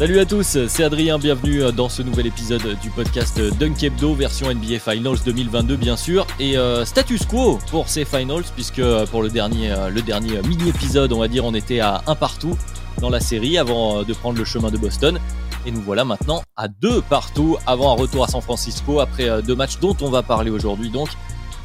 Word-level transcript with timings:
Salut 0.00 0.18
à 0.18 0.24
tous, 0.24 0.56
c'est 0.66 0.82
Adrien, 0.82 1.18
bienvenue 1.18 1.60
dans 1.76 1.90
ce 1.90 2.00
nouvel 2.00 2.26
épisode 2.26 2.78
du 2.80 2.88
podcast 2.88 3.38
Dunk 3.58 3.82
Hebdo, 3.82 4.14
version 4.14 4.50
NBA 4.50 4.78
Finals 4.78 5.18
2022 5.26 5.76
bien 5.76 5.98
sûr, 5.98 6.26
et 6.38 6.56
euh, 6.56 6.86
status 6.86 7.26
quo 7.26 7.58
pour 7.70 7.86
ces 7.90 8.06
Finals, 8.06 8.44
puisque 8.54 8.78
euh, 8.78 9.04
pour 9.04 9.22
le 9.22 9.28
dernier, 9.28 9.72
euh, 9.72 9.90
le 9.90 10.00
dernier 10.00 10.40
mini-épisode, 10.48 11.12
on 11.12 11.18
va 11.18 11.28
dire, 11.28 11.44
on 11.44 11.52
était 11.52 11.80
à 11.80 12.00
un 12.06 12.14
partout 12.14 12.56
dans 13.02 13.10
la 13.10 13.20
série 13.20 13.58
avant 13.58 14.02
de 14.02 14.12
prendre 14.14 14.38
le 14.38 14.46
chemin 14.46 14.70
de 14.70 14.78
Boston, 14.78 15.20
et 15.66 15.70
nous 15.70 15.82
voilà 15.82 16.06
maintenant 16.06 16.40
à 16.56 16.66
deux 16.68 17.02
partout 17.02 17.58
avant 17.66 17.92
un 17.92 18.00
retour 18.00 18.24
à 18.24 18.28
San 18.28 18.40
Francisco 18.40 19.00
après 19.00 19.42
deux 19.42 19.54
matchs 19.54 19.80
dont 19.80 19.98
on 20.00 20.08
va 20.08 20.22
parler 20.22 20.50
aujourd'hui 20.50 20.88
donc 20.88 21.10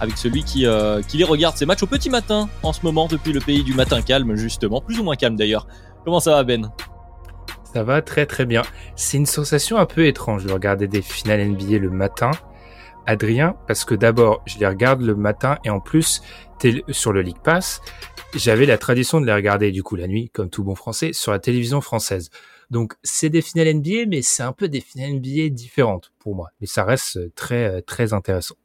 avec 0.01 0.17
celui 0.17 0.43
qui, 0.43 0.65
qui 1.07 1.17
les 1.17 1.23
regarde. 1.23 1.55
Ces 1.55 1.65
matchs 1.65 1.83
au 1.83 1.87
petit 1.87 2.09
matin 2.09 2.49
en 2.63 2.73
ce 2.73 2.81
moment 2.83 3.07
depuis 3.09 3.31
le 3.31 3.39
pays 3.39 3.63
du 3.63 3.73
matin 3.73 4.01
calme 4.01 4.35
justement, 4.35 4.81
plus 4.81 4.99
ou 4.99 5.05
moins 5.05 5.15
calme 5.15 5.37
d'ailleurs. 5.37 5.67
Comment 6.03 6.19
ça 6.19 6.31
va 6.31 6.43
Ben? 6.43 6.69
Ça 7.75 7.83
va 7.83 8.01
très 8.01 8.25
très 8.25 8.45
bien. 8.45 8.61
C'est 8.95 9.17
une 9.17 9.25
sensation 9.25 9.75
un 9.75 9.85
peu 9.85 10.05
étrange 10.05 10.45
de 10.45 10.53
regarder 10.53 10.87
des 10.87 11.01
finales 11.01 11.45
NBA 11.45 11.79
le 11.79 11.89
matin. 11.89 12.31
Adrien, 13.05 13.57
parce 13.67 13.83
que 13.83 13.93
d'abord, 13.93 14.41
je 14.45 14.57
les 14.59 14.65
regarde 14.65 15.01
le 15.01 15.13
matin 15.13 15.57
et 15.65 15.69
en 15.69 15.81
plus, 15.81 16.21
sur 16.91 17.11
le 17.11 17.21
League 17.21 17.41
Pass, 17.43 17.81
j'avais 18.33 18.65
la 18.65 18.77
tradition 18.77 19.19
de 19.19 19.25
les 19.25 19.33
regarder 19.33 19.73
du 19.73 19.83
coup 19.83 19.97
la 19.97 20.07
nuit, 20.07 20.29
comme 20.29 20.49
tout 20.49 20.63
bon 20.63 20.73
français, 20.73 21.11
sur 21.11 21.33
la 21.33 21.39
télévision 21.39 21.81
française. 21.81 22.29
Donc 22.71 22.93
c'est 23.03 23.29
des 23.29 23.41
finales 23.41 23.73
NBA, 23.73 24.05
mais 24.07 24.21
c'est 24.21 24.43
un 24.43 24.53
peu 24.53 24.69
des 24.69 24.79
finales 24.79 25.15
NBA 25.15 25.49
différentes 25.49 26.13
pour 26.19 26.33
moi. 26.33 26.51
Mais 26.61 26.67
ça 26.67 26.85
reste 26.85 27.35
très 27.35 27.81
très 27.81 28.13
intéressant. 28.13 28.55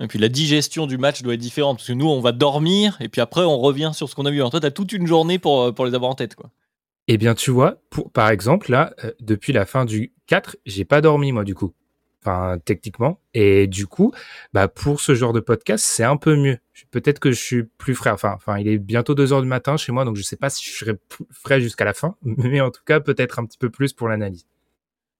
Et 0.00 0.08
puis 0.08 0.18
la 0.18 0.28
digestion 0.28 0.88
du 0.88 0.98
match 0.98 1.22
doit 1.22 1.34
être 1.34 1.40
différente, 1.40 1.76
parce 1.76 1.86
que 1.86 1.92
nous 1.92 2.08
on 2.08 2.20
va 2.20 2.32
dormir, 2.32 2.96
et 2.98 3.08
puis 3.08 3.20
après 3.20 3.42
on 3.42 3.60
revient 3.60 3.92
sur 3.94 4.08
ce 4.08 4.16
qu'on 4.16 4.26
a 4.26 4.32
vu. 4.32 4.42
En 4.42 4.50
toi, 4.50 4.58
t'as 4.58 4.72
toute 4.72 4.92
une 4.92 5.06
journée 5.06 5.38
pour, 5.38 5.72
pour 5.72 5.86
les 5.86 5.94
avoir 5.94 6.10
en 6.10 6.16
tête, 6.16 6.34
quoi. 6.34 6.50
Eh 7.10 7.16
bien, 7.16 7.34
tu 7.34 7.50
vois, 7.50 7.80
pour, 7.88 8.12
par 8.12 8.28
exemple, 8.28 8.70
là, 8.70 8.92
euh, 9.02 9.12
depuis 9.20 9.54
la 9.54 9.64
fin 9.64 9.86
du 9.86 10.12
4, 10.26 10.56
j'ai 10.66 10.84
pas 10.84 11.00
dormi, 11.00 11.32
moi, 11.32 11.42
du 11.42 11.54
coup. 11.54 11.74
Enfin, 12.22 12.58
techniquement. 12.62 13.20
Et 13.32 13.66
du 13.66 13.86
coup, 13.86 14.12
bah, 14.52 14.68
pour 14.68 15.00
ce 15.00 15.14
genre 15.14 15.32
de 15.32 15.40
podcast, 15.40 15.82
c'est 15.86 16.04
un 16.04 16.18
peu 16.18 16.36
mieux. 16.36 16.58
Peut-être 16.90 17.18
que 17.18 17.32
je 17.32 17.40
suis 17.40 17.62
plus 17.62 17.94
frais. 17.94 18.10
Enfin, 18.10 18.32
enfin, 18.34 18.58
il 18.58 18.68
est 18.68 18.76
bientôt 18.76 19.14
2 19.14 19.32
heures 19.32 19.40
du 19.40 19.48
matin 19.48 19.78
chez 19.78 19.90
moi, 19.90 20.04
donc 20.04 20.16
je 20.16 20.22
sais 20.22 20.36
pas 20.36 20.50
si 20.50 20.64
je 20.68 20.76
serai 20.76 20.92
frais 21.30 21.62
jusqu'à 21.62 21.86
la 21.86 21.94
fin. 21.94 22.16
Mais 22.22 22.60
en 22.60 22.70
tout 22.70 22.82
cas, 22.84 23.00
peut-être 23.00 23.38
un 23.38 23.46
petit 23.46 23.58
peu 23.58 23.70
plus 23.70 23.94
pour 23.94 24.08
l'analyse. 24.08 24.46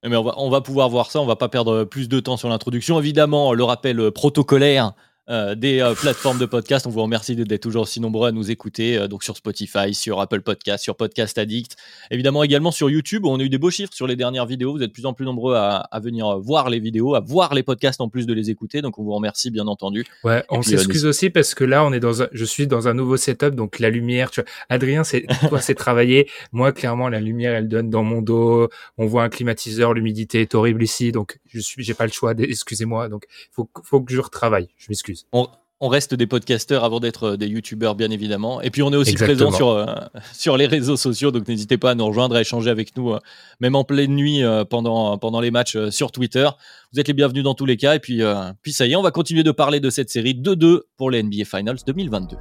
Mais 0.04 0.16
on 0.16 0.22
va, 0.22 0.34
on 0.36 0.50
va 0.50 0.60
pouvoir 0.60 0.88
voir 0.90 1.10
ça, 1.10 1.20
on 1.20 1.26
va 1.26 1.36
pas 1.36 1.48
perdre 1.48 1.84
plus 1.84 2.08
de 2.08 2.20
temps 2.20 2.36
sur 2.36 2.48
l'introduction. 2.48 3.00
Évidemment, 3.00 3.54
le 3.54 3.64
rappel 3.64 4.12
protocolaire 4.12 4.92
euh, 5.30 5.54
des 5.54 5.80
euh, 5.80 5.94
plateformes 5.94 6.38
de 6.38 6.46
podcast. 6.46 6.86
On 6.86 6.90
vous 6.90 7.02
remercie 7.02 7.36
d'être 7.36 7.60
toujours 7.60 7.82
aussi 7.82 8.00
nombreux 8.00 8.28
à 8.28 8.32
nous 8.32 8.50
écouter, 8.50 8.96
euh, 8.96 9.08
donc 9.08 9.22
sur 9.22 9.36
Spotify, 9.36 9.92
sur 9.92 10.20
Apple 10.20 10.40
Podcast, 10.40 10.82
sur 10.82 10.96
Podcast 10.96 11.36
Addict, 11.36 11.76
évidemment 12.10 12.42
également 12.42 12.70
sur 12.70 12.88
YouTube. 12.88 13.26
On 13.26 13.38
a 13.38 13.42
eu 13.42 13.50
des 13.50 13.58
beaux 13.58 13.70
chiffres 13.70 13.92
sur 13.92 14.06
les 14.06 14.16
dernières 14.16 14.46
vidéos. 14.46 14.72
Vous 14.72 14.82
êtes 14.82 14.88
de 14.88 14.92
plus 14.92 15.04
en 15.04 15.12
plus 15.12 15.26
nombreux 15.26 15.54
à, 15.54 15.86
venir 16.02 16.38
voir 16.38 16.70
les 16.70 16.80
vidéos, 16.80 17.14
à 17.14 17.20
voir 17.20 17.52
les 17.52 17.62
podcasts 17.62 18.00
en 18.00 18.08
plus 18.08 18.26
de 18.26 18.32
les 18.32 18.48
écouter. 18.48 18.80
Donc 18.80 18.98
on 18.98 19.04
vous 19.04 19.12
remercie 19.12 19.50
bien 19.50 19.66
entendu. 19.66 20.06
Ouais, 20.24 20.44
on 20.48 20.62
s'excuse 20.62 21.04
aussi 21.04 21.28
parce 21.28 21.54
que 21.54 21.64
là 21.64 21.84
on 21.84 21.92
est 21.92 22.00
dans 22.00 22.22
un, 22.22 22.28
je 22.32 22.44
suis 22.46 22.66
dans 22.66 22.88
un 22.88 22.94
nouveau 22.94 23.18
setup, 23.18 23.54
donc 23.54 23.80
la 23.80 23.90
lumière. 23.90 24.30
Tu 24.30 24.40
vois, 24.40 24.48
Adrien, 24.70 25.04
c'est 25.04 25.26
toi, 25.48 25.60
c'est 25.60 25.74
travaillé. 25.74 26.30
Moi, 26.52 26.72
clairement, 26.72 27.10
la 27.10 27.20
lumière, 27.20 27.54
elle 27.54 27.68
donne 27.68 27.90
dans 27.90 28.02
mon 28.02 28.22
dos. 28.22 28.70
On 28.96 29.04
voit 29.04 29.24
un 29.24 29.28
climatiseur, 29.28 29.92
l'humidité 29.92 30.40
est 30.40 30.54
horrible 30.54 30.82
ici, 30.82 31.12
donc 31.12 31.38
je 31.48 31.60
suis, 31.60 31.84
j'ai 31.84 31.94
pas 31.94 32.06
le 32.06 32.12
choix. 32.12 32.32
Excusez-moi. 32.38 33.10
Donc 33.10 33.24
faut, 33.52 33.68
faut 33.84 34.00
que 34.00 34.14
je 34.14 34.20
retravaille. 34.20 34.68
Je 34.78 34.86
m'excuse. 34.88 35.17
On, 35.32 35.48
reste 35.80 36.14
des 36.14 36.26
podcasteurs 36.26 36.82
avant 36.82 36.98
d'être 36.98 37.24
euh, 37.24 37.36
des 37.36 37.46
youtubeurs, 37.46 37.94
bien 37.94 38.10
évidemment. 38.10 38.60
Et 38.60 38.70
puis, 38.70 38.82
on 38.82 38.92
est 38.92 38.96
aussi 38.96 39.14
présent 39.14 39.52
sur, 39.52 39.68
euh, 39.68 39.86
sur 40.32 40.56
les 40.56 40.66
réseaux 40.66 40.96
sociaux, 40.96 41.30
donc 41.30 41.46
n'hésitez 41.46 41.78
pas 41.78 41.92
à 41.92 41.94
nous 41.94 42.04
rejoindre, 42.04 42.34
à 42.34 42.40
échanger 42.40 42.68
avec 42.68 42.96
nous, 42.96 43.12
euh, 43.12 43.20
même 43.60 43.76
en 43.76 43.84
pleine 43.84 44.14
nuit 44.16 44.42
pendant, 44.68 45.18
pendant 45.18 45.40
les 45.40 45.52
matchs 45.52 45.78
sur 45.90 46.10
Twitter. 46.10 46.48
Vous 46.92 46.98
êtes 46.98 47.06
les 47.06 47.14
bienvenus 47.14 47.44
dans 47.44 47.54
tous 47.54 47.66
les 47.66 47.76
cas. 47.76 47.94
Et 47.94 48.00
puis, 48.00 48.22
puis 48.62 48.72
ça 48.72 48.86
y 48.86 48.92
est, 48.92 48.96
on 48.96 49.02
va 49.02 49.12
continuer 49.12 49.44
de 49.44 49.52
parler 49.52 49.78
de 49.78 49.90
cette 49.90 50.10
série 50.10 50.34
2-2 50.34 50.80
pour 50.96 51.10
les 51.10 51.22
NBA 51.22 51.44
Finals 51.44 51.78
2022. 51.86 52.36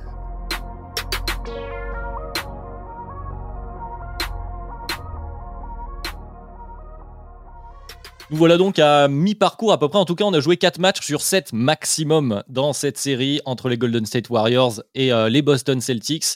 Nous 8.30 8.36
voilà 8.36 8.58
donc 8.58 8.78
à 8.78 9.08
mi-parcours 9.08 9.72
à 9.72 9.80
peu 9.80 9.88
près. 9.88 10.00
En 10.00 10.04
tout 10.04 10.16
cas, 10.16 10.26
on 10.26 10.34
a 10.34 10.42
joué 10.42 10.58
4 10.58 10.80
matchs 10.80 11.00
sur 11.00 11.22
7 11.22 11.54
maximum 11.54 12.44
dans 12.50 12.74
cette 12.74 12.98
série 12.98 13.40
entre 13.46 13.70
les 13.70 13.78
Golden 13.78 14.06
State 14.06 14.30
Warriors 14.30 14.84
et 14.96 15.14
euh, 15.14 15.30
les 15.30 15.42
Boston 15.42 15.80
Celtics. 15.80 16.36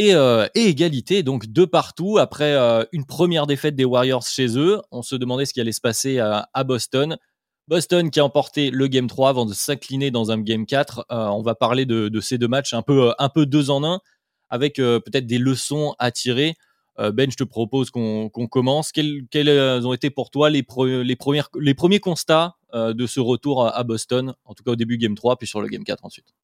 Euh, 0.00 0.48
et, 0.54 0.68
égalité, 0.68 1.22
donc 1.22 1.44
deux 1.46 1.66
partout. 1.66 2.16
Après 2.16 2.54
euh, 2.54 2.82
une 2.92 3.04
première 3.04 3.46
défaite 3.46 3.76
des 3.76 3.84
Warriors 3.84 4.26
chez 4.26 4.56
eux, 4.56 4.80
on 4.90 5.02
se 5.02 5.16
demandait 5.16 5.44
ce 5.44 5.52
qui 5.52 5.60
allait 5.60 5.72
se 5.72 5.82
passer 5.82 6.18
à, 6.18 6.64
Boston. 6.64 7.18
Boston 7.66 8.10
qui 8.10 8.20
a 8.20 8.24
emporté 8.24 8.70
le 8.70 8.86
Game 8.86 9.06
3 9.06 9.28
avant 9.28 9.44
de 9.44 9.52
s'incliner 9.52 10.10
dans 10.10 10.30
un 10.30 10.40
Game 10.40 10.64
4. 10.64 11.04
on 11.10 11.42
va 11.42 11.54
parler 11.54 11.84
de, 11.84 12.08
de, 12.08 12.20
ces 12.20 12.38
deux 12.38 12.48
matchs 12.48 12.72
un 12.72 12.80
peu 12.80 13.44
deux 13.44 13.68
en 13.68 13.84
un, 13.84 14.00
avec 14.48 14.76
peut-être 14.76 15.26
des 15.26 15.36
leçons 15.36 15.94
à 15.98 16.10
tirer. 16.10 16.54
Euh, 17.00 17.12
ben, 17.12 17.30
je 17.30 17.36
te 17.36 17.44
propose 17.44 17.90
qu'on 17.90 18.28
commence. 18.28 18.92
Quels, 18.92 19.26
euh, 19.48 19.80
ont 19.82 19.92
été 19.92 20.10
pour 20.10 20.30
toi 20.30 20.50
les, 20.50 20.62
premières, 20.62 21.48
les 21.58 21.74
premiers 21.74 22.00
constats 22.00 22.56
euh, 22.74 22.92
de 22.92 23.06
ce 23.06 23.20
retour 23.20 23.66
à, 23.66 23.84
Boston, 23.84 24.34
en 24.44 24.54
tout 24.54 24.64
cas 24.64 24.72
au 24.72 24.76
début 24.76 24.98
Game 24.98 25.14
3, 25.14 25.36
puis 25.36 25.46
sur 25.46 25.60
le 25.60 25.68
Game 25.68 25.84
4 25.84 26.04
ensuite? 26.04 26.34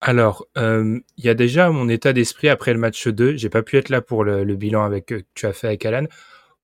Alors, 0.00 0.46
il 0.56 1.02
y 1.18 1.28
a 1.28 1.34
déjà 1.34 1.70
mon 1.70 1.88
état 1.88 2.12
d'esprit 2.12 2.48
après 2.48 2.72
le 2.72 2.80
match 2.80 3.06
2. 3.06 3.36
J'ai 3.36 3.48
pas 3.48 3.62
pu 3.62 3.76
être 3.76 3.88
là 3.88 4.00
pour 4.00 4.24
le, 4.24 4.56
bilan 4.56 4.82
avec 4.82 5.06
que 5.06 5.22
tu 5.34 5.46
as 5.46 5.52
fait 5.52 5.68
avec 5.68 5.86
Alan, 5.86 6.06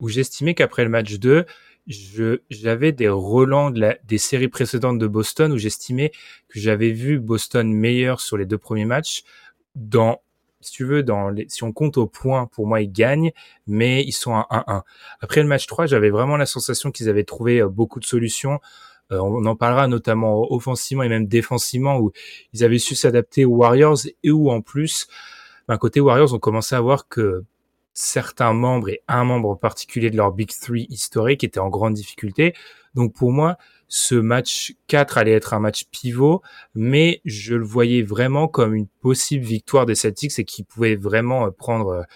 où 0.01 0.09
j'estimais 0.09 0.55
qu'après 0.55 0.83
le 0.83 0.91
match 0.91 1.21
2, 1.21 1.45
j'avais 1.87 2.91
des 2.91 3.09
relents 3.09 3.71
des 3.71 4.19
séries 4.19 4.49
précédentes 4.49 4.99
de 4.99 5.07
Boston, 5.07 5.53
où 5.53 5.57
j'estimais 5.57 6.11
que 6.49 6.59
j'avais 6.59 6.91
vu 6.91 7.21
Boston 7.21 7.73
meilleur 7.73 8.21
sur 8.21 8.37
les 8.37 8.45
deux 8.45 8.59
premiers 8.59 8.87
matchs 8.87 9.23
dans 9.77 10.21
si 10.61 10.73
tu 10.73 10.85
veux, 10.85 11.03
dans 11.03 11.29
les, 11.31 11.47
si 11.49 11.63
on 11.63 11.73
compte 11.73 11.99
au 11.99 12.07
point, 12.07 12.47
pour 12.47 12.67
moi, 12.67 12.81
ils 12.81 12.91
gagnent, 12.91 13.33
mais 13.67 14.03
ils 14.05 14.13
sont 14.13 14.35
à 14.35 14.47
1-1. 14.51 14.83
Après 15.21 15.43
le 15.43 15.49
match 15.49 15.67
3, 15.67 15.87
j'avais 15.87 16.11
vraiment 16.11 16.37
la 16.37 16.47
sensation 16.47 16.91
qu'ils 16.91 17.09
avaient 17.09 17.25
trouvé 17.25 17.61
euh, 17.61 17.69
beaucoup 17.69 18.01
de 18.01 18.05
solutions. 18.05 18.61
Euh, 19.13 19.19
on 19.21 19.47
en 19.47 19.57
parlera 19.57 19.89
notamment 19.89 20.53
offensivement 20.53 21.03
et 21.03 21.09
même 21.09 21.27
défensivement, 21.27 21.99
où 21.99 22.13
ils 22.53 22.65
avaient 22.65 22.79
su 22.79 22.95
s'adapter 22.95 23.45
aux 23.45 23.57
Warriors 23.57 23.99
et 24.23 24.31
où 24.31 24.51
en 24.51 24.61
plus, 24.61 25.07
ben, 25.69 25.79
côté 25.79 26.01
Warriors, 26.01 26.35
on 26.35 26.39
commençait 26.39 26.77
à 26.77 26.81
voir 26.81 27.09
que 27.09 27.45
certains 27.95 28.53
membres 28.53 28.91
et 28.91 29.03
un 29.09 29.25
membre 29.25 29.57
particulier 29.57 30.11
de 30.11 30.17
leur 30.17 30.33
Big 30.33 30.51
Three 30.51 30.87
historique 30.89 31.43
étaient 31.43 31.59
en 31.59 31.69
grande 31.69 31.95
difficulté. 31.95 32.55
Donc 32.95 33.15
pour 33.15 33.33
moi, 33.33 33.57
ce 33.89 34.15
match 34.15 34.75
4 34.87 35.19
allait 35.19 35.33
être 35.33 35.55
un 35.55 35.61
match 35.61 35.85
pivot, 35.91 36.43
mais 36.75 37.21
je 37.25 37.55
le 37.55 37.65
voyais 37.65 38.03
vraiment 38.03 38.47
comme 38.47 38.75
une 38.75 38.87
possible 38.87 39.45
victoire 39.45 39.87
des 39.87 39.95
Celtics 39.95 40.39
et 40.39 40.45
qui 40.45 40.63
pouvait 40.63 40.97
vraiment 40.97 41.47
euh, 41.47 41.51
prendre 41.51 42.07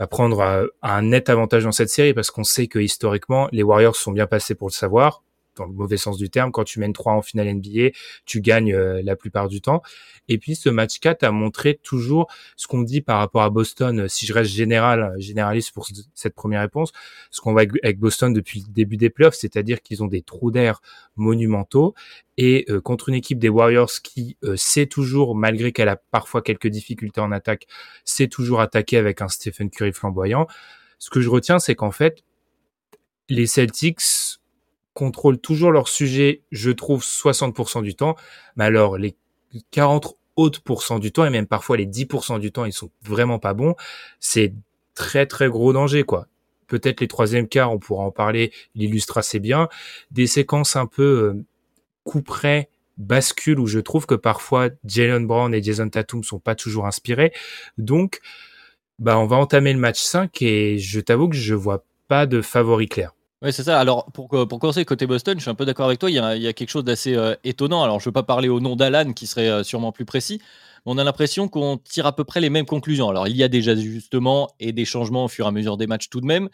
euh, 0.00 0.06
euh, 0.06 0.68
un 0.82 1.02
net 1.02 1.28
avantage 1.28 1.64
dans 1.64 1.72
cette 1.72 1.90
série 1.90 2.14
parce 2.14 2.30
qu'on 2.30 2.44
sait 2.44 2.66
que 2.66 2.78
historiquement 2.78 3.48
les 3.52 3.62
Warriors 3.62 3.96
sont 3.96 4.12
bien 4.12 4.26
passés 4.26 4.54
pour 4.54 4.68
le 4.68 4.72
savoir. 4.72 5.22
Dans 5.58 5.66
le 5.66 5.72
mauvais 5.72 5.96
sens 5.96 6.16
du 6.16 6.30
terme. 6.30 6.52
Quand 6.52 6.64
tu 6.64 6.80
mènes 6.80 6.92
3 6.92 7.12
en 7.12 7.22
finale 7.22 7.52
NBA, 7.54 7.90
tu 8.24 8.40
gagnes 8.40 8.74
euh, 8.74 9.02
la 9.02 9.16
plupart 9.16 9.48
du 9.48 9.60
temps. 9.60 9.82
Et 10.28 10.38
puis 10.38 10.54
ce 10.54 10.68
match 10.68 10.98
4 11.00 11.24
a 11.24 11.30
montré 11.30 11.78
toujours 11.82 12.28
ce 12.56 12.66
qu'on 12.66 12.82
dit 12.82 13.00
par 13.00 13.18
rapport 13.18 13.42
à 13.42 13.50
Boston. 13.50 14.08
Si 14.08 14.26
je 14.26 14.32
reste 14.32 14.50
général, 14.50 15.14
généraliste 15.18 15.72
pour 15.72 15.88
cette 16.14 16.34
première 16.34 16.60
réponse, 16.60 16.92
ce 17.30 17.40
qu'on 17.40 17.52
voit 17.52 17.64
avec 17.82 17.98
Boston 17.98 18.32
depuis 18.32 18.64
le 18.66 18.72
début 18.72 18.96
des 18.96 19.10
playoffs, 19.10 19.34
c'est-à-dire 19.34 19.80
qu'ils 19.82 20.02
ont 20.02 20.06
des 20.06 20.22
trous 20.22 20.50
d'air 20.50 20.80
monumentaux. 21.16 21.94
Et 22.36 22.66
euh, 22.68 22.80
contre 22.80 23.08
une 23.08 23.16
équipe 23.16 23.38
des 23.38 23.48
Warriors 23.48 23.90
qui 24.02 24.36
euh, 24.44 24.56
sait 24.56 24.86
toujours, 24.86 25.34
malgré 25.34 25.72
qu'elle 25.72 25.88
a 25.88 25.96
parfois 25.96 26.40
quelques 26.40 26.68
difficultés 26.68 27.20
en 27.20 27.32
attaque, 27.32 27.66
sait 28.04 28.28
toujours 28.28 28.60
attaquer 28.60 28.96
avec 28.96 29.20
un 29.20 29.28
Stephen 29.28 29.70
Curry 29.70 29.92
flamboyant. 29.92 30.46
Ce 30.98 31.10
que 31.10 31.20
je 31.20 31.28
retiens, 31.28 31.58
c'est 31.58 31.74
qu'en 31.74 31.90
fait, 31.90 32.22
les 33.28 33.46
Celtics 33.46 34.37
contrôlent 34.98 35.38
toujours 35.38 35.70
leur 35.70 35.86
sujet, 35.86 36.42
je 36.50 36.72
trouve, 36.72 37.04
60% 37.04 37.84
du 37.84 37.94
temps. 37.94 38.16
Mais 38.56 38.64
alors, 38.64 38.98
les 38.98 39.14
40 39.70 40.16
autres 40.34 40.60
pourcents 40.60 40.98
du 40.98 41.12
temps, 41.12 41.24
et 41.24 41.30
même 41.30 41.46
parfois 41.46 41.76
les 41.76 41.86
10% 41.86 42.40
du 42.40 42.50
temps, 42.50 42.64
ils 42.64 42.72
sont 42.72 42.90
vraiment 43.02 43.38
pas 43.38 43.54
bons. 43.54 43.76
C'est 44.18 44.52
très, 44.96 45.26
très 45.26 45.48
gros 45.48 45.72
danger, 45.72 46.02
quoi. 46.02 46.26
Peut-être 46.66 47.00
les 47.00 47.06
troisièmes 47.06 47.46
quarts, 47.46 47.72
on 47.72 47.78
pourra 47.78 48.02
en 48.02 48.10
parler, 48.10 48.52
il 48.74 48.82
illustre 48.82 49.18
assez 49.18 49.38
bien. 49.38 49.68
Des 50.10 50.26
séquences 50.26 50.74
un 50.74 50.86
peu 50.86 51.02
euh, 51.04 51.44
coup 52.02 52.20
près, 52.20 52.68
bascule 52.96 53.60
où 53.60 53.68
je 53.68 53.78
trouve 53.78 54.04
que 54.04 54.16
parfois 54.16 54.68
Jalen 54.84 55.28
Brown 55.28 55.54
et 55.54 55.62
Jason 55.62 55.88
Tatum 55.88 56.24
sont 56.24 56.40
pas 56.40 56.56
toujours 56.56 56.86
inspirés. 56.86 57.32
Donc, 57.78 58.18
bah, 58.98 59.16
on 59.16 59.26
va 59.26 59.36
entamer 59.36 59.72
le 59.72 59.78
match 59.78 60.02
5 60.02 60.42
et 60.42 60.76
je 60.78 60.98
t'avoue 60.98 61.28
que 61.28 61.36
je 61.36 61.54
vois 61.54 61.84
pas 62.08 62.26
de 62.26 62.42
favori 62.42 62.88
clair. 62.88 63.12
Oui, 63.40 63.52
c'est 63.52 63.62
ça. 63.62 63.78
Alors, 63.78 64.10
pour, 64.10 64.28
pour 64.28 64.58
commencer, 64.58 64.84
côté 64.84 65.06
Boston, 65.06 65.38
je 65.38 65.42
suis 65.42 65.50
un 65.50 65.54
peu 65.54 65.64
d'accord 65.64 65.86
avec 65.86 66.00
toi. 66.00 66.10
Il 66.10 66.14
y 66.14 66.18
a, 66.18 66.52
quelque 66.52 66.70
chose 66.70 66.82
d'assez 66.82 67.14
euh, 67.14 67.36
étonnant. 67.44 67.84
Alors, 67.84 68.00
je 68.00 68.04
ne 68.04 68.08
veux 68.08 68.12
pas 68.12 68.24
parler 68.24 68.48
au 68.48 68.58
nom 68.58 68.74
d'Alan, 68.74 69.12
qui 69.12 69.28
serait 69.28 69.48
euh, 69.48 69.62
sûrement 69.62 69.92
plus 69.92 70.04
précis. 70.04 70.40
Mais 70.84 70.92
on 70.92 70.98
a 70.98 71.04
l'impression 71.04 71.46
qu'on 71.46 71.76
tire 71.78 72.06
à 72.06 72.16
peu 72.16 72.24
près 72.24 72.40
les 72.40 72.50
mêmes 72.50 72.66
conclusions. 72.66 73.08
Alors, 73.08 73.28
il 73.28 73.36
y 73.36 73.44
a 73.44 73.48
des 73.48 73.68
ajustements 73.68 74.50
et 74.58 74.72
des 74.72 74.84
changements 74.84 75.26
au 75.26 75.28
fur 75.28 75.44
et 75.44 75.48
à 75.48 75.52
mesure 75.52 75.76
des 75.76 75.86
matchs 75.86 76.08
tout 76.08 76.20
de 76.20 76.26
même. 76.26 76.48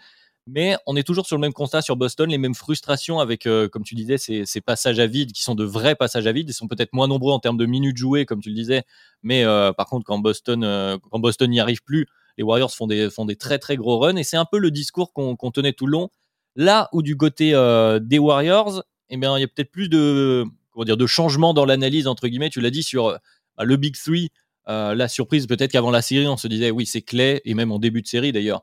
Mais 0.47 0.77
on 0.87 0.95
est 0.95 1.05
toujours 1.05 1.25
sur 1.25 1.37
le 1.37 1.41
même 1.41 1.55
constat 1.55 1.81
sur 1.81 1.97
Boston, 1.97 2.29
les 2.29 2.37
mêmes 2.37 2.55
frustrations 2.55 3.19
avec, 3.19 3.47
euh, 3.47 3.67
comme 3.67 3.83
tu 3.83 3.95
disais, 3.95 4.19
ces, 4.19 4.45
ces, 4.45 4.61
passages 4.61 4.99
à 4.99 5.07
vide 5.07 5.33
qui 5.33 5.43
sont 5.43 5.55
de 5.55 5.65
vrais 5.65 5.95
passages 5.95 6.27
à 6.27 6.33
vide. 6.33 6.51
Ils 6.51 6.55
sont 6.55 6.69
peut-être 6.69 6.93
moins 6.93 7.09
nombreux 7.09 7.33
en 7.33 7.39
termes 7.39 7.57
de 7.57 7.65
minutes 7.65 7.97
jouées, 7.97 8.27
comme 8.27 8.43
tu 8.43 8.51
le 8.51 8.55
disais. 8.55 8.83
Mais 9.23 9.43
par 9.75 9.87
contre, 9.87 10.05
quand 10.05 10.19
Boston, 10.19 10.99
quand 11.11 11.19
Boston 11.19 11.49
n'y 11.51 11.61
arrive 11.61 11.83
plus, 11.83 12.09
les 12.37 12.45
Warriors 12.45 12.75
font 12.75 12.87
des, 12.87 13.09
font 13.09 13.25
des 13.25 13.37
très 13.37 13.59
très 13.59 13.77
gros 13.77 13.99
runs. 13.99 14.17
Et 14.17 14.23
c'est 14.23 14.37
un 14.37 14.45
peu 14.45 14.59
le 14.59 14.71
discours 14.71 15.15
qu'on 15.15 15.51
tenait 15.51 15.73
tout 15.73 15.87
le 15.87 15.93
long 15.93 16.11
Là 16.56 16.89
où 16.93 17.03
du 17.03 17.17
côté 17.17 17.53
euh, 17.55 17.99
des 17.99 18.19
Warriors, 18.19 18.85
eh 19.11 19.17
bien, 19.17 19.37
il 19.37 19.41
y 19.41 19.45
a 19.45 19.49
peut-être 19.49 19.71
plus 19.71 19.89
de, 19.89 20.45
comment 20.71 20.85
dire, 20.85 20.97
de 20.97 21.06
changement 21.06 21.53
dans 21.53 21.65
l'analyse, 21.65 22.06
entre 22.06 22.29
guillemets. 22.29 22.51
Tu 22.51 22.61
l'as 22.61 22.71
dit 22.71 22.83
sur 22.85 23.09
euh, 23.09 23.17
bah, 23.56 23.65
le 23.65 23.77
Big 23.77 23.97
Three. 23.97 24.31
Euh, 24.69 24.95
la 24.95 25.09
surprise, 25.09 25.47
peut-être 25.47 25.73
qu'avant 25.73 25.91
la 25.91 26.01
série, 26.01 26.29
on 26.29 26.37
se 26.37 26.47
disait, 26.49 26.71
oui, 26.71 26.87
c'est 26.87 27.03
Clay, 27.03 27.43
et 27.45 27.55
même 27.55 27.73
en 27.73 27.79
début 27.79 28.03
de 28.03 28.06
série 28.06 28.33
d'ailleurs, 28.33 28.62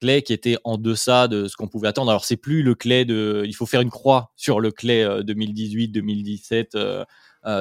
Clay 0.00 0.22
qui 0.22 0.32
était 0.32 0.56
en 0.64 0.76
deçà 0.76 1.26
de 1.28 1.48
ce 1.48 1.56
qu'on 1.56 1.66
pouvait 1.66 1.88
attendre. 1.88 2.10
Alors, 2.10 2.24
c'est 2.24 2.36
plus 2.36 2.62
le 2.62 2.74
Clay 2.74 3.04
de. 3.04 3.42
Il 3.46 3.54
faut 3.54 3.66
faire 3.66 3.80
une 3.80 3.90
croix 3.90 4.32
sur 4.36 4.60
le 4.60 4.70
Clay 4.70 5.04
2018-2017 5.22 7.04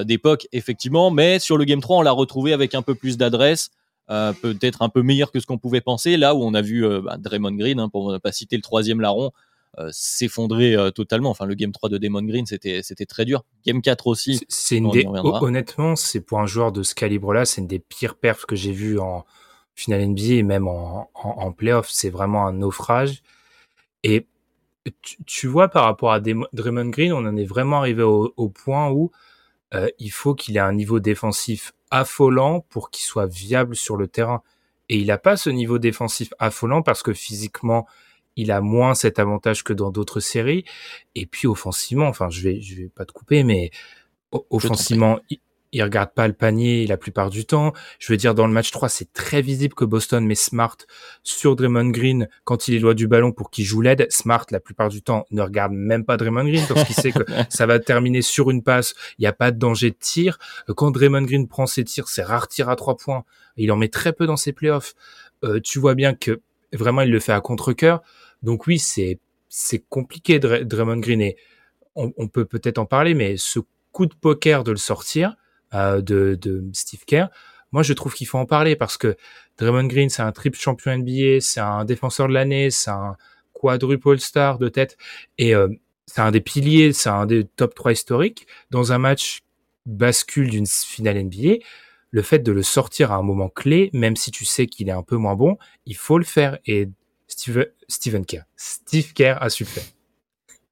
d'époque, 0.04 0.48
effectivement, 0.52 1.10
mais 1.12 1.40
sur 1.40 1.58
le 1.58 1.66
Game 1.66 1.82
3, 1.82 1.98
on 1.98 2.02
l'a 2.02 2.12
retrouvé 2.12 2.54
avec 2.54 2.76
un 2.76 2.82
peu 2.82 2.96
plus 2.96 3.18
d'adresse. 3.18 3.70
peut-être 4.08 4.82
un 4.82 4.90
peu 4.90 5.04
meilleur 5.04 5.32
que 5.32 5.40
ce 5.40 5.46
qu'on 5.46 5.58
pouvait 5.58 5.82
penser. 5.82 6.18
Là 6.18 6.36
où 6.36 6.44
on 6.44 6.54
a 6.54 6.62
vu 6.62 6.86
bah, 7.02 7.18
Draymond 7.18 7.54
Green, 7.56 7.80
hein, 7.80 7.90
pour 7.90 8.12
ne 8.12 8.18
pas 8.18 8.32
citer 8.32 8.56
le 8.56 8.62
troisième 8.62 9.00
larron, 9.00 9.32
s'effondrer 9.92 10.76
euh, 10.76 10.92
totalement. 10.92 11.30
Enfin, 11.30 11.46
le 11.46 11.56
game 11.56 11.72
3 11.72 11.90
de 11.90 11.98
Damon 11.98 12.24
Green, 12.24 12.46
c'était 12.46 12.82
c'était 12.84 13.06
très 13.06 13.26
dur. 13.26 13.44
Game 13.66 13.82
4 13.82 14.08
aussi. 14.08 14.46
C'est 14.50 14.78
une 14.78 14.92
des, 14.92 15.06
honnêtement, 15.06 15.96
c'est 15.96 16.22
pour 16.22 16.40
un 16.40 16.46
joueur 16.46 16.72
de 16.72 16.84
ce 16.84 16.96
calibre-là, 16.96 17.46
c'est 17.46 17.62
une 17.62 17.68
des 17.68 17.80
pires 17.80 18.16
perfs 18.16 18.46
que 18.46 18.56
j'ai 18.56 18.72
vu 18.72 19.00
en 19.00 19.26
finale 19.76 20.06
NBA 20.08 20.34
et 20.34 20.44
même 20.44 20.68
en, 20.68 21.10
en, 21.14 21.30
en 21.30 21.52
playoff. 21.52 21.90
C'est 21.90 22.10
vraiment 22.10 22.46
un 22.46 22.54
naufrage. 22.54 23.24
Et 24.04 24.28
tu, 25.26 25.48
vois, 25.48 25.70
par 25.70 25.86
rapport 25.86 26.12
à 26.12 26.20
Draymond 26.20 26.90
Green, 26.90 27.14
on 27.14 27.26
en 27.26 27.36
est 27.38 27.46
vraiment 27.46 27.78
arrivé 27.78 28.04
au, 28.04 28.50
point 28.50 28.90
où 28.90 29.12
euh, 29.74 29.88
il 30.00 30.12
faut 30.12 30.36
qu'il 30.36 30.58
ait 30.58 30.62
un 30.62 30.74
niveau 30.74 31.00
défensif 31.00 31.74
affolant 31.90 32.62
pour 32.62 32.90
qu'il 32.90 33.06
soit 33.06 33.28
viable 33.28 33.76
sur 33.76 33.96
le 33.96 34.08
terrain. 34.08 34.44
Et 34.90 34.98
il 34.98 35.08
n'a 35.08 35.18
pas 35.18 35.38
ce 35.38 35.50
niveau 35.50 35.80
défensif 35.80 36.34
affolant 36.40 36.82
parce 36.82 37.02
que 37.02 37.14
physiquement, 37.14 37.88
il 38.36 38.52
a 38.52 38.62
moins 38.62 38.94
cet 38.94 39.20
avantage 39.20 39.64
que 39.64 39.74
dans 39.74 39.92
d'autres 39.92 40.20
séries. 40.20 40.66
Et 41.16 41.26
puis 41.26 41.48
offensivement, 41.48 42.08
enfin, 42.08 42.30
je 42.30 42.42
vais, 42.42 42.62
je 42.62 42.76
vais 42.76 42.90
pas 42.90 43.06
te 43.06 43.12
couper, 43.12 43.44
mais 43.44 43.72
offensivement, 44.50 45.20
il, 45.30 45.40
il, 45.72 45.84
regarde 45.84 46.12
pas 46.14 46.28
le 46.28 46.34
panier 46.34 46.88
la 46.88 46.98
plupart 46.98 47.30
du 47.30 47.46
temps. 47.46 47.74
Je 48.00 48.12
veux 48.12 48.18
dire, 48.18 48.34
dans 48.34 48.48
le 48.48 48.54
match 48.54 48.72
3, 48.72 48.90
c'est 48.90 49.14
très 49.14 49.42
visible 49.42 49.76
que 49.76 49.86
Boston 49.86 50.26
met 50.26 50.36
Smart 50.36 50.78
sur 51.24 51.56
Draymond 51.56 51.90
Green 51.90 52.28
quand 52.44 52.68
il 52.68 52.76
est 52.76 52.80
loin 52.80 52.94
du 52.94 53.08
ballon 53.08 53.32
pour 53.32 53.52
qu'il 53.52 53.66
joue 53.66 53.82
l'aide. 53.82 54.08
Smart, 54.10 54.46
la 54.50 54.60
plupart 54.60 54.90
du 54.90 55.02
temps, 55.02 55.26
ne 55.32 55.42
regarde 55.42 55.74
même 55.74 56.06
pas 56.06 56.18
Draymond 56.18 56.46
Green 56.46 56.66
parce 56.68 56.86
qu'il 56.86 56.96
sait 56.96 57.12
que 57.12 57.24
ça 57.50 57.66
va 57.66 57.80
terminer 57.80 58.22
sur 58.22 58.50
une 58.50 58.64
passe. 58.64 58.96
Il 59.20 59.22
n'y 59.22 59.28
a 59.28 59.34
pas 59.34 59.52
de 59.52 59.60
danger 59.60 59.92
de 59.92 59.98
tir. 60.00 60.40
Quand 60.76 60.92
Draymond 60.92 61.24
Green 61.24 61.48
prend 61.48 61.68
ses 61.68 61.84
tirs, 61.84 62.08
c'est 62.08 62.24
rare 62.24 62.48
tir 62.48 62.70
à 62.70 62.76
trois 62.76 62.98
points. 62.98 63.24
Il 63.58 63.72
en 63.72 63.78
met 63.78 63.90
très 63.90 64.14
peu 64.14 64.26
dans 64.26 64.38
ses 64.38 64.54
playoffs. 64.54 64.96
Euh, 65.44 65.60
tu 65.60 65.78
vois 65.78 65.94
bien 65.94 66.16
que 66.16 66.42
vraiment, 66.78 67.02
il 67.02 67.12
le 67.12 67.20
fait 67.20 67.34
à 67.34 67.42
contre-cœur. 67.42 68.02
Donc 68.44 68.68
oui, 68.68 68.80
c'est 68.80 69.20
c'est 69.50 69.84
compliqué 69.88 70.40
Draymond 70.40 70.98
Green 70.98 71.22
et 71.22 71.38
on, 71.96 72.28
peut 72.28 72.46
peut-être 72.46 72.80
en 72.80 72.88
parler, 72.88 73.14
mais 73.14 73.38
ce 73.38 73.60
coup 73.92 74.08
de 74.08 74.16
poker 74.16 74.64
de 74.64 74.72
le 74.72 74.78
sortir 74.78 75.36
euh, 75.76 76.02
de, 76.02 76.36
de 76.42 76.64
Steve 76.74 77.06
Kerr, 77.06 77.28
moi 77.72 77.84
je 77.84 77.94
trouve 77.94 78.16
qu'il 78.16 78.26
faut 78.26 78.40
en 78.40 78.48
parler 78.48 78.76
parce 78.76 78.98
que 78.98 79.16
Draymond 79.60 79.86
Green 79.86 80.10
c'est 80.10 80.24
un 80.24 80.32
triple 80.32 80.58
champion 80.58 80.98
NBA, 80.98 81.40
c'est 81.40 81.60
un 81.60 81.86
défenseur 81.86 82.28
de 82.28 82.34
l'année, 82.34 82.72
c'est 82.72 82.90
un 82.90 83.16
quadruple 83.54 84.18
star 84.18 84.58
de 84.58 84.70
tête 84.70 84.98
et 85.38 85.54
euh, 85.54 85.68
c'est 86.08 86.22
un 86.22 86.32
des 86.32 86.42
piliers, 86.42 86.94
c'est 86.94 87.10
un 87.10 87.26
des 87.26 87.46
top 87.46 87.76
3 87.76 87.92
historiques 87.92 88.48
dans 88.72 88.92
un 88.92 88.98
match 88.98 89.42
bascule 89.86 90.50
d'une 90.50 90.68
finale 90.68 91.24
NBA. 91.24 91.56
Le 92.12 92.22
fait 92.22 92.40
de 92.40 92.52
le 92.52 92.62
sortir 92.62 93.12
à 93.12 93.16
un 93.16 93.24
moment 93.24 93.50
clé, 93.50 93.90
même 93.94 94.16
si 94.16 94.30
tu 94.32 94.46
sais 94.46 94.68
qu'il 94.68 94.90
est 94.90 94.94
un 94.94 95.02
peu 95.02 95.16
moins 95.16 95.36
bon, 95.36 95.58
il 95.86 95.96
faut 95.96 96.18
le 96.18 96.26
faire. 96.26 96.60
Et 96.66 96.90
Steve, 97.44 97.68
Steven 97.90 98.26
Kerr. 98.26 98.44
Steve 98.56 99.14
Kerr 99.14 99.38
a 99.42 99.50
su 99.50 99.66
faire. 99.66 99.84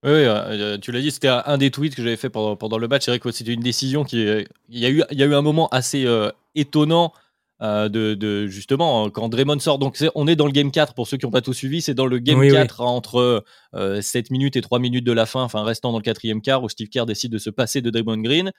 Oui, 0.03 0.11
euh, 0.13 0.77
tu 0.77 0.91
l'as 0.91 1.01
dit, 1.01 1.11
c'était 1.11 1.27
un 1.27 1.57
des 1.57 1.69
tweets 1.69 1.95
que 1.95 2.01
j'avais 2.01 2.15
fait 2.15 2.29
pendant, 2.29 2.55
pendant 2.55 2.77
le 2.77 2.87
match. 2.87 3.05
C'est 3.05 3.11
vrai 3.11 3.19
que 3.19 3.29
c'était 3.31 3.53
une 3.53 3.61
décision 3.61 4.03
qui. 4.03 4.23
Il 4.69 4.79
y, 4.79 4.85
a 4.85 4.89
eu, 4.89 5.03
il 5.11 5.19
y 5.19 5.23
a 5.23 5.25
eu 5.25 5.33
un 5.33 5.41
moment 5.41 5.67
assez 5.67 6.05
euh, 6.05 6.31
étonnant 6.55 7.13
euh, 7.61 7.89
de, 7.89 8.47
justement 8.47 9.09
quand 9.09 9.27
Draymond 9.27 9.59
sort. 9.59 9.79
Donc 9.79 9.97
on 10.15 10.27
est 10.27 10.37
dans 10.37 10.45
le 10.45 10.53
game 10.53 10.71
4 10.71 10.93
pour 10.93 11.07
ceux 11.07 11.17
qui 11.17 11.25
n'ont 11.25 11.31
pas 11.31 11.41
tout 11.41 11.53
suivi. 11.53 11.81
C'est 11.81 11.93
dans 11.93 12.07
le 12.07 12.19
game 12.19 12.41
4 12.49 12.81
entre 12.81 13.43
7 13.73 14.31
minutes 14.31 14.55
et 14.55 14.61
3 14.61 14.79
minutes 14.79 15.05
de 15.05 15.11
la 15.11 15.25
fin, 15.25 15.43
enfin 15.43 15.63
restant 15.63 15.91
dans 15.91 15.99
le 15.99 16.03
quatrième 16.03 16.41
quart 16.41 16.63
où 16.63 16.69
Steve 16.69 16.87
Kerr 16.87 17.05
décide 17.05 17.33
de 17.33 17.37
se 17.37 17.49
passer 17.49 17.81
de 17.81 17.89
Draymond 17.89 18.21
Green 18.21 18.51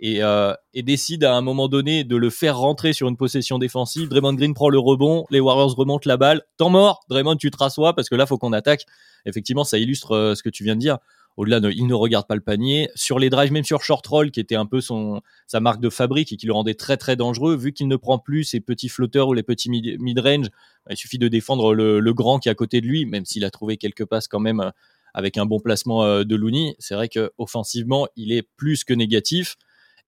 et, 0.00 0.22
euh, 0.22 0.54
et, 0.72 0.82
décide 0.82 1.24
à 1.24 1.34
un 1.34 1.42
moment 1.42 1.68
donné 1.68 2.04
de 2.04 2.16
le 2.16 2.30
faire 2.30 2.58
rentrer 2.58 2.92
sur 2.94 3.08
une 3.08 3.18
possession 3.18 3.58
défensive. 3.58 4.08
Draymond 4.08 4.32
Green 4.32 4.54
prend 4.54 4.70
le 4.70 4.78
rebond, 4.78 5.26
les 5.30 5.40
Warriors 5.40 5.76
remontent 5.76 6.08
la 6.08 6.16
balle. 6.16 6.42
Temps 6.56 6.70
mort, 6.70 7.00
Draymond, 7.10 7.36
tu 7.36 7.50
te 7.50 7.58
rassois 7.58 7.94
parce 7.94 8.08
que 8.08 8.14
là, 8.14 8.26
faut 8.26 8.38
qu'on 8.38 8.54
attaque. 8.54 8.86
Effectivement, 9.26 9.62
ça 9.62 9.78
illustre 9.78 10.12
euh, 10.12 10.34
ce 10.34 10.42
que 10.42 10.48
tu 10.48 10.64
viens 10.64 10.74
de 10.74 10.80
dire. 10.80 10.98
Au-delà, 11.36 11.60
de, 11.60 11.70
il 11.70 11.86
ne 11.86 11.94
regarde 11.94 12.26
pas 12.26 12.34
le 12.34 12.40
panier. 12.40 12.88
Sur 12.94 13.18
les 13.18 13.28
drives, 13.28 13.52
même 13.52 13.64
sur 13.64 13.82
short 13.82 14.04
roll, 14.06 14.30
qui 14.30 14.40
était 14.40 14.56
un 14.56 14.66
peu 14.66 14.80
son, 14.80 15.20
sa 15.46 15.60
marque 15.60 15.80
de 15.80 15.90
fabrique 15.90 16.32
et 16.32 16.36
qui 16.36 16.46
le 16.46 16.52
rendait 16.54 16.74
très 16.74 16.96
très 16.96 17.14
dangereux, 17.14 17.54
vu 17.54 17.72
qu'il 17.72 17.86
ne 17.86 17.96
prend 17.96 18.18
plus 18.18 18.44
ses 18.44 18.60
petits 18.60 18.88
flotteurs 18.88 19.28
ou 19.28 19.34
les 19.34 19.42
petits 19.42 19.70
mid-range, 19.70 20.48
il 20.88 20.96
suffit 20.96 21.18
de 21.18 21.28
défendre 21.28 21.74
le, 21.74 22.00
le, 22.00 22.14
grand 22.14 22.38
qui 22.38 22.48
est 22.48 22.52
à 22.52 22.54
côté 22.54 22.80
de 22.80 22.86
lui, 22.86 23.06
même 23.06 23.24
s'il 23.24 23.44
a 23.44 23.50
trouvé 23.50 23.76
quelques 23.76 24.06
passes 24.06 24.28
quand 24.28 24.40
même 24.40 24.60
euh, 24.60 24.70
avec 25.14 25.38
un 25.38 25.46
bon 25.46 25.60
placement 25.60 26.24
de 26.24 26.36
Looney. 26.36 26.74
C'est 26.78 26.94
vrai 26.94 27.08
que 27.08 27.32
offensivement, 27.38 28.06
il 28.16 28.32
est 28.32 28.42
plus 28.56 28.84
que 28.84 28.94
négatif. 28.94 29.56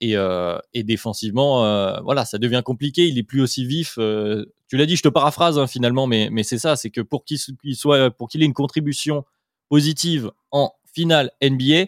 Euh, 0.03 0.59
et, 0.75 0.83
défensivement, 0.83 1.65
euh, 1.65 2.01
voilà, 2.01 2.25
ça 2.25 2.39
devient 2.39 2.63
compliqué. 2.65 3.07
Il 3.07 3.19
est 3.19 3.23
plus 3.23 3.41
aussi 3.41 3.65
vif. 3.65 3.95
Euh, 3.99 4.45
tu 4.69 4.77
l'as 4.77 4.87
dit, 4.87 4.97
je 4.97 5.03
te 5.03 5.09
paraphrase 5.09 5.59
hein, 5.59 5.67
finalement, 5.67 6.07
mais, 6.07 6.29
mais 6.31 6.43
c'est 6.43 6.59
ça, 6.59 6.77
c'est 6.77 6.91
que 6.91 7.01
pour 7.01 7.25
qu'il 7.25 7.39
soit, 7.39 8.11
pour 8.11 8.29
qu'il 8.29 8.43
ait 8.43 8.47
une 8.47 8.53
contribution 8.53 9.25
positive 9.69 10.31
en 10.51 10.73
finale 10.93 11.31
NBA, 11.43 11.87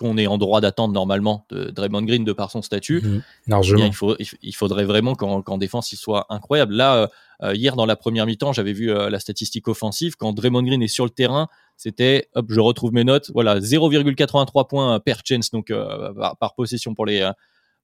qu'on 0.00 0.18
est 0.18 0.26
en 0.26 0.38
droit 0.38 0.60
d'attendre 0.60 0.92
normalement 0.92 1.46
de 1.50 1.70
Draymond 1.70 2.02
Green 2.02 2.24
de 2.24 2.32
par 2.32 2.50
son 2.50 2.62
statut, 2.62 3.00
mmh, 3.02 3.22
eh 3.48 3.86
il, 3.86 3.94
faut, 3.94 4.16
il 4.42 4.54
faudrait 4.54 4.84
vraiment 4.84 5.14
qu'en 5.14 5.58
défense 5.58 5.92
il 5.92 5.96
soit 5.96 6.26
incroyable. 6.30 6.74
Là, 6.74 7.08
hier 7.52 7.76
dans 7.76 7.86
la 7.86 7.96
première 7.96 8.26
mi-temps, 8.26 8.52
j'avais 8.52 8.72
vu 8.72 8.86
la 8.88 9.20
statistique 9.20 9.68
offensive 9.68 10.16
quand 10.16 10.32
Draymond 10.32 10.62
Green 10.62 10.82
est 10.82 10.88
sur 10.88 11.04
le 11.04 11.10
terrain 11.10 11.48
c'était, 11.80 12.28
hop, 12.34 12.44
je 12.50 12.60
retrouve 12.60 12.92
mes 12.92 13.04
notes, 13.04 13.30
voilà, 13.32 13.58
0,83 13.58 14.68
points 14.68 15.00
per 15.00 15.14
chance, 15.24 15.50
donc 15.50 15.70
euh, 15.70 16.12
par, 16.38 16.54
possession 16.54 16.94
pour 16.94 17.06
les, 17.06 17.22
euh, 17.22 17.32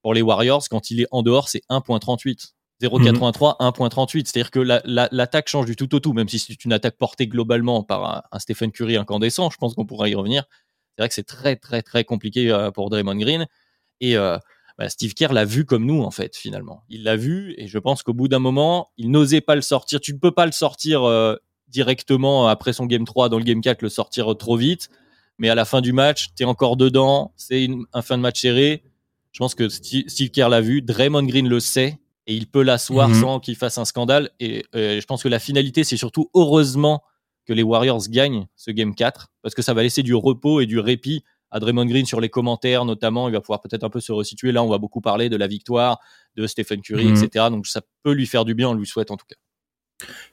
pour 0.02 0.12
les 0.12 0.20
Warriors. 0.20 0.62
Quand 0.68 0.90
il 0.90 1.00
est 1.00 1.06
en 1.12 1.22
dehors, 1.22 1.48
c'est 1.48 1.62
1.38. 1.70 2.52
0,83, 2.82 3.58
1.38. 3.58 4.26
C'est-à-dire 4.26 4.50
que 4.50 4.60
l'attaque 4.60 5.48
change 5.48 5.64
du 5.64 5.76
tout 5.76 5.94
au 5.94 6.00
tout, 6.00 6.12
même 6.12 6.28
si 6.28 6.38
c'est 6.38 6.62
une 6.66 6.74
attaque 6.74 6.98
portée 6.98 7.26
globalement 7.26 7.82
par 7.84 8.26
un, 8.30 8.38
Stephen 8.38 8.70
Curry 8.70 8.98
incandescent, 8.98 9.48
je 9.48 9.56
pense 9.56 9.72
qu'on 9.72 9.86
pourra 9.86 10.10
y 10.10 10.14
revenir. 10.14 10.44
C'est 10.96 11.02
vrai 11.02 11.08
que 11.08 11.14
c'est 11.14 11.26
très, 11.26 11.56
très, 11.56 11.82
très 11.82 12.04
compliqué 12.04 12.50
euh, 12.50 12.70
pour 12.70 12.88
Draymond 12.88 13.16
Green. 13.16 13.46
Et 14.00 14.16
euh, 14.16 14.38
bah, 14.78 14.88
Steve 14.88 15.12
Kerr 15.12 15.32
l'a 15.32 15.44
vu 15.44 15.66
comme 15.66 15.84
nous, 15.84 16.02
en 16.02 16.10
fait, 16.10 16.36
finalement. 16.36 16.84
Il 16.88 17.02
l'a 17.04 17.16
vu, 17.16 17.54
et 17.58 17.66
je 17.66 17.78
pense 17.78 18.02
qu'au 18.02 18.14
bout 18.14 18.28
d'un 18.28 18.38
moment, 18.38 18.88
il 18.96 19.10
n'osait 19.10 19.42
pas 19.42 19.54
le 19.54 19.60
sortir. 19.60 20.00
Tu 20.00 20.14
ne 20.14 20.18
peux 20.18 20.30
pas 20.30 20.46
le 20.46 20.52
sortir 20.52 21.04
euh, 21.04 21.36
directement 21.68 22.48
après 22.48 22.72
son 22.72 22.86
Game 22.86 23.04
3, 23.04 23.28
dans 23.28 23.36
le 23.36 23.44
Game 23.44 23.60
4, 23.60 23.82
le 23.82 23.90
sortir 23.90 24.34
trop 24.38 24.56
vite. 24.56 24.88
Mais 25.38 25.50
à 25.50 25.54
la 25.54 25.66
fin 25.66 25.82
du 25.82 25.92
match, 25.92 26.28
tu 26.34 26.44
es 26.44 26.46
encore 26.46 26.78
dedans, 26.78 27.32
c'est 27.36 27.68
un 27.92 28.00
fin 28.00 28.16
de 28.16 28.22
match 28.22 28.40
serré. 28.40 28.82
Je 29.32 29.38
pense 29.38 29.54
que 29.54 29.68
Steve 29.68 30.30
Kerr 30.30 30.48
l'a 30.48 30.62
vu, 30.62 30.80
Draymond 30.80 31.24
Green 31.24 31.46
le 31.46 31.60
sait, 31.60 31.98
et 32.26 32.34
il 32.34 32.46
peut 32.46 32.62
l'asseoir 32.62 33.10
mhm. 33.10 33.20
sans 33.20 33.40
qu'il 33.40 33.54
fasse 33.54 33.76
un 33.76 33.84
scandale. 33.84 34.30
Et 34.40 34.64
je 34.72 35.04
pense 35.04 35.22
que 35.22 35.28
la 35.28 35.38
finalité, 35.38 35.84
c'est 35.84 35.98
surtout 35.98 36.30
heureusement 36.32 37.02
que 37.46 37.52
les 37.52 37.62
Warriors 37.62 38.08
gagnent 38.08 38.46
ce 38.56 38.70
Game 38.70 38.94
4, 38.94 39.28
parce 39.42 39.54
que 39.54 39.62
ça 39.62 39.74
va 39.74 39.82
laisser 39.82 40.02
du 40.02 40.14
repos 40.14 40.60
et 40.60 40.66
du 40.66 40.78
répit 40.78 41.22
à 41.50 41.60
Draymond 41.60 41.86
Green 41.86 42.04
sur 42.04 42.20
les 42.20 42.28
commentaires, 42.28 42.84
notamment. 42.84 43.28
Il 43.28 43.32
va 43.32 43.40
pouvoir 43.40 43.60
peut-être 43.60 43.84
un 43.84 43.90
peu 43.90 44.00
se 44.00 44.12
resituer. 44.12 44.52
Là, 44.52 44.62
on 44.62 44.68
va 44.68 44.78
beaucoup 44.78 45.00
parler 45.00 45.28
de 45.28 45.36
la 45.36 45.46
victoire 45.46 46.00
de 46.34 46.46
Stephen 46.46 46.82
Curry, 46.82 47.06
mhm. 47.06 47.22
etc. 47.22 47.46
Donc, 47.50 47.66
ça 47.66 47.80
peut 48.02 48.12
lui 48.12 48.26
faire 48.26 48.44
du 48.44 48.54
bien, 48.54 48.68
on 48.68 48.74
lui 48.74 48.86
souhaite 48.86 49.10
en 49.10 49.16
tout 49.16 49.26
cas. 49.26 49.36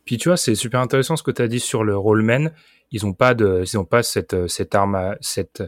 Puis 0.05 0.17
tu 0.17 0.29
vois, 0.29 0.37
c'est 0.37 0.55
super 0.55 0.79
intéressant 0.79 1.15
ce 1.15 1.23
que 1.23 1.31
tu 1.31 1.41
as 1.41 1.47
dit 1.47 1.59
sur 1.59 1.83
le 1.83 1.97
rollman. 1.97 2.51
Ils 2.91 3.05
n'ont 3.05 3.13
pas 3.13 3.33
de, 3.33 3.63
ils 3.65 3.77
ont 3.77 3.85
pas 3.85 4.03
cette, 4.03 4.47
cette 4.47 4.75
arme, 4.75 5.15
cette, 5.21 5.63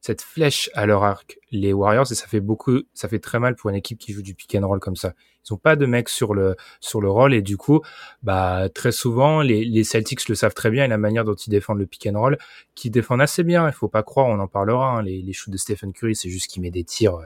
cette 0.00 0.22
flèche 0.22 0.70
à 0.72 0.86
leur 0.86 1.04
arc, 1.04 1.38
les 1.50 1.74
Warriors, 1.74 2.10
et 2.10 2.14
ça 2.14 2.26
fait 2.26 2.40
beaucoup, 2.40 2.80
ça 2.94 3.06
fait 3.08 3.18
très 3.18 3.38
mal 3.38 3.54
pour 3.54 3.68
une 3.68 3.76
équipe 3.76 3.98
qui 3.98 4.12
joue 4.14 4.22
du 4.22 4.34
pick 4.34 4.54
and 4.54 4.66
roll 4.66 4.80
comme 4.80 4.96
ça. 4.96 5.12
Ils 5.46 5.52
ont 5.52 5.58
pas 5.58 5.76
de 5.76 5.84
mecs 5.84 6.08
sur 6.08 6.34
le 6.34 6.56
sur 6.80 7.00
le 7.00 7.10
roll 7.10 7.34
et 7.34 7.42
du 7.42 7.56
coup, 7.56 7.80
bah 8.22 8.68
très 8.74 8.92
souvent 8.92 9.42
les, 9.42 9.84
Celtics 9.84 10.28
le 10.28 10.34
savent 10.34 10.54
très 10.54 10.70
bien 10.70 10.84
et 10.84 10.88
la 10.88 10.98
manière 10.98 11.24
dont 11.24 11.34
ils 11.34 11.50
défendent 11.50 11.78
le 11.78 11.86
pick 11.86 12.06
and 12.06 12.18
roll, 12.18 12.38
qui 12.74 12.90
défendent 12.90 13.22
assez 13.22 13.42
bien. 13.42 13.66
Il 13.66 13.72
faut 13.72 13.88
pas 13.88 14.02
croire, 14.02 14.26
on 14.26 14.38
en 14.38 14.48
parlera. 14.48 14.98
Hein, 14.98 15.02
les, 15.02 15.20
les 15.20 15.32
shoots 15.32 15.52
de 15.52 15.58
Stephen 15.58 15.92
Curry, 15.92 16.14
c'est 16.14 16.30
juste 16.30 16.50
qu'il 16.50 16.62
met 16.62 16.70
des 16.70 16.84
tirs 16.84 17.18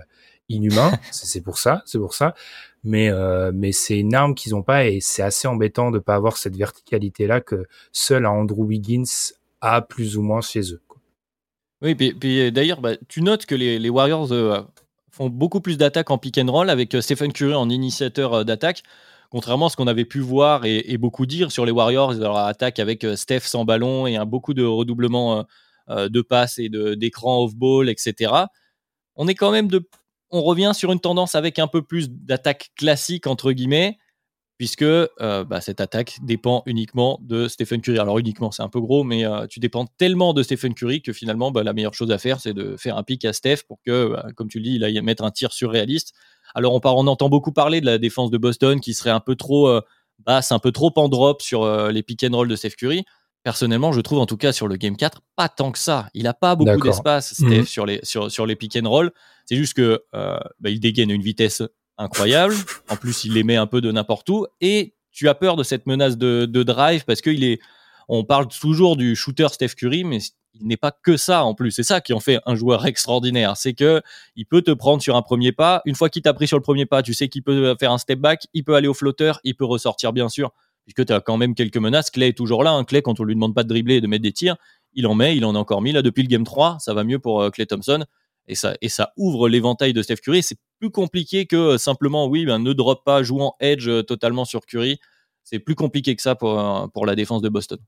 euh, 0.51 0.55
inhumains. 0.55 0.93
c'est 1.11 1.43
pour 1.43 1.59
ça, 1.59 1.83
c'est 1.87 1.99
pour 1.99 2.15
ça. 2.15 2.35
Mais 2.83 3.09
euh, 3.09 3.51
mais 3.55 3.73
c'est 3.73 3.99
une 3.99 4.15
arme 4.15 4.35
qu'ils 4.35 4.55
ont 4.55 4.63
pas 4.63 4.87
et 4.87 5.01
c'est 5.01 5.23
assez 5.23 5.49
embêtant 5.49 5.91
de 5.91 5.99
pas 5.99 6.15
avoir 6.15 6.37
cette 6.37 6.57
verticalité 6.57 7.27
là 7.27 7.41
que 7.41 7.67
seul 7.93 8.27
Andrew 8.27 8.65
Wiggins 8.65 9.05
a 9.63 9.81
plus 9.81 10.19
ou 10.19 10.23
moins 10.23 10.43
chez 10.43 10.73
eux. 10.73 10.83
Oui, 11.85 11.95
puis, 11.95 12.51
d'ailleurs, 12.51 12.81
bah, 12.81 12.97
tu 13.09 13.21
notes 13.21 13.45
que 13.45 13.55
les, 13.55 13.91
Warriors 13.91 14.33
euh, 14.33 14.63
font 15.11 15.29
beaucoup 15.29 15.61
plus 15.61 15.77
d'attaques 15.77 16.11
en 16.11 16.17
pick 16.17 16.39
and 16.39 16.51
roll 16.51 16.71
avec 16.71 16.95
euh, 16.95 17.03
Stephen 17.03 17.31
Curry 17.31 17.55
en 17.55 17.69
initiateur 17.69 18.33
euh, 18.33 18.45
d'attaque, 18.45 18.83
contrairement 19.31 19.67
à 19.67 19.69
ce 19.69 19.77
qu'on 19.77 19.87
avait 19.87 20.07
pu 20.07 20.21
voir 20.21 20.65
et, 20.65 20.97
beaucoup 20.97 21.27
dire 21.27 21.53
sur 21.53 21.67
les 21.67 21.73
Warriors, 21.73 22.15
leur 22.15 22.39
attaque 22.39 22.79
avec 22.79 23.07
Steph 23.17 23.41
sans 23.41 23.67
ballon 23.67 24.07
et 24.07 24.17
un, 24.17 24.25
beaucoup 24.25 24.55
de 24.55 24.65
redoublements 24.65 25.45
de 25.89 26.23
passes 26.23 26.59
et 26.59 26.69
d'écran 26.69 27.43
off-ball, 27.43 27.89
etc. 27.89 28.33
On 29.17 29.27
est 29.27 29.35
quand 29.35 29.51
même 29.51 29.67
de, 29.67 29.87
on 30.35 30.43
revient 30.43 30.73
sur 30.75 30.93
une 30.93 31.01
tendance 31.01 31.35
avec 31.35 31.59
un 31.59 31.69
peu 31.69 31.83
plus 31.83 32.11
d'attaque 32.11 32.73
classique 32.77 33.27
entre 33.27 33.53
guillemets 33.53 33.99
puisque 34.59 34.83
euh, 34.83 35.45
bah, 35.45 35.61
cette 35.61 35.81
attaque 35.81 36.19
dépend 36.23 36.63
uniquement 36.67 37.19
de 37.23 37.49
Stephen 37.49 37.81
Curry. 37.81 37.99
Alors 37.99 38.19
uniquement, 38.19 38.51
c'est 38.51 38.63
un 38.63 38.69
peu 38.69 38.81
gros, 38.81 39.05
mais 39.05 39.27
euh, 39.27 39.47
tu 39.47 39.59
dépends 39.59 39.87
tellement 39.99 40.33
de 40.33 40.43
Stephen 40.43 40.75
Curry 40.75 41.03
que 41.03 41.13
finalement, 41.13 41.51
bah, 41.51 41.63
la 41.63 41.73
meilleure 41.73 41.95
chose 41.95 42.11
à 42.11 42.19
faire, 42.19 42.41
c'est 42.41 42.55
de 42.55 42.77
faire 42.77 42.97
un 42.97 43.03
pic 43.03 43.25
à 43.25 43.33
Steph 43.33 43.65
pour 43.67 43.81
que, 43.85 44.13
bah, 44.13 44.27
comme 44.37 44.49
tu 44.49 44.59
le 44.59 44.65
dis, 44.65 44.75
il 44.77 44.85
aille 44.85 45.01
mettre 45.03 45.25
un 45.25 45.31
tir 45.31 45.53
surréaliste. 45.53 46.15
Alors 46.55 46.73
on, 46.73 47.07
entend 47.07 47.29
beaucoup 47.29 47.53
parler 47.53 47.81
de 47.81 47.87
la 47.87 47.99
défense 47.99 48.31
de 48.31 48.39
Boston 48.39 48.79
qui 48.81 48.95
serait 48.95 49.11
un 49.11 49.21
peu 49.21 49.35
trop 49.35 49.69
euh, 49.69 49.81
basse, 50.21 50.53
un 50.53 50.61
peu 50.61 50.71
trop 50.71 50.93
en 50.97 51.09
drop 51.09 51.43
sur 51.43 51.67
les 51.89 52.03
pick 52.05 52.23
and 52.23 52.37
roll 52.37 52.47
de 52.47 52.55
Steph 52.55 52.77
Curry. 52.79 53.05
Personnellement, 53.45 53.93
je 53.93 54.01
trouve 54.01 54.19
en 54.19 54.27
tout 54.27 54.37
cas 54.37 54.53
sur 54.53 54.67
le 54.67 54.77
Game 54.77 54.97
4, 54.97 55.21
pas 55.37 55.49
tant 55.49 55.71
que 55.71 55.79
ça. 55.79 56.09
Il 56.15 56.25
n'a 56.25 56.35
pas 56.35 56.57
beaucoup 56.57 56.81
d'espace, 56.81 57.35
Steph, 57.35 57.45
mhm. 57.45 57.65
sur, 57.65 57.87
les, 57.87 58.01
sur, 58.03 58.31
sur 58.31 58.47
les 58.47 58.57
pick 58.57 58.77
and 58.77 58.89
roll. 58.89 59.13
C'est 59.47 59.57
juste 59.57 59.75
que 59.75 60.03
il 60.65 60.81
dégaine 60.81 61.11
une 61.11 61.23
vitesse 61.23 61.63
incroyable. 61.99 62.55
En 62.89 62.97
plus, 62.97 63.25
il 63.25 63.33
les 63.33 63.45
met 63.45 63.57
un 63.57 63.67
peu 63.67 63.81
de 63.81 63.91
n'importe 63.91 64.29
où. 64.29 64.47
Et 64.61 64.95
tu 65.11 65.29
as 65.29 65.35
peur 65.35 65.57
de 65.57 65.63
cette 65.63 65.87
menace 65.87 66.19
de, 66.19 66.63
drive 66.63 67.05
parce 67.05 67.21
qu'il 67.21 67.45
est. 67.45 67.61
On 68.09 68.25
parle 68.25 68.49
toujours 68.49 68.97
du 68.97 69.17
shooter 69.17 69.49
Steph 69.51 69.75
Curry, 69.77 70.05
mais 70.05 70.19
il 70.53 70.67
n'est 70.67 70.77
pas 70.77 70.93
que 70.93 71.17
ça 71.17 71.45
en 71.45 71.55
plus. 71.55 71.71
C'est 71.71 71.83
ça 71.83 72.03
qui 72.03 72.13
en 72.13 72.21
fait 72.21 72.39
un 72.45 72.55
joueur 72.55 72.85
extraordinaire. 72.85 73.57
C'est 73.57 73.73
que 73.73 74.03
il 74.37 74.45
peut 74.45 74.61
te 74.61 74.73
prendre 74.73 75.01
sur 75.01 75.17
un 75.17 75.23
premier 75.23 75.53
pas. 75.53 75.81
Une 75.87 75.95
fois 75.95 76.11
qu'il 76.11 76.21
t'a 76.21 76.35
pris 76.35 76.47
sur 76.47 76.59
le 76.59 76.63
premier 76.63 76.85
pas, 76.85 77.03
tu 77.03 77.15
sais 77.15 77.29
qu'il 77.29 77.43
peut 77.43 77.75
faire 77.81 77.93
un 77.93 77.99
step 77.99 78.19
back, 78.19 78.47
il 78.53 78.63
peut 78.63 78.75
aller 78.75 78.89
au 78.89 78.95
flotteur, 78.95 79.41
il 79.43 79.57
peut 79.57 79.65
ressortir 79.65 80.13
bien 80.13 80.29
sûr, 80.29 80.53
puisque 80.85 81.07
tu 81.07 81.13
as 81.13 81.21
quand 81.21 81.37
même 81.37 81.55
quelques 81.55 81.77
menaces. 81.77 82.11
Clay 82.11 82.29
est 82.29 82.37
toujours 82.37 82.63
là. 82.63 82.73
Hein. 82.73 82.85
Clay, 82.85 83.03
quand 83.03 83.21
on 83.21 83.25
lui 83.25 83.35
demande 83.35 83.55
pas 83.55 83.63
de 83.63 83.69
dribbler 83.69 83.97
et 83.97 84.01
de 84.01 84.07
mettre 84.07 84.23
des 84.23 84.33
tirs, 84.33 84.57
il 84.93 85.07
en 85.07 85.15
met, 85.15 85.37
il 85.37 85.45
en 85.45 85.55
a 85.55 85.59
encore 85.59 85.83
mis 85.83 85.93
là 85.93 86.03
depuis 86.03 86.23
le 86.23 86.29
game 86.29 86.45
3. 86.45 86.79
Ça 86.81 86.95
va 86.95 87.05
mieux 87.05 87.19
pour 87.19 87.43
euh, 87.43 87.51
Clay 87.51 87.67
Thompson 87.67 88.05
et 88.47 88.55
ça, 88.55 89.13
ouvre 89.17 89.49
l'éventail 89.49 89.93
de 89.93 90.03
Steph 90.03 90.17
Curry. 90.17 90.43
C'est 90.43 90.59
plus 90.79 90.91
compliqué 90.91 91.47
que 91.47 91.57
euh, 91.57 91.79
simplement, 91.79 92.27
oui, 92.27 92.45
ben, 92.45 92.59
ne 92.59 92.73
drop 92.73 93.03
pas, 93.05 93.23
joue 93.23 93.41
en 93.41 93.55
edge 93.61 93.89
euh, 93.89 94.03
totalement 94.03 94.45
sur 94.45 94.67
Curry. 94.67 94.99
C'est 95.45 95.59
plus 95.59 95.75
compliqué 95.75 96.15
que 96.15 96.23
ça 96.23 96.35
pour 96.35 97.07
la 97.07 97.15
défense 97.15 97.43
de 97.43 97.49
Boston. 97.51 97.79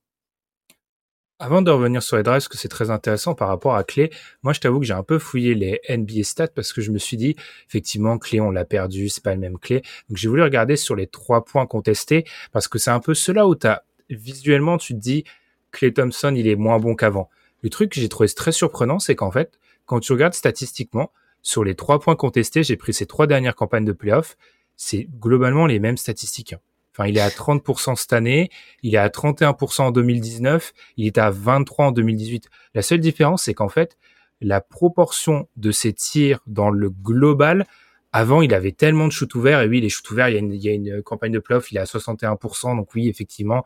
Avant 1.38 1.60
de 1.60 1.70
revenir 1.70 2.02
sur 2.02 2.16
les 2.16 2.22
drives, 2.22 2.48
que 2.48 2.56
c'est 2.56 2.68
très 2.68 2.90
intéressant 2.90 3.34
par 3.34 3.48
rapport 3.48 3.76
à 3.76 3.84
Clé, 3.84 4.10
moi 4.42 4.54
je 4.54 4.60
t'avoue 4.60 4.80
que 4.80 4.86
j'ai 4.86 4.94
un 4.94 5.02
peu 5.02 5.18
fouillé 5.18 5.54
les 5.54 5.82
NBA 5.86 6.24
stats 6.24 6.48
parce 6.48 6.72
que 6.72 6.80
je 6.80 6.90
me 6.90 6.96
suis 6.96 7.18
dit, 7.18 7.36
effectivement, 7.68 8.16
Clé, 8.16 8.40
on 8.40 8.50
l'a 8.50 8.64
perdu, 8.64 9.10
c'est 9.10 9.22
pas 9.22 9.34
le 9.34 9.40
même 9.40 9.58
Clé. 9.58 9.82
Donc 10.08 10.16
j'ai 10.16 10.28
voulu 10.28 10.42
regarder 10.42 10.76
sur 10.76 10.96
les 10.96 11.06
trois 11.06 11.44
points 11.44 11.66
contestés 11.66 12.24
parce 12.52 12.68
que 12.68 12.78
c'est 12.78 12.90
un 12.90 13.00
peu 13.00 13.12
cela 13.12 13.46
où 13.46 13.54
t'as, 13.54 13.80
visuellement, 14.08 14.78
tu 14.78 14.94
te 14.94 14.98
dis, 14.98 15.24
Clay 15.72 15.92
Thompson, 15.92 16.32
il 16.34 16.48
est 16.48 16.56
moins 16.56 16.78
bon 16.78 16.94
qu'avant. 16.94 17.28
Le 17.60 17.68
truc 17.68 17.92
que 17.92 18.00
j'ai 18.00 18.08
trouvé 18.08 18.30
très 18.30 18.52
surprenant, 18.52 18.98
c'est 18.98 19.14
qu'en 19.14 19.30
fait, 19.30 19.58
quand 19.84 20.00
tu 20.00 20.12
regardes 20.12 20.32
statistiquement, 20.32 21.12
sur 21.42 21.64
les 21.64 21.74
trois 21.74 22.00
points 22.00 22.16
contestés, 22.16 22.62
j'ai 22.62 22.76
pris 22.76 22.94
ces 22.94 23.04
trois 23.04 23.26
dernières 23.26 23.56
campagnes 23.56 23.84
de 23.84 23.92
playoffs, 23.92 24.38
c'est 24.74 25.06
globalement 25.20 25.66
les 25.66 25.80
mêmes 25.80 25.98
statistiques. 25.98 26.54
Enfin, 26.96 27.08
il 27.08 27.18
est 27.18 27.20
à 27.20 27.28
30% 27.28 27.94
cette 27.94 28.14
année, 28.14 28.48
il 28.82 28.94
est 28.94 28.98
à 28.98 29.08
31% 29.08 29.82
en 29.82 29.90
2019, 29.90 30.72
il 30.96 31.06
est 31.06 31.18
à 31.18 31.30
23% 31.30 31.64
en 31.78 31.92
2018. 31.92 32.48
La 32.74 32.80
seule 32.80 33.00
différence, 33.00 33.44
c'est 33.44 33.54
qu'en 33.54 33.68
fait, 33.68 33.98
la 34.40 34.62
proportion 34.62 35.46
de 35.56 35.72
ses 35.72 35.92
tirs 35.92 36.40
dans 36.46 36.70
le 36.70 36.88
global, 36.88 37.66
avant, 38.12 38.40
il 38.40 38.54
avait 38.54 38.72
tellement 38.72 39.06
de 39.06 39.12
shoots 39.12 39.34
ouverts, 39.34 39.60
et 39.60 39.68
oui, 39.68 39.82
les 39.82 39.90
shoots 39.90 40.10
ouverts, 40.10 40.30
il 40.30 40.56
y 40.56 40.68
a 40.68 40.72
une, 40.72 41.02
campagne 41.02 41.32
de 41.32 41.38
playoffs, 41.38 41.70
il 41.70 41.76
est 41.76 41.80
à 41.80 41.84
61%, 41.84 42.76
donc 42.76 42.94
oui, 42.94 43.08
effectivement. 43.08 43.62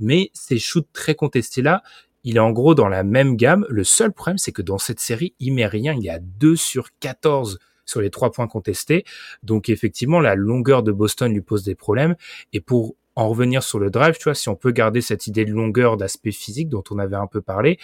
Mais 0.00 0.30
ces 0.32 0.58
shoots 0.58 0.88
très 0.94 1.14
contestés-là, 1.14 1.82
il 2.24 2.36
est 2.36 2.40
en 2.40 2.52
gros 2.52 2.74
dans 2.74 2.88
la 2.88 3.02
même 3.02 3.36
gamme. 3.36 3.66
Le 3.68 3.84
seul 3.84 4.12
problème, 4.12 4.38
c'est 4.38 4.52
que 4.52 4.62
dans 4.62 4.78
cette 4.78 5.00
série, 5.00 5.34
il 5.40 5.52
met 5.52 5.66
rien. 5.66 5.92
Il 5.92 6.02
y 6.02 6.08
a 6.08 6.20
2 6.20 6.56
sur 6.56 6.88
14 7.00 7.58
sur 7.84 8.00
les 8.00 8.10
trois 8.10 8.30
points 8.30 8.46
contestés. 8.46 9.04
Donc 9.42 9.68
effectivement, 9.68 10.20
la 10.20 10.34
longueur 10.34 10.82
de 10.82 10.92
Boston 10.92 11.32
lui 11.32 11.40
pose 11.40 11.64
des 11.64 11.74
problèmes. 11.74 12.16
Et 12.52 12.60
pour 12.60 12.94
en 13.14 13.28
revenir 13.28 13.62
sur 13.62 13.78
le 13.78 13.90
drive, 13.90 14.16
tu 14.16 14.24
vois, 14.24 14.34
si 14.34 14.48
on 14.48 14.56
peut 14.56 14.70
garder 14.70 15.00
cette 15.00 15.26
idée 15.26 15.44
de 15.44 15.52
longueur, 15.52 15.96
d'aspect 15.96 16.32
physique 16.32 16.68
dont 16.68 16.84
on 16.90 16.98
avait 16.98 17.16
un 17.16 17.26
peu 17.26 17.40
parlé, 17.40 17.78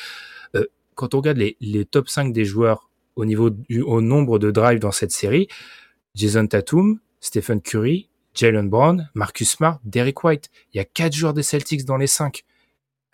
euh, 0.55 0.65
quand 0.95 1.15
on 1.15 1.19
regarde 1.19 1.39
les, 1.39 1.85
top 1.85 2.09
5 2.09 2.33
des 2.33 2.45
joueurs 2.45 2.91
au 3.15 3.25
niveau 3.25 3.51
du 3.51 3.83
au 3.83 4.01
nombre 4.01 4.39
de 4.39 4.51
drives 4.51 4.79
dans 4.79 4.93
cette 4.93 5.13
série, 5.13 5.49
Jason 6.15 6.47
Tatum, 6.47 6.99
Stephen 7.21 7.61
Curry, 7.61 8.09
Jalen 8.35 8.69
Brown, 8.69 9.11
Marcus 9.15 9.51
Smart, 9.51 9.81
Derek 9.85 10.23
White. 10.25 10.51
Il 10.73 10.79
y 10.79 10.81
a 10.81 10.85
quatre 10.85 11.15
joueurs 11.15 11.35
des 11.35 11.43
Celtics 11.43 11.85
dans 11.85 11.97
les 11.97 12.07
5. 12.07 12.45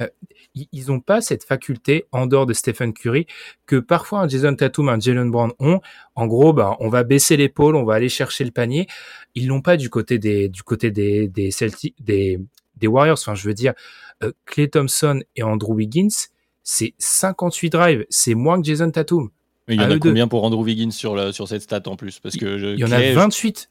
Euh, 0.01 0.09
ils 0.55 0.87
n'ont 0.87 1.01
pas 1.01 1.21
cette 1.21 1.45
faculté 1.45 2.07
en 2.13 2.27
dehors 2.27 2.47
de 2.47 2.53
Stephen 2.53 2.93
Curry 2.93 3.27
que 3.67 3.77
parfois 3.77 4.21
un 4.21 4.29
Jason 4.29 4.55
Tatum, 4.55 4.89
un 4.89 5.01
Jalen 5.01 5.31
Brown 5.31 5.53
ont. 5.59 5.81
En 6.15 6.27
gros, 6.27 6.53
bah, 6.53 6.77
on 6.81 6.89
va 6.89 7.03
baisser 7.03 7.37
l'épaule, 7.37 7.77
on 7.77 7.85
va 7.85 7.95
aller 7.95 8.09
chercher 8.09 8.45
le 8.45 8.51
panier. 8.51 8.87
Ils 9.35 9.49
l'ont 9.49 9.63
pas 9.63 9.77
du 9.77 9.91
côté 9.91 10.19
des 10.19 10.49
du 10.49 10.63
côté 10.63 10.91
des 10.91 11.29
des 11.29 11.51
Celtics, 11.51 11.97
des 12.01 12.41
des 12.77 12.87
Warriors. 12.87 13.19
Enfin, 13.19 13.35
je 13.35 13.47
veux 13.47 13.55
dire, 13.55 13.75
euh, 14.23 14.33
Clay 14.47 14.69
Thompson 14.69 15.23
et 15.37 15.43
Andrew 15.43 15.75
Wiggins, 15.75 16.29
c'est 16.63 16.95
58 16.99 17.71
drives, 17.71 18.07
c'est 18.09 18.35
moins 18.35 18.61
que 18.61 18.67
Jason 18.67 18.91
Tatum. 18.91 19.31
il 19.69 19.81
y 19.81 19.85
en 19.85 19.91
a 19.91 19.99
combien 19.99 20.29
pour 20.29 20.45
Andrew 20.45 20.63
Wiggins 20.63 20.91
sur 20.91 21.17
la, 21.17 21.33
sur 21.33 21.49
cette 21.49 21.63
stat 21.63 21.83
en 21.87 21.97
plus? 21.97 22.21
Parce 22.21 22.37
que 22.37 22.59
je, 22.59 22.67
il 22.67 22.79
y 22.79 22.85
en 22.85 22.93
a 22.93 23.13
28. 23.13 23.71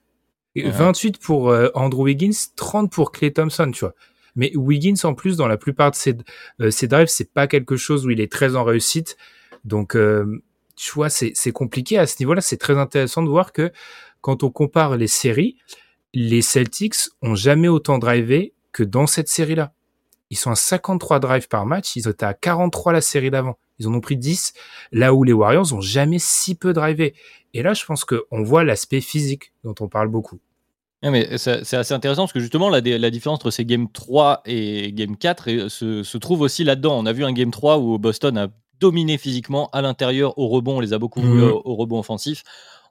28 0.55 1.17
pour 1.17 1.49
euh, 1.49 1.69
Andrew 1.73 2.03
Wiggins, 2.03 2.35
30 2.55 2.91
pour 2.91 3.11
Clay 3.11 3.31
Thompson, 3.31 3.71
tu 3.71 3.79
vois. 3.79 3.95
Mais 4.35 4.55
Wiggins, 4.55 4.95
en 5.03 5.13
plus, 5.13 5.37
dans 5.37 5.47
la 5.47 5.57
plupart 5.57 5.91
de 5.91 5.95
ses, 5.95 6.17
euh, 6.61 6.71
ses 6.71 6.87
drives, 6.87 7.07
c'est 7.07 7.31
pas 7.31 7.47
quelque 7.47 7.75
chose 7.75 8.05
où 8.05 8.09
il 8.09 8.19
est 8.19 8.31
très 8.31 8.55
en 8.55 8.63
réussite. 8.63 9.17
Donc, 9.63 9.95
euh, 9.95 10.41
tu 10.75 10.91
vois, 10.93 11.09
c'est 11.09 11.51
compliqué 11.51 11.97
à 11.97 12.07
ce 12.07 12.15
niveau-là. 12.19 12.41
C'est 12.41 12.57
très 12.57 12.77
intéressant 12.77 13.21
de 13.21 13.29
voir 13.29 13.53
que 13.53 13.71
quand 14.21 14.43
on 14.43 14.49
compare 14.49 14.97
les 14.97 15.07
séries, 15.07 15.57
les 16.13 16.41
Celtics 16.41 16.95
ont 17.21 17.35
jamais 17.35 17.67
autant 17.67 17.99
drivé 17.99 18.53
que 18.71 18.83
dans 18.83 19.07
cette 19.07 19.27
série-là. 19.27 19.73
Ils 20.29 20.37
sont 20.37 20.49
à 20.49 20.55
53 20.55 21.19
drives 21.19 21.47
par 21.47 21.65
match. 21.67 21.95
Ils 21.95 22.07
étaient 22.07 22.25
à 22.25 22.33
43 22.33 22.91
la 22.93 23.01
série 23.01 23.29
d'avant. 23.29 23.59
Ils 23.77 23.87
en 23.87 23.93
ont 23.93 24.01
pris 24.01 24.17
10, 24.17 24.53
là 24.91 25.13
où 25.13 25.23
les 25.23 25.33
Warriors 25.33 25.73
ont 25.73 25.81
jamais 25.81 26.19
si 26.19 26.55
peu 26.55 26.73
drivé. 26.73 27.13
Et 27.53 27.61
là, 27.61 27.73
je 27.73 27.85
pense 27.85 28.03
qu'on 28.03 28.43
voit 28.43 28.63
l'aspect 28.63 29.01
physique 29.01 29.53
dont 29.63 29.75
on 29.79 29.87
parle 29.87 30.07
beaucoup 30.07 30.39
mais 31.11 31.37
c'est 31.37 31.73
assez 31.75 31.93
intéressant 31.93 32.23
parce 32.23 32.33
que 32.33 32.39
justement, 32.39 32.69
la, 32.69 32.79
la, 32.81 33.09
différence 33.09 33.35
entre 33.37 33.51
ces 33.51 33.65
Game 33.65 33.89
3 33.91 34.41
et 34.45 34.91
Game 34.93 35.17
4 35.17 35.67
se, 35.69 36.03
se 36.03 36.17
trouve 36.17 36.41
aussi 36.41 36.63
là-dedans. 36.63 36.97
On 36.97 37.05
a 37.05 37.13
vu 37.13 37.23
un 37.25 37.33
Game 37.33 37.51
3 37.51 37.77
où 37.79 37.97
Boston 37.99 38.37
a 38.37 38.47
dominé 38.79 39.17
physiquement 39.17 39.69
à 39.71 39.81
l'intérieur 39.81 40.37
au 40.37 40.47
rebond. 40.47 40.77
On 40.77 40.79
les 40.79 40.93
a 40.93 40.99
beaucoup 40.99 41.21
vus 41.21 41.27
Mhm. 41.41 41.43
au, 41.51 41.61
au 41.65 41.75
rebond 41.75 41.99
offensif. 41.99 42.43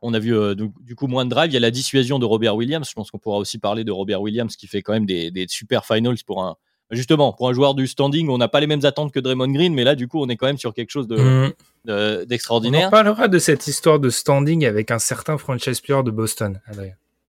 On 0.02 0.14
a 0.14 0.19
vu 0.19 0.37
euh, 0.37 0.54
du, 0.54 0.71
du 0.81 0.95
coup 0.97 1.07
moins 1.07 1.25
de 1.25 1.31
drive. 1.31 1.50
Il 1.50 1.54
y 1.54 1.57
a 1.57 1.61
la 1.61 1.71
dissuasion 1.71 2.19
de 2.19 2.25
Robert 2.25 2.57
Williams. 2.57 2.87
Je 2.88 2.92
pense 2.95 3.11
qu'on 3.11 3.19
pourra 3.19 3.38
aussi 3.38 3.59
parler 3.59 3.85
de 3.85 3.92
Robert 3.92 4.21
Williams 4.21 4.57
qui 4.57 4.66
fait 4.66 4.83
quand 4.83 4.92
même 4.92 5.07
des, 5.07 5.31
des 5.31 5.47
super 5.49 5.85
finals 5.85 6.16
pour 6.26 6.42
un. 6.42 6.57
Justement, 6.90 7.33
pour 7.33 7.49
un 7.49 7.54
joueur 7.54 7.75
du 7.75 7.87
standing, 7.87 8.28
on 8.28 8.37
n'a 8.37 8.49
pas 8.49 8.61
les 8.61 8.66
mêmes 8.66 8.85
attentes 8.85 9.12
que 9.12 9.21
Draymond 9.21 9.49
Green, 9.52 9.73
mais 9.73 9.83
là, 9.85 9.95
du 9.95 10.09
coup, 10.09 10.21
on 10.23 10.28
est 10.28 10.37
quand 10.37 10.45
même 10.47 10.59
sur 10.59 10.75
quelque 10.75 10.90
chose 10.90 11.07
de- 11.09 11.16
Mm. 11.16 11.52
de- 11.87 12.21
On 12.23 12.26
d'extraordinaire. 12.26 12.90
parlera 12.90 13.28
de 13.28 13.38
cette 13.38 13.66
histoire 13.66 13.99
de 13.99 14.11
standing 14.11 14.66
avec 14.66 14.90
un 14.90 14.99
certain 14.99 15.38
franchise 15.38 15.81
player 15.81 16.02
de 16.02 16.11
Boston. 16.11 16.61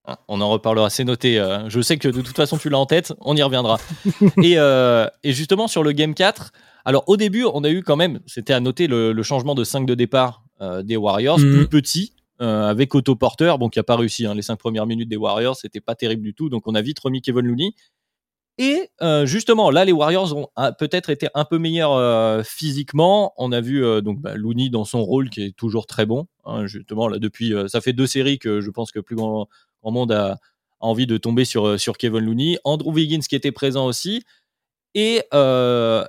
Ah, 0.06 0.20
On 0.28 0.42
en 0.42 0.50
reparlera, 0.50 0.90
c'est 0.90 1.04
noté. 1.06 1.40
euh, 1.40 1.70
Je 1.70 1.80
sais 1.82 1.98
que 1.98 2.10
de 2.10 2.22
toute 2.22 2.36
façon, 2.36 2.58
tu 2.58 2.70
l'as 2.70 2.78
en 2.80 2.86
tête, 2.86 3.14
on 3.22 3.36
y 3.38 3.42
reviendra. 3.44 3.78
et, 4.44 4.56
euh, 4.58 5.08
et 5.24 5.32
justement, 5.32 5.68
sur 5.68 5.82
le 5.84 5.92
Game 5.94 6.14
4, 6.14 6.52
alors 6.86 7.04
au 7.08 7.16
début, 7.16 7.46
on 7.46 7.64
a 7.64 7.70
eu 7.70 7.84
quand 7.84 7.96
même, 7.96 8.20
c'était 8.26 8.54
à 8.54 8.60
noter 8.60 8.88
le, 8.88 9.14
le 9.14 9.24
changement 9.24 9.56
de 9.56 9.64
5 9.64 9.86
de 9.86 9.96
départ 9.96 10.44
euh, 10.62 10.84
des 10.84 10.98
Warriors, 10.98 11.40
Mhm. 11.40 11.52
plus 11.68 11.68
petit, 11.70 12.14
avec 12.40 12.94
Otto 12.94 13.16
Porter, 13.16 13.54
bon, 13.58 13.70
qui 13.70 13.80
n'a 13.80 13.84
pas 13.84 13.96
réussi. 13.96 14.26
hein, 14.26 14.34
les 14.36 14.42
5 14.42 14.58
premières 14.58 14.86
minutes 14.86 15.08
des 15.08 15.16
Warriors, 15.16 15.56
c'était 15.56 15.80
pas 15.80 15.96
terrible 15.96 16.24
du 16.24 16.34
tout, 16.34 16.50
donc 16.50 16.64
on 16.68 16.76
a 16.76 16.82
vite 16.82 17.00
remis 17.00 17.22
Kevin 17.22 17.46
Looney. 17.46 17.72
Et 18.58 18.90
justement, 19.24 19.72
là, 19.72 19.86
les 19.86 19.94
Warriors 19.94 20.36
ont 20.36 20.48
euh, 20.60 20.72
peut-être 20.78 21.10
été 21.10 21.28
un 21.36 21.46
peu 21.46 21.58
meilleurs 21.58 22.46
physiquement. 22.46 23.34
On 23.38 23.54
a 23.54 23.62
vu 23.62 23.82
donc 24.02 24.20
bah, 24.20 24.36
Looney 24.36 24.70
dans 24.70 24.84
son 24.84 25.04
rôle 25.06 25.30
qui 25.30 25.42
est 25.42 25.56
toujours 25.56 25.88
très 25.88 26.06
bon. 26.06 26.28
hein, 26.46 26.68
justement, 26.68 27.08
là, 27.08 27.18
depuis, 27.18 27.54
ça 27.68 27.80
fait 27.80 27.94
deux 27.94 28.08
séries 28.08 28.40
que 28.40 28.60
je 28.60 28.70
pense 28.70 28.92
que 28.92 29.00
plus 29.00 29.16
grand, 29.16 29.48
grand 29.84 29.92
monde 29.92 30.12
a, 30.12 30.32
a 30.32 30.38
envie 30.80 31.06
de 31.08 31.18
tomber 31.18 31.46
sur, 31.46 31.68
euh, 31.68 31.78
sur 31.78 31.98
Kevin 31.98 32.20
Looney. 32.26 32.58
Andrew 32.64 32.92
Wiggins 32.94 33.20
qui 33.28 33.36
était 33.36 33.52
présent 33.52 33.86
aussi. 33.86 34.24
Et, 34.96 35.24
euh, 35.34 36.06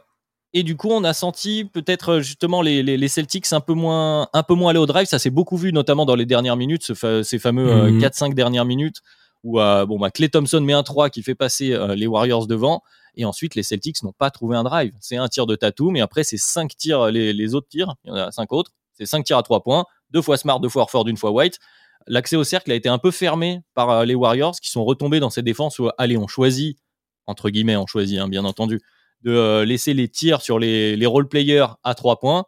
et 0.53 0.63
du 0.63 0.77
coup, 0.77 0.91
on 0.91 1.03
a 1.05 1.13
senti 1.15 1.65
peut-être 1.65 2.09
euh, 2.11 2.21
justement 2.21 2.63
les, 2.63 2.83
les, 2.83 2.97
les 2.97 3.09
Celtics 3.09 3.53
un 3.53 3.61
peu 3.61 3.73
moins, 3.75 4.29
un 4.33 4.43
peu 4.43 4.55
moins 4.55 4.71
aller 4.71 4.79
au 4.79 4.87
drive. 4.87 5.07
Ça 5.07 5.19
s'est 5.19 5.31
beaucoup 5.31 5.57
vu, 5.57 5.73
notamment 5.73 6.05
dans 6.07 6.15
les 6.15 6.27
dernières 6.27 6.57
minutes, 6.57 6.85
ce 6.85 6.95
fa- 6.95 7.25
ces 7.25 7.39
fameux 7.39 7.69
euh, 7.71 7.91
Mhm. 7.91 8.01
4-5 8.01 8.35
dernières 8.35 8.65
minutes 8.65 8.99
où 9.43 9.61
euh, 9.61 9.85
bon, 9.85 9.99
bah, 9.99 10.11
Clay 10.11 10.29
Thompson 10.29 10.61
met 10.61 10.73
un 10.73 10.83
3 10.83 11.11
qui 11.11 11.23
fait 11.23 11.35
passer 11.35 11.77
les 11.97 12.07
Warriors 12.07 12.47
devant. 12.47 12.83
Et 13.17 13.25
ensuite, 13.25 13.55
les 13.55 13.63
Celtics 13.63 14.03
n'ont 14.03 14.13
pas 14.17 14.31
trouvé 14.31 14.57
un 14.57 14.65
drive. 14.65 14.93
C'est 15.01 15.17
un 15.17 15.29
tir 15.29 15.47
de 15.47 15.55
Tatum, 15.55 15.95
et 15.97 16.01
après, 16.01 16.25
c'est 16.25 16.37
5 16.39 16.75
tirs, 16.77 17.11
les, 17.13 17.33
les 17.33 17.55
autres 17.55 17.69
tirs, 17.69 17.95
il 18.05 18.09
y 18.09 18.11
en 18.13 18.17
a 18.17 18.31
5 18.33 18.53
autres. 18.53 18.73
C'est 18.95 19.07
5 19.07 19.23
tirs 19.25 19.37
à 19.39 19.43
3 19.43 19.63
points, 19.63 19.85
deux 20.11 20.23
fois 20.23 20.37
Smart, 20.37 20.59
deux 20.61 20.69
fois 20.69 20.83
Orford, 20.83 21.07
une 21.09 21.17
fois 21.17 21.31
White. 21.31 21.59
L'accès 22.07 22.37
au 22.37 22.45
cercle 22.45 22.71
a 22.71 22.75
été 22.75 22.89
un 22.89 22.99
peu 22.99 23.11
fermé 23.11 23.63
par 23.75 23.91
euh, 23.91 24.05
les 24.05 24.15
Warriors 24.15 24.57
qui 24.61 24.71
sont 24.71 24.85
retombés 24.85 25.21
dans 25.21 25.31
cette 25.31 25.45
défense 25.45 25.79
où, 25.79 25.89
allez, 25.99 26.17
on 26.17 26.27
choisit, 26.27 26.79
entre 27.27 27.51
guillemets, 27.51 27.77
on 27.77 27.87
choisit, 27.87 28.19
hein, 28.19 28.29
bien 28.29 28.45
entendu, 28.45 28.81
de 29.23 29.33
euh, 29.33 29.65
laisser 29.65 29.95
les 29.95 30.09
tirs 30.09 30.43
sur 30.43 30.59
les, 30.59 31.07
role-players 31.07 31.67
à 31.83 31.95
3 31.95 32.21
points. 32.21 32.45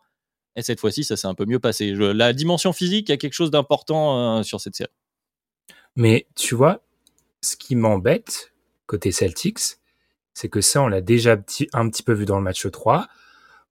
Et 0.57 0.63
cette 0.63 0.81
fois-ci, 0.81 1.05
ça 1.05 1.17
s'est 1.17 1.27
un 1.27 1.35
peu 1.35 1.47
mieux 1.47 1.59
passé. 1.59 1.93
La 1.95 2.33
dimension 2.33 2.73
physique 2.73 3.11
a 3.11 3.17
quelque 3.17 3.35
chose 3.35 3.51
d'important 3.51 4.39
euh, 4.39 4.43
sur 4.43 4.61
cette 4.61 4.75
série. 4.75 4.91
Mais 5.97 6.27
tu 6.35 6.55
vois, 6.55 6.83
ce 7.43 7.57
qui 7.57 7.77
m'embête 7.77 8.53
côté 8.87 9.13
Celtics, 9.13 9.79
c'est 10.35 10.49
que 10.49 10.61
ça, 10.61 10.83
on 10.83 10.89
l'a 10.89 11.01
déjà 11.01 11.37
un 11.73 11.89
petit 11.89 12.03
peu 12.03 12.13
vu 12.13 12.27
dans 12.27 12.37
le 12.37 12.43
match 12.43 12.71
3. 12.71 13.09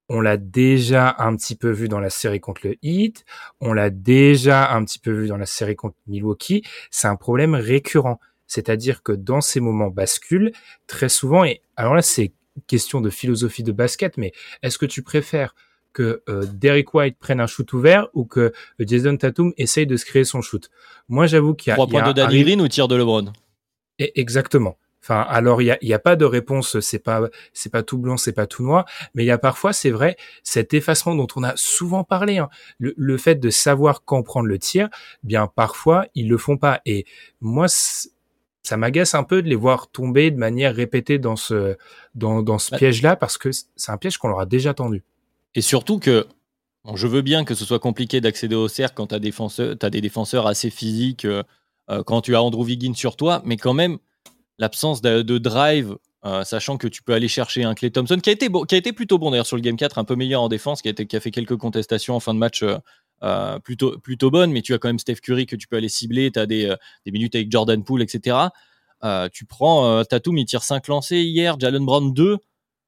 On 0.10 0.22
l'a 0.22 0.38
déjà 0.38 1.16
un 1.18 1.36
petit 1.36 1.56
peu 1.56 1.72
vu 1.72 1.88
dans 1.88 2.00
la 2.00 2.10
série 2.10 2.40
contre 2.40 2.62
le 2.68 2.76
Heat. 2.84 3.26
On 3.60 3.74
l'a 3.74 3.90
déjà 3.90 4.72
un 4.74 4.84
petit 4.86 5.00
peu 5.00 5.12
vu 5.12 5.28
dans 5.28 5.38
la 5.38 5.46
série 5.48 5.76
contre 5.76 5.96
Milwaukee. 6.08 6.64
C'est 6.92 7.08
un 7.08 7.16
problème 7.16 7.56
récurrent. 7.56 8.20
C'est-à-dire 8.48 9.02
que 9.02 9.12
dans 9.12 9.42
ces 9.42 9.60
moments 9.60 9.90
bascules, 9.90 10.52
très 10.86 11.10
souvent, 11.10 11.44
et 11.44 11.62
alors 11.76 11.96
là, 11.96 12.04
c'est 12.04 12.32
question 12.68 13.02
de 13.02 13.10
philosophie 13.10 13.64
de 13.64 13.72
basket, 13.72 14.18
mais 14.18 14.32
est-ce 14.62 14.78
que 14.78 14.86
tu 14.86 15.02
préfères 15.02 15.56
que 15.94 16.22
euh, 16.30 16.46
Derek 16.54 16.94
White 16.94 17.18
prenne 17.20 17.40
un 17.40 17.48
shoot 17.48 17.72
ouvert 17.74 18.08
ou 18.14 18.26
que 18.26 18.40
euh, 18.40 18.52
Jason 18.80 19.18
Tatum 19.18 19.54
essaye 19.58 19.88
de 19.88 19.98
se 19.98 20.06
créer 20.06 20.24
son 20.24 20.42
shoot? 20.42 20.70
Moi, 21.10 21.26
j'avoue 21.26 21.56
qu'il 21.56 21.72
y 21.72 21.74
a... 21.74 21.76
3 21.76 21.88
il 21.88 21.94
y 21.94 21.98
a 21.98 22.02
points 22.04 22.14
de 22.14 22.22
un- 22.22 22.60
ou 22.62 22.68
tir 22.68 22.88
de 22.88 22.96
LeBron? 22.96 23.34
Et- 23.98 24.20
Exactement. 24.20 24.78
Enfin, 25.08 25.22
alors 25.22 25.62
il 25.62 25.66
y 25.66 25.72
a, 25.72 25.78
il 25.84 25.88
y 25.88 25.94
a 25.94 26.00
pas 26.00 26.16
de 26.16 26.26
réponse, 26.26 26.80
c'est 26.80 26.98
pas 26.98 27.22
c'est 27.54 27.72
pas 27.72 27.84
tout 27.84 28.00
blanc, 28.00 28.18
c'est 28.18 28.34
pas 28.34 28.48
tout 28.48 28.64
noir, 28.64 28.86
mais 29.14 29.24
il 29.24 29.28
y 29.28 29.32
a 29.32 29.38
parfois, 29.38 29.72
c'est 29.72 29.92
vrai, 29.92 30.18
cet 30.42 30.74
effacement 30.74 31.14
dont 31.14 31.28
on 31.36 31.44
a 31.44 31.54
souvent 31.56 32.04
parlé, 32.04 32.40
hein, 32.40 32.50
le, 32.80 32.96
le 32.98 33.18
fait 33.20 33.36
de 33.36 33.52
savoir 33.52 34.04
quand 34.04 34.24
prendre 34.24 34.48
le 34.48 34.58
tir, 34.58 34.90
bien 35.22 35.46
parfois 35.46 36.08
ils 36.16 36.28
le 36.28 36.40
font 36.40 36.58
pas. 36.58 36.82
Et 36.88 37.06
moi, 37.40 37.68
ça 37.68 38.78
m'agace 38.78 39.14
un 39.14 39.24
peu 39.24 39.44
de 39.44 39.48
les 39.48 39.56
voir 39.56 39.92
tomber 39.92 40.32
de 40.32 40.38
manière 40.38 40.74
répétée 40.74 41.20
dans 41.20 41.36
ce 41.36 41.78
dans, 42.16 42.42
dans 42.42 42.58
ce 42.58 42.72
Ouais. 42.72 42.80
piège-là 42.80 43.16
parce 43.16 43.38
que 43.38 43.50
c'est 43.52 43.92
un 43.92 43.98
piège 43.98 44.18
qu'on 44.18 44.30
leur 44.30 44.40
a 44.40 44.48
déjà 44.48 44.74
tendu. 44.74 45.04
Et 45.54 45.62
surtout 45.62 46.00
que 46.00 46.26
bon, 46.84 46.96
je 46.96 47.06
veux 47.06 47.22
bien 47.22 47.46
que 47.46 47.54
ce 47.54 47.63
soit 47.63 47.80
compliqué 47.80 48.22
d'accéder 48.22 48.56
au 48.56 48.68
cercle 48.68 48.96
quand 48.96 49.08
tu 49.08 49.15
as, 49.15 49.89
des 49.91 50.02
défenseurs 50.02 50.48
assez 50.48 50.72
physiques, 50.72 51.26
euh, 51.26 51.44
euh, 51.91 52.02
quand 52.04 52.22
tu 52.22 52.36
as 52.36 52.41
Andrew 52.41 52.63
Wiggins 52.65 52.96
sur 52.96 53.15
toi, 53.18 53.44
mais 53.46 53.58
quand 53.58 53.74
même, 53.76 54.00
l'absence 54.58 55.02
de, 55.02 55.22
de 55.22 55.38
drive, 55.38 55.96
euh, 56.26 56.44
sachant 56.44 56.78
que 56.78 56.88
tu 56.88 57.04
peux 57.04 57.13
aller 57.13 57.28
chercher 57.28 57.63
un 57.63 57.74
Clay 57.76 57.91
Thompson, 57.91 58.18
qui 58.22 58.30
a 58.30 58.34
été, 58.34 58.50
bon, 58.50 58.63
qui 58.63 58.76
a 58.76 58.78
été 58.78 58.94
plutôt 58.94 59.18
bon 59.18 59.32
d'ailleurs 59.32 59.46
sur 59.46 59.58
le 59.58 59.62
Game 59.62 59.78
4, 59.78 59.98
un 59.98 60.04
peu 60.06 60.15
meilleur 60.15 60.41
en 60.41 60.48
défense, 60.50 60.82
qui 60.82 60.88
a, 60.88 60.91
été, 60.91 61.06
qui 61.06 61.15
a 61.15 61.20
fait 61.20 61.32
quelques 61.32 61.58
contestations 61.58 62.15
en 62.15 62.20
fin 62.20 62.34
de 62.34 62.39
match 62.39 62.63
euh, 62.63 62.78
euh, 63.24 63.60
plutôt, 63.60 63.98
plutôt 64.00 64.32
bonnes, 64.32 64.52
mais 64.52 64.62
tu 64.62 64.74
as 64.74 64.78
quand 64.78 64.89
même 64.89 65.00
Steph 65.00 65.15
Curry 65.22 65.46
que 65.46 65.56
tu 65.56 65.68
peux 65.68 65.76
aller 65.78 65.89
cibler, 65.89 66.32
tu 66.32 66.39
as 66.39 66.46
des, 66.46 66.65
euh, 66.65 66.76
des 67.06 67.12
minutes 67.12 67.36
avec 67.36 67.52
Jordan 67.52 67.84
Poole, 67.84 68.02
etc. 68.02 68.38
Euh, 69.04 69.30
tu 69.32 69.46
prends 69.46 70.04
Tatum, 70.06 70.38
il 70.38 70.46
tire 70.46 70.63
5 70.63 70.88
lancés 70.88 71.22
hier, 71.22 71.60
Jalen 71.60 71.86
Brown 71.86 72.13
2, 72.13 72.38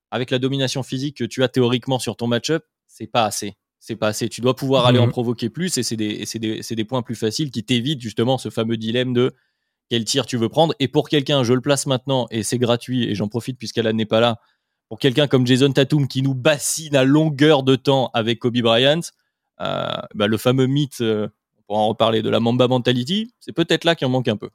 avec 0.10 0.32
la 0.32 0.39
domination 0.39 0.84
physique 0.84 1.17
que 1.17 1.23
tu 1.25 1.43
as 1.43 1.47
théoriquement 1.49 1.99
sur 1.99 2.15
ton 2.15 2.27
match-up, 2.27 2.63
c'est 2.88 3.08
pas 3.08 3.25
assez. 3.25 3.56
C'est 3.80 3.95
pas 3.95 4.08
assez. 4.08 4.27
Tu 4.27 4.41
dois 4.41 4.56
pouvoir 4.56 4.86
aller 4.86 4.99
en 4.99 5.06
Mhm. 5.06 5.12
provoquer 5.12 5.49
plus 5.49 5.77
et 5.77 5.84
c'est 5.84 5.95
des, 5.95 6.08
et 6.08 6.25
c'est 6.25 6.39
des, 6.39 6.63
c'est 6.63 6.75
des 6.75 6.86
points 6.86 7.03
plus 7.03 7.15
faciles 7.15 7.51
qui 7.51 7.63
t'évitent 7.63 8.01
justement 8.01 8.38
ce 8.38 8.49
fameux 8.49 8.75
dilemme 8.77 9.13
de 9.13 9.34
quel 9.89 10.06
tir 10.06 10.26
tu 10.26 10.38
veux 10.38 10.50
prendre. 10.50 10.73
Et 10.80 10.88
pour 10.88 11.10
quelqu'un, 11.10 11.43
je 11.43 11.54
le 11.54 11.62
place 11.62 11.86
maintenant 11.86 12.28
et 12.32 12.43
c'est 12.43 12.58
gratuit 12.58 13.10
et 13.10 13.15
j'en 13.15 13.28
profite 13.28 13.58
puisqu'Alan 13.58 13.93
n'est 13.93 14.06
pas 14.06 14.19
là. 14.19 14.39
Pour 14.89 15.00
quelqu'un 15.00 15.28
comme 15.28 15.45
Jason 15.45 15.71
Tatum 15.71 16.08
qui 16.08 16.21
nous 16.21 16.34
bassine 16.34 16.95
à 16.95 17.04
longueur 17.04 17.63
de 17.63 17.76
temps 17.76 18.10
avec 18.13 18.39
Kobe 18.39 18.58
Bryant, 18.58 19.02
euh, 19.60 19.88
bah, 20.15 20.28
le 20.28 20.38
fameux 20.38 20.67
mythe, 20.67 21.02
euh, 21.02 21.28
on 21.58 21.62
pourra 21.63 21.80
en 21.80 21.88
reparler, 21.89 22.21
de 22.21 22.30
la 22.30 22.39
Mamba 22.39 22.67
Mentality, 22.67 23.34
c'est 23.39 23.52
peut-être 23.52 23.84
là 23.84 23.95
qu'il 23.95 24.08
en 24.08 24.12
manque 24.12 24.30
un 24.30 24.38
peu. 24.38 24.50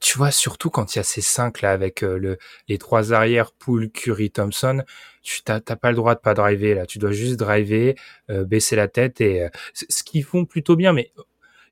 tu 0.00 0.18
vois, 0.18 0.30
surtout 0.30 0.68
quand 0.68 0.94
il 0.94 0.98
y 0.98 1.00
a 1.00 1.04
ces 1.04 1.22
cinq 1.22 1.62
là 1.62 1.72
avec 1.72 2.02
euh, 2.02 2.18
le, 2.18 2.38
les 2.68 2.76
trois 2.76 3.14
arrières, 3.14 3.52
Poole, 3.52 3.90
Curry, 3.90 4.30
Thompson, 4.30 4.82
tu 5.22 5.42
t'as 5.42 5.60
pas 5.60 5.90
le 5.90 5.96
droit 5.96 6.14
de 6.14 6.20
pas 6.20 6.34
driver 6.34 6.74
là. 6.74 6.86
Tu 6.86 6.98
dois 6.98 7.12
juste 7.12 7.36
driver, 7.38 7.94
euh, 8.30 8.44
baisser 8.44 8.76
la 8.76 8.88
tête 8.88 9.20
et 9.20 9.48
ce 9.72 10.02
qu'ils 10.02 10.24
font 10.24 10.44
plutôt 10.44 10.76
bien, 10.76 10.92
mais 10.92 11.12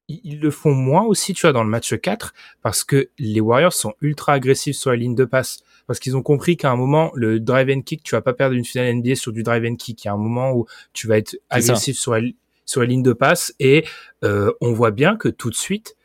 ils, 0.08 0.40
le 0.40 0.50
font 0.50 0.72
moins 0.72 1.02
aussi, 1.02 1.34
tu 1.34 1.42
vois, 1.42 1.52
dans 1.52 1.62
le 1.62 1.70
match 1.70 1.94
4 1.94 2.34
parce 2.62 2.84
que 2.84 3.10
les 3.18 3.40
Warriors 3.40 3.72
sont 3.72 3.94
ultra 4.00 4.34
agressifs 4.34 4.76
sur 4.76 4.90
la 4.90 4.96
ligne 4.96 5.14
de 5.14 5.24
passe. 5.24 5.60
Parce 5.86 6.00
qu'ils 6.00 6.16
ont 6.16 6.22
compris 6.22 6.56
qu'à 6.56 6.70
un 6.70 6.76
moment, 6.76 7.10
le 7.14 7.40
drive 7.40 7.70
and 7.70 7.80
kick, 7.80 8.02
tu 8.02 8.14
vas 8.14 8.20
pas 8.20 8.34
perdre 8.34 8.54
une 8.54 8.64
finale 8.64 8.94
NBA 8.96 9.14
sur 9.14 9.32
du 9.32 9.42
drive 9.42 9.64
and 9.64 9.76
kick. 9.76 10.04
Il 10.04 10.08
y 10.08 10.10
a 10.10 10.12
un 10.12 10.18
moment 10.18 10.52
où 10.52 10.66
tu 10.92 11.06
vas 11.06 11.16
être 11.16 11.38
agressif 11.48 11.98
sur 11.98 12.14
la, 12.14 12.20
sur 12.66 12.80
la 12.82 12.86
ligne 12.86 13.02
de 13.02 13.14
passe 13.14 13.54
et 13.58 13.84
euh, 14.24 14.52
on 14.60 14.72
voit 14.72 14.90
bien 14.90 15.16
que 15.16 15.28
tout 15.28 15.48
de 15.48 15.54
suite, 15.54 15.96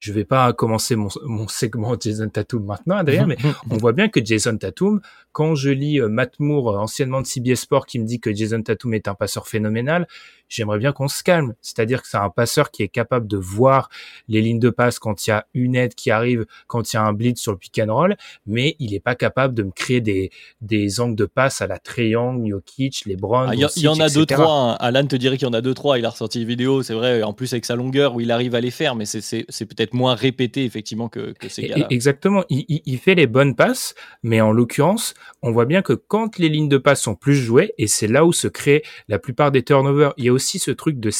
je 0.00 0.12
vais 0.12 0.24
pas 0.24 0.52
commencer 0.52 0.96
mon, 0.96 1.08
mon 1.24 1.48
segment 1.48 1.96
Jason 2.00 2.28
Tatum 2.28 2.64
maintenant, 2.64 2.96
Adrien, 2.96 3.26
mais 3.26 3.36
on 3.70 3.76
voit 3.76 3.92
bien 3.92 4.08
que 4.08 4.24
Jason 4.24 4.56
Tatum, 4.56 5.00
quand 5.32 5.54
je 5.54 5.70
lis 5.70 6.00
euh, 6.00 6.08
Matt 6.08 6.38
Moore, 6.40 6.70
euh, 6.70 6.78
anciennement 6.78 7.20
de 7.20 7.26
CBS 7.26 7.56
Sport, 7.56 7.86
qui 7.86 7.98
me 7.98 8.06
dit 8.06 8.20
que 8.20 8.34
Jason 8.34 8.62
Tatum 8.62 8.94
est 8.94 9.08
un 9.08 9.14
passeur 9.14 9.48
phénoménal, 9.48 10.06
j'aimerais 10.48 10.78
bien 10.78 10.92
qu'on 10.92 11.08
se 11.08 11.22
calme. 11.22 11.54
C'est-à-dire 11.62 12.02
que 12.02 12.08
c'est 12.08 12.16
un 12.16 12.30
passeur 12.30 12.70
qui 12.70 12.82
est 12.82 12.88
capable 12.88 13.26
de 13.26 13.36
voir 13.36 13.88
les 14.28 14.40
lignes 14.40 14.58
de 14.60 14.70
passe 14.70 14.98
quand 14.98 15.26
il 15.26 15.30
y 15.30 15.32
a 15.32 15.46
une 15.54 15.76
aide 15.76 15.94
qui 15.94 16.10
arrive, 16.10 16.46
quand 16.66 16.92
il 16.92 16.96
y 16.96 16.98
a 16.98 17.02
un 17.02 17.12
blitz 17.12 17.40
sur 17.40 17.52
le 17.52 17.58
pick 17.58 17.78
and 17.78 17.92
roll, 17.94 18.16
mais 18.46 18.76
il 18.78 18.94
est 18.94 19.00
pas 19.00 19.14
capable 19.14 19.54
de 19.54 19.62
me 19.62 19.70
créer 19.70 20.00
des, 20.00 20.30
des 20.60 21.00
angles 21.00 21.16
de 21.16 21.24
passe 21.26 21.60
à 21.62 21.66
la 21.66 21.78
Trae 21.78 22.08
Young, 22.08 22.48
Jokic, 22.48 23.04
LeBron, 23.06 23.46
Ah, 23.48 23.54
Il 23.54 23.60
y, 23.60 23.64
en 23.88 23.94
a 24.00 24.06
etc. 24.06 24.14
deux, 24.14 24.26
trois. 24.26 24.52
hein. 24.72 24.76
Alan 24.80 25.06
te 25.06 25.16
dirait 25.16 25.36
qu'il 25.36 25.46
y 25.46 25.50
en 25.50 25.54
a 25.54 25.60
deux, 25.60 25.74
trois. 25.74 25.98
Il 25.98 26.04
a 26.04 26.10
ressorti 26.10 26.40
une 26.42 26.48
vidéo, 26.48 26.82
c'est 26.82 26.94
vrai. 26.94 27.22
En 27.22 27.32
plus, 27.32 27.52
avec 27.52 27.64
sa 27.64 27.76
longueur, 27.76 28.14
où 28.14 28.20
il 28.20 28.30
arrive 28.30 28.54
à 28.54 28.60
les 28.60 28.70
faire, 28.70 28.94
mais 28.94 29.04
c'est- 29.06 29.20
c'est 29.20 29.44
c'est 29.48 29.66
peut-être 29.66 29.94
moins 29.94 30.14
répété, 30.14 30.64
effectivement, 30.64 31.08
que, 31.08 31.32
que 31.32 31.48
ces 31.48 31.62
gars-là. 31.68 31.86
Exactement, 31.90 32.44
il, 32.48 32.64
il- 32.68 32.82
il 32.86 32.98
fait 32.98 33.14
les 33.14 33.26
bonnes 33.26 33.54
passes, 33.54 33.94
mais 34.22 34.40
en 34.40 34.52
l'occurrence, 34.52 35.14
on 35.42 35.50
voit 35.52 35.64
bien 35.64 35.82
que 35.82 35.92
quand 35.92 36.38
les 36.38 36.48
lignes 36.48 36.68
de 36.68 36.78
passe 36.78 37.02
sont 37.02 37.14
plus 37.14 37.34
jouées, 37.36 37.72
et 37.78 37.86
c'est 37.86 38.06
là 38.08 38.24
où 38.24 38.32
se 38.32 38.48
crée 38.48 38.82
la 39.08 39.18
plupart 39.18 39.50
des 39.50 39.62
turnovers, 39.62 40.12
il 40.16 40.24
y 40.24 40.28
a 40.28 40.32
aussi 40.38 40.58
ce 40.58 40.70
truc 40.70 40.98
de, 41.00 41.10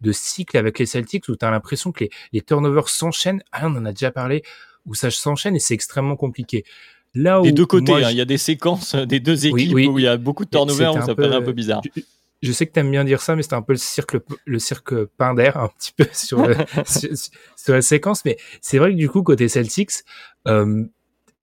de 0.00 0.12
cycle 0.12 0.56
avec 0.56 0.78
les 0.78 0.86
Celtics 0.86 1.28
où 1.28 1.36
tu 1.36 1.44
as 1.44 1.50
l'impression 1.50 1.92
que 1.92 2.04
les, 2.04 2.10
les 2.32 2.40
turnovers 2.40 2.88
s'enchaînent, 2.88 3.42
ah, 3.52 3.66
on 3.68 3.76
en 3.76 3.84
a 3.84 3.92
déjà 3.92 4.10
parlé, 4.10 4.42
où 4.86 4.94
ça 4.94 5.10
s'enchaîne 5.10 5.54
et 5.56 5.60
c'est 5.60 5.74
extrêmement 5.74 6.16
compliqué. 6.16 6.64
Là 7.14 7.40
où 7.40 7.44
Des 7.44 7.52
deux 7.52 7.66
côtés, 7.66 7.92
hein. 7.92 8.08
je- 8.08 8.10
il 8.12 8.16
y 8.16 8.20
a 8.20 8.24
des 8.24 8.38
séquences 8.38 8.94
des 8.94 9.20
deux 9.20 9.46
équipes 9.46 9.74
oui. 9.74 9.86
où 9.86 9.98
il 9.98 10.04
y 10.04 10.08
a 10.08 10.16
beaucoup 10.16 10.44
de 10.44 10.50
turnovers, 10.50 10.94
où 10.94 11.00
ça 11.00 11.14
peu- 11.14 11.22
paraît 11.24 11.36
un 11.36 11.42
peu 11.42 11.52
bizarre. 11.52 11.82
je, 11.94 12.00
je 12.40 12.52
sais 12.52 12.66
que 12.66 12.72
t'aimes 12.72 12.90
bien 12.90 13.04
dire 13.04 13.20
ça, 13.20 13.36
mais 13.36 13.42
c'était 13.42 13.54
un 13.54 13.62
peu 13.62 13.74
le 13.74 13.78
cirque, 13.78 14.16
le 14.46 14.58
cirque 14.58 14.94
Pinder, 15.18 15.52
un 15.54 15.68
petit 15.68 15.92
peu 15.96 16.06
sur, 16.12 16.46
le- 16.46 16.56
sur, 16.86 17.10
sur 17.56 17.74
la 17.74 17.82
séquence. 17.82 18.24
Mais 18.24 18.36
c'est 18.62 18.78
vrai 18.78 18.90
que 18.92 18.96
du 18.96 19.08
coup, 19.10 19.22
côté 19.22 19.48
Celtics, 19.48 19.92
euh, 20.48 20.84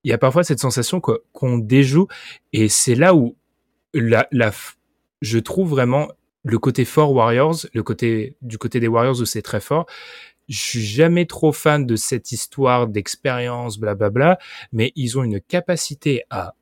il 0.04 0.10
y 0.10 0.12
a 0.12 0.18
parfois 0.18 0.42
cette 0.44 0.60
sensation 0.60 1.00
qu'on 1.00 1.58
déjoue, 1.58 2.08
et 2.52 2.68
c'est 2.68 2.94
là 2.96 3.14
où 3.14 3.36
la, 3.94 4.26
je 5.22 5.38
trouve 5.38 5.68
vraiment 5.70 6.08
le 6.42 6.58
côté 6.58 6.84
fort 6.84 7.12
Warriors, 7.12 7.66
le 7.72 7.82
côté 7.82 8.36
du 8.42 8.58
côté 8.58 8.80
des 8.80 8.88
Warriors 8.88 9.20
où 9.20 9.24
c'est 9.24 9.42
très 9.42 9.60
fort. 9.60 9.86
Je 10.48 10.58
suis 10.58 10.84
jamais 10.84 11.26
trop 11.26 11.52
fan 11.52 11.86
de 11.86 11.96
cette 11.96 12.32
histoire 12.32 12.88
d'expérience, 12.88 13.78
blablabla, 13.78 14.38
mais 14.72 14.92
ils 14.96 15.18
ont 15.18 15.22
une 15.22 15.40
capacité 15.40 16.24
à 16.30 16.54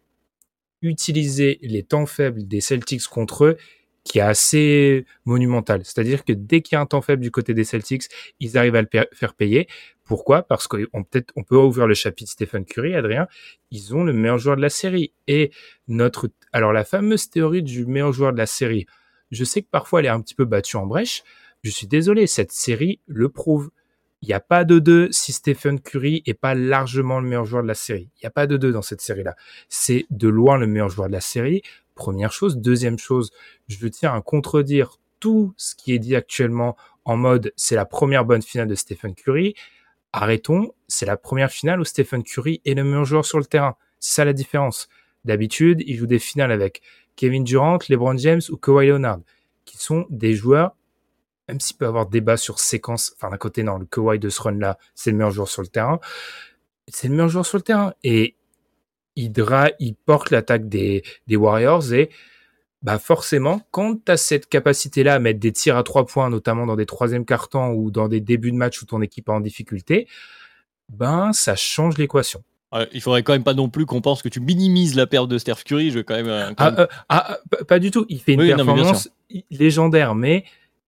utiliser 0.82 1.58
les 1.62 1.82
temps 1.82 2.06
faibles 2.06 2.46
des 2.46 2.60
Celtics 2.60 3.06
contre 3.06 3.44
eux 3.44 3.56
qui 4.04 4.18
est 4.18 4.22
assez 4.22 5.04
monumental. 5.24 5.82
C'est-à-dire 5.84 6.24
que 6.24 6.32
dès 6.32 6.62
qu'il 6.62 6.76
y 6.76 6.78
a 6.78 6.80
un 6.80 6.86
temps 6.86 7.02
faible 7.02 7.22
du 7.22 7.30
côté 7.30 7.52
des 7.52 7.64
Celtics, 7.64 8.04
ils 8.40 8.56
arrivent 8.56 8.76
à 8.76 8.82
le 8.82 8.88
faire 9.12 9.34
payer. 9.34 9.68
Pourquoi? 10.04 10.42
Parce 10.42 10.66
qu'on 10.66 11.04
peut-être 11.04 11.32
on 11.36 11.42
peut 11.42 11.56
ouvrir 11.56 11.86
le 11.86 11.94
chapitre 11.94 12.30
Stephen 12.30 12.64
Curry, 12.64 12.94
Adrien. 12.94 13.28
Ils 13.70 13.94
ont 13.94 14.04
le 14.04 14.14
meilleur 14.14 14.38
joueur 14.38 14.56
de 14.56 14.62
la 14.62 14.70
série 14.70 15.12
et 15.26 15.50
notre 15.88 16.30
alors 16.52 16.72
la 16.72 16.84
fameuse 16.84 17.28
théorie 17.28 17.62
du 17.62 17.84
meilleur 17.84 18.12
joueur 18.12 18.32
de 18.32 18.38
la 18.38 18.46
série. 18.46 18.86
Je 19.30 19.44
sais 19.44 19.62
que 19.62 19.68
parfois 19.70 20.00
elle 20.00 20.06
est 20.06 20.10
un 20.10 20.20
petit 20.20 20.34
peu 20.34 20.44
battue 20.44 20.76
en 20.76 20.86
brèche. 20.86 21.22
Je 21.62 21.70
suis 21.70 21.86
désolé, 21.86 22.26
cette 22.26 22.52
série 22.52 23.00
le 23.06 23.28
prouve. 23.28 23.70
Il 24.22 24.28
n'y 24.28 24.34
a 24.34 24.40
pas 24.40 24.64
de 24.64 24.78
deux 24.78 25.08
si 25.12 25.32
Stephen 25.32 25.80
Curry 25.80 26.22
est 26.26 26.34
pas 26.34 26.54
largement 26.54 27.20
le 27.20 27.28
meilleur 27.28 27.44
joueur 27.44 27.62
de 27.62 27.68
la 27.68 27.74
série. 27.74 28.10
Il 28.16 28.24
n'y 28.24 28.26
a 28.26 28.30
pas 28.30 28.46
de 28.46 28.56
deux 28.56 28.72
dans 28.72 28.82
cette 28.82 29.00
série-là. 29.00 29.36
C'est 29.68 30.06
de 30.10 30.28
loin 30.28 30.58
le 30.58 30.66
meilleur 30.66 30.88
joueur 30.88 31.08
de 31.08 31.12
la 31.12 31.20
série. 31.20 31.62
Première 31.94 32.32
chose. 32.32 32.58
Deuxième 32.58 32.98
chose, 32.98 33.30
je 33.68 33.86
tiens 33.86 34.14
à 34.14 34.20
contredire 34.20 34.98
tout 35.20 35.52
ce 35.56 35.74
qui 35.74 35.92
est 35.92 35.98
dit 35.98 36.16
actuellement 36.16 36.76
en 37.04 37.16
mode 37.16 37.52
c'est 37.56 37.74
la 37.74 37.86
première 37.86 38.24
bonne 38.24 38.42
finale 38.42 38.68
de 38.68 38.74
Stephen 38.74 39.14
Curry. 39.14 39.54
Arrêtons, 40.12 40.72
c'est 40.88 41.06
la 41.06 41.16
première 41.16 41.50
finale 41.50 41.80
où 41.80 41.84
Stephen 41.84 42.22
Curry 42.22 42.60
est 42.64 42.74
le 42.74 42.84
meilleur 42.84 43.04
joueur 43.04 43.24
sur 43.24 43.38
le 43.38 43.44
terrain. 43.44 43.76
C'est 44.00 44.16
ça 44.16 44.24
la 44.24 44.32
différence. 44.32 44.88
D'habitude, 45.24 45.82
il 45.86 45.96
joue 45.96 46.06
des 46.06 46.18
finales 46.18 46.52
avec 46.52 46.82
Kevin 47.18 47.42
Durant, 47.42 47.78
LeBron 47.88 48.16
James 48.16 48.40
ou 48.48 48.56
Kawhi 48.56 48.86
Leonard, 48.86 49.18
qui 49.64 49.76
sont 49.76 50.06
des 50.08 50.34
joueurs, 50.34 50.76
même 51.48 51.58
s'il 51.58 51.76
peut 51.76 51.84
y 51.84 51.88
avoir 51.88 52.06
débat 52.06 52.36
sur 52.36 52.60
séquence, 52.60 53.12
enfin 53.16 53.28
d'un 53.30 53.36
côté, 53.36 53.64
non, 53.64 53.76
le 53.76 53.86
Kawhi 53.86 54.20
de 54.20 54.28
ce 54.28 54.40
run-là, 54.40 54.78
c'est 54.94 55.10
le 55.10 55.16
meilleur 55.16 55.32
joueur 55.32 55.48
sur 55.48 55.62
le 55.62 55.68
terrain, 55.68 55.98
c'est 56.86 57.08
le 57.08 57.14
meilleur 57.14 57.28
joueur 57.28 57.44
sur 57.44 57.58
le 57.58 57.62
terrain. 57.62 57.92
Et 58.04 58.36
il, 59.16 59.32
il 59.80 59.94
porte 59.96 60.30
l'attaque 60.30 60.68
des, 60.68 61.02
Warriors 61.28 61.92
et 61.92 62.08
bah 62.82 63.00
forcément, 63.00 63.62
quand 63.72 64.04
tu 64.04 64.12
as 64.12 64.16
cette 64.16 64.48
capacité-là 64.48 65.14
à 65.14 65.18
mettre 65.18 65.40
des 65.40 65.50
tirs 65.50 65.76
à 65.76 65.82
trois 65.82 66.06
points, 66.06 66.30
notamment 66.30 66.66
dans 66.66 66.76
des 66.76 66.86
troisièmes 66.86 67.24
cartons 67.24 67.72
ou 67.72 67.90
dans 67.90 68.06
des 68.06 68.20
débuts 68.20 68.52
de 68.52 68.56
match 68.56 68.80
où 68.80 68.86
ton 68.86 69.02
équipe 69.02 69.28
est 69.28 69.32
en 69.32 69.40
difficulté, 69.40 70.06
ben 70.88 71.32
ça 71.32 71.56
change 71.56 71.98
l'équation. 71.98 72.44
Il 72.92 73.00
faudrait 73.00 73.22
quand 73.22 73.32
même 73.32 73.44
pas 73.44 73.54
non 73.54 73.68
plus 73.68 73.86
qu'on 73.86 74.00
pense 74.00 74.22
que 74.22 74.28
tu 74.28 74.40
minimises 74.40 74.94
la 74.94 75.06
perte 75.06 75.28
de 75.28 75.38
Steph 75.38 75.64
Curry. 75.64 75.90
Je 75.90 75.98
veux 75.98 76.02
quand 76.02 76.16
même. 76.16 76.28
Euh, 76.28 76.52
ah, 76.56 76.74
euh, 76.78 76.86
ah, 77.08 77.38
pas 77.66 77.78
du 77.78 77.90
tout. 77.90 78.04
Il 78.08 78.20
fait 78.20 78.34
une 78.34 78.46
performance 78.46 79.10
légendaire, 79.50 80.14
mais 80.14 80.44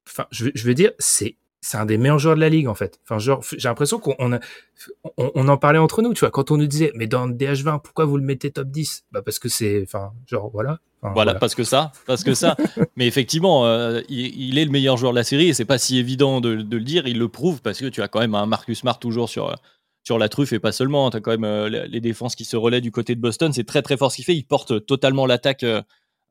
enfin, 0.06 0.26
je, 0.30 0.50
je 0.54 0.66
veux 0.66 0.74
dire, 0.74 0.92
c'est 0.98 1.36
c'est 1.62 1.76
un 1.76 1.84
des 1.84 1.98
meilleurs 1.98 2.18
joueurs 2.18 2.36
de 2.36 2.40
la 2.40 2.48
ligue 2.48 2.68
en 2.68 2.74
fait. 2.74 3.00
Enfin 3.04 3.18
genre 3.18 3.42
j'ai 3.42 3.68
l'impression 3.68 3.98
qu'on 3.98 4.14
on, 4.18 4.38
on, 5.16 5.48
en 5.48 5.56
parlait 5.58 5.78
entre 5.78 6.00
nous, 6.00 6.14
tu 6.14 6.20
vois, 6.20 6.30
quand 6.30 6.50
on 6.50 6.56
nous 6.56 6.66
disait 6.66 6.90
mais 6.94 7.06
dans 7.06 7.28
DH20 7.28 7.82
pourquoi 7.82 8.06
vous 8.06 8.16
le 8.16 8.22
mettez 8.22 8.50
top 8.50 8.68
10 8.68 9.04
Bah 9.12 9.20
parce 9.22 9.38
que 9.38 9.50
c'est 9.50 9.82
enfin 9.82 10.12
genre 10.26 10.50
voilà. 10.50 10.80
voilà, 11.02 11.34
parce 11.34 11.54
que 11.54 11.62
ça, 11.62 11.92
parce 12.06 12.24
que 12.24 12.32
ça. 12.32 12.56
mais 12.96 13.06
effectivement, 13.06 13.66
euh, 13.66 14.00
il, 14.08 14.58
est 14.58 14.64
le 14.64 14.70
meilleur 14.70 14.96
joueur 14.96 15.12
de 15.12 15.18
la 15.18 15.24
série 15.24 15.48
et 15.48 15.54
c'est 15.54 15.66
pas 15.66 15.78
si 15.78 15.98
évident 15.98 16.40
de, 16.40 16.56
de, 16.56 16.76
le 16.78 16.84
dire, 16.84 17.06
il 17.06 17.18
le 17.18 17.28
prouve 17.28 17.60
parce 17.60 17.78
que 17.78 17.86
tu 17.86 18.00
as 18.00 18.08
quand 18.08 18.20
même 18.20 18.34
un 18.34 18.46
Marcus 18.46 18.78
Smart 18.78 18.98
toujours 18.98 19.28
sur 19.28 19.54
sur 20.04 20.18
la 20.18 20.28
truffe 20.28 20.52
et 20.52 20.58
pas 20.58 20.72
seulement, 20.72 21.10
tu 21.10 21.16
as 21.16 21.20
quand 21.20 21.30
même 21.30 21.44
euh, 21.44 21.86
les 21.86 22.00
défenses 22.00 22.34
qui 22.34 22.44
se 22.44 22.56
relaient 22.56 22.80
du 22.80 22.90
côté 22.90 23.14
de 23.14 23.20
Boston, 23.20 23.52
c'est 23.52 23.64
très 23.64 23.82
très 23.82 23.96
fort 23.96 24.10
ce 24.10 24.16
qu'il 24.16 24.24
fait, 24.24 24.36
il 24.36 24.44
porte 24.44 24.86
totalement 24.86 25.26
l'attaque 25.26 25.64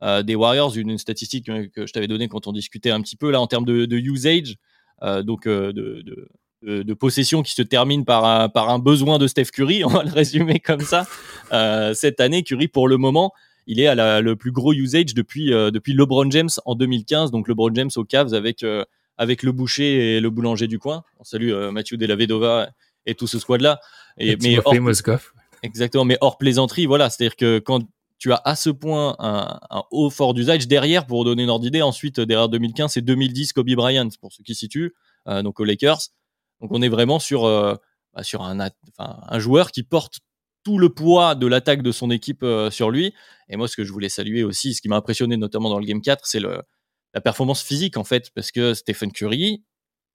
euh, 0.01 0.23
des 0.23 0.35
Warriors, 0.35 0.75
une, 0.77 0.97
statistique 0.97 1.45
que 1.73 1.85
je 1.85 1.91
t'avais 1.91 2.07
donnée 2.07 2.27
quand 2.27 2.47
on 2.47 2.51
discutait 2.51 2.91
un 2.91 3.01
petit 3.01 3.15
peu 3.15 3.31
là 3.31 3.41
en 3.41 3.47
termes 3.47 3.65
de, 3.65 3.95
usage. 3.95 4.55
Euh, 5.01 5.23
donc 5.23 5.47
euh, 5.47 5.71
de, 5.73 6.93
possession 6.93 7.41
qui 7.41 7.53
se 7.53 7.61
termine 7.61 8.03
par 8.05 8.25
un, 8.25 8.79
besoin 8.79 9.17
de 9.17 9.27
Steph 9.27 9.45
Curry, 9.53 9.83
on 9.85 9.89
va 9.89 10.03
le 10.03 10.11
résumer 10.11 10.59
comme 10.59 10.81
ça. 10.81 11.07
Euh, 11.51 11.93
cette 11.93 12.19
année, 12.19 12.43
Curry, 12.43 12.67
pour 12.67 12.87
le 12.87 12.97
moment, 12.97 13.31
il 13.67 13.79
est 13.79 13.87
à 13.87 13.95
la, 13.95 14.21
le 14.21 14.35
plus 14.35 14.51
gros 14.51 14.73
usage 14.73 15.13
depuis, 15.13 15.47
depuis 15.49 15.93
LeBron 15.93 16.29
James 16.31 16.49
en 16.65 16.75
2015. 16.75 17.31
Donc 17.31 17.47
LeBron 17.47 17.73
James 17.75 17.91
aux 17.95 18.03
Cavs 18.03 18.33
avec, 18.33 18.65
avec 19.17 19.43
le 19.43 19.51
boucher 19.51 20.15
et 20.15 20.19
le 20.21 20.29
boulanger 20.29 20.67
du 20.67 20.79
coin. 20.79 21.03
On 21.19 21.23
salue 21.23 21.53
Mathieu 21.71 21.95
Della 21.95 22.15
Vedova 22.15 22.69
et 23.05 23.15
tout 23.15 23.27
ce 23.27 23.39
squad-là. 23.39 23.79
Et, 24.17 24.35
mais 24.41 24.57
hors, 24.63 24.73
exactement, 25.63 26.05
mais 26.05 26.17
hors 26.21 26.37
plaisanterie, 26.37 26.85
voilà. 26.85 27.09
C'est-à-dire 27.09 27.35
que 27.35 27.59
quand 27.59 27.81
tu 28.19 28.33
as 28.33 28.41
à 28.43 28.55
ce 28.55 28.69
point 28.69 29.15
un, 29.19 29.59
haut 29.91 30.09
fort 30.09 30.33
d'usage. 30.33 30.67
Derrière, 30.67 31.07
pour 31.07 31.23
donner 31.23 31.43
une 31.43 31.49
ordre 31.49 31.63
d'idée, 31.63 31.81
ensuite, 31.81 32.19
derrière 32.19 32.49
2015, 32.49 32.91
c'est 32.91 33.01
2010 33.01 33.53
Kobe 33.53 33.69
Bryant, 33.71 34.09
pour 34.19 34.33
ceux 34.33 34.43
qui 34.43 34.53
situent, 34.53 34.93
euh, 35.27 35.41
donc 35.41 35.59
aux 35.59 35.63
Lakers. 35.63 36.09
Donc 36.61 36.71
on 36.71 36.81
est 36.81 36.89
vraiment 36.89 37.17
sur, 37.19 37.45
euh, 37.45 37.75
bah, 38.13 38.23
sur 38.23 38.43
un, 38.43 38.69
un 38.99 39.39
joueur 39.39 39.71
qui 39.71 39.83
porte 39.83 40.19
tout 40.63 40.77
le 40.77 40.89
poids 40.89 41.35
de 41.35 41.47
l'attaque 41.47 41.81
de 41.81 41.93
son 41.93 42.11
équipe 42.11 42.43
euh, 42.43 42.69
sur 42.69 42.91
lui. 42.91 43.13
Et 43.47 43.55
moi, 43.55 43.69
ce 43.69 43.77
que 43.77 43.85
je 43.85 43.93
voulais 43.93 44.09
saluer 44.09 44.43
aussi, 44.43 44.73
ce 44.73 44.81
qui 44.81 44.89
m'a 44.89 44.97
impressionné 44.97 45.37
notamment 45.37 45.69
dans 45.69 45.79
le 45.79 45.85
Game 45.85 46.01
4, 46.01 46.25
c'est 46.25 46.41
la 46.41 47.21
performance 47.21 47.63
physique, 47.63 47.95
en 47.95 48.03
fait, 48.03 48.31
parce 48.35 48.51
que 48.51 48.73
Stephen 48.73 49.13
Curry, 49.13 49.63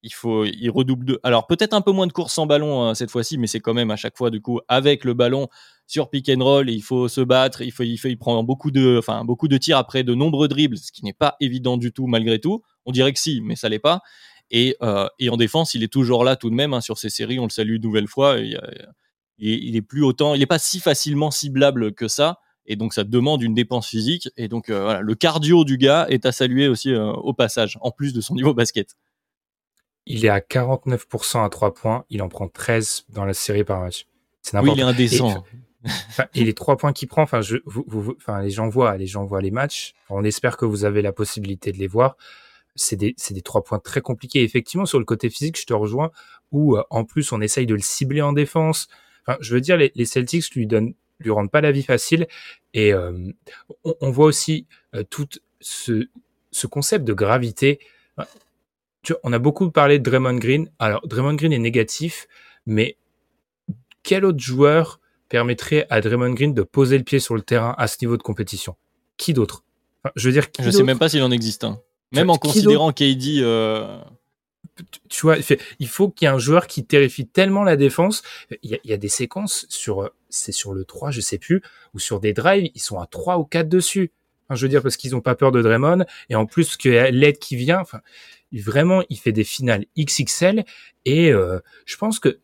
il 0.04 0.12
faut, 0.12 0.44
il 0.44 0.70
redouble 0.70 1.04
de. 1.04 1.20
Alors 1.24 1.46
peut-être 1.48 1.74
un 1.74 1.80
peu 1.80 1.90
moins 1.90 2.06
de 2.06 2.12
course 2.12 2.32
sans 2.32 2.46
ballon 2.46 2.94
cette 2.94 3.10
fois-ci, 3.10 3.38
mais 3.38 3.48
c'est 3.48 3.60
quand 3.60 3.74
même 3.74 3.90
à 3.90 3.96
chaque 3.96 4.16
fois 4.16 4.30
du 4.30 4.40
coup 4.40 4.60
avec 4.68 5.04
le 5.04 5.14
ballon 5.14 5.48
sur 5.86 6.08
pick 6.08 6.28
and 6.28 6.42
roll, 6.42 6.70
il 6.70 6.82
faut 6.82 7.08
se 7.08 7.20
battre, 7.20 7.62
il 7.62 7.72
faut, 7.72 7.82
il 7.82 7.98
il 8.04 8.18
prend 8.18 8.42
beaucoup 8.42 8.70
de, 8.70 8.96
enfin, 8.98 9.24
beaucoup 9.24 9.48
de 9.48 9.58
tirs 9.58 9.76
après 9.76 10.02
de 10.02 10.14
nombreux 10.14 10.48
dribbles, 10.48 10.78
ce 10.78 10.92
qui 10.92 11.04
n'est 11.04 11.12
pas 11.12 11.36
évident 11.40 11.76
du 11.76 11.92
tout 11.92 12.06
malgré 12.06 12.38
tout. 12.38 12.62
On 12.86 12.92
dirait 12.92 13.12
que 13.12 13.18
si, 13.18 13.40
mais 13.42 13.56
ça 13.56 13.68
l'est 13.68 13.78
pas. 13.78 14.00
Et, 14.50 14.76
euh, 14.82 15.08
en 15.28 15.36
défense, 15.36 15.74
il 15.74 15.82
est 15.82 15.92
toujours 15.92 16.24
là 16.24 16.36
tout 16.36 16.50
de 16.50 16.54
même 16.54 16.74
hein, 16.74 16.80
sur 16.80 16.98
ces 16.98 17.10
séries. 17.10 17.38
On 17.38 17.44
le 17.44 17.50
salue 17.50 17.76
une 17.76 17.82
nouvelle 17.82 18.08
fois. 18.08 18.38
Et, 18.38 18.56
il 19.36 19.74
est 19.74 19.82
plus 19.82 20.04
autant, 20.04 20.34
il 20.34 20.38
n'est 20.38 20.46
pas 20.46 20.60
si 20.60 20.78
facilement 20.78 21.30
ciblable 21.32 21.92
que 21.92 22.06
ça. 22.06 22.38
Et 22.66 22.76
donc, 22.76 22.94
ça 22.94 23.04
demande 23.04 23.42
une 23.42 23.52
dépense 23.52 23.88
physique. 23.88 24.28
Et 24.36 24.48
donc, 24.48 24.70
euh, 24.70 25.00
le 25.00 25.14
cardio 25.14 25.64
du 25.64 25.76
gars 25.76 26.06
est 26.08 26.24
à 26.24 26.32
saluer 26.32 26.68
aussi 26.68 26.92
euh, 26.92 27.12
au 27.12 27.34
passage, 27.34 27.76
en 27.80 27.90
plus 27.90 28.12
de 28.12 28.20
son 28.20 28.34
niveau 28.34 28.54
basket. 28.54 28.94
Il 30.06 30.24
est 30.24 30.30
à 30.30 30.40
49% 30.40 31.44
à 31.44 31.48
3 31.48 31.74
points. 31.74 32.04
Il 32.10 32.22
en 32.22 32.28
prend 32.28 32.48
13 32.48 33.06
dans 33.08 33.24
la 33.24 33.34
série 33.34 33.64
par 33.64 33.80
match. 33.80 34.06
C'est 34.42 34.54
n'importe 34.54 34.76
Oui, 34.76 34.82
il 34.82 34.86
est 34.86 34.90
indécent 34.90 35.44
et 36.34 36.44
les 36.44 36.54
trois 36.54 36.76
points 36.76 36.92
qu'il 36.92 37.08
prend, 37.08 37.22
enfin, 37.22 37.40
je, 37.40 37.56
vous, 37.66 37.84
vous, 37.86 38.14
enfin, 38.16 38.40
les 38.42 38.50
gens 38.50 38.68
voient, 38.68 38.96
les 38.96 39.06
gens 39.06 39.24
voient 39.24 39.42
les 39.42 39.50
matchs. 39.50 39.94
On 40.08 40.24
espère 40.24 40.56
que 40.56 40.64
vous 40.64 40.84
avez 40.84 41.02
la 41.02 41.12
possibilité 41.12 41.72
de 41.72 41.78
les 41.78 41.86
voir. 41.86 42.16
C'est 42.74 42.96
des, 42.96 43.14
c'est 43.16 43.34
des 43.34 43.42
trois 43.42 43.62
points 43.62 43.78
très 43.78 44.00
compliqués. 44.00 44.42
Effectivement, 44.42 44.86
sur 44.86 44.98
le 44.98 45.04
côté 45.04 45.30
physique, 45.30 45.58
je 45.60 45.66
te 45.66 45.74
rejoins. 45.74 46.10
Où 46.52 46.76
euh, 46.76 46.82
en 46.90 47.04
plus, 47.04 47.32
on 47.32 47.40
essaye 47.40 47.66
de 47.66 47.74
le 47.74 47.80
cibler 47.80 48.22
en 48.22 48.32
défense. 48.32 48.88
Enfin, 49.26 49.38
je 49.40 49.54
veux 49.54 49.60
dire, 49.60 49.76
les, 49.76 49.92
les 49.94 50.04
Celtics 50.04 50.50
lui 50.54 50.66
donnent, 50.66 50.94
lui 51.18 51.30
rendent 51.30 51.50
pas 51.50 51.60
la 51.60 51.72
vie 51.72 51.82
facile. 51.82 52.26
Et 52.72 52.92
euh, 52.92 53.32
on, 53.84 53.94
on, 54.00 54.10
voit 54.10 54.26
aussi 54.26 54.66
euh, 54.94 55.04
tout 55.08 55.28
ce, 55.60 56.08
ce 56.50 56.66
concept 56.66 57.04
de 57.04 57.12
gravité. 57.12 57.78
Tu 59.04 59.12
vois, 59.12 59.20
on 59.22 59.32
a 59.32 59.38
beaucoup 59.38 59.70
parlé 59.70 59.98
de 59.98 60.04
Draymond 60.04 60.38
Green. 60.38 60.70
Alors, 60.78 61.06
Draymond 61.06 61.34
Green 61.34 61.52
est 61.52 61.58
négatif, 61.58 62.26
mais 62.66 62.96
quel 64.02 64.24
autre 64.24 64.40
joueur 64.40 64.98
permettrait 65.28 65.86
à 65.90 66.00
Draymond 66.00 66.32
Green 66.32 66.54
de 66.54 66.62
poser 66.62 66.98
le 66.98 67.04
pied 67.04 67.20
sur 67.20 67.34
le 67.34 67.42
terrain 67.42 67.74
à 67.78 67.86
ce 67.86 67.96
niveau 68.00 68.16
de 68.16 68.22
compétition? 68.22 68.76
Qui 69.16 69.34
d'autre? 69.34 69.62
Je 70.16 70.28
veux 70.28 70.32
dire, 70.32 70.46
je 70.58 70.70
sais 70.70 70.82
même 70.82 70.98
pas 70.98 71.08
s'il 71.08 71.22
en 71.22 71.30
existe 71.30 71.64
un. 71.64 71.80
Même 72.12 72.30
en 72.30 72.36
considérant 72.36 72.92
KD. 72.92 73.40
Euh... 73.40 73.98
Tu 75.08 75.22
vois, 75.22 75.36
il 75.78 75.88
faut 75.88 76.08
qu'il 76.08 76.26
y 76.26 76.28
ait 76.28 76.34
un 76.34 76.38
joueur 76.38 76.66
qui 76.66 76.84
terrifie 76.84 77.26
tellement 77.26 77.62
la 77.62 77.76
défense. 77.76 78.22
Il 78.62 78.78
y 78.82 78.92
a, 78.92 78.96
des 78.96 79.08
séquences 79.08 79.66
sur, 79.68 80.10
c'est 80.30 80.50
sur 80.50 80.72
le 80.72 80.84
3, 80.84 81.12
je 81.12 81.20
sais 81.20 81.38
plus, 81.38 81.62
ou 81.94 82.00
sur 82.00 82.18
des 82.18 82.32
drives, 82.32 82.70
ils 82.74 82.80
sont 82.80 82.98
à 82.98 83.06
3 83.06 83.38
ou 83.38 83.44
4 83.44 83.68
dessus. 83.68 84.10
je 84.50 84.60
veux 84.60 84.68
dire, 84.68 84.82
parce 84.82 84.96
qu'ils 84.96 85.14
ont 85.14 85.20
pas 85.20 85.36
peur 85.36 85.52
de 85.52 85.62
Draymond. 85.62 86.04
Et 86.28 86.34
en 86.34 86.46
plus, 86.46 86.76
que 86.76 86.88
l'aide 86.88 87.38
qui 87.38 87.54
vient, 87.54 87.78
enfin, 87.78 88.00
vraiment, 88.62 89.02
il 89.08 89.18
fait 89.18 89.32
des 89.32 89.44
finales 89.44 89.84
XXL. 89.98 90.64
Et 91.04 91.32
euh, 91.32 91.60
je 91.86 91.96
pense 91.96 92.18
que 92.20 92.40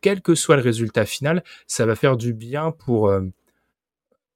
quel 0.00 0.22
que 0.22 0.34
soit 0.34 0.56
le 0.56 0.62
résultat 0.62 1.06
final, 1.06 1.44
ça 1.66 1.86
va 1.86 1.94
faire 1.94 2.16
du 2.16 2.32
bien 2.32 2.70
pour 2.70 3.08
euh, 3.08 3.22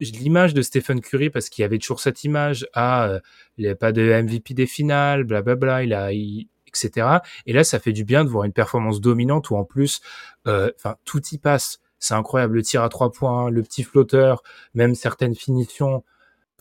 l'image 0.00 0.54
de 0.54 0.62
Stephen 0.62 1.00
Curry 1.00 1.30
parce 1.30 1.48
qu'il 1.48 1.64
avait 1.64 1.78
toujours 1.78 2.00
cette 2.00 2.24
image 2.24 2.66
ah 2.74 3.08
euh, 3.08 3.20
il 3.56 3.66
a 3.68 3.74
pas 3.74 3.92
de 3.92 4.02
MVP 4.02 4.54
des 4.54 4.66
finales, 4.66 5.24
blablabla, 5.24 5.84
il 5.84 5.94
a 5.94 6.10
etc. 6.12 7.18
Et 7.46 7.52
là, 7.52 7.62
ça 7.62 7.78
fait 7.78 7.92
du 7.92 8.04
bien 8.04 8.24
de 8.24 8.28
voir 8.28 8.44
une 8.44 8.52
performance 8.52 9.00
dominante 9.00 9.50
où 9.50 9.56
en 9.56 9.64
plus, 9.64 10.00
euh, 10.46 10.70
enfin 10.76 10.96
tout 11.04 11.22
y 11.30 11.38
passe. 11.38 11.80
C'est 12.00 12.14
incroyable, 12.14 12.56
le 12.56 12.62
tir 12.62 12.82
à 12.82 12.88
trois 12.88 13.12
points, 13.12 13.48
le 13.48 13.62
petit 13.62 13.82
flotteur, 13.82 14.42
même 14.74 14.94
certaines 14.94 15.34
finitions. 15.34 16.04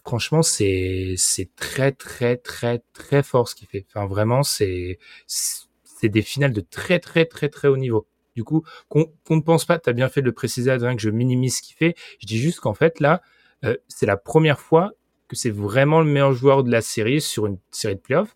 Franchement, 0.06 0.42
c'est 0.44 1.16
c'est 1.18 1.56
très 1.56 1.94
très 1.94 2.36
très 2.38 2.84
très 2.94 3.24
fort 3.24 3.48
ce 3.48 3.56
qu'il 3.56 3.68
fait. 3.68 3.86
Enfin 3.90 4.06
vraiment, 4.06 4.44
c'est 4.44 5.00
c'est 5.28 6.10
des 6.10 6.22
finales 6.22 6.52
de 6.52 6.62
très 6.62 7.00
très 7.00 7.26
très 7.26 7.50
très 7.50 7.68
haut 7.70 7.78
niveau. 7.78 8.08
Du 8.36 8.44
coup, 8.44 8.64
qu'on 8.90 9.08
ne 9.30 9.42
pense 9.42 9.66
pas, 9.66 9.80
tu 9.80 9.90
as 9.90 9.94
bien 9.94 10.10
fait 10.10 10.22
de 10.22 10.26
le 10.26 10.32
préciser, 10.34 10.72
Adrien, 10.72 10.96
que 10.96 11.02
je 11.02 11.10
minimise 11.10 11.58
ce 11.58 11.62
qu'il 11.62 11.76
fait. 11.76 11.96
Je 12.20 12.26
dis 12.26 12.40
juste 12.40 12.60
qu'en 12.60 12.74
fait, 12.74 13.00
là, 13.00 13.22
euh, 13.64 13.78
c'est 13.88 14.06
la 14.06 14.18
première 14.18 14.60
fois 14.60 14.94
que 15.28 15.36
c'est 15.36 15.52
vraiment 15.52 16.02
le 16.02 16.08
meilleur 16.08 16.34
joueur 16.34 16.64
de 16.64 16.72
la 16.72 16.82
série 16.82 17.22
sur 17.22 17.46
une 17.46 17.60
série 17.72 17.96
de 17.96 18.02
playoffs. 18.02 18.34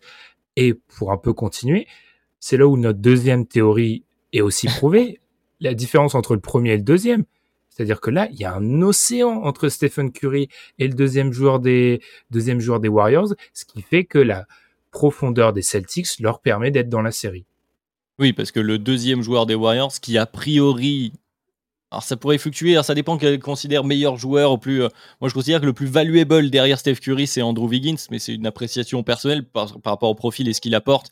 Et 0.56 0.74
pour 0.74 1.12
un 1.12 1.18
peu 1.18 1.32
continuer, 1.32 1.86
c'est 2.40 2.56
là 2.56 2.66
où 2.66 2.76
notre 2.76 2.98
deuxième 3.00 3.46
théorie 3.46 4.04
est 4.32 4.40
aussi 4.40 4.68
prouvée. 4.68 5.20
la 5.60 5.74
différence 5.74 6.14
entre 6.14 6.34
le 6.34 6.40
premier 6.40 6.74
et 6.74 6.76
le 6.76 6.82
deuxième. 6.84 7.24
C'est-à-dire 7.78 8.00
que 8.00 8.10
là, 8.10 8.28
il 8.32 8.40
y 8.40 8.44
a 8.44 8.56
un 8.56 8.82
océan 8.82 9.44
entre 9.44 9.68
Stephen 9.68 10.10
Curry 10.10 10.48
et 10.80 10.88
le 10.88 10.94
deuxième 10.94 11.32
joueur 11.32 11.60
des, 11.60 12.00
deuxième 12.28 12.58
joueur 12.58 12.80
des 12.80 12.88
Warriors, 12.88 13.28
ce 13.54 13.64
qui 13.64 13.82
fait 13.82 14.04
que 14.04 14.18
la 14.18 14.48
profondeur 14.90 15.52
des 15.52 15.62
Celtics 15.62 16.18
leur 16.18 16.40
permet 16.40 16.72
d'être 16.72 16.88
dans 16.88 17.02
la 17.02 17.12
série. 17.12 17.46
Oui, 18.18 18.32
parce 18.32 18.50
que 18.50 18.58
le 18.58 18.80
deuxième 18.80 19.22
joueur 19.22 19.46
des 19.46 19.54
Warriors, 19.54 19.92
qui 20.02 20.18
a 20.18 20.26
priori 20.26 21.12
alors 21.90 22.02
ça 22.02 22.16
pourrait 22.18 22.36
fluctuer, 22.36 22.80
ça 22.82 22.94
dépend 22.94 23.16
qu'elle 23.16 23.38
considère 23.38 23.82
meilleur 23.82 24.18
joueur 24.18 24.52
au 24.52 24.58
plus. 24.58 24.82
Euh, 24.82 24.88
moi 25.22 25.30
je 25.30 25.34
considère 25.34 25.60
que 25.60 25.66
le 25.66 25.72
plus 25.72 25.86
valuable 25.86 26.50
derrière 26.50 26.78
Steph 26.78 26.96
Curry 26.96 27.26
c'est 27.26 27.40
Andrew 27.40 27.66
Wiggins, 27.66 27.96
mais 28.10 28.18
c'est 28.18 28.34
une 28.34 28.46
appréciation 28.46 29.02
personnelle 29.02 29.44
par, 29.44 29.74
rapport 29.84 30.10
au 30.10 30.14
profil 30.14 30.48
et 30.48 30.52
ce 30.52 30.60
qu'il 30.60 30.74
apporte. 30.74 31.10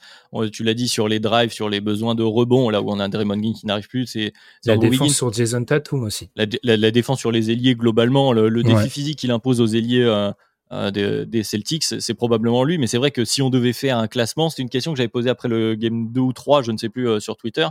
tu 0.53 0.65
l'as 0.65 0.75
dit 0.75 0.89
sur 0.89 1.09
les 1.09 1.19
drives, 1.19 1.51
sur 1.51 1.71
les 1.71 1.81
besoins 1.81 2.15
de 2.15 2.23
rebond, 2.23 2.69
là 2.69 2.83
où 2.83 2.91
on 2.91 3.01
a 3.01 3.09
Draymond 3.09 3.39
Green 3.39 3.55
qui 3.55 3.65
n'arrive 3.65 3.89
plus, 3.89 4.07
c'est 4.07 4.35
la 4.67 4.77
défense 4.77 5.15
sur 5.15 5.33
Jason 5.33 5.65
Tatum 5.65 6.03
aussi. 6.03 6.29
La, 6.37 6.91
défense 6.91 7.21
sur 7.21 7.33
les 7.33 7.51
ailiers 7.51 7.75
globalement, 7.75 8.35
le, 8.35 8.63
défi 8.63 8.91
physique 8.91 9.19
qu'il 9.19 9.31
impose 9.31 9.61
aux 9.61 9.67
ailiers. 9.67 10.03
Euh, 10.03 10.31
euh, 10.73 10.91
des, 10.91 11.45
Celtics, 11.45 11.85
c'est 11.85 12.15
probablement 12.15 12.65
lui, 12.65 12.77
mais 12.77 12.89
c'est 12.89 12.99
vrai 12.99 13.13
que 13.13 13.25
si 13.25 13.41
on 13.41 13.51
devait 13.51 13.73
faire 13.73 13.99
un 13.99 14.09
classement, 14.09 14.51
c'est 14.51 14.63
une 14.63 14.69
question 14.69 14.93
que 14.93 14.97
j'avais 14.97 15.09
posée 15.09 15.31
après 15.31 15.49
le 15.49 15.77
game 15.77 16.11
2 16.11 16.21
ou 16.21 16.33
3, 16.33 16.63
je 16.63 16.73
ne 16.73 16.77
sais 16.77 16.89
plus, 16.89 17.21
sur 17.21 17.37
Twitter 17.37 17.69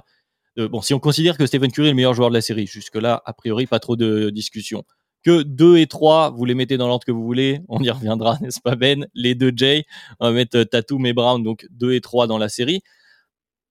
bon, 0.57 0.81
si 0.81 0.93
on 0.93 0.99
considère 0.99 1.37
que 1.37 1.45
Stephen 1.45 1.71
Curry 1.71 1.87
est 1.87 1.91
le 1.91 1.95
meilleur 1.95 2.13
joueur 2.13 2.29
de 2.29 2.35
la 2.35 2.41
série, 2.41 2.67
jusque-là, 2.67 3.21
a 3.25 3.33
priori, 3.33 3.67
pas 3.67 3.79
trop 3.79 3.95
de 3.95 4.29
discussion. 4.29 4.83
Que 5.25 5.41
2 5.41 5.77
et 5.77 5.87
3, 5.87 6.29
vous 6.29 6.45
les 6.45 6.53
mettez 6.53 6.77
dans 6.77 6.87
l'ordre 6.87 7.03
que 7.03 7.11
vous 7.11 7.23
voulez, 7.23 7.61
on 7.67 7.81
y 7.81 7.89
reviendra, 7.89 8.37
n'est-ce 8.41 8.61
pas 8.61 8.75
Ben? 8.75 9.07
Les 9.15 9.33
deux 9.33 9.51
Jay, 9.55 9.85
on 10.19 10.27
va 10.27 10.31
mettre 10.31 10.59
euh, 10.59 10.65
Tatum 10.65 11.03
et 11.07 11.13
Brown, 11.13 11.41
donc 11.41 11.65
2 11.71 11.93
et 11.93 12.01
3 12.01 12.27
dans 12.27 12.37
la 12.37 12.47
série. 12.47 12.83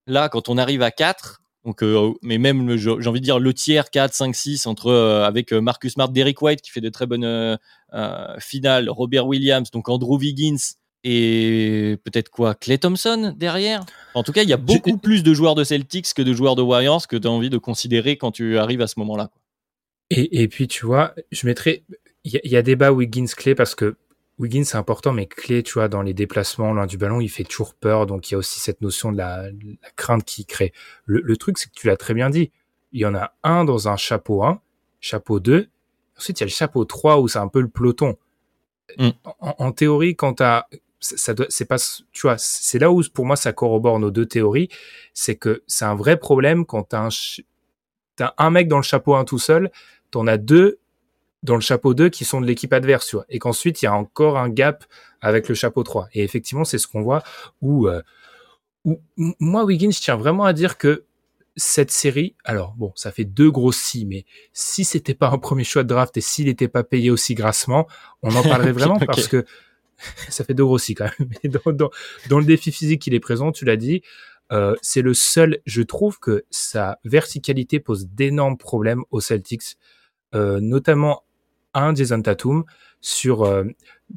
Là, 0.09 0.29
quand 0.29 0.49
on 0.49 0.59
arrive 0.59 0.83
à 0.83 0.91
4, 0.91 1.43
donc, 1.65 1.85
euh, 1.85 2.13
mais 2.23 2.39
même, 2.39 2.77
j'ai 2.77 2.91
envie 2.91 3.21
de 3.21 3.25
dire, 3.25 3.39
le 3.39 3.55
tiers 3.55 3.91
4, 3.91 4.13
5, 4.13 4.35
6, 4.35 4.67
entre, 4.67 4.89
euh, 4.89 5.25
avec 5.25 5.53
Marcus 5.53 5.93
Smart, 5.93 6.09
Derek 6.09 6.43
White 6.43 6.61
qui 6.61 6.73
fait 6.73 6.81
de 6.81 6.89
très 6.89 7.07
bonnes 7.07 7.57
finales, 8.41 8.91
Robert 8.91 9.29
Williams, 9.29 9.71
donc 9.71 9.89
Andrew 9.89 10.19
Wiggins, 10.19 10.75
et 11.05 11.99
peut-être 12.03 12.31
quoi 12.31 12.55
Clay 12.55 12.79
Thompson 12.79 13.35
derrière? 13.37 13.85
En 14.15 14.23
tout 14.23 14.33
cas, 14.33 14.43
il 14.43 14.49
y 14.49 14.55
a 14.55 14.57
beaucoup 14.57 14.97
plus 14.97 15.23
de 15.23 15.35
joueurs 15.35 15.55
de 15.55 15.63
Celtics 15.63 16.15
que 16.15 16.23
de 16.23 16.33
joueurs 16.33 16.57
de 16.57 16.63
Warriors 16.63 17.07
que 17.07 17.17
tu 17.17 17.29
as 17.29 17.31
envie 17.31 17.51
de 17.51 17.59
considérer 17.59 18.17
quand 18.17 18.33
tu 18.33 18.57
arrives 18.57 18.81
à 18.81 18.87
ce 18.87 18.99
moment-là. 19.01 19.31
Et, 20.09 20.43
et, 20.43 20.49
puis, 20.49 20.67
tu 20.67 20.87
vois, 20.87 21.15
je 21.31 21.47
mettrais. 21.47 21.85
Il 22.25 22.41
y, 22.43 22.57
a 22.57 22.63
débat 22.63 22.91
Wiggins-Clay 22.91 23.55
parce 23.55 23.75
que 23.75 23.97
Wiggins, 24.39 24.65
c'est 24.65 24.79
important, 24.79 25.13
mais 25.13 25.27
Clay, 25.27 25.63
tu 25.63 25.75
vois, 25.75 25.89
dans 25.89 26.01
les 26.01 26.15
déplacements 26.15 26.73
loin 26.73 26.87
du 26.87 26.97
ballon, 26.97 27.21
il 27.21 27.29
fait 27.29 27.45
toujours 27.45 27.75
peur. 27.75 28.07
Donc, 28.07 28.31
il 28.31 28.33
y 28.33 28.35
a 28.35 28.39
aussi 28.39 28.61
cette 28.61 28.81
notion 28.81 29.13
de 29.13 29.19
la, 29.19 29.49
crainte 29.97 30.25
qui 30.25 30.47
crée. 30.47 30.73
Le, 31.05 31.37
truc, 31.37 31.59
c'est 31.59 31.69
que 31.69 31.75
tu 31.75 31.87
l'as 31.87 31.99
très 31.99 32.15
bien 32.15 32.31
dit. 32.31 32.51
Il 32.93 33.01
y 33.01 33.05
en 33.05 33.15
a 33.15 33.35
un 33.43 33.67
dans 33.67 33.89
un 33.89 33.97
chapeau 33.97 34.43
1, 34.43 34.59
chapeau 35.01 35.39
2. 35.39 35.69
Ensuite, 36.17 36.41
il 36.41 36.43
y 36.43 36.45
a 36.45 36.47
le 36.47 36.51
chapeau 36.51 36.87
3 36.87 37.21
où 37.21 37.29
c'est 37.29 37.39
un 37.39 37.49
peu 37.49 37.61
le 37.61 37.69
peloton. 37.69 38.17
Mm. 38.97 39.11
En, 39.41 39.55
en, 39.59 39.73
théorie, 39.73 40.17
quand 40.17 40.35
tu 40.35 40.43
as 40.45 40.67
ça 41.05 41.35
c'est 41.49 41.65
pas, 41.67 41.77
tu 42.13 42.23
vois, 42.23 42.37
c'est 42.39 42.79
là 42.79 42.91
où 42.91 43.03
pour 43.13 43.27
moi 43.27 43.37
ça 43.37 43.53
corrobore 43.53 43.99
nos 43.99 44.11
deux 44.11 44.27
théories, 44.27 44.69
c'est 45.13 45.37
que 45.37 45.63
c'est 45.67 45.85
un 45.85 45.95
vrai 45.95 46.19
problème 46.19 46.65
quand 46.65 46.85
t'as 46.85 47.09
un, 47.09 47.09
as 48.21 48.35
un 48.39 48.51
mec 48.51 48.69
dans 48.69 48.79
le 48.79 48.83
chapeau 48.83 49.15
1 49.15 49.25
tout 49.25 49.39
seul, 49.39 49.71
t'en 50.11 50.27
as 50.27 50.39
deux 50.39 50.79
dans 51.43 51.55
le 51.57 51.61
chapeau 51.61 51.95
2 51.95 52.09
qui 52.09 52.25
sont 52.25 52.41
de 52.41 52.47
l'équipe 52.47 52.73
adverse, 52.73 53.07
tu 53.07 53.17
vois, 53.17 53.27
et 53.29 53.39
qu'ensuite 53.39 53.83
il 53.83 53.85
y 53.85 53.89
a 53.89 53.95
encore 53.95 54.39
un 54.39 54.49
gap 54.49 54.85
avec 55.21 55.49
le 55.49 55.55
chapeau 55.55 55.83
3. 55.83 56.09
Et 56.15 56.25
effectivement, 56.25 56.65
c'est 56.65 56.79
ce 56.79 56.87
qu'on 56.87 57.03
voit 57.03 57.23
où, 57.61 57.87
euh, 57.87 58.03
où 58.85 59.01
moi 59.41 59.65
Wiggins, 59.65 59.91
je 59.93 60.01
tiens 60.01 60.17
vraiment 60.17 60.45
à 60.45 60.53
dire 60.53 60.79
que 60.79 61.05
cette 61.57 61.91
série, 61.91 62.35
alors 62.45 62.75
bon, 62.77 62.93
ça 62.97 63.13
fait 63.13 63.25
deux 63.25 63.51
gros 63.51 63.73
si, 63.73 64.07
mais 64.07 64.25
si 64.53 64.85
c'était 64.85 65.15
pas 65.15 65.29
un 65.29 65.39
premier 65.39 65.65
choix 65.65 65.83
de 65.83 65.89
draft 65.89 66.17
et 66.17 66.21
s'il 66.21 66.47
n'était 66.47 66.69
pas 66.69 66.83
payé 66.83 67.11
aussi 67.11 67.35
grassement, 67.35 67.87
on 68.23 68.35
en 68.35 68.43
parlerait 68.43 68.73
vraiment 68.81 68.99
parce 68.99 69.29
que 69.29 69.45
ça 70.29 70.45
fait 70.45 70.55
deux 70.55 70.65
grossis 70.65 70.95
quand 70.95 71.09
même. 71.19 71.29
Mais 71.45 71.51
dans, 71.51 72.39
le 72.39 72.45
défi 72.45 72.73
physique 72.73 73.03
qu'il 73.03 73.15
est 73.15 73.21
présent, 73.21 73.53
tu 73.53 73.65
l'as 73.65 73.77
dit, 73.77 74.03
euh, 74.53 74.75
c'est 74.83 75.03
le 75.03 75.15
seul. 75.15 75.59
Je 75.67 75.83
trouve 75.83 76.19
que 76.19 76.45
sa 76.51 76.99
verticalité 77.05 77.81
pose 77.81 78.09
d'énormes 78.09 78.59
problèmes 78.59 79.05
aux 79.11 79.21
Celtics, 79.21 79.77
euh, 80.35 80.61
notamment 80.61 81.25
un 81.73 81.95
Jason 81.95 82.23
Tatum 82.23 82.65
sur 83.01 83.43
euh, 83.43 83.65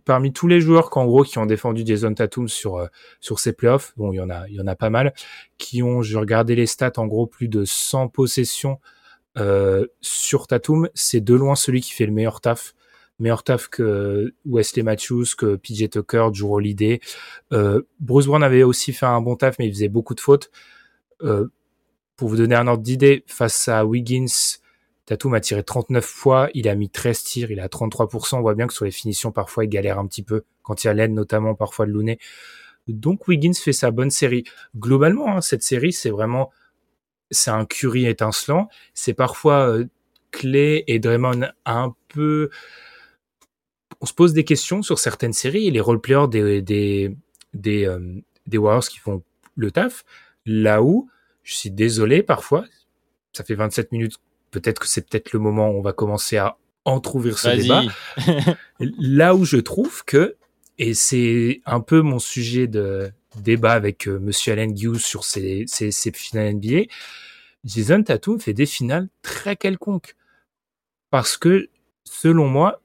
parmi 0.06 0.32
tous 0.32 0.48
les 0.48 0.62
joueurs 0.62 0.90
qu'en 0.90 1.06
gros 1.06 1.24
qui 1.24 1.40
ont 1.40 1.46
défendu 1.46 1.84
Jason 1.86 2.14
Tatum 2.14 2.48
sur 2.48 2.88
sur 3.20 3.40
ses 3.40 3.54
playoffs. 3.54 3.94
Bon, 3.98 4.14
il 4.14 4.18
y 4.18 4.22
en 4.22 4.30
a 4.30 4.48
il 4.48 4.56
y 4.56 4.62
en 4.62 4.68
a 4.68 4.76
pas 4.76 4.90
mal 4.90 5.14
qui 5.58 5.82
ont. 5.82 6.02
Je 6.02 6.18
regardais 6.18 6.56
les 6.56 6.68
stats 6.68 6.94
en 6.98 7.08
gros 7.08 7.28
plus 7.28 7.48
de 7.48 7.66
100 7.66 8.10
possessions 8.10 8.80
sur 10.02 10.48
Tatum. 10.48 10.90
C'est 10.94 11.22
de 11.22 11.36
loin 11.36 11.56
celui 11.56 11.82
qui 11.82 11.94
fait 11.94 12.06
le 12.06 12.12
meilleur 12.12 12.42
taf 12.42 12.74
meilleur 13.20 13.44
taf 13.44 13.68
que 13.68 14.34
Wesley 14.46 14.84
Matthews, 14.84 15.26
que 15.38 15.56
PJ 15.56 15.90
Tucker, 15.90 16.30
Drew 16.32 16.54
Holiday. 16.54 17.00
Euh, 17.52 17.82
Bruce 18.00 18.28
Brown 18.28 18.44
avait 18.44 18.64
aussi 18.64 18.94
fait 18.94 19.06
un 19.06 19.22
bon 19.22 19.36
taf, 19.36 19.58
mais 19.60 19.68
il 19.68 19.74
faisait 19.74 19.90
beaucoup 19.90 20.16
de 20.16 20.20
fautes. 20.20 20.52
Euh, 21.24 21.48
pour 22.16 22.30
vous 22.30 22.38
donner 22.38 22.56
un 22.56 22.68
ordre 22.68 22.84
d'idée, 22.84 23.24
face 23.28 23.68
à 23.68 23.86
Wiggins, 23.86 24.58
Tatum 25.06 25.34
a 25.36 25.40
tiré 25.40 25.64
39 25.64 26.04
fois, 26.04 26.50
il 26.54 26.68
a 26.68 26.76
mis 26.76 26.90
13 26.90 27.24
tirs, 27.24 27.52
il 27.52 27.60
a 27.60 27.68
33%. 27.68 28.38
On 28.38 28.42
voit 28.42 28.56
bien 28.56 28.68
que 28.68 28.74
sur 28.74 28.86
les 28.86 28.92
finitions, 28.92 29.32
parfois, 29.32 29.66
il 29.66 29.70
galère 29.70 30.00
un 30.00 30.08
petit 30.08 30.24
peu, 30.24 30.44
quand 30.64 30.84
il 30.84 30.88
y 30.88 30.90
a 30.90 30.94
l'aide 30.94 31.14
notamment 31.14 31.56
parfois 31.56 31.86
de 31.86 31.92
Looney. 31.92 32.18
Donc 32.88 33.28
Wiggins 33.28 33.54
fait 33.54 33.74
sa 33.74 33.92
bonne 33.92 34.10
série. 34.10 34.44
Globalement, 34.76 35.38
hein, 35.38 35.42
cette 35.42 35.64
série, 35.64 35.94
c'est 35.94 36.10
vraiment, 36.10 36.52
c'est 37.32 37.52
un 37.52 37.66
Curry 37.66 38.06
étincelant. 38.06 38.68
C'est 38.94 39.14
parfois 39.14 39.70
euh, 39.70 39.86
Clay 40.32 40.84
et 40.88 41.00
Draymond 41.00 41.48
un 41.66 41.96
peu 42.10 42.50
on 44.02 44.06
se 44.06 44.14
pose 44.14 44.34
des 44.34 44.44
questions 44.44 44.82
sur 44.82 45.00
certaines 45.00 45.34
séries 45.34 45.68
et 45.68 45.72
les 45.72 45.80
roleplayers 45.80 46.28
des, 46.30 46.62
des, 46.62 47.18
des, 47.54 47.86
euh, 47.86 48.00
des 48.46 48.58
Warriors 48.58 48.88
qui 48.88 49.00
font 49.00 49.24
le 49.56 49.72
taf. 49.72 50.04
Là 50.46 50.82
où, 50.82 51.10
je 51.44 51.56
suis 51.56 51.72
désolé 51.72 52.24
parfois, 52.24 52.66
ça 53.34 53.44
fait 53.44 53.56
27 53.56 53.92
minutes, 53.92 54.18
peut-être 54.52 54.80
que 54.82 54.88
c'est 54.88 55.08
peut-être 55.08 55.34
le 55.34 55.40
moment 55.40 55.70
où 55.70 55.76
on 55.78 55.82
va 55.82 55.94
commencer 55.94 56.38
à 56.38 56.58
entrouvrir 56.86 57.38
ce 57.38 57.50
débat. 57.50 57.84
Là 58.80 59.36
où 59.36 59.46
je 59.46 59.58
trouve 59.58 60.04
que, 60.06 60.36
et 60.78 60.94
c'est 60.94 61.62
un 61.66 61.80
peu 61.80 62.02
mon 62.02 62.20
sujet 62.20 62.68
de 62.68 63.12
débat 63.36 63.74
avec 63.74 64.08
euh, 64.08 64.20
Monsieur 64.20 64.54
Allen 64.54 64.72
Hughes 64.78 65.00
sur 65.00 65.24
ses, 65.24 65.66
ses, 65.68 65.92
ses 65.92 66.12
finales 66.12 66.56
NBA, 66.56 66.84
Jason 67.66 68.04
Tatum 68.04 68.40
fait 68.40 68.54
des 68.54 68.66
finales 68.66 69.10
très 69.22 69.56
quelconques. 69.56 70.16
Parce 71.10 71.38
que, 71.38 71.70
selon 72.04 72.48
moi, 72.48 72.82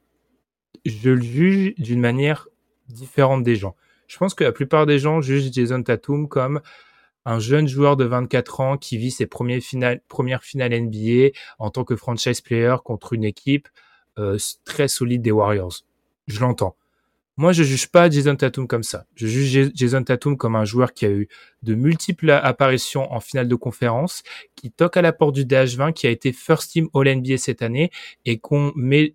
je 0.85 1.11
le 1.11 1.23
juge 1.23 1.75
d'une 1.79 2.01
manière 2.01 2.49
différente 2.89 3.43
des 3.43 3.57
gens. 3.57 3.77
Je 4.07 4.17
pense 4.19 4.35
que 4.35 4.45
la 4.45 4.53
plupart 4.53 4.87
des 4.87 4.99
gens 4.99 5.21
jugent 5.21 5.53
Jason 5.53 5.83
Tatum 5.83 6.29
comme 6.29 6.61
un 7.25 7.39
jeune 7.39 7.69
joueur 7.69 7.97
de 7.97 8.05
24 8.05 8.61
ans 8.61 8.77
qui 8.77 8.99
vit 8.99 9.11
ses 9.11 9.27
premières 9.27 9.63
finales, 9.63 10.01
NBA 10.11 11.31
en 11.59 11.71
tant 11.71 11.85
que 11.85 11.97
franchise 11.97 12.41
player 12.41 12.77
contre 12.85 13.13
une 13.13 13.25
équipe 13.25 13.69
euh, 14.19 14.37
très 14.65 14.89
solide 14.89 15.23
des 15.23 15.31
Warriors. 15.31 15.83
Je 16.27 16.41
l'entends. 16.41 16.77
Moi, 17.39 17.53
je 17.53 17.63
juge 17.63 17.89
pas 17.89 18.11
Jason 18.11 18.37
Tatum 18.37 18.67
comme 18.67 18.83
ça. 18.83 19.07
Je 19.15 19.27
juge 19.27 19.71
Jason 19.75 20.05
Tatum 20.05 20.37
comme 20.37 20.55
un 20.55 20.67
joueur 20.67 20.93
qui 20.93 21.07
a 21.07 21.11
eu 21.11 21.29
de 21.63 21.75
multiples 21.75 22.31
apparitions 22.31 23.11
en 23.11 23.21
finale 23.21 23.49
de 23.49 23.55
conférence, 23.55 24.23
qui 24.55 24.71
toque 24.71 24.99
à 24.99 25.03
la 25.03 25.15
porte 25.15 25.35
du 25.35 25.47
DH20, 25.47 25.95
qui 25.95 26.07
a 26.07 26.11
été 26.11 26.33
first 26.33 26.73
team 26.73 26.89
All 26.93 27.09
NBA 27.09 27.39
cette 27.39 27.63
année 27.63 27.91
et 28.27 28.39
qu'on 28.39 28.73
met 28.77 29.15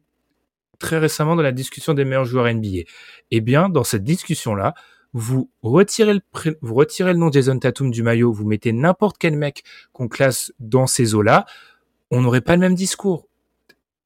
très 0.79 0.97
récemment 0.97 1.35
dans 1.35 1.41
la 1.41 1.51
discussion 1.51 1.93
des 1.93 2.05
meilleurs 2.05 2.25
joueurs 2.25 2.53
NBA. 2.53 2.83
Eh 3.31 3.41
bien, 3.41 3.69
dans 3.69 3.83
cette 3.83 4.03
discussion-là, 4.03 4.73
vous 5.13 5.49
retirez 5.61 6.13
le, 6.13 7.13
nom 7.13 7.31
Jason 7.31 7.57
Tatum 7.57 7.91
du 7.91 8.03
maillot, 8.03 8.31
vous 8.31 8.45
mettez 8.45 8.71
n'importe 8.71 9.17
quel 9.17 9.35
mec 9.35 9.63
qu'on 9.91 10.07
classe 10.07 10.53
dans 10.59 10.87
ces 10.87 11.15
eaux-là, 11.15 11.45
on 12.11 12.21
n'aurait 12.21 12.41
pas 12.41 12.55
le 12.55 12.61
même 12.61 12.75
discours. 12.75 13.27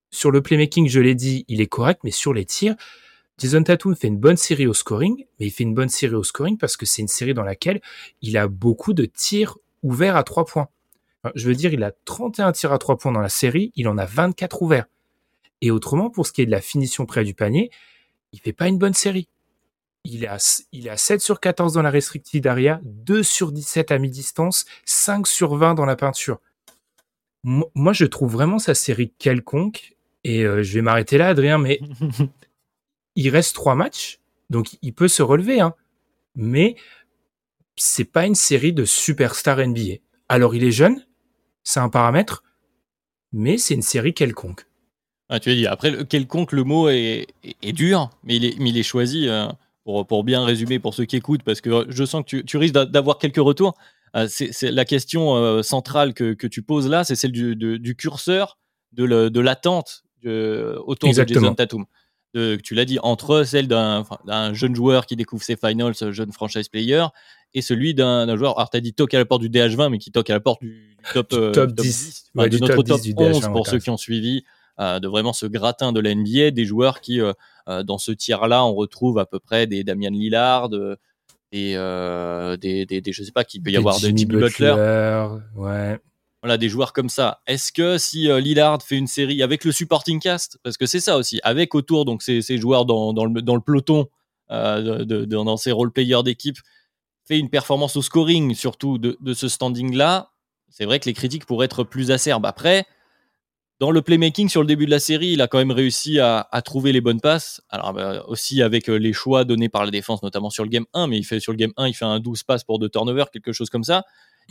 Sur 0.09 0.31
le 0.31 0.41
playmaking, 0.41 0.87
je 0.87 0.99
l'ai 0.99 1.15
dit, 1.15 1.45
il 1.47 1.61
est 1.61 1.67
correct, 1.67 2.01
mais 2.03 2.11
sur 2.11 2.33
les 2.33 2.45
tirs, 2.45 2.75
Jason 3.37 3.63
Tatum 3.63 3.95
fait 3.95 4.07
une 4.07 4.19
bonne 4.19 4.37
série 4.37 4.67
au 4.67 4.73
scoring, 4.73 5.25
mais 5.39 5.47
il 5.47 5.51
fait 5.51 5.63
une 5.63 5.73
bonne 5.73 5.89
série 5.89 6.15
au 6.15 6.23
scoring 6.23 6.57
parce 6.57 6.77
que 6.77 6.85
c'est 6.85 7.01
une 7.01 7.07
série 7.07 7.33
dans 7.33 7.43
laquelle 7.43 7.81
il 8.21 8.37
a 8.37 8.47
beaucoup 8.47 8.93
de 8.93 9.05
tirs 9.05 9.57
ouverts 9.83 10.15
à 10.15 10.23
trois 10.23 10.45
points. 10.45 10.67
je 11.35 11.47
veux 11.47 11.55
dire, 11.55 11.73
il 11.73 11.83
a 11.83 11.91
31 12.05 12.51
tirs 12.51 12.71
à 12.71 12.77
trois 12.77 12.97
points 12.97 13.11
dans 13.11 13.21
la 13.21 13.29
série, 13.29 13.71
il 13.75 13.87
en 13.87 13.97
a 13.97 14.05
24 14.05 14.61
ouverts. 14.61 14.85
Et 15.61 15.71
autrement, 15.71 16.09
pour 16.09 16.27
ce 16.27 16.33
qui 16.33 16.41
est 16.41 16.45
de 16.45 16.51
la 16.51 16.61
finition 16.61 17.05
près 17.05 17.23
du 17.23 17.33
panier, 17.33 17.71
il 18.33 18.39
fait 18.39 18.53
pas 18.53 18.67
une 18.67 18.77
bonne 18.77 18.93
série. 18.93 19.27
Il 20.03 20.25
à, 20.25 20.37
il 20.71 20.89
à 20.89 20.97
7 20.97 21.21
sur 21.21 21.39
14 21.39 21.73
dans 21.73 21.83
la 21.83 21.91
restricted 21.91 22.45
area, 22.47 22.81
2 22.83 23.21
sur 23.21 23.51
17 23.51 23.91
à 23.91 23.99
mi-distance, 23.99 24.65
5 24.85 25.27
sur 25.27 25.55
20 25.55 25.75
dans 25.75 25.85
la 25.85 25.95
peinture. 25.95 26.39
Moi, 27.43 27.93
je 27.93 28.05
trouve 28.05 28.31
vraiment 28.31 28.59
sa 28.59 28.73
série 28.73 29.13
quelconque. 29.17 29.95
Et 30.23 30.43
euh, 30.43 30.63
je 30.63 30.73
vais 30.73 30.81
m'arrêter 30.81 31.17
là, 31.17 31.29
Adrien, 31.29 31.57
mais 31.57 31.79
il 33.15 33.29
reste 33.29 33.55
trois 33.55 33.75
matchs, 33.75 34.19
donc 34.49 34.77
il 34.81 34.93
peut 34.93 35.07
se 35.07 35.23
relever, 35.23 35.61
hein. 35.61 35.73
Mais 36.35 36.75
c'est 37.75 38.05
pas 38.05 38.25
une 38.25 38.35
série 38.35 38.73
de 38.73 38.85
superstars 38.85 39.65
NBA. 39.65 39.95
Alors 40.29 40.55
il 40.55 40.63
est 40.63 40.71
jeune, 40.71 41.05
c'est 41.63 41.79
un 41.79 41.89
paramètre, 41.89 42.43
mais 43.33 43.57
c'est 43.57 43.73
une 43.73 43.81
série 43.81 44.13
quelconque. 44.13 44.65
Ah, 45.33 45.39
tu 45.39 45.49
as 45.49 45.55
dit, 45.55 45.65
après, 45.65 46.05
quelconque, 46.05 46.51
le 46.51 46.65
mot 46.65 46.89
est, 46.89 47.25
dur, 47.63 48.09
mais 48.25 48.35
il 48.35 48.43
est, 48.43 48.55
il 48.59 48.77
est 48.77 48.83
choisi 48.83 49.29
euh, 49.29 49.47
pour, 49.85 50.05
pour, 50.05 50.25
bien 50.25 50.43
résumer 50.43 50.77
pour 50.77 50.93
ceux 50.93 51.05
qui 51.05 51.15
écoutent, 51.15 51.43
parce 51.43 51.61
que 51.61 51.85
je 51.87 52.03
sens 52.03 52.23
que 52.27 52.41
tu, 52.41 52.57
risques 52.57 52.73
d'avoir 52.73 53.17
quelques 53.17 53.37
retours. 53.37 53.77
Euh, 54.13 54.27
c'est 54.27 54.71
la 54.71 54.83
question 54.83 55.37
euh, 55.37 55.63
centrale 55.63 56.13
que, 56.13 56.33
que, 56.33 56.47
tu 56.47 56.61
poses 56.63 56.89
là, 56.89 57.05
c'est 57.05 57.15
celle 57.15 57.31
du, 57.31 57.55
du, 57.55 57.95
curseur, 57.95 58.57
de 58.91 59.39
l'attente 59.39 60.03
autour 60.25 61.13
de 61.13 61.25
Jason 61.25 61.55
Tatum. 61.55 61.85
tu 62.33 62.75
l'as 62.75 62.85
dit, 62.85 62.99
entre 63.01 63.43
celle 63.45 63.69
d'un 63.69 64.53
jeune 64.53 64.75
joueur 64.75 65.05
qui 65.05 65.15
découvre 65.15 65.43
ses 65.43 65.55
finals, 65.55 65.93
jeune 66.11 66.33
franchise 66.33 66.67
player, 66.67 67.05
et 67.53 67.61
celui 67.61 67.93
d'un 67.93 68.35
joueur, 68.35 68.57
alors 68.57 68.69
tu 68.69 68.75
as 68.75 68.81
dit 68.81 68.93
toque 68.93 69.13
à 69.13 69.17
la 69.17 69.25
porte 69.25 69.43
du 69.43 69.49
DH20, 69.49 69.91
mais 69.91 69.97
qui 69.97 70.11
toque 70.11 70.29
à 70.29 70.33
la 70.33 70.41
porte 70.41 70.61
du, 70.61 70.97
top, 71.13 71.29
top, 71.29 71.71
10, 71.71 72.31
de 72.35 72.57
notre 72.57 72.83
top, 72.83 72.99
11 73.15 73.47
pour 73.53 73.65
ceux 73.65 73.79
qui 73.79 73.89
ont 73.89 73.95
suivi, 73.95 74.43
de 74.79 75.07
vraiment 75.07 75.33
ce 75.33 75.45
gratin 75.45 75.91
de 75.91 75.99
la 75.99 76.15
NBA, 76.15 76.51
des 76.51 76.65
joueurs 76.65 77.01
qui, 77.01 77.21
euh, 77.21 77.33
euh, 77.67 77.83
dans 77.83 77.97
ce 77.97 78.11
tiers-là, 78.11 78.65
on 78.65 78.73
retrouve 78.73 79.19
à 79.19 79.25
peu 79.25 79.39
près 79.39 79.67
des 79.67 79.83
Damian 79.83 80.11
Lillard, 80.11 80.69
et 81.51 81.73
des, 81.73 82.85
des, 82.85 83.01
des, 83.01 83.11
je 83.11 83.23
sais 83.23 83.31
pas, 83.31 83.43
qu'il 83.43 83.61
peut 83.61 83.71
y 83.71 83.77
avoir 83.77 83.99
de 83.99 84.07
Jimmy 84.07 84.25
Butler. 84.25 85.27
Ouais. 85.55 85.99
Voilà, 86.41 86.57
des 86.57 86.69
joueurs 86.69 86.91
comme 86.91 87.09
ça. 87.09 87.41
Est-ce 87.45 87.71
que 87.71 87.99
si 87.99 88.27
Lillard 88.41 88.81
fait 88.81 88.97
une 88.97 89.05
série 89.05 89.43
avec 89.43 89.63
le 89.63 89.71
supporting 89.71 90.19
cast, 90.19 90.57
parce 90.63 90.77
que 90.77 90.87
c'est 90.87 90.99
ça 90.99 91.17
aussi, 91.17 91.39
avec 91.43 91.75
autour 91.75 92.03
donc 92.05 92.23
ces, 92.23 92.41
ces 92.41 92.57
joueurs 92.57 92.85
dans, 92.85 93.13
dans, 93.13 93.25
le, 93.25 93.41
dans 93.41 93.55
le 93.55 93.61
peloton, 93.61 94.07
de, 94.49 95.03
de, 95.03 95.25
dans 95.25 95.57
ces 95.57 95.71
role-players 95.71 96.23
d'équipe, 96.23 96.57
fait 97.27 97.39
une 97.39 97.49
performance 97.49 97.95
au 97.95 98.01
scoring, 98.01 98.55
surtout 98.55 98.97
de, 98.97 99.33
ce 99.33 99.47
standing-là, 99.47 100.31
c'est 100.69 100.85
vrai 100.85 100.99
que 100.99 101.05
les 101.05 101.13
critiques 101.13 101.45
pourraient 101.45 101.65
être 101.65 101.83
plus 101.83 102.11
acerbes. 102.11 102.45
Après, 102.45 102.85
dans 103.81 103.89
le 103.89 104.03
playmaking 104.03 104.47
sur 104.47 104.61
le 104.61 104.67
début 104.67 104.85
de 104.85 104.91
la 104.91 104.99
série, 104.99 105.29
il 105.29 105.41
a 105.41 105.47
quand 105.47 105.57
même 105.57 105.71
réussi 105.71 106.19
à, 106.19 106.47
trouver 106.63 106.91
les 106.91 107.01
bonnes 107.01 107.19
passes. 107.19 107.63
Alors 107.67 107.93
bah, 107.93 108.23
aussi 108.27 108.61
avec 108.61 108.87
euh, 108.87 108.97
les 108.97 109.11
choix 109.11 109.43
donnés 109.43 109.69
par 109.69 109.85
la 109.85 109.89
défense, 109.89 110.21
notamment 110.21 110.51
sur 110.51 110.63
le 110.63 110.69
game 110.69 110.85
1, 110.93 111.07
mais 111.07 111.17
il 111.17 111.23
fait 111.23 111.39
sur 111.39 111.51
le 111.51 111.57
game 111.57 111.73
1, 111.77 111.87
il 111.87 111.95
fait 111.95 112.05
un 112.05 112.19
12 112.19 112.43
passes 112.43 112.63
pour 112.63 112.77
deux 112.77 112.89
turnovers, 112.89 113.31
quelque 113.31 113.53
chose 113.53 113.71
comme 113.71 113.83
ça. 113.83 114.03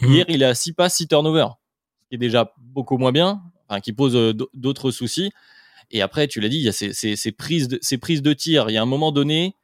Mhm. 0.03 0.13
Hier, 0.13 0.25
il 0.31 0.43
a 0.43 0.53
6 0.53 0.73
passes, 0.73 0.97
6 0.97 1.07
turnovers, 1.07 1.55
ce 2.03 2.09
qui 2.09 2.15
est 2.17 2.19
déjà 2.19 2.53
beaucoup 2.59 2.99
moins 2.99 3.13
bien, 3.13 3.41
enfin, 3.69 3.79
qui 3.79 3.93
pose 3.93 4.17
euh, 4.17 4.35
d'autres 4.53 4.91
soucis. 4.91 5.31
Et 5.93 6.03
après, 6.03 6.27
tu 6.27 6.41
l'as 6.41 6.49
dit, 6.49 6.57
il 6.57 6.65
y 6.65 6.69
a 6.69 6.73
ces, 6.73 7.33
prises, 7.33 7.69
de, 7.69 7.79
ces 7.83 7.99
prises 7.99 8.23
de 8.23 8.33
tir. 8.33 8.69
Il 8.69 8.73
y 8.73 8.79
a 8.79 8.83
un 8.83 8.87
moment 8.87 9.13
donné, 9.13 9.55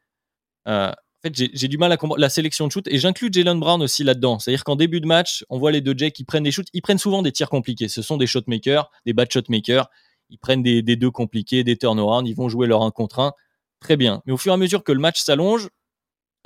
euh, 0.69 0.93
j'ai 1.33 1.67
du 1.67 1.77
mal 1.77 1.91
à 1.91 1.97
comprendre 1.97 2.21
la 2.21 2.29
sélection 2.29 2.67
de 2.67 2.71
shoot 2.71 2.87
et 2.87 2.97
j'inclus 2.97 3.29
Jalen 3.31 3.59
Brown 3.59 3.81
aussi 3.81 4.03
là-dedans. 4.03 4.39
C'est-à-dire 4.39 4.63
qu'en 4.63 4.75
début 4.75 5.01
de 5.01 5.07
match, 5.07 5.45
on 5.49 5.57
voit 5.57 5.71
les 5.71 5.81
deux 5.81 5.93
Jake 5.97 6.13
qui 6.13 6.23
prennent 6.23 6.43
des 6.43 6.51
shoots. 6.51 6.67
Ils 6.73 6.81
prennent 6.81 6.97
souvent 6.97 7.21
des 7.21 7.31
tirs 7.31 7.49
compliqués. 7.49 7.87
Ce 7.87 8.01
sont 8.01 8.17
des 8.17 8.27
shotmakers, 8.27 8.89
des 9.05 9.13
bad 9.13 9.31
shotmakers. 9.31 9.89
Ils 10.29 10.37
prennent 10.37 10.63
des, 10.63 10.81
deux 10.81 11.11
compliqués, 11.11 11.63
des 11.63 11.77
turnarounds. 11.77 12.27
Ils 12.27 12.35
vont 12.35 12.49
jouer 12.49 12.67
leur 12.67 12.83
1 12.83 12.91
contre 12.91 13.19
1. 13.19 13.33
Très 13.79 13.97
bien. 13.97 14.21
Mais 14.25 14.33
au 14.33 14.37
fur 14.37 14.51
et 14.51 14.55
à 14.55 14.57
mesure 14.57 14.83
que 14.83 14.91
le 14.91 14.99
match 14.99 15.21
s'allonge, 15.21 15.69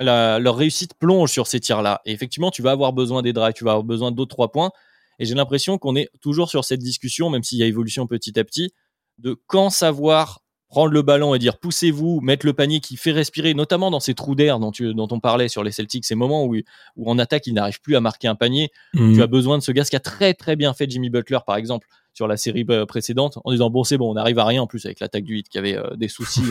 leur 0.00 0.56
réussite 0.56 0.94
plonge 0.94 1.30
sur 1.30 1.46
ces 1.46 1.60
tirs-là. 1.60 2.00
Et 2.04 2.12
effectivement, 2.12 2.50
tu 2.50 2.62
vas 2.62 2.70
avoir 2.70 2.92
besoin 2.92 3.22
des 3.22 3.32
drives, 3.32 3.54
tu 3.54 3.64
vas 3.64 3.72
avoir 3.72 3.84
besoin 3.84 4.10
d'autres 4.10 4.34
trois 4.34 4.52
points. 4.52 4.70
Et 5.18 5.24
j'ai 5.24 5.34
l'impression 5.34 5.78
qu'on 5.78 5.96
est 5.96 6.08
toujours 6.20 6.48
sur 6.48 6.64
cette 6.64 6.80
discussion, 6.80 7.30
même 7.30 7.42
s'il 7.42 7.58
y 7.58 7.62
a 7.62 7.66
évolution 7.66 8.06
petit 8.06 8.38
à 8.38 8.44
petit, 8.44 8.72
de 9.18 9.36
quand 9.46 9.70
savoir 9.70 10.40
prendre 10.72 10.90
le 10.90 11.02
ballon 11.02 11.34
et 11.34 11.38
dire 11.38 11.58
poussez-vous, 11.58 12.22
mettre 12.22 12.46
le 12.46 12.54
panier 12.54 12.80
qui 12.80 12.96
fait 12.96 13.12
respirer, 13.12 13.52
notamment 13.52 13.90
dans 13.90 14.00
ces 14.00 14.14
trous 14.14 14.34
d'air 14.34 14.58
dont, 14.58 14.72
dont 14.80 15.08
on 15.10 15.20
parlait 15.20 15.48
sur 15.48 15.62
les 15.62 15.70
Celtics, 15.70 16.06
ces 16.06 16.14
moments 16.14 16.46
où, 16.46 16.56
où 16.96 17.10
en 17.10 17.18
attaque, 17.18 17.46
il 17.46 17.52
n'arrive 17.52 17.78
plus 17.82 17.94
à 17.94 18.00
marquer 18.00 18.26
un 18.26 18.34
panier. 18.34 18.70
Mhm. 18.94 19.14
Tu 19.14 19.22
as 19.22 19.26
besoin 19.26 19.58
de 19.58 19.62
ce 19.62 19.70
gars, 19.70 19.84
ce 19.84 19.90
qui 19.90 19.96
a 19.96 20.00
très 20.00 20.32
très 20.32 20.56
bien 20.56 20.72
fait 20.72 20.88
Jimmy 20.88 21.10
Butler, 21.10 21.40
par 21.46 21.56
exemple, 21.56 21.88
sur 22.14 22.26
la 22.26 22.38
série 22.38 22.64
euh, 22.70 22.86
précédente, 22.86 23.38
en 23.44 23.52
disant 23.52 23.68
bon, 23.68 23.84
c'est 23.84 23.98
bon, 23.98 24.12
on 24.12 24.14
n'arrive 24.14 24.38
à 24.38 24.46
rien 24.46 24.62
en 24.62 24.66
plus 24.66 24.86
avec 24.86 25.00
l'attaque 25.00 25.24
du 25.24 25.34
8 25.34 25.50
qui 25.50 25.58
avait 25.58 25.76
euh, 25.76 25.94
des 25.96 26.08
soucis 26.08 26.44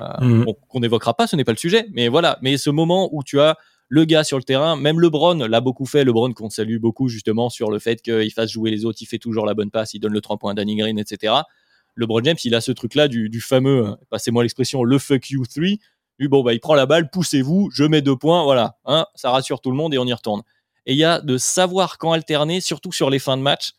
euh, 0.00 0.06
mhm. 0.22 0.46
qu'on 0.66 0.80
n'évoquera 0.80 1.12
pas, 1.12 1.26
ce 1.26 1.36
n'est 1.36 1.44
pas 1.44 1.52
le 1.52 1.58
sujet, 1.58 1.86
mais 1.92 2.08
voilà. 2.08 2.38
Mais 2.40 2.56
ce 2.56 2.70
moment 2.70 3.10
où 3.12 3.22
tu 3.22 3.40
as 3.40 3.58
le 3.88 4.06
gars 4.06 4.24
sur 4.24 4.38
le 4.38 4.44
terrain, 4.44 4.74
même 4.76 5.00
LeBron 5.00 5.34
l'a 5.34 5.60
beaucoup 5.60 5.84
fait, 5.84 6.02
LeBron 6.04 6.32
qu'on 6.32 6.48
salue 6.48 6.78
beaucoup 6.78 7.08
justement 7.08 7.50
sur 7.50 7.70
le 7.70 7.78
fait 7.78 8.00
qu'il 8.00 8.32
fasse 8.32 8.50
jouer 8.50 8.70
les 8.70 8.86
autres, 8.86 9.00
il 9.02 9.06
fait 9.06 9.18
toujours 9.18 9.44
la 9.44 9.52
bonne 9.52 9.70
passe, 9.70 9.92
il 9.92 9.98
donne 9.98 10.14
le 10.14 10.22
3 10.22 10.38
points 10.38 10.52
à 10.52 10.54
Danny 10.54 10.76
Green, 10.76 10.98
etc. 10.98 11.34
LeBron 11.96 12.22
James, 12.24 12.36
il 12.44 12.54
a 12.54 12.60
ce 12.60 12.72
truc-là 12.72 13.08
du, 13.08 13.40
fameux, 13.40 13.88
euh, 13.88 13.94
passez-moi 14.10 14.42
l'expression, 14.42 14.84
le 14.84 14.98
fuck 14.98 15.30
you 15.30 15.44
3. 15.44 15.64
Lui, 16.18 16.28
bon, 16.28 16.42
bah, 16.42 16.52
il 16.52 16.60
prend 16.60 16.74
la 16.74 16.86
balle, 16.86 17.10
poussez-vous, 17.10 17.70
je 17.72 17.84
mets 17.84 18.02
deux 18.02 18.16
points, 18.16 18.44
voilà. 18.44 18.76
Hein, 18.84 19.06
ça 19.14 19.30
rassure 19.30 19.60
tout 19.60 19.70
le 19.70 19.76
monde 19.76 19.94
et 19.94 19.98
on 19.98 20.06
y 20.06 20.12
retourne. 20.12 20.42
Et 20.86 20.92
il 20.92 20.98
y 20.98 21.04
a 21.04 21.20
de 21.20 21.38
savoir 21.38 21.98
quand 21.98 22.12
alterner, 22.12 22.60
surtout 22.60 22.92
sur 22.92 23.10
les 23.10 23.18
fins 23.18 23.36
de 23.36 23.42
match. 23.42 23.72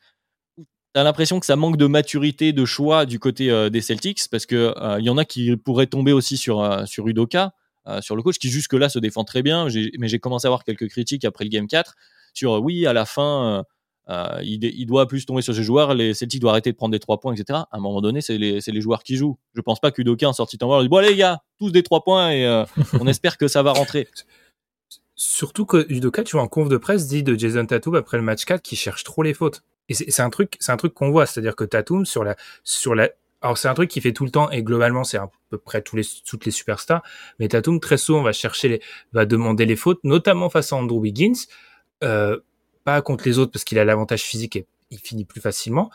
T'as 0.93 1.04
l'impression 1.04 1.39
que 1.39 1.45
ça 1.45 1.56
manque 1.56 1.78
de 1.78 1.86
maturité, 1.86 2.52
de 2.52 2.65
choix 2.65 3.06
du 3.06 3.19
côté 3.19 3.50
euh, 3.50 3.69
des 3.69 3.82
Celtics, 3.82 4.21
parce 4.30 4.45
que 4.45 4.74
euh, 4.78 5.00
il 5.00 5.06
y 5.06 5.10
en 5.10 5.17
a 5.17 5.26
qui 5.26 5.56
pourraient 5.56 5.88
tomber 5.88 6.13
aussi 6.13 6.38
sur, 6.38 6.88
sur 6.88 7.08
Udoka, 7.08 7.54
sur 8.02 8.15
le 8.15 8.21
coach, 8.21 8.38
qui 8.38 8.50
jusque-là 8.50 8.89
se 8.89 9.00
défend 9.00 9.24
très 9.24 9.41
bien. 9.41 9.67
Mais 9.97 10.08
j'ai 10.08 10.19
commencé 10.19 10.45
à 10.45 10.50
avoir 10.50 10.63
quelques 10.63 10.88
critiques 10.89 11.26
après 11.26 11.45
le 11.45 11.50
Game 11.50 11.67
4 11.67 11.95
sur, 12.34 12.62
oui, 12.62 12.86
à 12.86 12.93
la 12.93 13.06
fin, 13.06 13.65
euh, 14.12 14.41
il, 14.43 14.86
doit 14.86 15.08
plus 15.08 15.26
tomber 15.26 15.41
sur 15.41 15.56
ses 15.56 15.63
joueurs. 15.63 15.93
Les 15.93 16.13
Celtics 16.13 16.41
doivent 16.41 16.52
arrêter 16.54 16.71
de 16.71 16.76
prendre 16.76 16.91
des 16.91 17.00
trois 17.00 17.19
points, 17.19 17.34
etc. 17.34 17.60
À 17.71 17.78
un 17.78 17.80
moment 17.80 18.02
donné, 18.02 18.19
c'est 18.19 18.38
les, 18.38 18.82
joueurs 18.82 19.04
qui 19.04 19.15
jouent. 19.15 19.38
Je 19.54 19.62
pense 19.62 19.80
pas 19.80 19.91
qu'Udoka 19.91 20.28
en 20.28 20.34
sortie 20.34 20.58
en 20.62 20.82
dit 20.82 20.89
bon 20.89 20.97
allez 20.97 21.10
les 21.10 21.15
gars, 21.15 21.43
tous 21.60 21.71
des 21.71 21.84
trois 21.84 22.04
points 22.04 22.32
et 22.32 22.45
euh, 22.45 22.65
on 23.00 23.08
espère 23.08 23.38
que 23.38 23.47
ça 23.47 23.63
va 23.63 23.71
rentrer. 23.71 24.08
Surtout 25.15 25.65
que 25.65 25.86
Udoka, 25.89 26.24
tu 26.24 26.36
vois, 26.36 26.41
en 26.41 26.47
conf 26.47 26.67
de 26.67 26.78
presse, 26.78 27.08
dit 27.08 27.24
de 27.24 27.38
Jason 27.38 27.65
Tatum 27.65 27.95
après 27.95 28.17
le 28.17 28.24
match 28.24 28.43
4 28.43 28.62
qui 28.62 28.76
cherche 28.76 29.04
trop 29.04 29.24
les 29.24 29.34
fautes. 29.34 29.63
Et 29.88 29.93
c'est 29.93 30.21
un 30.21 30.30
truc, 30.30 30.58
c'est 30.60 30.71
un 30.71 30.78
truc 30.78 30.93
qu'on 30.93 31.12
voit, 31.12 31.26
c'est-à-dire 31.26 31.56
que 31.56 31.63
Tatum 31.63 32.06
sur 32.06 32.24
la, 32.24 32.36
sur 32.63 32.95
la, 32.95 33.10
alors 33.41 33.58
c'est 33.58 33.67
un 33.67 33.74
truc 33.74 33.89
qui 33.89 34.02
fait 34.02 34.13
tout 34.13 34.26
le 34.26 34.32
temps 34.32 34.50
et 34.52 34.63
globalement 34.63 35.04
c'est 35.04 35.17
à 35.17 35.30
peu 35.50 35.58
près 35.58 35.82
tous 35.82 35.95
les, 35.95 36.04
toutes 36.26 36.45
les 36.45 36.52
superstars. 36.52 37.02
Mais 37.39 37.47
Tatum 37.47 37.80
très 37.80 37.97
souvent 37.97 38.24
va 38.24 38.34
chercher 38.34 38.67
les, 38.67 38.82
va 39.13 39.26
demander 39.26 39.65
les 39.65 39.76
fautes, 39.76 40.00
notamment 40.04 40.50
face 40.50 40.74
à 40.74 40.76
Andrew 40.76 41.00
Wiggins. 41.00 41.45
Euh, 42.04 42.39
pas 42.84 43.02
contre 43.02 43.24
les 43.26 43.39
autres 43.39 43.52
parce 43.52 43.63
qu'il 43.63 43.80
a 43.80 43.86
l'avantage 43.86 44.22
physique 44.22 44.56
et 44.56 44.65
il 44.89 45.00
finit 45.00 45.26
plus 45.26 45.41
facilement. 45.41 45.89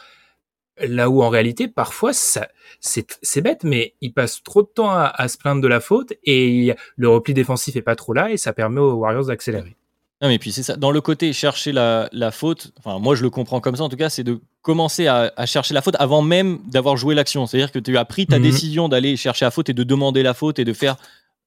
Là 0.79 1.09
où 1.09 1.23
en 1.23 1.31
réalité, 1.31 1.69
parfois, 1.69 2.13
ça, 2.13 2.49
c'est, 2.81 3.41
bête, 3.41 3.65
mais 3.65 3.95
il 4.03 4.13
passe 4.13 4.43
trop 4.43 4.63
de 4.63 4.69
temps 4.69 4.91
à, 4.91 5.29
se 5.29 5.39
plaindre 5.39 5.63
de 5.63 5.69
la 5.69 5.81
faute 5.81 6.13
et 6.25 6.75
le 6.97 7.09
repli 7.09 7.33
défensif 7.33 7.77
est 7.77 7.83
pas 7.83 7.97
trop 7.97 8.13
là 8.13 8.31
et 8.31 8.37
ça 8.37 8.53
permet 8.53 8.81
aux 8.81 8.93
Warriors 8.95 9.27
d'accélérer. 9.27 9.75
Non, 10.23 10.29
mais 10.29 10.39
puis 10.39 10.53
c'est 10.53 10.63
ça. 10.63 10.77
Dans 10.77 10.91
le 10.91 11.01
côté 11.01 11.33
chercher 11.33 11.73
la, 11.73 12.31
faute, 12.31 12.73
enfin, 12.79 12.99
moi 12.99 13.15
je 13.15 13.23
le 13.23 13.31
comprends 13.31 13.61
comme 13.61 13.77
ça 13.77 13.85
en 13.85 13.89
tout 13.89 13.97
cas, 13.97 14.11
c'est 14.11 14.25
de 14.25 14.41
commencer 14.63 15.07
à, 15.07 15.31
chercher 15.47 15.75
la 15.75 15.83
faute 15.83 15.97
avant 15.99 16.23
même 16.23 16.59
d'avoir 16.67 16.97
joué 16.97 17.15
l'action. 17.15 17.47
C'est-à-dire 17.47 17.73
que 17.73 17.79
tu 17.79 17.97
as 17.97 18.05
pris 18.05 18.27
ta 18.27 18.39
mhm. 18.39 18.45
décision 18.45 18.89
d'aller 18.89 19.17
chercher 19.17 19.47
la 19.47 19.51
faute 19.51 19.69
et 19.71 19.75
de 19.75 19.83
demander 19.83 20.23
la 20.23 20.35
faute 20.35 20.59
et 20.59 20.65
de 20.65 20.73
faire 20.73 20.97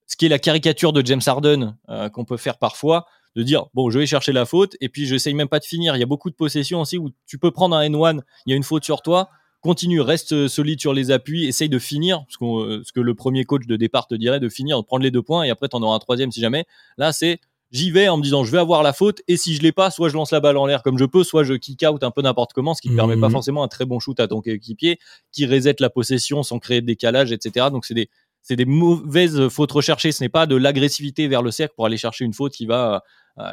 ce 0.08 0.15
qui 0.15 0.25
est 0.25 0.30
la 0.30 0.39
caricature 0.39 0.91
de 0.91 1.06
James 1.06 1.21
Harden 1.25 1.75
euh, 1.89 2.10
qu'on 2.10 2.25
peut 2.25 2.38
faire 2.38 2.58
parfois 2.58 3.06
de 3.36 3.44
dire 3.44 3.68
bon 3.74 3.89
je 3.89 4.00
vais 4.00 4.06
chercher 4.06 4.32
la 4.32 4.46
faute 4.46 4.76
et 4.82 4.89
puis 4.89 5.06
je 5.06 5.13
n'essaye 5.13 5.34
même 5.34 5.48
pas 5.48 5.60
de 5.60 5.65
finir. 5.65 5.96
Il 5.96 6.00
y 6.00 6.04
a 6.04 6.08
beaucoup 6.08 6.30
de 6.30 6.36
possessions 6.36 6.82
aussi 6.82 6.98
où 6.98 7.10
tu 7.26 7.38
peux 7.38 7.52
prendre 7.52 7.76
un 7.76 7.88
N1, 7.88 8.22
il 8.46 8.52
y 8.52 8.54
a 8.54 8.56
une 8.56 8.63
faute 8.63 8.84
sur 8.84 9.02
toi, 9.02 9.30
continue, 9.62 10.02
reste 10.02 10.48
solide 10.48 10.80
sur 10.80 10.94
les 10.94 11.12
appuis, 11.12 11.46
essaye 11.46 11.70
de 11.70 11.80
finir, 11.80 12.26
ce, 12.30 12.82
ce 12.84 12.92
que 12.92 13.00
le 13.00 13.13
premier 13.15 13.46
coach 13.46 13.65
de 13.68 13.76
départ 13.76 14.08
te 14.08 14.15
dirait, 14.15 14.39
de 14.39 14.50
finir, 14.50 14.80
de 14.80 14.86
prendre 14.86 15.04
les 15.04 15.12
deux 15.12 15.24
points 15.24 15.44
et 15.44 15.50
après 15.50 15.68
tu 15.70 15.76
en 15.76 15.84
auras 15.84 15.96
un 15.96 16.00
troisième 16.00 16.32
si 16.32 16.42
jamais. 16.42 16.65
Là 16.98 17.12
c'est 17.12 17.39
j'y 17.72 17.92
vais 17.92 18.08
en 18.10 18.18
me 18.18 18.24
disant 18.24 18.44
je 18.44 18.52
vais 18.52 18.58
avoir 18.58 18.84
la 18.84 18.94
faute 18.94 19.22
et 19.28 19.38
si 19.38 19.56
je 19.56 19.62
l'ai 19.62 19.72
pas, 19.72 19.92
soit 19.92 20.10
je 20.10 20.15
lance 20.15 20.32
la 20.32 20.39
balle 20.39 20.58
en 20.58 20.65
l'air 20.65 20.84
comme 20.84 20.98
je 20.98 21.06
peux, 21.06 21.24
soit 21.24 21.44
je 21.44 21.54
kick 21.54 21.84
out 21.88 22.04
un 22.04 22.12
peu 22.12 22.22
n'importe 22.22 22.54
comment, 22.54 22.74
ce 22.74 22.82
qui 22.82 22.89
ne 22.89 22.96
permet 22.96 23.18
pas 23.18 23.28
mhm. 23.28 23.34
forcément 23.34 23.63
un 23.63 23.68
très 23.68 23.86
bon 23.86 24.00
shoot 24.00 24.20
à 24.20 24.28
ton 24.28 24.42
équipier, 24.42 25.00
qui 25.32 25.46
reset 25.46 25.76
la 25.80 25.89
possession 25.89 26.44
sans 26.44 26.60
créer 26.60 26.82
de 26.82 26.88
décalage, 26.88 27.32
etc. 27.32 27.68
Donc 27.72 27.86
c'est 27.86 27.94
des 27.94 28.10
c'est 28.42 28.56
des 28.56 28.65
mauvaises 28.65 29.50
fautes 29.50 29.72
recherchées. 29.72 30.12
Ce 30.12 30.24
n'est 30.24 30.30
pas 30.30 30.48
de 30.48 30.56
l'agressivité 30.56 31.28
vers 31.28 31.42
le 31.42 31.52
cercle 31.52 31.74
pour 31.76 31.86
aller 31.86 31.98
chercher 31.98 32.26
une 32.26 32.34
faute 32.34 32.54
qui 32.54 32.65
va 32.65 32.96
euh, 32.96 33.00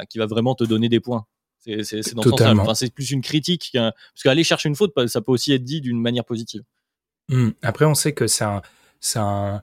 qui 0.09 0.17
va 0.17 0.25
vraiment 0.25 0.55
te 0.55 0.63
donner 0.63 0.89
des 0.89 0.99
points. 0.99 1.25
C'est 1.59 2.13
dans 2.13 2.21
ton 2.21 2.37
sens. 2.37 2.79
c'est 2.79 2.93
plus 2.93 3.11
une 3.11 3.21
critique 3.21 3.71
parce 3.73 4.23
qu'aller 4.23 4.43
chercher 4.43 4.69
une 4.69 4.75
faute, 4.75 4.93
ça 5.07 5.21
peut 5.21 5.31
aussi 5.31 5.53
être 5.53 5.63
dit 5.63 5.81
d'une 5.81 5.99
manière 5.99 6.25
positive. 6.25 6.63
Hmm. 7.29 7.49
Après, 7.61 7.85
on 7.85 7.93
sait 7.93 8.13
que 8.13 8.27
c'est 8.27 8.45
un, 8.45 8.61
un, 9.15 9.61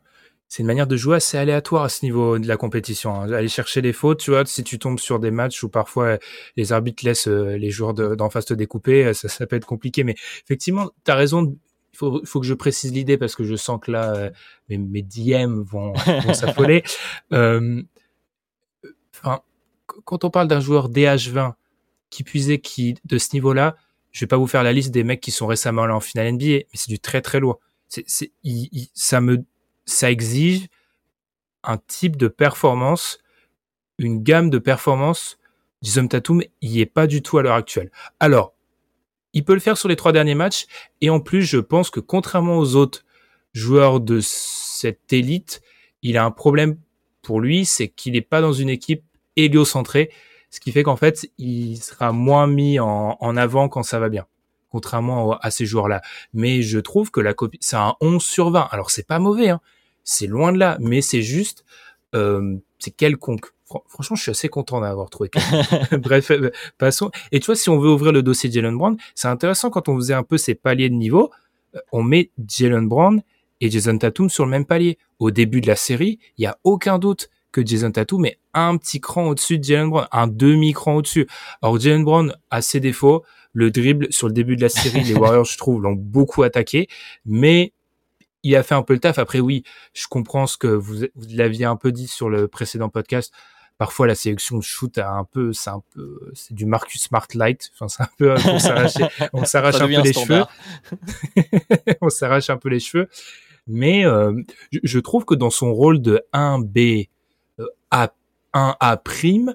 une 0.58 0.66
manière 0.66 0.86
de 0.86 0.96
jouer 0.96 1.16
assez 1.16 1.38
aléatoire 1.38 1.84
à 1.84 1.88
ce 1.88 2.04
niveau 2.04 2.38
de 2.38 2.46
la 2.46 2.56
compétition. 2.56 3.14
Hein. 3.14 3.32
Aller 3.32 3.48
chercher 3.48 3.80
les 3.80 3.92
fautes, 3.92 4.20
tu 4.20 4.30
vois, 4.30 4.44
si 4.44 4.62
tu 4.64 4.78
tombes 4.78 5.00
sur 5.00 5.18
des 5.18 5.30
matchs 5.30 5.62
où 5.62 5.68
parfois 5.68 6.18
les 6.56 6.72
arbitres 6.72 7.04
laissent 7.04 7.28
euh, 7.28 7.56
les 7.56 7.70
joueurs 7.70 7.94
d'en 7.94 8.30
face 8.30 8.44
te 8.46 8.54
découper, 8.54 9.06
euh, 9.06 9.12
ça, 9.14 9.28
ça 9.28 9.46
peut 9.46 9.56
être 9.56 9.66
compliqué. 9.66 10.04
Mais 10.04 10.14
effectivement, 10.44 10.90
tu 11.04 11.10
as 11.10 11.14
raison. 11.14 11.56
Il 11.92 11.96
faut, 11.96 12.20
faut 12.24 12.40
que 12.40 12.46
je 12.46 12.54
précise 12.54 12.92
l'idée 12.92 13.16
parce 13.16 13.36
que 13.36 13.44
je 13.44 13.54
sens 13.54 13.78
que 13.80 13.92
là, 13.92 14.30
mes, 14.68 14.78
mes 14.78 15.02
DM 15.02 15.62
vont, 15.62 15.92
vont 15.92 16.34
s'affoler. 16.34 16.82
Enfin, 19.16 19.42
quand 20.04 20.24
on 20.24 20.30
parle 20.30 20.48
d'un 20.48 20.60
joueur 20.60 20.90
DH20 20.90 21.54
qui 22.10 22.24
puisait 22.24 22.58
qui 22.58 22.94
de 23.04 23.18
ce 23.18 23.30
niveau-là, 23.32 23.76
je 24.12 24.20
vais 24.20 24.28
pas 24.28 24.36
vous 24.36 24.46
faire 24.46 24.62
la 24.62 24.72
liste 24.72 24.92
des 24.92 25.04
mecs 25.04 25.20
qui 25.20 25.32
sont 25.32 25.46
récemment 25.46 25.82
allés 25.82 25.92
en 25.92 26.00
finale 26.00 26.32
NBA, 26.32 26.46
mais 26.46 26.66
c'est 26.74 26.90
du 26.90 27.00
très 27.00 27.20
très. 27.20 27.40
C'est, 27.88 28.32
ça 28.94 29.20
me, 29.20 29.44
ça 29.84 30.10
exige 30.10 30.68
un 31.64 31.78
type 31.78 32.16
de 32.16 32.28
performance, 32.28 33.18
une 33.98 34.22
gamme 34.22 34.50
de 34.50 34.58
performance. 34.58 35.38
Jason 35.82 36.06
Tatum, 36.06 36.42
il 36.60 36.70
n'y 36.70 36.80
est 36.80 36.86
pas 36.86 37.06
du 37.06 37.22
tout 37.22 37.38
à 37.38 37.42
l'heure 37.42 37.56
actuelle. 37.56 37.90
Alors, 38.20 38.54
il 39.32 39.44
peut 39.44 39.54
le 39.54 39.60
faire 39.60 39.76
sur 39.76 39.88
les 39.88 39.96
trois 39.96 40.12
derniers 40.12 40.34
matchs. 40.34 40.66
Et 41.00 41.10
en 41.10 41.20
plus, 41.20 41.42
je 41.42 41.58
pense 41.58 41.90
que 41.90 42.00
contrairement 42.00 42.58
aux 42.58 42.76
autres 42.76 43.04
joueurs 43.52 44.00
de 44.00 44.20
cette 44.20 45.12
élite, 45.12 45.60
il 46.02 46.16
a 46.16 46.24
un 46.24 46.30
problème 46.30 46.78
pour 47.20 47.40
lui, 47.40 47.64
c'est 47.64 47.88
qu'il 47.88 48.12
n'est 48.12 48.20
pas 48.20 48.40
dans 48.40 48.52
une 48.52 48.68
équipe 48.68 49.02
héliocentrée, 49.36 50.10
ce 50.50 50.60
qui 50.60 50.70
fait 50.70 50.84
qu'en 50.84 50.96
fait, 50.96 51.28
il 51.38 51.78
sera 51.78 52.12
moins 52.12 52.46
mis 52.46 52.78
en, 52.78 53.36
avant 53.36 53.68
quand 53.68 53.82
ça 53.82 53.98
va 53.98 54.08
bien, 54.08 54.24
contrairement 54.70 55.36
à 55.38 55.50
ces 55.50 55.66
joueurs-là. 55.66 56.00
Mais 56.32 56.62
je 56.62 56.78
trouve 56.78 57.10
que 57.10 57.20
la 57.20 57.34
copie, 57.34 57.58
c'est 57.60 57.76
un 57.76 57.94
11 58.00 58.22
sur 58.22 58.50
20. 58.50 58.68
Alors 58.70 58.92
c'est 58.92 59.06
pas 59.06 59.18
mauvais, 59.18 59.48
hein. 59.48 59.60
c'est 60.04 60.28
loin 60.28 60.52
de 60.52 60.58
là, 60.58 60.76
mais 60.78 61.00
c'est 61.00 61.22
juste, 61.22 61.64
euh, 62.14 62.56
c'est 62.78 62.92
quelconque. 62.92 63.46
franchement, 63.88 64.14
je 64.14 64.22
suis 64.22 64.30
assez 64.30 64.48
content 64.48 64.80
d'avoir 64.80 65.10
trouvé. 65.10 65.28
Bref, 65.92 66.30
euh, 66.30 66.52
passons. 66.78 67.10
Et 67.32 67.40
tu 67.40 67.46
vois, 67.46 67.56
si 67.56 67.68
on 67.68 67.78
veut 67.80 67.90
ouvrir 67.90 68.12
le 68.12 68.22
dossier 68.22 68.48
Jalen 68.48 68.78
Brown, 68.78 68.96
c'est 69.16 69.28
intéressant 69.28 69.70
quand 69.70 69.88
on 69.88 69.96
faisait 69.96 70.14
un 70.14 70.22
peu 70.22 70.38
ces 70.38 70.54
paliers 70.54 70.88
de 70.88 70.94
niveau, 70.94 71.32
euh, 71.74 71.80
on 71.90 72.04
met 72.04 72.30
Jalen 72.46 72.86
Brown 72.86 73.22
et 73.60 73.70
Jason 73.70 73.98
Tatum 73.98 74.30
sur 74.30 74.44
le 74.44 74.52
même 74.52 74.66
palier. 74.66 74.98
Au 75.18 75.32
début 75.32 75.60
de 75.60 75.66
la 75.66 75.74
série, 75.74 76.20
il 76.38 76.42
y 76.42 76.46
a 76.46 76.58
aucun 76.62 77.00
doute 77.00 77.28
que 77.54 77.64
Jason 77.64 77.92
Tatum 77.92 78.26
est 78.26 78.38
un 78.52 78.76
petit 78.76 79.00
cran 79.00 79.28
au-dessus 79.28 79.58
de 79.58 79.64
Jalen 79.64 79.88
Brown, 79.88 80.06
un 80.10 80.26
demi-cran 80.26 80.96
au-dessus. 80.96 81.28
Alors 81.62 81.78
Jalen 81.78 82.04
Brown 82.04 82.36
a 82.50 82.60
ses 82.60 82.80
défauts. 82.80 83.24
Le 83.52 83.70
dribble 83.70 84.12
sur 84.12 84.26
le 84.26 84.32
début 84.32 84.56
de 84.56 84.62
la 84.62 84.68
série, 84.68 85.04
les 85.04 85.14
Warriors, 85.14 85.44
je 85.44 85.56
trouve, 85.56 85.80
l'ont 85.80 85.92
beaucoup 85.92 86.42
attaqué, 86.42 86.88
mais 87.24 87.72
il 88.42 88.56
a 88.56 88.64
fait 88.64 88.74
un 88.74 88.82
peu 88.82 88.94
le 88.94 88.98
taf. 88.98 89.20
Après, 89.20 89.38
oui, 89.38 89.62
je 89.92 90.08
comprends 90.08 90.48
ce 90.48 90.56
que 90.56 90.66
vous, 90.66 91.06
vous 91.14 91.26
l'aviez 91.30 91.64
un 91.64 91.76
peu 91.76 91.92
dit 91.92 92.08
sur 92.08 92.28
le 92.28 92.48
précédent 92.48 92.88
podcast. 92.88 93.32
Parfois, 93.78 94.08
la 94.08 94.16
sélection 94.16 94.58
de 94.58 94.62
shoot 94.62 94.98
a 94.98 95.12
un 95.12 95.24
peu, 95.24 95.52
c'est 95.52 95.70
un 95.70 95.82
peu, 95.94 96.32
c'est 96.34 96.52
du 96.54 96.66
Marcus 96.66 97.02
Smart 97.02 97.28
light. 97.34 97.70
Enfin, 97.74 97.86
c'est 97.86 98.02
un 98.02 98.10
peu, 98.18 98.34
on 98.48 98.58
s'arrache, 98.58 98.94
on 99.32 99.44
s'arrache 99.44 99.76
un 99.76 99.86
peu 99.86 100.02
les 100.02 100.12
cheveux. 100.12 100.44
on 102.00 102.08
s'arrache 102.08 102.50
un 102.50 102.56
peu 102.56 102.70
les 102.70 102.80
cheveux. 102.80 103.08
Mais 103.68 104.04
euh, 104.04 104.32
je 104.82 104.98
trouve 104.98 105.24
que 105.24 105.34
dans 105.34 105.50
son 105.50 105.72
rôle 105.72 106.02
de 106.02 106.22
1B 106.32 106.78
euh, 106.98 107.02
A 107.02 107.13
1A 108.54 109.02
prime, 109.02 109.54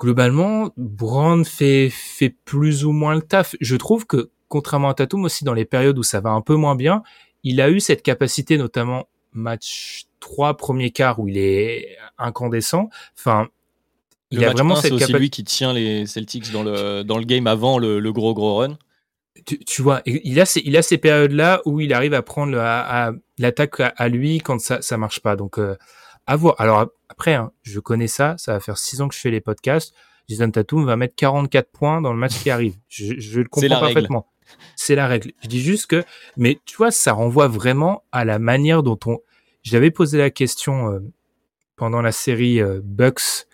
globalement, 0.00 0.70
Brand 0.76 1.46
fait 1.46 1.90
fait 1.90 2.34
plus 2.44 2.84
ou 2.84 2.92
moins 2.92 3.14
le 3.14 3.22
taf. 3.22 3.56
Je 3.60 3.76
trouve 3.76 4.06
que 4.06 4.30
contrairement 4.48 4.88
à 4.88 4.94
Tatum 4.94 5.24
aussi 5.24 5.44
dans 5.44 5.54
les 5.54 5.64
périodes 5.64 5.98
où 5.98 6.02
ça 6.02 6.20
va 6.20 6.30
un 6.30 6.40
peu 6.40 6.54
moins 6.54 6.76
bien, 6.76 7.02
il 7.42 7.60
a 7.60 7.70
eu 7.70 7.80
cette 7.80 8.02
capacité 8.02 8.58
notamment 8.58 9.08
match 9.32 10.04
3 10.20 10.56
premier 10.56 10.90
quart 10.90 11.18
où 11.18 11.28
il 11.28 11.38
est 11.38 11.96
incandescent. 12.18 12.88
Enfin, 13.18 13.48
il 14.30 14.44
a 14.44 14.50
vraiment 14.50 14.76
cette 14.76 14.90
capacité. 14.90 15.12
C'est 15.12 15.18
lui 15.18 15.30
qui 15.30 15.44
tient 15.44 15.72
les 15.72 16.06
Celtics 16.06 16.50
dans 16.52 16.62
le 16.62 17.02
dans 17.02 17.18
le 17.18 17.24
game 17.24 17.46
avant 17.46 17.78
le, 17.78 18.00
le 18.00 18.12
gros 18.12 18.34
gros 18.34 18.56
run 18.56 18.76
tu, 19.66 19.82
vois, 19.82 20.02
il 20.06 20.40
a 20.40 20.46
ces, 20.46 20.62
il 20.64 20.76
a 20.76 20.82
ces 20.82 20.98
périodes-là 20.98 21.62
où 21.64 21.80
il 21.80 21.92
arrive 21.92 22.14
à 22.14 22.22
prendre 22.22 22.52
l'attaque 23.38 23.80
à, 23.80 24.08
lui 24.08 24.38
quand 24.38 24.60
ça, 24.60 24.82
ça 24.82 24.96
marche 24.96 25.20
pas. 25.20 25.36
Donc, 25.36 25.58
euh, 25.58 25.76
à 26.26 26.36
voir. 26.36 26.54
Alors 26.58 26.86
après, 27.08 27.34
hein, 27.34 27.52
je 27.62 27.80
connais 27.80 28.08
ça. 28.08 28.34
Ça 28.38 28.52
va 28.52 28.60
faire 28.60 28.78
six 28.78 29.00
ans 29.00 29.08
que 29.08 29.14
je 29.14 29.20
fais 29.20 29.30
les 29.30 29.40
podcasts. 29.40 29.94
Jason 30.28 30.50
Tatum 30.50 30.84
va 30.84 30.96
mettre 30.96 31.14
44 31.14 31.70
points 31.70 32.00
dans 32.00 32.12
le 32.12 32.18
match 32.18 32.42
qui 32.42 32.50
arrive. 32.50 32.76
Je, 32.88 33.18
je 33.18 33.40
le 33.40 33.48
comprends 33.48 33.80
parfaitement. 33.80 34.26
C'est 34.76 34.94
la 34.94 35.06
règle. 35.06 35.32
Je 35.42 35.48
dis 35.48 35.60
juste 35.60 35.86
que, 35.86 36.04
mais 36.36 36.60
tu 36.64 36.76
vois, 36.76 36.90
ça 36.90 37.12
renvoie 37.12 37.48
vraiment 37.48 38.04
à 38.12 38.24
la 38.24 38.38
manière 38.38 38.82
dont 38.82 38.98
on. 39.06 39.18
J'avais 39.62 39.90
posé 39.90 40.18
la 40.18 40.30
question 40.30 40.92
euh, 40.92 41.00
pendant 41.76 42.00
la 42.00 42.12
série 42.12 42.60
euh, 42.60 42.80
Bucks 42.82 43.46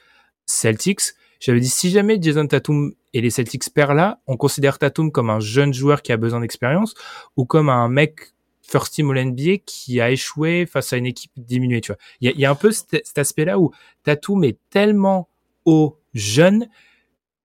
Celtics. 0.47 1.14
J'avais 1.41 1.61
dit 1.61 1.68
si 1.68 1.91
jamais 1.91 2.18
Jason 2.20 2.47
Tatum 2.47 2.93
et 3.14 3.20
les 3.20 3.31
Celtics 3.31 3.73
perdent 3.73 3.97
là, 3.97 4.20
on 4.27 4.37
considère 4.37 4.79
Tatum 4.79 5.11
comme 5.11 5.31
un 5.31 5.41
jeune 5.41 5.75
joueur 5.75 6.03
qui 6.03 6.12
a 6.12 6.16
besoin 6.16 6.41
d'expérience 6.41 6.95
ou 7.37 7.45
comme 7.45 7.68
un 7.68 7.89
mec 7.89 8.33
first 8.63 8.95
team 8.95 9.11
All 9.11 9.25
NBA 9.25 9.59
qui 9.67 10.01
a 10.01 10.11
échoué 10.11 10.67
face 10.67 10.93
à 10.93 10.97
une 10.97 11.07
équipe 11.07 11.33
diminuée, 11.37 11.81
tu 11.81 11.93
vois. 11.93 11.99
Il 12.21 12.39
y 12.39 12.45
a, 12.45 12.51
un 12.51 12.55
peu 12.55 12.71
cet, 12.71 13.19
aspect-là 13.19 13.59
où 13.59 13.73
Tatum 14.05 14.45
est 14.45 14.59
tellement 14.71 15.29
haut 15.65 15.99
jeune 16.15 16.69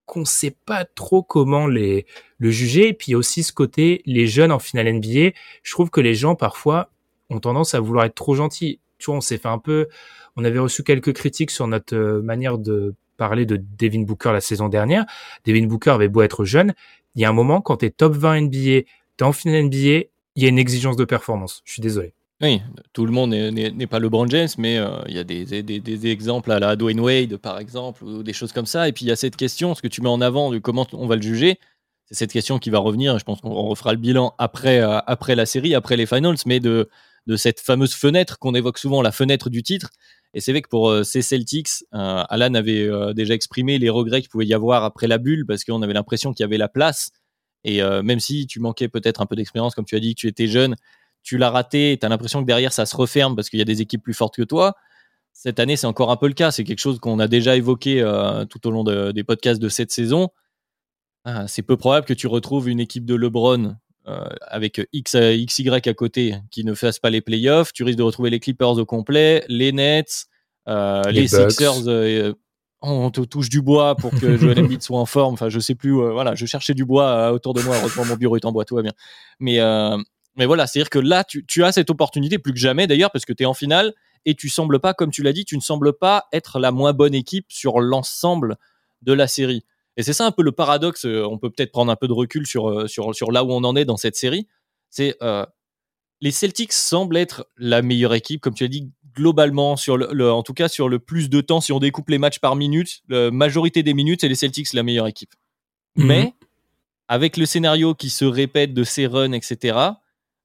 qu'on 0.06 0.24
sait 0.24 0.56
pas 0.66 0.86
trop 0.86 1.22
comment 1.22 1.68
les, 1.68 2.06
le 2.38 2.52
juger. 2.52 2.90
Et 2.90 2.94
puis 2.94 3.16
aussi 3.16 3.44
ce 3.44 3.52
côté, 3.52 4.02
les 4.06 4.28
jeunes 4.28 4.52
en 4.52 4.60
finale 4.60 4.92
NBA, 4.94 5.32
je 5.64 5.72
trouve 5.72 5.90
que 5.90 6.00
les 6.00 6.16
gens 6.16 6.36
parfois 6.36 6.92
ont 7.30 7.40
tendance 7.40 7.74
à 7.74 7.80
vouloir 7.80 8.06
être 8.06 8.16
trop 8.16 8.36
gentils. 8.36 8.80
Tu 9.00 9.08
vois, 9.08 9.18
on 9.18 9.22
s'est 9.22 9.38
fait 9.38 9.50
un 9.50 9.60
peu, 9.60 9.88
on 10.38 10.46
avait 10.46 10.60
reçu 10.60 10.84
quelques 10.84 11.14
critiques 11.14 11.52
sur 11.52 11.68
notre 11.68 11.96
euh, 11.96 12.22
manière 12.22 12.58
de 12.58 12.96
parler 13.18 13.46
de 13.46 13.62
Devin 13.78 14.02
Booker 14.02 14.32
la 14.32 14.42
saison 14.42 14.70
dernière. 14.70 15.06
Devin 15.46 15.66
Booker 15.66 15.92
avait 15.92 16.08
beau 16.08 16.22
être 16.22 16.46
jeune, 16.46 16.74
il 17.16 17.22
y 17.22 17.26
a 17.26 17.30
un 17.30 17.34
moment 17.34 17.62
quand 17.62 17.78
tu 17.78 17.88
es 17.88 17.90
top 17.90 18.14
20 18.14 18.42
NBA, 18.42 18.52
tu 18.52 18.86
es 19.20 19.24
en 19.24 19.34
finale 19.34 19.66
NBA, 19.66 20.06
il 20.38 20.44
y 20.44 20.46
a 20.46 20.50
une 20.50 20.60
exigence 20.60 20.96
de 20.96 21.04
performance. 21.04 21.62
Je 21.66 21.74
suis 21.74 21.82
désolé. 21.82 22.14
Oui, 22.42 22.62
tout 22.94 23.08
le 23.08 23.12
monde 23.12 23.32
n'est 23.32 23.88
pas 23.88 23.98
LeBron 23.98 24.28
James, 24.28 24.48
mais 24.60 24.78
euh, 24.78 25.02
il 25.08 25.16
y 25.16 25.20
a 25.20 25.24
des, 25.24 26.08
exemples 26.08 26.52
à 26.52 26.60
la 26.60 26.76
Dwayne 26.76 27.00
Wade, 27.00 27.38
par 27.38 27.58
exemple, 27.58 28.04
ou 28.04 28.22
des 28.22 28.34
choses 28.34 28.52
comme 28.52 28.68
ça. 28.68 28.88
Et 28.88 28.92
puis 28.92 29.06
il 29.06 29.08
y 29.08 29.12
a 29.12 29.16
cette 29.16 29.36
question, 29.36 29.74
ce 29.74 29.82
que 29.82 29.88
tu 29.88 30.02
mets 30.02 30.10
en 30.10 30.22
avant 30.22 30.52
de 30.52 30.60
comment 30.60 30.86
on 30.94 31.08
va 31.08 31.16
le 31.16 31.24
juger, 31.24 31.60
c'est 32.06 32.14
cette 32.14 32.32
question 32.32 32.60
qui 32.60 32.70
va 32.70 32.78
revenir. 32.78 33.18
Je 33.18 33.24
pense 33.24 33.42
qu'on 33.42 33.50
refera 33.50 33.92
le 33.92 33.98
bilan 33.98 34.36
après, 34.38 34.80
euh, 34.80 35.00
après 35.08 35.36
la 35.36 35.48
série, 35.48 35.74
après 35.74 35.98
les 35.98 36.06
finals, 36.06 36.36
mais 36.46 36.60
de, 36.60 36.88
de 37.26 37.36
cette 37.36 37.60
fameuse 37.60 37.96
fenêtre 37.96 38.38
qu'on 38.38 38.54
évoque 38.54 38.78
souvent, 38.78 39.02
la 39.02 39.12
fenêtre 39.12 39.50
du 39.50 39.64
titre. 39.64 39.90
Et 40.36 40.40
c'est 40.40 40.52
vrai 40.52 40.62
que 40.62 40.70
pour 40.70 40.92
euh, 40.92 41.02
ces 41.02 41.24
Celtics, 41.24 41.84
Alan 41.92 42.54
avait 42.54 42.88
déjà 43.16 43.34
exprimé 43.34 43.80
les 43.80 43.90
regrets 43.90 44.22
qu'il 44.22 44.30
pouvait 44.30 44.46
y 44.46 44.54
avoir 44.54 44.84
après 44.84 45.08
la 45.08 45.18
bulle 45.18 45.48
parce 45.48 45.64
qu'on 45.64 45.82
avait 45.82 45.94
l'impression 45.94 46.34
qu'il 46.34 46.44
y 46.44 46.46
avait 46.46 46.60
la 46.60 46.70
place. 46.70 47.10
Et 47.64 47.82
même 47.82 48.20
si 48.20 48.48
tu 48.48 48.60
manquais 48.60 48.88
peut-être 48.88 49.22
un 49.22 49.26
peu 49.26 49.36
d'expérience, 49.36 49.76
comme 49.76 49.86
tu 49.86 49.96
as 49.96 50.00
dit, 50.00 50.16
que 50.16 50.20
tu 50.20 50.28
étais 50.28 50.48
jeune, 50.48 50.76
tu 51.24 51.38
l'as 51.38 51.50
raté, 51.50 51.98
tu 52.00 52.06
as 52.06 52.10
l'impression 52.10 52.42
que 52.42 52.48
derrière 52.48 52.72
ça 52.72 52.86
se 52.86 52.96
referme 52.96 53.36
parce 53.36 53.50
qu'il 53.50 53.60
y 53.60 53.62
a 53.62 53.66
des 53.66 53.82
équipes 53.82 54.02
plus 54.02 54.14
fortes 54.14 54.36
que 54.36 54.44
toi. 54.44 54.76
Cette 55.34 55.60
année, 55.60 55.76
c'est 55.76 55.88
encore 55.88 56.12
un 56.12 56.16
peu 56.16 56.28
le 56.28 56.34
cas. 56.34 56.52
C'est 56.52 56.64
quelque 56.64 56.80
chose 56.80 57.00
qu'on 57.00 57.20
a 57.20 57.28
déjà 57.28 57.56
évoqué 57.56 58.02
tout 58.50 58.68
au 58.68 58.72
long 58.72 58.84
des 58.84 59.24
podcasts 59.24 59.62
de 59.62 59.70
cette 59.70 59.92
saison. 59.92 60.30
Ah, 61.26 61.48
c'est 61.48 61.62
peu 61.62 61.76
probable 61.76 62.06
que 62.06 62.14
tu 62.14 62.28
retrouves 62.28 62.70
une 62.70 62.80
équipe 62.80 63.06
de 63.06 63.16
LeBron 63.16 63.76
avec 64.42 64.82
X, 64.94 65.18
XY 65.18 65.70
à 65.70 65.94
côté 65.94 66.36
qui 66.52 66.64
ne 66.64 66.74
fasse 66.74 67.00
pas 67.00 67.10
les 67.10 67.22
playoffs. 67.22 67.74
Tu 67.74 67.84
risques 67.84 67.98
de 67.98 68.04
retrouver 68.04 68.30
les 68.30 68.40
Clippers 68.40 68.78
au 68.78 68.86
complet, 68.86 69.44
les 69.50 69.74
Nets, 69.74 70.28
euh, 70.68 71.02
les, 71.12 71.28
Sixers, 71.28 71.88
euh, 71.88 72.34
on 72.82 73.10
te 73.12 73.22
touche 73.22 73.50
du 73.50 73.62
bois 73.62 73.96
pour 73.96 74.12
que 74.12 74.38
Joel 74.38 74.60
Embiid 74.60 74.82
soit 74.82 75.00
en 75.00 75.06
forme. 75.06 75.34
Enfin, 75.34 75.50
je 75.50 75.60
sais 75.60 75.76
plus. 75.76 76.00
Euh, 76.00 76.12
voilà, 76.12 76.36
je 76.36 76.46
cherchais 76.46 76.74
du 76.74 76.86
bois 76.86 77.32
autour 77.32 77.54
de 77.54 77.62
moi. 77.62 77.78
Heureusement, 77.78 78.06
mon 78.06 78.16
bureau 78.16 78.36
est 78.36 78.46
en 78.46 78.52
bois, 78.52 78.66
tout 78.66 78.76
va 78.76 78.82
bien. 78.82 78.94
Mais, 79.40 79.60
mais 80.36 80.46
voilà, 80.46 80.68
c'est-à-dire 80.68 80.90
que 80.90 81.00
là, 81.00 81.24
tu, 81.24 81.46
tu, 81.46 81.64
as 81.64 81.72
cette 81.72 81.90
opportunité 81.90 82.38
plus 82.38 82.54
que 82.54 82.60
jamais 82.60 82.88
d'ailleurs 82.88 83.12
parce 83.12 83.26
que 83.26 83.34
tu 83.34 83.44
es 83.44 83.46
en 83.46 83.54
finale 83.54 83.94
et 84.26 84.36
tu 84.36 84.50
sembles 84.50 84.80
pas, 84.80 84.94
comme 84.94 85.12
tu 85.12 85.24
l'as 85.24 85.34
dit, 85.34 85.46
tu 85.46 85.56
ne 85.56 85.62
sembles 85.62 85.94
pas 85.94 86.26
être 86.32 86.60
la 86.60 86.72
moins 86.72 86.94
bonne 86.94 87.16
équipe 87.16 87.46
sur 87.50 87.80
l'ensemble 87.80 88.58
de 89.02 89.14
la 89.14 89.28
série. 89.28 89.64
Et 89.96 90.04
c'est 90.04 90.14
ça 90.14 90.26
un 90.26 90.32
peu 90.32 90.44
le 90.44 90.52
paradoxe. 90.52 91.06
On 91.06 91.38
peut 91.40 91.50
peut-être 91.50 91.72
prendre 91.72 91.92
un 91.92 91.96
peu 91.96 92.08
de 92.08 92.14
recul 92.14 92.46
sur, 92.46 92.88
sur, 92.88 93.16
sur 93.16 93.32
là 93.32 93.44
où 93.44 93.52
on 93.52 93.64
en 93.64 93.76
est 93.76 93.86
dans 93.86 93.98
cette 93.98 94.16
série. 94.16 94.48
C'est 94.90 95.18
les 96.22 96.32
Celtics 96.32 96.74
semblent 96.74 97.18
être 97.18 97.48
la 97.58 97.82
meilleure 97.82 98.14
équipe, 98.14 98.42
comme 98.42 98.54
tu 98.54 98.64
as 98.64 98.68
dit, 98.68 98.92
globalement, 99.18 99.76
sur 99.76 99.98
le, 99.98 100.32
en 100.32 100.44
tout 100.44 100.54
cas 100.54 100.68
sur 100.68 100.88
le 100.88 101.00
plus 101.00 101.30
de 101.30 101.42
temps, 101.42 101.60
si 101.60 101.72
on 101.72 101.80
découpe 101.80 102.10
les 102.10 102.20
matchs 102.20 102.40
par 102.40 102.56
minute, 102.56 103.02
la 103.10 103.32
majorité 103.32 103.82
des 103.82 103.94
minutes, 103.94 104.22
c'est 104.22 104.28
les 104.28 104.36
Celtics 104.36 104.72
la 104.74 104.84
meilleure 104.84 105.08
équipe. 105.08 105.34
Mhm. 105.96 106.06
Mais 106.06 106.34
avec 107.08 107.36
le 107.36 107.46
scénario 107.46 107.96
qui 107.96 108.10
se 108.10 108.26
répète 108.26 108.74
de 108.74 108.84
ces 108.84 109.08
runs, 109.08 109.34
etc., 109.34 109.78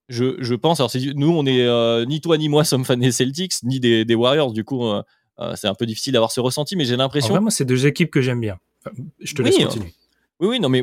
je, 0.08 0.36
je 0.40 0.54
pense, 0.54 0.80
alors 0.80 0.90
nous, 1.14 1.30
on 1.30 1.46
est 1.46 1.62
euh, 1.62 2.04
ni 2.06 2.20
toi 2.20 2.36
ni 2.38 2.48
moi 2.48 2.64
sommes 2.70 2.84
fans 2.84 2.96
des 2.96 3.12
Celtics, 3.12 3.54
ni 3.62 3.78
des, 3.78 4.04
des 4.04 4.14
Warriors, 4.14 4.52
du 4.52 4.64
coup, 4.64 4.86
euh, 4.86 5.02
euh, 5.38 5.54
c'est 5.56 5.68
un 5.68 5.74
peu 5.74 5.86
difficile 5.86 6.14
d'avoir 6.14 6.32
ce 6.32 6.40
ressenti, 6.40 6.74
mais 6.74 6.84
j'ai 6.84 6.96
l'impression. 6.96 7.38
Moi, 7.40 7.50
c'est 7.50 7.64
deux 7.64 7.86
équipes 7.86 8.10
que 8.10 8.22
j'aime 8.22 8.40
bien. 8.40 8.58
je 9.20 9.34
te 9.34 9.42
laisse 9.42 9.58
continuer. 9.58 9.94
Oui, 10.40 10.48
oui, 10.48 10.60
non, 10.60 10.68
mais 10.68 10.82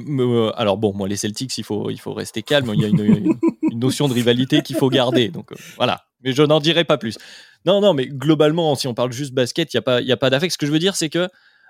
alors 0.55 0.77
bon, 0.77 0.93
moi, 0.93 1.07
les 1.07 1.17
Celtics, 1.17 1.57
il 1.57 1.63
faut, 1.63 1.89
il 1.89 1.99
faut 1.99 2.13
rester 2.13 2.43
calme. 2.43 2.71
Il 2.73 2.81
y 2.81 2.85
a 2.85 2.87
une, 2.87 3.37
notion 3.73 4.07
de 4.07 4.13
rivalité 4.13 4.61
qu'il 4.61 4.75
faut 4.75 4.89
garder. 4.89 5.29
Donc 5.29 5.51
voilà. 5.77 6.05
Mais 6.21 6.33
je 6.33 6.43
n'en 6.43 6.59
dirai 6.59 6.83
pas 6.83 6.97
plus. 6.97 7.17
Non, 7.65 7.81
non, 7.81 7.93
mais 7.93 8.07
globalement, 8.07 8.75
si 8.75 8.87
on 8.87 8.93
parle 8.93 9.11
juste 9.11 9.33
basket, 9.33 9.73
il 9.73 9.77
n'y 9.77 9.79
a 9.79 9.81
pas, 9.81 10.01
y 10.01 10.11
a 10.11 10.17
pas 10.17 10.29
d'affect. 10.29 10.53
Ce 10.53 10.57
que 10.57 10.65
je 10.65 10.71
veux 10.71 10.79
dire, 10.79 10.95
c'est 10.95 11.09
que 11.09 11.29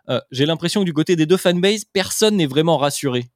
euh, 0.10 0.22
j'ai 0.32 0.46
l'impression 0.46 0.82
que 0.82 0.86
du 0.86 0.94
côté 0.94 1.16
des 1.16 1.26
deux 1.26 1.38
fanbases, 1.38 1.86
personne 1.86 2.38
n'est 2.38 2.48
vraiment 2.48 2.78
rassuré. 2.78 3.30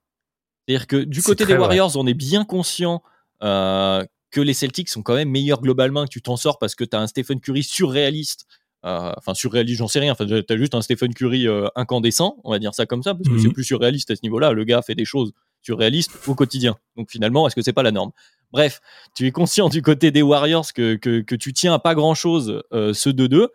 C'est-à-dire 0.67 0.87
que 0.87 0.97
du 0.97 1.21
côté 1.21 1.45
des 1.45 1.55
Warriors, 1.55 1.95
on 1.97 2.07
est 2.07 2.13
bien 2.13 2.45
conscient 2.45 3.03
euh, 3.43 4.03
que 4.31 4.41
les 4.41 4.53
Celtics 4.53 4.89
sont 4.89 5.03
quand 5.03 5.15
même 5.15 5.29
meilleurs 5.29 5.61
globalement, 5.61 6.05
que 6.05 6.09
tu 6.09 6.21
t'en 6.21 6.37
sors 6.37 6.57
parce 6.57 6.73
que 6.75 6.83
tu 6.83 6.95
as 6.95 6.99
un 6.99 7.07
Stephen 7.07 7.39
Curry 7.39 7.63
surréaliste. 7.63 8.45
Euh, 8.85 9.13
enfin, 9.17 9.33
surréaliste, 9.33 9.79
j'en 9.79 9.87
sais 9.87 9.99
rien. 9.99 10.11
Enfin, 10.11 10.25
tu 10.25 10.53
as 10.53 10.57
juste 10.57 10.75
un 10.75 10.81
Stephen 10.81 11.13
Curry 11.13 11.47
incandescent, 11.75 12.37
on 12.43 12.51
va 12.51 12.59
dire 12.59 12.73
ça 12.73 12.85
comme 12.85 13.03
ça, 13.03 13.13
parce 13.15 13.29
que 13.29 13.37
c'est 13.37 13.47
mhm. 13.47 13.53
plus 13.53 13.63
surréaliste 13.63 14.11
à 14.11 14.15
ce 14.15 14.21
niveau-là. 14.23 14.51
Le 14.51 14.63
gars 14.63 14.81
fait 14.81 14.95
des 14.95 15.05
choses 15.05 15.31
surréalistes 15.61 16.11
au 16.27 16.35
quotidien. 16.35 16.75
Donc 16.97 17.09
finalement, 17.09 17.47
est-ce 17.47 17.55
que 17.55 17.61
c'est 17.61 17.73
pas 17.73 17.83
la 17.83 17.91
norme? 17.91 18.11
Bref, 18.51 18.81
tu 19.15 19.25
es 19.25 19.31
conscient 19.31 19.69
du 19.69 19.81
côté 19.81 20.11
des 20.11 20.21
Warriors 20.21 20.73
que, 20.73 20.95
que, 20.95 21.21
que 21.21 21.35
tu 21.35 21.53
tiens 21.53 21.73
à 21.73 21.79
pas 21.79 21.95
grand-chose 21.95 22.61
euh, 22.73 22.93
ce 22.93 23.09
2-2. 23.09 23.47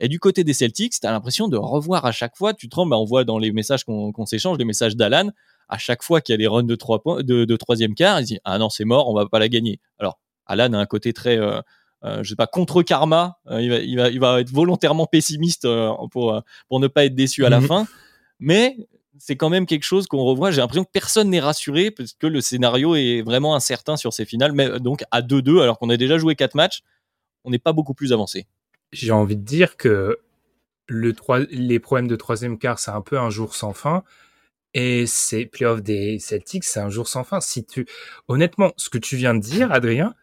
Et 0.00 0.08
du 0.08 0.18
côté 0.18 0.44
des 0.44 0.52
Celtics, 0.52 0.94
tu 1.00 1.06
as 1.06 1.10
l'impression 1.10 1.48
de 1.48 1.56
revoir 1.56 2.04
à 2.06 2.12
chaque 2.12 2.36
fois. 2.36 2.54
Tu 2.54 2.68
te 2.68 2.76
rends, 2.76 2.86
bah, 2.86 2.96
on 2.96 3.04
voit 3.04 3.24
dans 3.24 3.38
les 3.38 3.52
messages 3.52 3.84
qu'on 3.84 4.26
s'échange, 4.26 4.58
les 4.58 4.64
messages 4.64 4.96
d'Alan, 4.96 5.30
à 5.68 5.78
chaque 5.78 6.02
fois 6.02 6.20
qu'il 6.20 6.32
y 6.32 6.34
a 6.34 6.38
des 6.38 6.46
runs 6.46 6.62
de, 6.62 6.74
trois 6.74 7.02
points, 7.02 7.22
de, 7.22 7.44
de 7.44 7.56
troisième 7.56 7.94
quart, 7.94 8.20
il 8.20 8.24
dit 8.24 8.38
Ah 8.44 8.58
non, 8.58 8.68
c'est 8.68 8.84
mort, 8.84 9.08
on 9.08 9.14
va 9.14 9.26
pas 9.26 9.38
la 9.38 9.48
gagner. 9.48 9.80
Alors, 9.98 10.18
Alan 10.46 10.72
a 10.74 10.78
un 10.78 10.86
côté 10.86 11.12
très, 11.12 11.38
euh, 11.38 11.60
euh, 12.04 12.22
je 12.22 12.30
sais 12.30 12.36
pas, 12.36 12.46
contre 12.46 12.82
karma. 12.82 13.38
Euh, 13.50 13.60
il, 13.60 13.70
va, 13.70 13.78
il, 13.78 13.96
va, 13.96 14.08
il 14.10 14.20
va 14.20 14.40
être 14.40 14.50
volontairement 14.50 15.06
pessimiste 15.06 15.64
euh, 15.64 15.90
pour, 16.10 16.40
pour 16.68 16.80
ne 16.80 16.86
pas 16.88 17.04
être 17.04 17.14
déçu 17.14 17.44
à 17.44 17.48
la 17.50 17.60
Mhm. 17.60 17.66
fin. 17.66 17.86
Mais 18.38 18.76
c'est 19.18 19.36
quand 19.36 19.48
même 19.48 19.64
quelque 19.66 19.84
chose 19.84 20.06
qu'on 20.06 20.22
revoit. 20.22 20.50
J'ai 20.50 20.60
l'impression 20.60 20.84
que 20.84 20.90
personne 20.92 21.30
n'est 21.30 21.40
rassuré 21.40 21.90
parce 21.90 22.12
que 22.12 22.26
le 22.26 22.40
scénario 22.42 22.94
est 22.94 23.22
vraiment 23.22 23.54
incertain 23.54 23.96
sur 23.96 24.12
ces 24.12 24.24
finales. 24.26 24.52
Mais 24.52 24.78
donc 24.78 25.04
à 25.10 25.22
2-2, 25.22 25.62
alors 25.62 25.78
qu'on 25.78 25.88
a 25.90 25.96
déjà 25.96 26.18
joué 26.18 26.34
4 26.36 26.54
matchs, 26.54 26.82
on 27.44 27.50
n'est 27.50 27.58
pas 27.58 27.72
beaucoup 27.72 27.94
plus 27.94 28.12
avancé. 28.12 28.46
J'ai 28.92 29.12
envie 29.12 29.36
de 29.36 29.42
dire 29.42 29.76
que 29.78 30.18
le 30.88 31.14
les 31.50 31.80
problèmes 31.80 32.08
de 32.08 32.16
troisième 32.16 32.58
quart, 32.58 32.78
c'est 32.78 32.90
un 32.90 33.00
peu 33.00 33.18
un 33.18 33.30
jour 33.30 33.54
sans 33.54 33.72
fin. 33.72 34.04
Et 34.74 35.06
ces 35.06 35.46
playoffs 35.46 35.82
des 35.82 36.18
Celtics, 36.18 36.64
c'est 36.64 36.80
un 36.80 36.90
jour 36.90 37.08
sans 37.08 37.24
fin. 37.24 37.40
Si 37.40 37.64
tu, 37.64 37.86
honnêtement, 38.28 38.72
ce 38.76 38.90
que 38.90 38.98
tu 38.98 39.16
viens 39.16 39.34
de 39.34 39.40
dire, 39.40 39.72
Adrien, 39.72 40.14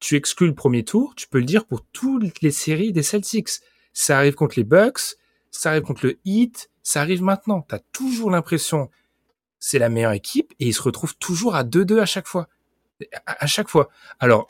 tu 0.00 0.16
exclus 0.16 0.46
le 0.46 0.54
premier 0.54 0.84
tour, 0.84 1.14
tu 1.16 1.28
peux 1.28 1.38
le 1.38 1.44
dire 1.44 1.66
pour 1.66 1.84
toutes 1.92 2.42
les 2.42 2.50
séries 2.50 2.92
des 2.92 3.02
Celtics. 3.02 3.48
Ça 3.92 4.18
arrive 4.18 4.34
contre 4.34 4.54
les 4.56 4.64
Bucks, 4.64 5.16
ça 5.50 5.70
arrive 5.70 5.82
contre 5.82 6.06
le 6.06 6.18
Heat, 6.24 6.70
ça 6.82 7.00
arrive 7.00 7.22
maintenant. 7.22 7.62
T'as 7.62 7.80
toujours 7.92 8.30
l'impression 8.30 8.90
c'est 9.64 9.78
la 9.78 9.88
meilleure 9.88 10.12
équipe 10.12 10.52
et 10.60 10.66
ils 10.66 10.74
se 10.74 10.82
retrouvent 10.82 11.16
toujours 11.16 11.54
à 11.54 11.64
2-2 11.64 11.98
à 11.98 12.04
chaque 12.04 12.26
fois. 12.26 12.48
À, 13.24 13.46
chaque 13.46 13.70
fois. 13.70 13.88
Alors, 14.20 14.46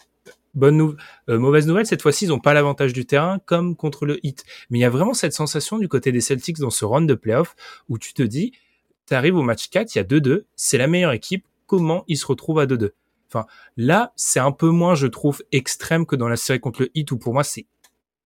bonne 0.55 0.77
nou- 0.77 0.97
euh, 1.29 1.39
mauvaise 1.39 1.69
nouvelle, 1.69 1.87
cette 1.87 2.03
fois-ci, 2.03 2.25
ils 2.25 2.31
n'ont 2.31 2.41
pas 2.41 2.53
l'avantage 2.53 2.93
du 2.93 3.07
terrain 3.07 3.39
comme 3.47 3.77
contre 3.77 4.07
le 4.07 4.19
Heat. 4.27 4.45
Mais 4.71 4.81
il 4.81 4.83
y 4.83 4.85
a 4.85 4.91
vraiment 4.91 5.15
cette 5.15 5.33
sensation 5.33 5.79
du 5.79 5.87
côté 5.89 6.11
des 6.11 6.21
Celtics 6.21 6.59
dans 6.59 6.71
ce 6.71 6.85
round 6.85 7.09
de 7.09 7.15
playoff 7.15 7.55
où 7.89 7.97
tu 7.97 8.13
te 8.13 8.25
dis, 8.25 8.51
tu 9.07 9.15
arrives 9.15 9.37
au 9.37 9.43
match 9.43 9.71
4, 9.71 9.95
il 9.95 9.99
y 9.99 10.01
a 10.01 10.05
2-2, 10.05 10.47
c'est 10.57 10.79
la 10.79 10.89
meilleure 10.89 11.13
équipe, 11.13 11.47
comment 11.69 12.03
ils 12.09 12.19
se 12.19 12.27
retrouvent 12.27 12.59
à 12.59 12.67
2-2 12.67 12.91
Enfin, 13.35 13.47
là, 13.77 14.13
c'est 14.17 14.41
un 14.41 14.53
peu 14.53 14.69
moins, 14.69 14.95
je 14.95 15.07
trouve, 15.07 15.43
extrême 15.53 16.07
que 16.07 16.17
dans 16.17 16.29
la 16.29 16.37
série 16.37 16.61
contre 16.61 16.83
le 16.83 16.91
Heat 16.95 17.11
où 17.13 17.19
pour 17.19 17.33
moi, 17.33 17.45
c'est 17.45 17.67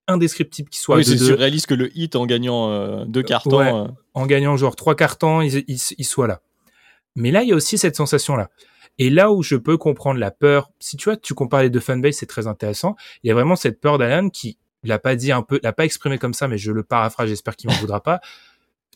indescriptible 0.06 0.68
qu'ils 0.68 0.80
soient 0.80 0.96
à 0.96 0.98
oui, 0.98 1.04
c'est 1.04 1.14
2-2 1.14 1.26
surréaliste 1.26 1.66
que 1.66 1.74
le 1.74 1.96
hit 1.96 2.16
en 2.16 2.26
gagnant 2.26 2.70
euh, 2.70 3.04
deux 3.04 3.22
cartons. 3.22 3.58
Ouais. 3.58 3.72
euh, 3.72 3.86
en 4.14 4.26
gagnant 4.26 4.56
genre 4.56 4.74
trois 4.74 4.94
cartons, 4.94 5.42
ils, 5.42 5.64
ils 5.68 6.04
soient 6.04 6.26
là. 6.26 6.40
Mais 7.14 7.30
là, 7.30 7.42
il 7.42 7.48
y 7.48 7.52
a 7.52 7.56
aussi 7.56 7.78
cette 7.78 7.96
sensation-là. 7.96 8.48
Et 8.98 9.10
là 9.10 9.32
où 9.32 9.42
je 9.42 9.56
peux 9.56 9.76
comprendre 9.76 10.18
la 10.18 10.30
peur, 10.30 10.70
si 10.80 10.96
tu 10.96 11.04
vois, 11.04 11.16
tu 11.16 11.34
compares 11.34 11.62
les 11.62 11.70
deux 11.70 11.80
fanbases, 11.80 12.16
c'est 12.16 12.26
très 12.26 12.46
intéressant. 12.46 12.96
Il 13.22 13.28
y 13.28 13.30
a 13.30 13.34
vraiment 13.34 13.56
cette 13.56 13.80
peur 13.80 13.98
d'Alan 13.98 14.28
qui 14.28 14.58
l'a 14.82 14.98
pas 14.98 15.14
dit 15.16 15.30
un 15.32 15.42
peu, 15.42 15.60
l'a 15.62 15.72
pas 15.72 15.84
exprimé 15.84 16.18
comme 16.18 16.34
ça, 16.34 16.48
mais 16.48 16.58
je 16.58 16.72
le 16.72 16.82
paraphrase, 16.82 17.28
j'espère 17.28 17.56
qu'il 17.56 17.70
m'en 17.70 17.76
voudra 17.76 18.02
pas. 18.02 18.20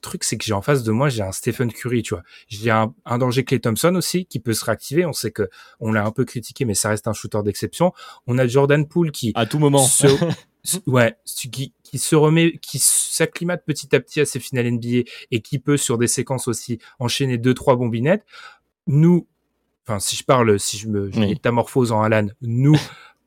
Le 0.05 0.09
truc, 0.11 0.24
c'est 0.24 0.36
que 0.36 0.44
j'ai 0.44 0.53
en 0.53 0.62
face 0.62 0.82
de 0.82 0.90
moi, 0.90 1.09
j'ai 1.09 1.22
un 1.22 1.30
Stephen 1.30 1.72
Curry, 1.72 2.03
tu 2.03 2.14
vois. 2.14 2.24
J'ai 2.48 2.70
un, 2.72 2.92
un 3.05 3.18
danger 3.18 3.44
Clay 3.44 3.61
Thompson 3.61 3.94
aussi, 3.94 4.26
qui 4.26 4.40
peut 4.40 4.53
se 4.53 4.64
réactiver. 4.64 5.07
On 5.07 5.12
sait 5.12 5.30
que 5.30 5.48
on 5.78 5.92
l'a 5.92 6.05
un 6.05 6.11
peu 6.11 6.24
critiqué, 6.24 6.64
mais 6.64 6.74
ça 6.74 6.88
reste 6.88 7.07
un 7.07 7.12
shooter 7.12 7.38
d'exception. 7.44 7.92
On 8.26 8.36
a 8.38 8.46
Jordan 8.48 8.88
Poole 8.88 9.12
qui, 9.12 9.30
à 9.36 9.46
tout 9.46 9.61
moment. 9.61 9.78
se- 9.86 10.07
ouais, 10.88 11.14
qui, 11.24 11.72
qui 11.84 11.98
se 11.98 12.16
remet, 12.16 12.59
qui 12.59 12.80
s'acclimate 12.80 13.64
petit 13.64 13.94
à 13.94 14.00
petit 14.00 14.20
à 14.20 14.26
ses 14.26 14.40
finales 14.40 14.70
NBA 14.72 15.09
et 15.30 15.40
qui 15.40 15.61
peut 15.61 15.76
sur 15.76 15.98
des 15.98 16.09
séquences 16.09 16.48
aussi 16.48 16.78
enchaîner 16.98 17.38
deux 17.38 17.55
trois 17.55 17.76
bombinettes. 17.76 18.24
Nous, 18.88 19.28
enfin 19.86 20.00
si 20.00 20.16
je 20.16 20.24
parle, 20.24 20.59
si 20.59 20.78
je 20.78 20.88
me 20.88 21.12
je 21.12 21.20
métamorphose 21.28 21.92
en 21.92 22.03
Alan, 22.03 22.26
nous, 22.40 22.76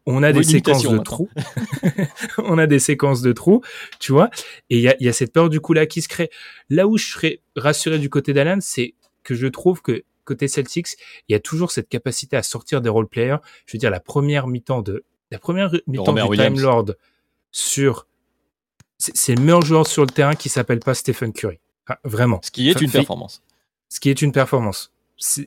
on 0.06 0.24
a 0.24 0.32
des 0.32 0.44
séquences 0.44 0.84
de 0.84 0.90
maintenant. 0.90 1.04
trous. 1.04 1.30
on 2.40 2.58
a 2.58 2.68
des 2.68 2.80
séquences 2.80 3.22
de 3.22 3.32
trous, 3.32 3.62
tu 4.00 4.12
vois. 4.12 4.30
Et 4.70 4.78
il 4.78 4.82
y 4.82 4.88
a, 4.88 4.96
y 5.00 5.08
a 5.08 5.14
cette 5.14 5.34
peur 5.34 5.50
du 5.50 5.60
coup 5.60 5.74
là 5.74 5.86
qui 5.86 6.02
se 6.02 6.08
crée. 6.08 6.30
Là 6.70 6.88
où 6.88 6.98
je 6.98 7.06
serais 7.06 7.42
rassuré 7.56 8.00
du 8.00 8.10
côté 8.10 8.34
d'Alan, 8.34 8.60
c'est 8.62 8.94
que 9.24 9.36
je 9.36 9.48
trouve 9.48 9.82
que 9.82 10.04
côté 10.24 10.48
Celtics, 10.48 10.98
il 11.28 11.34
y 11.34 11.36
a 11.36 11.40
toujours 11.40 11.72
cette 11.72 11.90
capacité 11.90 12.36
à 12.36 12.44
sortir 12.44 12.82
des 12.82 12.90
role 12.90 13.08
players. 13.08 13.38
Je 13.66 13.74
veux 13.78 13.80
dire, 13.80 13.92
la 13.92 14.00
première 14.00 14.48
mi-temps 14.48 14.82
de 14.82 15.04
la 15.32 15.40
première 15.40 15.72
mi-temps 15.88 16.14
du 16.14 16.22
Williams. 16.22 16.56
Time 16.56 16.64
Lord 16.64 16.86
sur 17.52 18.08
c'est 18.98 19.36
le 19.36 19.42
meilleur 19.42 19.62
joueur 19.62 19.88
sur 19.88 20.04
le 20.04 20.10
terrain 20.10 20.36
qui 20.36 20.50
s'appelle 20.50 20.80
pas 20.80 20.94
Stephen 20.94 21.34
Curry. 21.34 21.60
Enfin, 21.88 22.00
vraiment. 22.04 22.40
Ce 22.44 22.52
qui 22.52 22.70
est 22.70 22.80
une 22.80 22.90
performance. 22.90 23.44
Ce 23.90 24.00
qui 24.00 24.10
est 24.10 24.22
une 24.22 24.32
performance. 24.32 24.92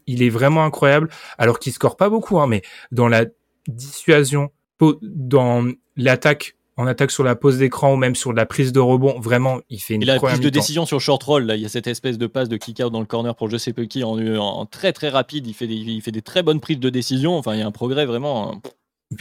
Il 0.07 0.23
est 0.23 0.29
vraiment 0.29 0.65
incroyable, 0.65 1.11
alors 1.37 1.59
qu'il 1.59 1.73
score 1.73 1.97
pas 1.97 2.09
beaucoup, 2.09 2.39
hein, 2.41 2.47
mais 2.47 2.63
dans 2.93 3.09
la 3.09 3.25
dissuasion, 3.69 4.51
dans 5.03 5.67
l'attaque, 5.97 6.57
en 6.77 6.87
attaque 6.87 7.11
sur 7.11 7.25
la 7.25 7.35
pose 7.35 7.59
d'écran 7.59 7.95
ou 7.95 7.97
même 7.97 8.15
sur 8.15 8.33
la 8.33 8.47
prise 8.47 8.73
de 8.73 8.79
rebond, 8.81 9.19
vraiment, 9.19 9.61
il 9.69 9.81
fait 9.81 9.95
une 9.95 10.03
Et 10.03 10.07
la 10.07 10.17
première 10.17 10.35
prise 10.37 10.45
de 10.45 10.51
décision 10.51 10.87
sur 10.87 11.01
short 11.01 11.23
roll, 11.25 11.45
là, 11.45 11.57
il 11.57 11.63
y 11.63 11.67
a 11.67 11.69
cette 11.69 11.87
espèce 11.89 12.19
de 12.19 12.27
passe 12.29 12.49
de 12.49 12.57
kick-out 12.57 12.93
dans 12.93 13.01
le 13.01 13.07
corner 13.07 13.35
pour 13.35 13.51
je 13.51 13.57
sais 13.57 13.73
peu 13.73 13.85
qui 13.87 14.05
en, 14.05 14.17
en 14.37 14.67
très 14.67 14.93
très 14.93 15.09
rapide. 15.09 15.47
Il 15.49 15.55
fait, 15.55 15.67
des, 15.67 15.75
il 15.75 16.01
fait 16.03 16.13
des 16.13 16.23
très 16.23 16.43
bonnes 16.43 16.61
prises 16.61 16.79
de 16.79 16.91
décision. 16.91 17.37
Enfin, 17.37 17.55
il 17.55 17.59
y 17.61 17.63
a 17.63 17.67
un 17.67 17.73
progrès 17.73 18.07
vraiment. 18.07 18.53
hein. 18.55 18.61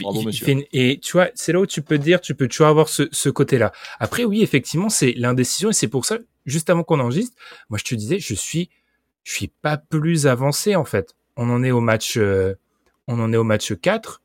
Bravo, 0.00 0.20
monsieur. 0.22 0.48
une- 0.50 0.64
et 0.72 1.00
tu 1.00 1.12
vois, 1.12 1.28
c'est 1.34 1.50
là 1.52 1.60
où 1.60 1.66
tu 1.66 1.80
peux 1.80 1.96
dire, 1.98 2.20
tu 2.20 2.34
peux 2.34 2.46
toujours 2.46 2.66
avoir 2.66 2.88
ce, 2.90 3.04
ce 3.10 3.30
côté-là. 3.30 3.72
Après, 3.98 4.24
oui, 4.24 4.42
effectivement, 4.42 4.90
c'est 4.90 5.14
l'indécision 5.16 5.70
et 5.70 5.72
c'est 5.72 5.88
pour 5.88 6.04
ça, 6.04 6.18
juste 6.44 6.68
avant 6.68 6.82
qu'on 6.84 7.00
enregistre, 7.00 7.34
moi 7.70 7.78
je 7.78 7.84
te 7.84 7.94
disais, 7.94 8.18
je 8.18 8.34
suis, 8.34 8.68
je 9.24 9.32
suis 9.32 9.48
pas 9.48 9.78
plus 9.78 10.26
avancé 10.26 10.76
en 10.76 10.84
fait. 10.84 11.14
On 11.38 11.48
en 11.48 11.64
est 11.64 11.70
au 11.70 11.80
match, 11.80 12.18
euh, 12.18 12.52
on 13.06 13.18
en 13.18 13.32
est 13.32 13.38
au 13.38 13.44
match 13.44 13.72
4 13.80 14.20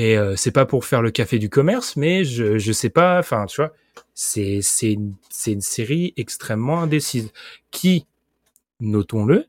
et 0.00 0.16
euh, 0.16 0.34
c'est 0.34 0.50
pas 0.50 0.64
pour 0.64 0.86
faire 0.86 1.02
le 1.02 1.10
café 1.10 1.38
du 1.38 1.50
commerce, 1.50 1.94
mais 1.94 2.24
je, 2.24 2.56
je 2.56 2.72
sais 2.72 2.88
pas, 2.88 3.18
enfin, 3.18 3.44
tu 3.44 3.60
vois, 3.60 3.74
c'est, 4.14 4.60
c'est 4.62 4.96
c'est 5.28 5.52
une 5.52 5.60
série 5.60 6.14
extrêmement 6.16 6.80
indécise 6.80 7.30
qui, 7.70 8.06
notons-le, 8.80 9.44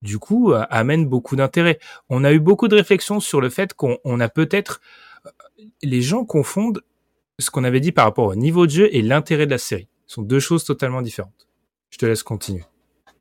du 0.00 0.18
coup, 0.18 0.52
euh, 0.52 0.64
amène 0.70 1.06
beaucoup 1.06 1.36
d'intérêt. 1.36 1.78
On 2.08 2.24
a 2.24 2.32
eu 2.32 2.40
beaucoup 2.40 2.66
de 2.66 2.76
réflexions 2.76 3.20
sur 3.20 3.42
le 3.42 3.50
fait 3.50 3.74
qu'on 3.74 3.98
on 4.04 4.20
a 4.20 4.30
peut-être 4.30 4.80
euh, 5.26 5.30
les 5.82 6.00
gens 6.00 6.24
confondent 6.24 6.82
ce 7.38 7.50
qu'on 7.50 7.64
avait 7.64 7.80
dit 7.80 7.92
par 7.92 8.06
rapport 8.06 8.28
au 8.28 8.34
niveau 8.36 8.64
de 8.64 8.70
jeu 8.70 8.88
et 8.92 9.02
l'intérêt 9.02 9.44
de 9.44 9.50
la 9.50 9.58
série. 9.58 9.88
Ce 10.06 10.14
sont 10.14 10.22
deux 10.22 10.40
choses 10.40 10.64
totalement 10.64 11.02
différentes. 11.02 11.46
Je 11.90 11.98
te 11.98 12.06
laisse 12.06 12.22
continuer. 12.22 12.64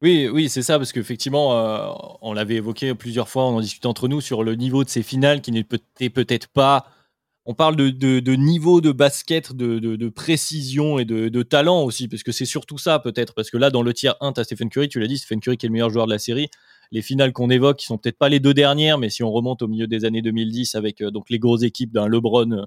Oui, 0.02 0.48
c'est 0.48 0.62
ça, 0.62 0.78
parce 0.78 0.94
qu'effectivement, 0.94 1.54
euh, 1.58 1.92
on 2.22 2.32
l'avait 2.32 2.56
évoqué 2.56 2.94
plusieurs 2.96 3.28
fois, 3.28 3.44
on 3.46 3.58
en 3.58 3.60
discutait 3.60 3.88
entre 3.88 4.08
nous 4.08 4.22
sur 4.22 4.44
le 4.44 4.56
niveau 4.56 4.86
de 4.86 4.90
ces 4.90 5.04
finales 5.04 5.42
qui 5.42 5.52
n'était 5.52 6.10
peut-être 6.10 6.48
pas. 6.48 6.88
On 7.46 7.54
parle 7.54 7.76
de, 7.76 8.36
niveau 8.36 8.80
de 8.80 8.94
basket, 8.94 9.54
de, 9.54 10.10
précision 10.10 11.00
et 11.00 11.06
de, 11.06 11.44
talent 11.44 11.82
aussi, 11.84 12.08
parce 12.08 12.24
que 12.24 12.32
c'est 12.32 12.46
surtout 12.46 12.78
ça 12.78 13.00
peut-être. 13.00 13.34
Parce 13.34 13.50
que 13.50 13.58
là, 13.58 13.72
dans 13.72 13.82
le 13.82 13.94
tiers 13.94 14.16
1, 14.22 14.34
tu 14.34 14.40
as 14.40 14.46
Stephen 14.46 14.70
Curry, 14.70 14.88
tu 14.88 15.02
l'as 15.02 15.08
dit, 15.08 15.18
Stephen 15.18 15.42
Curry 15.42 15.58
qui 15.58 15.66
est 15.66 15.70
le 15.70 15.74
meilleur 15.74 15.90
joueur 15.90 16.06
de 16.06 16.12
la 16.12 16.20
série. 16.20 16.48
Les 16.92 17.02
finales 17.02 17.34
qu'on 17.34 17.50
évoque, 17.50 17.80
qui 17.80 17.86
sont 17.86 17.98
peut-être 17.98 18.18
pas 18.18 18.30
les 18.30 18.40
deux 18.40 18.54
dernières, 18.54 19.00
mais 19.00 19.10
si 19.10 19.24
on 19.24 19.32
remonte 19.32 19.62
au 19.62 19.68
milieu 19.68 19.88
des 19.88 20.06
années 20.06 20.22
2010 20.22 20.76
avec 20.76 21.02
euh, 21.02 21.12
donc 21.12 21.30
les 21.30 21.40
grosses 21.40 21.64
équipes 21.64 21.92
d'un 21.92 22.08
LeBron, 22.08 22.66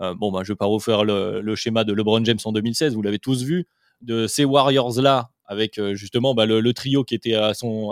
euh, 0.00 0.14
bon, 0.14 0.30
bah, 0.30 0.42
je 0.44 0.52
vais 0.52 0.56
pas 0.56 0.66
refaire 0.66 1.04
le, 1.04 1.40
le 1.40 1.56
schéma 1.56 1.84
de 1.84 1.92
LeBron 1.92 2.24
James 2.24 2.38
en 2.44 2.52
2016, 2.52 2.94
vous 2.94 3.02
l'avez 3.02 3.18
tous 3.18 3.42
vu, 3.42 3.66
de 4.00 4.26
ces 4.26 4.44
Warriors-là, 4.44 5.30
avec 5.48 5.78
euh, 5.78 5.94
justement 5.94 6.34
bah, 6.34 6.46
le, 6.46 6.72
trio 6.72 7.02
qui 7.02 7.14
était 7.14 7.34
à 7.34 7.54
son, 7.54 7.90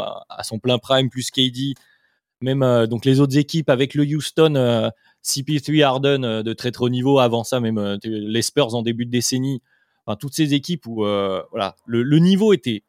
plein 0.63 0.79
prime, 0.79 1.09
plus 1.11 1.31
KD, 1.31 1.75
même 2.41 2.63
euh, 2.63 2.87
donc 2.87 3.05
les 3.05 3.19
autres 3.19 3.37
équipes 3.37 3.71
avec 3.71 3.95
le 3.95 4.05
Houston, 4.05 4.55
euh, 4.55 4.91
CP3 5.25 5.83
Harden 5.83 6.43
de 6.43 6.53
très 6.53 6.71
très 6.71 6.85
haut 6.85 6.89
niveau, 6.89 7.19
avant 7.19 7.43
ça 7.43 7.59
même 7.59 7.99
les 8.05 8.43
Spurs 8.43 8.75
en 8.75 8.83
début 8.83 9.07
de 9.07 9.11
décennie, 9.11 9.61
enfin, 10.05 10.17
toutes 10.17 10.35
ces 10.35 10.55
équipes 10.55 10.87
où 10.87 10.97
voilà, 10.97 11.75
le, 11.87 12.03
le 12.03 12.19
niveau 12.19 12.53
était 12.53 12.85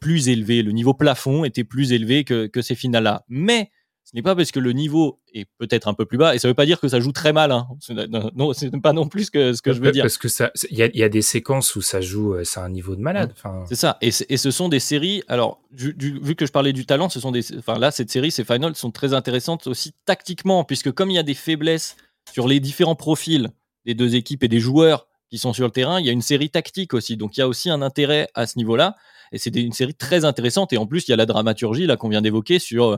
plus 0.00 0.28
élevé, 0.28 0.62
le 0.62 0.72
niveau 0.72 0.92
plafond 0.92 1.44
était 1.44 1.64
plus 1.64 1.92
élevé 1.92 2.24
que, 2.24 2.46
que 2.46 2.60
ces 2.60 2.74
finales-là. 2.74 3.24
Mais 3.28 3.70
ce 4.10 4.16
n'est 4.16 4.22
pas 4.22 4.34
parce 4.34 4.50
que 4.50 4.58
le 4.58 4.72
niveau 4.72 5.20
est 5.32 5.46
peut-être 5.58 5.86
un 5.86 5.94
peu 5.94 6.04
plus 6.04 6.18
bas, 6.18 6.34
et 6.34 6.40
ça 6.40 6.48
ne 6.48 6.50
veut 6.50 6.56
pas 6.56 6.66
dire 6.66 6.80
que 6.80 6.88
ça 6.88 6.98
joue 6.98 7.12
très 7.12 7.32
mal. 7.32 7.52
Hein. 7.52 7.68
Ce 7.78 7.92
n'est- 7.92 8.80
pas 8.80 8.92
non 8.92 9.06
plus 9.06 9.26
ce 9.26 9.30
que, 9.30 9.52
ce 9.52 9.62
que 9.62 9.72
je 9.72 9.80
veux 9.80 9.92
dire. 9.92 10.02
Parce 10.02 10.18
que 10.18 10.26
ça, 10.28 10.50
il 10.68 10.76
y 10.76 10.82
a, 10.82 10.86
il 10.86 10.96
y 10.98 11.04
a 11.04 11.08
des 11.08 11.22
séquences 11.22 11.76
où 11.76 11.80
ça 11.82 12.00
joue, 12.00 12.34
euh, 12.34 12.42
c'est 12.42 12.58
un 12.58 12.68
niveau 12.70 12.96
de 12.96 13.00
malade. 13.00 13.30
Enfin, 13.36 13.64
C'est 13.68 13.76
ça. 13.76 13.98
Et, 14.02 14.08
et 14.28 14.36
ce 14.36 14.50
sont 14.50 14.68
des 14.68 14.80
séries. 14.80 15.22
Alors, 15.28 15.60
du- 15.70 15.94
du- 15.94 16.18
vu 16.20 16.34
que 16.34 16.44
je 16.44 16.50
parlais 16.50 16.72
du 16.72 16.86
talent, 16.86 17.08
ce 17.08 17.20
sont 17.20 17.30
des. 17.30 17.56
Enfin, 17.58 17.78
là, 17.78 17.92
cette 17.92 18.10
série, 18.10 18.32
ces 18.32 18.42
finals 18.44 18.74
sont 18.74 18.90
très 18.90 19.14
intéressantes 19.14 19.68
aussi 19.68 19.92
tactiquement, 20.06 20.64
puisque 20.64 20.90
comme 20.90 21.10
il 21.10 21.14
y 21.14 21.18
a 21.18 21.22
des 21.22 21.34
faiblesses 21.34 21.96
sur 22.32 22.48
les 22.48 22.58
différents 22.58 22.96
profils 22.96 23.48
des 23.86 23.94
deux 23.94 24.16
équipes 24.16 24.42
et 24.42 24.48
des 24.48 24.58
joueurs 24.60 25.06
qui 25.30 25.38
sont 25.38 25.52
sur 25.52 25.64
le 25.66 25.70
terrain, 25.70 26.00
il 26.00 26.06
y 26.06 26.08
a 26.08 26.12
une 26.12 26.22
série 26.22 26.50
tactique 26.50 26.92
aussi. 26.94 27.16
Donc, 27.16 27.36
il 27.36 27.40
y 27.40 27.42
a 27.44 27.46
aussi 27.48 27.70
un 27.70 27.82
intérêt 27.82 28.28
à 28.34 28.48
ce 28.48 28.58
niveau-là. 28.58 28.96
Et 29.32 29.38
c'est 29.38 29.54
une 29.54 29.70
série 29.72 29.94
très 29.94 30.24
intéressante. 30.24 30.72
Et 30.72 30.76
en 30.76 30.86
plus, 30.86 31.06
il 31.06 31.12
y 31.12 31.14
a 31.14 31.16
la 31.16 31.24
dramaturgie 31.26 31.86
là 31.86 31.96
qu'on 31.96 32.08
vient 32.08 32.20
d'évoquer 32.20 32.58
sur 32.58 32.84
euh, 32.86 32.96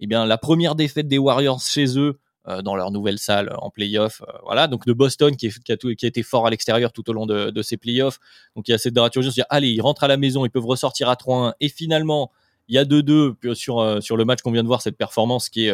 eh 0.00 0.06
bien, 0.06 0.26
la 0.26 0.38
première 0.38 0.74
défaite 0.74 1.08
des 1.08 1.18
Warriors 1.18 1.60
chez 1.60 1.98
eux. 1.98 2.18
euh, 2.46 2.60
dans 2.60 2.76
leur 2.76 2.90
nouvelle 2.90 3.18
salle 3.18 3.48
euh, 3.48 3.56
en 3.56 3.70
playoff, 3.70 4.20
euh, 4.20 4.32
voilà. 4.44 4.66
Donc 4.66 4.84
de 4.86 4.92
Boston 4.92 5.34
qui, 5.34 5.46
est- 5.46 5.62
qui 5.64 5.72
a, 5.72 5.78
tout- 5.78 5.94
qui 5.94 6.04
a 6.04 6.08
été 6.08 6.22
fort 6.22 6.46
à 6.46 6.50
l'extérieur 6.50 6.92
tout 6.92 7.08
au 7.08 7.14
long 7.14 7.24
de, 7.24 7.48
de 7.48 7.62
ces 7.62 7.78
playoffs, 7.78 8.18
donc 8.54 8.68
il 8.68 8.72
y 8.72 8.74
a 8.74 8.78
cette 8.78 8.92
dramaturgie, 8.92 9.28
on 9.28 9.30
se 9.30 9.36
dit, 9.36 9.46
allez, 9.48 9.70
ils 9.70 9.80
rentrent 9.80 10.04
à 10.04 10.08
la 10.08 10.18
maison, 10.18 10.44
ils 10.44 10.50
peuvent 10.50 10.66
ressortir 10.66 11.08
à 11.08 11.14
3-1. 11.16 11.54
Et 11.60 11.70
finalement, 11.70 12.30
il 12.68 12.74
y 12.74 12.78
a 12.78 12.84
2-2 12.84 13.32
puis 13.40 13.56
sur, 13.56 13.78
euh, 13.78 14.02
sur 14.02 14.18
le 14.18 14.26
match 14.26 14.42
qu'on 14.42 14.52
vient 14.52 14.62
de 14.62 14.68
voir, 14.68 14.82
cette 14.82 14.98
performance 14.98 15.48
qui 15.48 15.68
est 15.68 15.72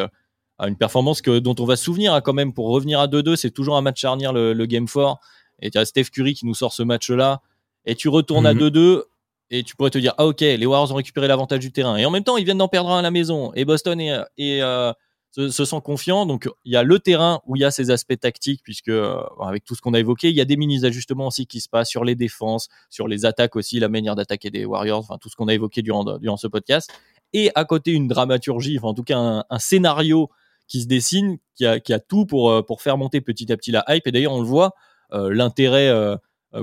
une 0.65 0.77
performance 0.77 1.23
que, 1.23 1.41
dont 1.41 1.57
on 1.59 1.65
va 1.65 1.75
se 1.75 1.83
souvenir 1.83 2.15
hein, 2.15 2.21
quand 2.21 2.35
même 2.35 2.53
pour 2.53 2.69
revenir 2.69 3.01
à 3.01 3.09
2-2. 3.09 3.35
C'est 3.35 3.51
toujours 3.51 3.77
un 3.77 3.81
match 3.83 3.99
charnière, 4.01 4.33
le, 4.33 4.53
le 4.53 4.67
Game 4.67 4.87
4. 4.87 5.19
Et 5.63 5.71
tu 5.73 5.79
as 5.79 5.85
Steph 5.87 6.05
Curry 6.13 6.35
qui 6.35 6.47
nous 6.47 6.55
sort 6.55 6.73
ce 6.73 6.85
match-là. 6.85 7.41
Et 7.85 7.97
tu 7.97 8.09
retournes 8.09 8.47
à 8.47 8.53
2-2 8.61 8.97
Mhm. 8.99 9.03
Et 9.51 9.65
tu 9.65 9.75
pourrais 9.75 9.91
te 9.91 9.99
dire, 9.99 10.15
ah 10.17 10.27
ok, 10.27 10.41
les 10.41 10.65
Warriors 10.65 10.93
ont 10.93 10.97
récupéré 10.97 11.27
l'avantage 11.27 11.59
du 11.59 11.73
terrain. 11.73 11.97
Et 11.97 12.07
en 12.07 12.11
même 12.11 12.23
temps, 12.23 12.37
ils 12.37 12.45
viennent 12.45 12.59
d'en 12.59 12.69
perdre 12.69 12.91
un 12.91 13.01
à 13.01 13.03
la 13.03 13.11
maison. 13.11 13.53
Et 13.55 13.65
Boston 13.65 14.01
est, 14.01 14.63
euh, 14.63 14.93
se, 15.33 15.49
se 15.49 15.65
sent 15.65 15.81
confiant. 15.83 16.25
Donc 16.25 16.49
il 16.65 16.73
y 16.73 16.77
a 16.77 16.85
le 16.85 17.01
terrain 17.01 17.41
où 17.47 17.57
il 17.57 17.61
y 17.63 17.65
a 17.65 17.73
ces 17.73 17.91
aspects 17.91 18.19
tactiques, 18.19 18.61
puisque 18.63 18.89
euh, 18.89 19.21
avec 19.41 19.65
tout 19.65 19.75
ce 19.75 19.81
qu'on 19.81 19.93
a 19.95 19.99
évoqué, 19.99 20.31
il 20.31 20.37
y 20.37 20.41
a 20.41 20.45
des 20.45 20.57
mini-ajustements 20.57 21.27
aussi 21.27 21.47
qui 21.47 21.61
se 21.61 21.69
passent 21.69 21.89
sur 21.89 22.05
les 22.05 22.15
défenses, 22.15 22.69
sur 22.91 23.09
les 23.09 23.25
attaques 23.25 23.57
aussi, 23.57 23.81
la 23.81 23.89
manière 23.89 24.15
d'attaquer 24.15 24.51
des 24.51 24.65
Warriors, 24.65 25.01
enfin 25.01 25.19
tout 25.19 25.29
ce 25.29 25.35
qu'on 25.35 25.49
a 25.49 25.55
évoqué 25.55 25.83
durant, 25.83 26.05
durant 26.19 26.37
ce 26.37 26.47
podcast. 26.47 26.89
Et 27.33 27.51
à 27.57 27.65
côté, 27.65 27.91
une 27.91 28.07
dramaturgie, 28.07 28.79
enfin 28.79 28.89
en 28.89 28.95
tout 28.95 29.05
cas 29.05 29.45
un, 29.49 29.59
scénario 29.59 30.31
qui 30.69 30.83
se 30.83 30.87
dessine, 30.87 31.39
qui 31.57 31.67
a, 31.67 31.81
qui 31.81 31.93
a 31.93 31.99
tout 31.99 32.25
pour, 32.25 32.51
euh, 32.51 32.63
pour 32.63 32.83
faire 32.83 32.97
monter 32.97 33.21
petit 33.21 33.51
à 33.53 33.57
petit 33.57 33.73
la 33.73 33.85
hype. 33.89 34.07
Et 34.07 34.13
d'ailleurs, 34.13 34.33
on 34.33 34.41
le 34.41 34.47
voit, 34.47 34.75
l'intérêt 35.13 35.93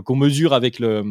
qu'on 0.05 0.15
mesure 0.15 0.53
avec 0.53 0.79
le, 0.79 1.03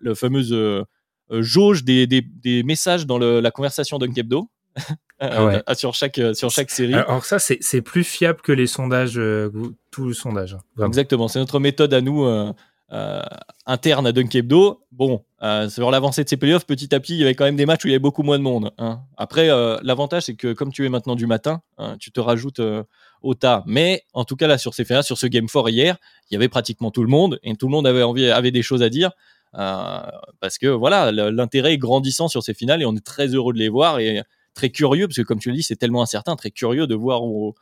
le 0.00 0.14
fameux 0.16 0.86
jauge 1.30 1.84
des, 1.84 2.06
des, 2.06 2.22
des 2.22 2.62
messages 2.62 3.06
dans 3.06 3.18
le, 3.18 3.40
la 3.40 3.50
conversation 3.50 3.98
d'Unkebdo. 3.98 4.48
Ah 5.22 5.44
ouais. 5.44 5.62
sur 5.74 5.92
chaque 5.94 6.18
sur 6.32 6.50
chaque 6.50 6.70
série. 6.70 6.94
Alors 6.94 7.26
ça, 7.26 7.38
c'est 7.38 7.58
c'est 7.60 7.82
plus 7.82 8.04
fiable 8.04 8.40
que 8.40 8.52
les 8.52 8.66
sondages, 8.66 9.18
euh, 9.18 9.50
tout 9.90 10.06
le 10.06 10.14
sondage. 10.14 10.54
hein, 10.54 10.60
vraiment. 10.76 10.88
Exactement, 10.88 11.28
c'est 11.28 11.38
notre 11.38 11.58
méthode 11.60 11.92
à 11.92 12.00
nous 12.00 12.24
euh, 12.24 12.50
euh, 12.92 13.20
interne 13.66 14.06
à 14.06 14.12
Dunkebdo. 14.12 14.80
Bon, 14.92 15.22
euh, 15.42 15.68
sur 15.68 15.90
l'avancée 15.90 16.24
de 16.24 16.28
ces 16.30 16.38
playoffs, 16.38 16.64
petit 16.64 16.94
à 16.94 17.00
petit, 17.00 17.16
il 17.16 17.18
y 17.20 17.24
avait 17.24 17.34
quand 17.34 17.44
même 17.44 17.56
des 17.56 17.66
matchs 17.66 17.84
où 17.84 17.88
il 17.88 17.90
y 17.90 17.94
avait 17.94 17.98
beaucoup 17.98 18.22
moins 18.22 18.38
de 18.38 18.42
monde. 18.44 18.72
hein. 18.78 19.00
Après, 19.18 19.50
euh, 19.50 19.76
l'avantage, 19.82 20.22
c'est 20.22 20.36
que 20.36 20.54
comme 20.54 20.72
tu 20.72 20.86
es 20.86 20.88
maintenant 20.88 21.16
du 21.16 21.26
matin, 21.26 21.60
hein, 21.76 21.96
tu 22.00 22.10
te 22.12 22.20
rajoutes 22.20 22.60
euh, 22.60 22.82
au 23.20 23.34
tas. 23.34 23.62
Mais 23.66 24.04
en 24.14 24.24
tout 24.24 24.36
cas, 24.36 24.46
là, 24.46 24.56
sur 24.56 24.72
ces 24.72 24.86
sur 25.02 25.18
ce 25.18 25.26
Game 25.26 25.48
4 25.48 25.68
hier, 25.68 25.98
il 26.30 26.34
y 26.34 26.36
avait 26.36 26.48
pratiquement 26.48 26.90
tout 26.90 27.02
le 27.02 27.10
monde 27.10 27.38
et 27.42 27.54
tout 27.56 27.66
le 27.66 27.72
monde 27.72 27.86
avait 27.86 28.02
envie, 28.02 28.30
avait 28.30 28.52
des 28.52 28.62
choses 28.62 28.82
à 28.82 28.88
dire. 28.88 29.10
Euh, 29.56 30.00
parce 30.40 30.58
que 30.58 30.66
voilà, 30.68 31.10
l'intérêt 31.12 31.72
est 31.74 31.78
grandissant 31.78 32.28
sur 32.28 32.42
ces 32.42 32.54
finales 32.54 32.82
et 32.82 32.86
on 32.86 32.94
est 32.96 33.04
très 33.04 33.28
heureux 33.28 33.52
de 33.52 33.58
les 33.58 33.68
voir 33.68 33.98
et 33.98 34.22
très 34.54 34.70
curieux, 34.70 35.06
parce 35.08 35.16
que 35.16 35.22
comme 35.22 35.38
tu 35.40 35.50
le 35.50 35.56
dis, 35.56 35.62
c'est 35.62 35.76
tellement 35.76 36.02
incertain, 36.02 36.36
très 36.36 36.50
curieux 36.50 36.86
de 36.86 36.94
voir, 36.94 37.24
où- 37.24 37.54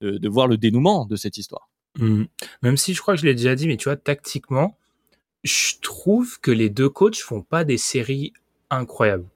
de, 0.00 0.18
de 0.18 0.28
voir 0.28 0.46
le 0.46 0.56
dénouement 0.56 1.06
de 1.06 1.16
cette 1.16 1.36
histoire. 1.38 1.68
Mhm. 1.98 2.26
Même 2.62 2.76
si 2.76 2.94
je 2.94 3.00
crois 3.02 3.14
que 3.14 3.20
je 3.20 3.26
l'ai 3.26 3.34
déjà 3.34 3.54
dit, 3.54 3.66
mais 3.66 3.76
tu 3.76 3.84
vois, 3.84 3.96
tactiquement, 3.96 4.76
je 5.44 5.74
trouve 5.82 6.40
que 6.40 6.50
les 6.50 6.68
deux 6.70 6.88
coachs 6.88 7.16
font 7.18 7.42
pas 7.42 7.64
des 7.64 7.78
séries 7.78 8.32
incroyables. 8.70 9.26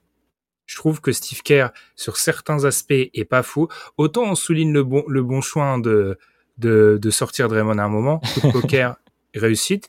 Je 0.67 0.77
trouve 0.77 1.01
que 1.01 1.13
Steve 1.13 1.43
Kerr, 1.43 1.71
sur 1.97 2.17
certains 2.17 2.65
aspects, 2.65 2.93
est 2.93 3.25
pas 3.29 3.43
fou. 3.43 3.69
Autant 3.97 4.23
on 4.25 4.35
souligne 4.35 4.73
le 4.73 4.85
bon, 4.85 5.05
le 5.09 5.23
bon 5.23 5.41
choix 5.41 5.77
de, 5.81 6.19
de, 6.59 6.99
de 7.03 7.11
sortir 7.11 7.49
Draymond 7.49 7.79
à 7.79 7.83
un 7.85 7.89
moment, 7.89 8.21
coup 8.21 8.47
de 8.47 8.53
poker, 8.53 8.97
réussite. 9.35 9.89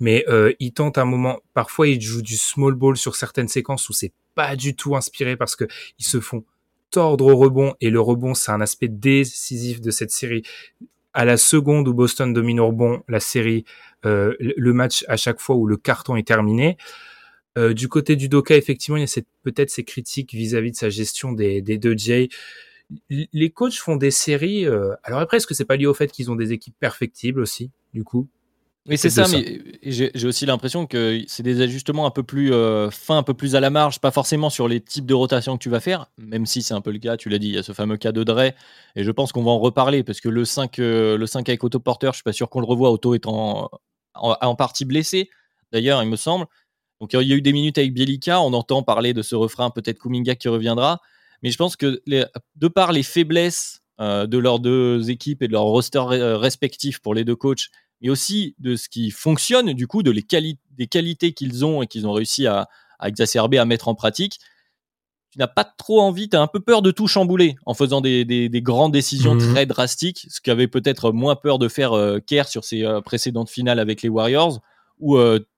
Mais 0.00 0.24
euh, 0.28 0.52
il 0.58 0.72
tente 0.72 0.98
un 0.98 1.04
moment, 1.04 1.40
parfois 1.54 1.88
il 1.88 2.00
joue 2.00 2.22
du 2.22 2.36
small 2.36 2.74
ball 2.74 2.96
sur 2.96 3.16
certaines 3.16 3.48
séquences 3.48 3.88
où 3.88 3.92
c'est 3.92 4.12
pas 4.34 4.56
du 4.56 4.74
tout 4.74 4.96
inspiré 4.96 5.36
parce 5.36 5.56
que 5.56 5.64
ils 5.98 6.04
se 6.04 6.20
font 6.20 6.44
tordre 6.90 7.26
au 7.26 7.36
rebond 7.36 7.74
et 7.80 7.90
le 7.90 8.00
rebond 8.00 8.34
c'est 8.34 8.50
un 8.50 8.60
aspect 8.60 8.88
décisif 8.88 9.80
de 9.80 9.90
cette 9.90 10.10
série 10.10 10.42
à 11.12 11.24
la 11.24 11.36
seconde 11.36 11.88
où 11.88 11.94
Boston 11.94 12.32
domine 12.32 12.60
au 12.60 12.68
rebond 12.68 13.02
la 13.08 13.20
série, 13.20 13.64
euh, 14.06 14.34
le 14.38 14.72
match 14.72 15.04
à 15.08 15.16
chaque 15.16 15.40
fois 15.40 15.56
où 15.56 15.66
le 15.66 15.76
carton 15.76 16.16
est 16.16 16.26
terminé. 16.26 16.76
Euh, 17.58 17.74
du 17.74 17.88
côté 17.88 18.14
du 18.16 18.28
Doka, 18.28 18.56
effectivement, 18.56 18.96
il 18.96 19.02
y 19.02 19.04
a 19.04 19.22
peut-être 19.42 19.70
ces 19.70 19.84
critiques 19.84 20.32
vis-à-vis 20.32 20.70
de 20.70 20.76
sa 20.76 20.88
gestion 20.88 21.32
des, 21.32 21.60
deux 21.62 21.96
J. 21.96 22.28
Les 23.10 23.50
coachs 23.50 23.74
font 23.74 23.96
des 23.96 24.10
séries. 24.10 24.66
euh, 24.66 24.94
alors 25.02 25.20
après, 25.20 25.38
est-ce 25.38 25.46
que 25.46 25.54
c'est 25.54 25.64
pas 25.64 25.76
lié 25.76 25.86
au 25.86 25.94
fait 25.94 26.12
qu'ils 26.12 26.30
ont 26.30 26.36
des 26.36 26.52
équipes 26.52 26.76
perfectibles 26.78 27.40
aussi, 27.40 27.70
du 27.92 28.04
coup? 28.04 28.28
Oui, 28.88 28.96
c'est 28.96 29.10
ça, 29.10 29.26
ça. 29.26 29.36
mais 29.36 29.60
j'ai 29.82 30.10
aussi 30.26 30.46
l'impression 30.46 30.86
que 30.86 31.22
c'est 31.28 31.42
des 31.42 31.60
ajustements 31.60 32.06
un 32.06 32.10
peu 32.10 32.22
plus 32.22 32.52
euh, 32.52 32.90
fins, 32.90 33.18
un 33.18 33.22
peu 33.22 33.34
plus 33.34 33.54
à 33.54 33.60
la 33.60 33.68
marge, 33.68 34.00
pas 34.00 34.10
forcément 34.10 34.48
sur 34.48 34.68
les 34.68 34.80
types 34.80 35.04
de 35.04 35.12
rotation 35.14 35.56
que 35.58 35.62
tu 35.62 35.68
vas 35.68 35.80
faire, 35.80 36.06
même 36.16 36.46
si 36.46 36.62
c'est 36.62 36.72
un 36.72 36.80
peu 36.80 36.90
le 36.90 36.98
cas, 36.98 37.16
tu 37.18 37.28
l'as 37.28 37.38
dit, 37.38 37.48
il 37.48 37.54
y 37.54 37.58
a 37.58 37.62
ce 37.62 37.72
fameux 37.72 37.98
cas 37.98 38.10
de 38.12 38.24
Dre, 38.24 38.40
et 38.96 39.04
je 39.04 39.10
pense 39.10 39.32
qu'on 39.32 39.42
va 39.44 39.50
en 39.50 39.58
reparler, 39.58 40.02
parce 40.02 40.20
que 40.20 40.30
le 40.30 40.46
5, 40.46 40.78
euh, 40.78 41.18
le 41.18 41.26
5 41.26 41.46
avec 41.50 41.62
Otto 41.62 41.78
Porter, 41.78 42.08
je 42.12 42.16
suis 42.16 42.22
pas 42.22 42.32
sûr 42.32 42.48
qu'on 42.48 42.60
le 42.60 42.66
revoit, 42.66 42.90
Otto 42.90 43.14
étant 43.14 43.70
en, 44.14 44.36
en 44.40 44.54
partie 44.56 44.86
blessé, 44.86 45.28
d'ailleurs, 45.72 46.02
il 46.02 46.08
me 46.08 46.16
semble. 46.16 46.46
Donc 47.02 47.12
il 47.12 47.20
y 47.22 47.32
a 47.32 47.36
eu 47.36 47.42
des 47.42 47.52
minutes 47.52 47.76
avec 47.78 47.92
Bielica, 47.92 48.40
on 48.40 48.52
entend 48.54 48.82
parler 48.82 49.12
de 49.12 49.22
ce 49.22 49.34
refrain, 49.36 49.70
peut-être 49.70 49.98
Kuminga 49.98 50.34
qui 50.36 50.48
reviendra, 50.48 51.00
mais 51.42 51.50
je 51.50 51.56
pense 51.58 51.76
que 51.76 52.00
les- 52.06 52.24
de 52.56 52.68
par 52.68 52.92
les 52.92 53.02
faiblesses 53.02 53.82
euh, 54.00 54.26
de 54.26 54.38
leurs 54.38 54.58
deux 54.58 55.10
équipes 55.10 55.42
et 55.42 55.48
de 55.48 55.52
leurs 55.52 55.64
rosters 55.64 56.08
respectifs 56.40 57.00
pour 57.00 57.14
les 57.14 57.24
deux 57.24 57.36
coachs, 57.36 57.68
mais 58.00 58.08
aussi 58.10 58.54
de 58.58 58.76
ce 58.76 58.88
qui 58.88 59.10
fonctionne, 59.10 59.72
du 59.72 59.86
coup, 59.86 60.02
de 60.02 60.10
les 60.10 60.22
quali- 60.22 60.58
des 60.72 60.86
qualités 60.86 61.32
qu'ils 61.32 61.64
ont 61.64 61.82
et 61.82 61.86
qu'ils 61.86 62.06
ont 62.06 62.12
réussi 62.12 62.46
à, 62.46 62.68
à 62.98 63.08
exacerber, 63.08 63.58
à 63.58 63.64
mettre 63.64 63.88
en 63.88 63.94
pratique. 63.94 64.38
Tu 65.32 65.38
n'as 65.38 65.46
pas 65.46 65.64
trop 65.64 66.00
envie, 66.00 66.28
tu 66.28 66.36
as 66.36 66.40
un 66.42 66.48
peu 66.48 66.58
peur 66.60 66.82
de 66.82 66.90
tout 66.90 67.06
chambouler 67.06 67.54
en 67.64 67.72
faisant 67.74 68.00
des, 68.00 68.24
des- 68.24 68.48
des 68.48 68.62
grandes 68.62 68.92
décisions 68.92 69.34
Mhm. 69.36 69.52
très 69.52 69.64
drastiques, 69.66 70.26
ce 70.28 70.40
qu'avait 70.40 70.66
peut-être 70.66 71.12
moins 71.12 71.36
peur 71.36 71.58
de 71.60 71.68
faire 71.68 71.92
euh, 71.92 72.18
Kerr 72.18 72.48
sur 72.48 72.64
ses 72.64 72.84
euh, 72.84 73.00
précédentes 73.00 73.48
finales 73.50 73.78
avec 73.78 74.02
les 74.02 74.08
Warriors, 74.08 74.60
où 74.98 75.16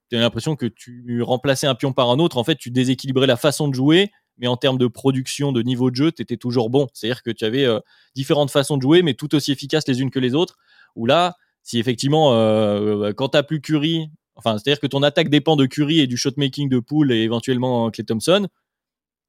tu 0.09 0.15
as 0.15 0.19
l'impression 0.19 0.55
que 0.55 0.67
tu 0.67 1.21
remplaçais 1.23 1.65
un 1.65 1.73
pion 1.75 1.91
par 1.91 2.11
un 2.11 2.19
autre, 2.19 2.37
en 2.37 2.43
fait, 2.43 2.55
tu 2.55 2.69
déséquilibrais 2.69 3.25
la 3.25 3.35
façon 3.35 3.67
de 3.67 3.73
jouer, 3.73 4.11
mais 4.37 4.47
en 4.47 4.57
termes 4.57 4.77
de 4.77 4.87
production, 4.87 5.51
de 5.51 5.61
niveau 5.63 5.89
de 5.89 5.95
jeu, 5.95 6.11
tu 6.11 6.21
étais 6.21 6.37
toujours 6.37 6.69
bon. 6.69 6.87
C'est-à-dire 6.93 7.23
que 7.23 7.31
tu 7.31 7.43
avais 7.43 7.65
euh, 7.65 7.79
différentes 8.15 8.51
façons 8.51 8.77
de 8.77 8.81
jouer, 8.83 9.01
mais 9.01 9.15
tout 9.15 9.33
aussi 9.33 9.51
efficaces 9.51 9.87
les 9.87 10.01
unes 10.01 10.11
que 10.11 10.19
les 10.19 10.35
autres, 10.35 10.55
où 10.95 11.05
là, 11.07 11.35
si 11.63 11.79
effectivement, 11.79 12.33
euh, 12.33 13.11
quand 13.13 13.29
t'as 13.29 13.43
plus 13.43 13.61
Curry, 13.61 14.09
enfin, 14.35 14.57
c'est-à-dire 14.57 14.79
que 14.79 14.87
ton 14.87 15.01
attaque 15.03 15.29
dépend 15.29 15.55
de 15.55 15.65
Curry 15.65 15.99
et 16.01 16.07
du 16.07 16.17
shotmaking 16.17 16.69
de 16.69 16.79
Poole 16.79 17.11
et 17.11 17.21
éventuellement 17.23 17.89
Clay 17.91 18.03
Thompson, 18.05 18.47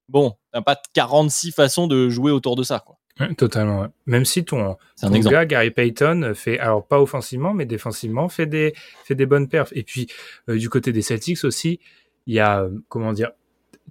bon, 0.08 0.34
t'as 0.52 0.62
pas 0.62 0.80
46 0.92 1.52
façons 1.52 1.86
de 1.86 2.08
jouer 2.08 2.32
autour 2.32 2.56
de 2.56 2.62
ça, 2.62 2.80
quoi. 2.80 2.98
Ouais, 3.20 3.32
Totalement. 3.36 3.82
ouais. 3.82 3.86
Même 4.06 4.24
si 4.24 4.44
ton, 4.44 4.76
C'est 4.96 5.06
un 5.06 5.10
ton 5.10 5.20
gars, 5.20 5.46
Gary 5.46 5.70
Payton, 5.70 6.32
fait, 6.34 6.58
alors 6.58 6.84
pas 6.84 7.00
offensivement, 7.00 7.54
mais 7.54 7.64
défensivement, 7.64 8.28
fait 8.28 8.46
des, 8.46 8.74
fait 9.04 9.14
des 9.14 9.24
bonnes 9.26 9.48
perfs. 9.48 9.72
Et 9.76 9.84
puis, 9.84 10.08
euh, 10.48 10.58
du 10.58 10.68
côté 10.68 10.90
des 10.92 11.00
Celtics 11.02 11.44
aussi, 11.44 11.78
il 12.26 12.34
y 12.34 12.40
a, 12.40 12.62
euh, 12.62 12.70
comment 12.88 13.12
dire, 13.12 13.30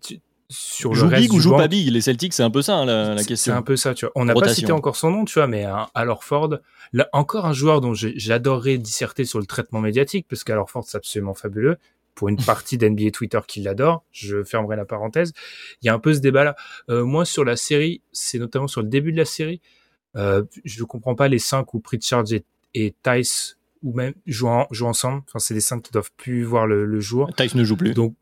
tu- 0.03 0.19
sur 0.53 0.91
le 0.91 0.95
Joue 0.95 1.07
reste 1.07 1.21
big 1.23 1.33
ou 1.33 1.39
joue 1.39 1.49
banc, 1.51 1.57
pas 1.57 1.67
big 1.67 1.89
Les 1.89 2.01
Celtics, 2.01 2.33
c'est 2.33 2.43
un 2.43 2.51
peu 2.51 2.61
ça 2.61 2.77
hein, 2.77 2.85
la, 2.85 3.15
question. 3.23 3.51
C'est 3.51 3.57
un 3.57 3.61
peu 3.61 3.75
ça, 3.75 3.93
tu 3.93 4.05
vois. 4.05 4.11
On 4.15 4.25
n'a 4.25 4.33
pas 4.33 4.53
cité 4.53 4.71
encore 4.71 4.95
son 4.95 5.09
nom, 5.11 5.25
tu 5.25 5.33
vois, 5.33 5.47
mais 5.47 5.63
hein, 5.63 5.87
alors 5.95 6.23
Ford, 6.23 6.57
là, 6.93 7.09
encore 7.11 7.45
un 7.45 7.53
joueur 7.53 7.81
dont 7.81 7.93
j'adorerais 7.93 8.77
disserter 8.77 9.25
sur 9.25 9.39
le 9.39 9.45
traitement 9.45 9.81
médiatique, 9.81 10.27
parce 10.29 10.43
qu'alors 10.43 10.69
Ford, 10.69 10.83
c'est 10.85 10.97
absolument 10.97 11.33
fabuleux. 11.33 11.77
Pour 12.15 12.29
une 12.29 12.37
partie 12.45 12.77
d'NBA 12.77 13.09
Twitter 13.11 13.39
qui 13.47 13.61
l'adore, 13.61 14.03
je 14.11 14.43
fermerai 14.43 14.75
la 14.75 14.85
parenthèse. 14.85 15.33
Il 15.81 15.87
y 15.87 15.89
a 15.89 15.93
un 15.93 15.99
peu 15.99 16.13
ce 16.13 16.19
débat-là. 16.19 16.55
Euh, 16.89 17.03
moi, 17.03 17.25
sur 17.25 17.43
la 17.43 17.55
série, 17.55 18.01
c'est 18.11 18.37
notamment 18.37 18.67
sur 18.67 18.81
le 18.81 18.87
début 18.87 19.11
de 19.11 19.17
la 19.17 19.25
série, 19.25 19.61
euh, 20.15 20.43
je 20.63 20.83
comprends 20.83 21.15
pas 21.15 21.27
les 21.27 21.39
cinq 21.39 21.73
où 21.73 21.79
Pritchard 21.79 22.25
et, 22.31 22.45
et 22.75 22.93
Tice, 23.01 23.57
ou 23.81 23.93
même 23.93 24.13
jouent, 24.27 24.47
en- 24.47 24.67
jouent 24.69 24.85
ensemble. 24.85 25.23
Enfin, 25.27 25.39
c'est 25.39 25.55
des 25.55 25.59
cinq 25.59 25.81
qui 25.81 25.91
doivent 25.91 26.11
plus 26.15 26.43
voir 26.43 26.67
le, 26.67 26.85
le 26.85 26.99
jour. 26.99 27.29
Tice 27.35 27.55
ne 27.55 27.63
joue 27.63 27.75
plus. 27.75 27.93
Donc, 27.93 28.15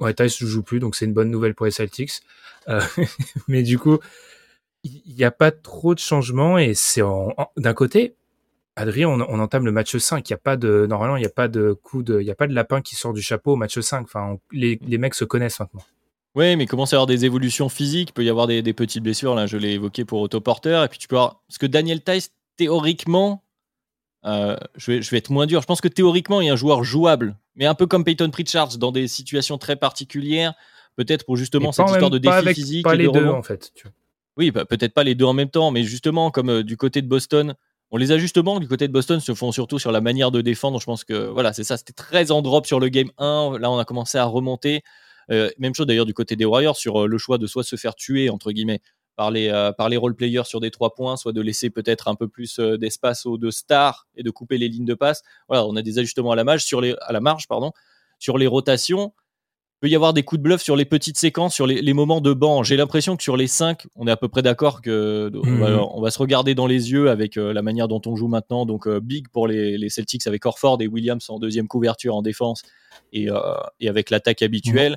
ouais, 0.00 0.14
Tice 0.14 0.40
ne 0.42 0.46
joue 0.46 0.62
plus, 0.62 0.80
donc 0.80 0.96
c'est 0.96 1.04
une 1.04 1.12
bonne 1.14 1.30
nouvelle 1.30 1.54
pour 1.54 1.66
les 1.66 1.72
Celtics. 1.72 2.20
Euh, 2.68 2.80
mais 3.48 3.62
du 3.62 3.78
coup, 3.78 3.98
il 4.84 5.14
n'y 5.16 5.24
a 5.24 5.30
pas 5.30 5.50
trop 5.50 5.94
de 5.94 5.98
changements 6.00 6.58
et 6.58 6.74
c'est 6.74 7.02
en, 7.02 7.34
en- 7.36 7.50
d'un 7.56 7.74
côté, 7.74 8.14
Adrien, 8.76 9.08
on, 9.08 9.20
on 9.20 9.40
entame 9.40 9.64
le 9.64 9.72
match 9.72 9.96
5. 9.96 10.28
Il 10.28 10.32
y 10.32 10.34
a 10.34 10.38
pas 10.38 10.56
de, 10.56 10.86
normalement, 10.88 11.16
il 11.16 11.20
n'y 11.20 11.26
a 11.26 11.30
pas 11.30 11.48
de 11.48 11.72
coup 11.72 12.02
de, 12.02 12.20
il 12.20 12.26
y 12.26 12.30
a 12.30 12.34
pas 12.36 12.46
de 12.46 12.54
lapin 12.54 12.80
qui 12.80 12.94
sort 12.94 13.12
du 13.12 13.22
chapeau 13.22 13.52
au 13.52 13.56
match 13.56 13.78
5. 13.78 14.02
Enfin, 14.04 14.32
on- 14.34 14.40
les, 14.52 14.78
les 14.86 14.98
mecs 14.98 15.14
se 15.14 15.24
connaissent 15.24 15.58
maintenant. 15.60 15.82
Oui, 16.34 16.54
mais 16.56 16.64
il 16.64 16.68
commence 16.68 16.92
à 16.92 16.96
y 16.96 16.98
avoir 16.98 17.06
des 17.06 17.24
évolutions 17.24 17.68
physiques, 17.68 18.10
il 18.10 18.12
peut 18.12 18.22
y 18.24 18.30
avoir 18.30 18.46
des, 18.46 18.62
des 18.62 18.72
petites 18.74 19.02
blessures, 19.02 19.34
là, 19.34 19.46
je 19.46 19.56
l'ai 19.56 19.72
évoqué 19.72 20.04
pour 20.04 20.20
autoporteur, 20.20 20.84
et 20.84 20.88
puis 20.88 20.98
tu 20.98 21.08
peux 21.08 21.16
avoir... 21.16 21.40
Parce 21.48 21.58
que 21.58 21.66
Daniel 21.66 22.02
Tice, 22.04 22.30
théoriquement, 22.56 23.42
euh, 24.24 24.56
je, 24.76 24.92
vais, 24.92 25.02
je 25.02 25.10
vais 25.10 25.18
être 25.18 25.30
moins 25.30 25.46
dur, 25.46 25.60
je 25.60 25.66
pense 25.66 25.80
que 25.80 25.88
théoriquement, 25.88 26.40
il 26.40 26.46
y 26.46 26.50
a 26.50 26.52
un 26.52 26.56
joueur 26.56 26.84
jouable, 26.84 27.36
mais 27.54 27.66
un 27.66 27.74
peu 27.74 27.86
comme 27.86 28.04
Peyton 28.04 28.30
Pritchard, 28.30 28.76
dans 28.78 28.92
des 28.92 29.08
situations 29.08 29.58
très 29.58 29.76
particulières, 29.76 30.54
peut-être 30.96 31.24
pour 31.24 31.36
justement 31.36 31.70
Et 31.70 31.72
cette 31.72 31.88
histoire 31.88 32.10
de 32.10 32.18
défi 32.18 32.54
physique 32.54 32.84
Pas 32.84 32.94
et 32.94 32.98
les 32.98 33.06
de 33.06 33.12
deux, 33.12 33.20
rebond. 33.20 33.38
en 33.38 33.42
fait. 33.42 33.72
tu 33.74 33.84
vois. 33.84 33.92
Oui, 34.36 34.50
bah, 34.50 34.64
peut-être 34.64 34.94
pas 34.94 35.04
les 35.04 35.14
deux 35.14 35.24
en 35.24 35.32
même 35.32 35.50
temps, 35.50 35.70
mais 35.70 35.82
justement, 35.82 36.30
comme 36.30 36.50
euh, 36.50 36.62
du 36.62 36.76
côté 36.76 37.02
de 37.02 37.08
Boston, 37.08 37.54
on 37.90 37.96
les 37.96 38.12
ajustements 38.12 38.60
du 38.60 38.68
côté 38.68 38.86
de 38.86 38.92
Boston 38.92 39.18
se 39.18 39.34
font 39.34 39.50
surtout 39.50 39.78
sur 39.78 39.92
la 39.92 40.00
manière 40.00 40.30
de 40.30 40.40
défendre. 40.42 40.78
Je 40.78 40.84
pense 40.84 41.04
que 41.04 41.28
voilà, 41.28 41.52
c'est 41.52 41.64
ça, 41.64 41.76
c'était 41.76 41.92
très 41.92 42.30
en 42.30 42.42
drop 42.42 42.66
sur 42.66 42.80
le 42.80 42.88
game 42.88 43.10
1. 43.18 43.58
Là, 43.58 43.70
on 43.70 43.78
a 43.78 43.84
commencé 43.84 44.18
à 44.18 44.24
remonter. 44.24 44.82
Euh, 45.30 45.50
même 45.58 45.74
chose 45.74 45.86
d'ailleurs 45.86 46.06
du 46.06 46.14
côté 46.14 46.36
des 46.36 46.44
Warriors 46.44 46.76
sur 46.76 47.06
le 47.06 47.18
choix 47.18 47.38
de 47.38 47.46
soit 47.46 47.64
se 47.64 47.76
faire 47.76 47.94
tuer, 47.94 48.30
entre 48.30 48.52
guillemets, 48.52 48.80
par 49.18 49.32
les, 49.32 49.48
euh, 49.48 49.72
par 49.72 49.88
les 49.88 49.96
role-players 49.96 50.44
sur 50.44 50.60
des 50.60 50.70
trois 50.70 50.94
points, 50.94 51.16
soit 51.16 51.32
de 51.32 51.40
laisser 51.40 51.70
peut-être 51.70 52.06
un 52.06 52.14
peu 52.14 52.28
plus 52.28 52.60
euh, 52.60 52.78
d'espace 52.78 53.26
aux 53.26 53.36
deux 53.36 53.50
stars 53.50 54.06
et 54.14 54.22
de 54.22 54.30
couper 54.30 54.58
les 54.58 54.68
lignes 54.68 54.84
de 54.84 54.94
passe. 54.94 55.24
Voilà, 55.48 55.66
on 55.66 55.74
a 55.74 55.82
des 55.82 55.98
ajustements 55.98 56.30
à 56.30 56.36
la 56.36 56.44
marge 56.44 56.64
sur 56.64 56.80
les, 56.80 56.94
à 57.00 57.12
la 57.12 57.20
marge, 57.20 57.48
pardon, 57.48 57.72
sur 58.20 58.38
les 58.38 58.46
rotations. 58.46 59.12
peut 59.80 59.88
y 59.88 59.96
avoir 59.96 60.12
des 60.12 60.22
coups 60.22 60.38
de 60.38 60.44
bluff 60.44 60.62
sur 60.62 60.76
les 60.76 60.84
petites 60.84 61.18
séquences, 61.18 61.52
sur 61.52 61.66
les, 61.66 61.92
moments 61.94 62.20
de 62.20 62.32
banc. 62.32 62.62
J'ai 62.62 62.76
l'impression 62.76 63.16
que 63.16 63.24
sur 63.24 63.36
les 63.36 63.48
cinq, 63.48 63.88
on 63.96 64.06
est 64.06 64.10
à 64.12 64.16
peu 64.16 64.28
près 64.28 64.42
d'accord 64.42 64.82
que 64.82 65.32
mhm. 65.34 65.80
on, 65.92 66.00
va, 66.00 66.12
se 66.12 66.20
regarder 66.20 66.54
dans 66.54 66.68
les 66.68 66.92
yeux 66.92 67.10
avec 67.10 67.36
euh, 67.36 67.52
la 67.52 67.62
manière 67.62 67.88
dont 67.88 68.00
on 68.06 68.14
joue 68.14 68.28
maintenant. 68.28 68.66
Donc 68.66 68.86
euh, 68.86 69.00
big 69.00 69.26
pour 69.30 69.48
les, 69.48 69.88
Celtics 69.88 70.28
avec 70.28 70.46
Orford 70.46 70.80
et 70.80 70.86
Williams 70.86 71.28
en 71.28 71.40
deuxième 71.40 71.66
couverture 71.66 72.14
en 72.14 72.22
défense 72.22 72.62
et, 73.12 73.28
euh, 73.28 73.40
avec 73.84 74.10
l'attaque 74.10 74.42
habituelle. 74.42 74.96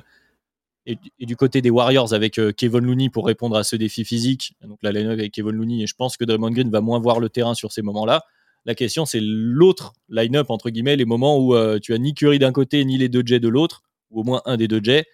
Et, 0.86 0.98
du 1.20 1.36
côté 1.36 1.62
des 1.62 1.70
Warriors 1.70 2.12
avec 2.12 2.40
Kevin 2.56 2.80
Looney 2.80 3.08
pour 3.08 3.26
répondre 3.26 3.56
à 3.56 3.62
ce 3.62 3.76
défi 3.76 4.04
physique. 4.04 4.56
Donc 4.62 4.78
la 4.82 4.90
line 4.90 5.06
avec 5.06 5.32
Kevin 5.32 5.52
Looney 5.52 5.82
et 5.82 5.86
je 5.86 5.94
pense 5.94 6.16
que 6.16 6.24
Draymond 6.24 6.50
Green 6.50 6.70
va 6.70 6.80
moins 6.80 6.98
voir 6.98 7.20
le 7.20 7.28
terrain 7.28 7.54
sur 7.54 7.70
ces 7.70 7.82
moments-là. 7.82 8.24
La 8.64 8.74
question 8.74 9.06
c'est 9.06 9.20
l'autre 9.22 9.92
line-up 10.08 10.50
entre 10.50 10.70
guillemets, 10.70 10.96
les 10.96 11.04
moments 11.04 11.38
où 11.38 11.54
tu 11.78 11.94
as 11.94 11.98
ni 11.98 12.14
Curry 12.14 12.40
d'un 12.40 12.50
côté 12.50 12.84
ni 12.84 12.98
les 12.98 13.08
deux 13.08 13.22
Jets 13.24 13.38
de 13.38 13.48
l'autre 13.48 13.82
ou 14.12 14.20
au 14.20 14.24
moins 14.24 14.42
un 14.44 14.56
des 14.56 14.68
deux 14.68 14.80
jets, 14.82 15.06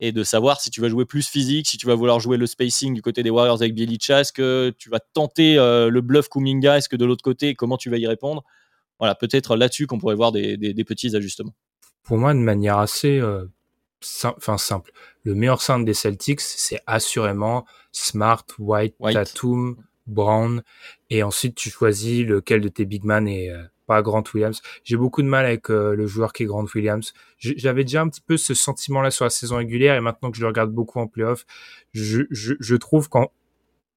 et 0.00 0.12
de 0.12 0.24
savoir 0.24 0.60
si 0.60 0.70
tu 0.70 0.80
vas 0.80 0.88
jouer 0.88 1.04
plus 1.04 1.28
physique, 1.28 1.68
si 1.68 1.78
tu 1.78 1.86
vas 1.86 1.94
vouloir 1.94 2.20
jouer 2.20 2.36
le 2.36 2.46
spacing 2.46 2.94
du 2.94 3.02
côté 3.02 3.22
des 3.22 3.30
Warriors 3.30 3.60
avec 3.60 3.74
Bielicha, 3.74 4.20
est-ce 4.20 4.32
que 4.32 4.74
tu 4.78 4.90
vas 4.90 5.00
tenter 5.00 5.58
euh, 5.58 5.90
le 5.90 6.00
bluff 6.00 6.28
Kuminga, 6.28 6.78
est-ce 6.78 6.88
que 6.88 6.96
de 6.96 7.04
l'autre 7.04 7.22
côté, 7.22 7.54
comment 7.54 7.76
tu 7.76 7.90
vas 7.90 7.96
y 7.96 8.06
répondre? 8.06 8.44
Voilà, 8.98 9.14
peut-être 9.14 9.56
là-dessus 9.56 9.86
qu'on 9.86 9.98
pourrait 9.98 10.14
voir 10.14 10.32
des, 10.32 10.84
petits 10.86 11.14
ajustements. 11.16 11.54
Pour 12.02 12.18
moi, 12.18 12.34
de 12.34 12.38
manière 12.38 12.78
assez 12.78 13.18
euh, 13.18 13.46
simple, 14.06 14.92
le 15.24 15.34
meilleur 15.34 15.62
centre 15.62 15.84
des 15.84 15.94
Celtics, 15.94 16.40
c'est 16.40 16.80
assurément 16.86 17.66
Smart, 17.92 18.44
White, 18.58 18.96
Tatum, 19.12 19.76
Brown, 20.06 20.62
et 21.10 21.22
ensuite 21.22 21.54
tu 21.54 21.70
choisis 21.70 22.24
lequel 22.24 22.60
de 22.60 22.68
tes 22.68 22.84
big 22.84 23.04
man 23.04 23.26
est... 23.28 23.50
Euh, 23.50 23.62
pas 23.86 24.02
Grant 24.02 24.24
Williams. 24.34 24.60
J'ai 24.84 24.96
beaucoup 24.96 25.22
de 25.22 25.28
mal 25.28 25.46
avec 25.46 25.70
euh, 25.70 25.94
le 25.94 26.06
joueur 26.06 26.32
qui 26.32 26.42
est 26.42 26.46
Grant 26.46 26.66
Williams. 26.74 27.14
J'avais 27.38 27.84
déjà 27.84 28.02
un 28.02 28.08
petit 28.08 28.20
peu 28.20 28.36
ce 28.36 28.52
sentiment-là 28.52 29.10
sur 29.10 29.24
la 29.24 29.30
saison 29.30 29.56
régulière 29.56 29.94
et 29.94 30.00
maintenant 30.00 30.30
que 30.30 30.36
je 30.36 30.42
le 30.42 30.48
regarde 30.48 30.72
beaucoup 30.72 30.98
en 30.98 31.06
playoff, 31.06 31.46
je, 31.92 32.22
je, 32.30 32.54
je 32.58 32.76
trouve 32.76 33.08
qu'en 33.08 33.30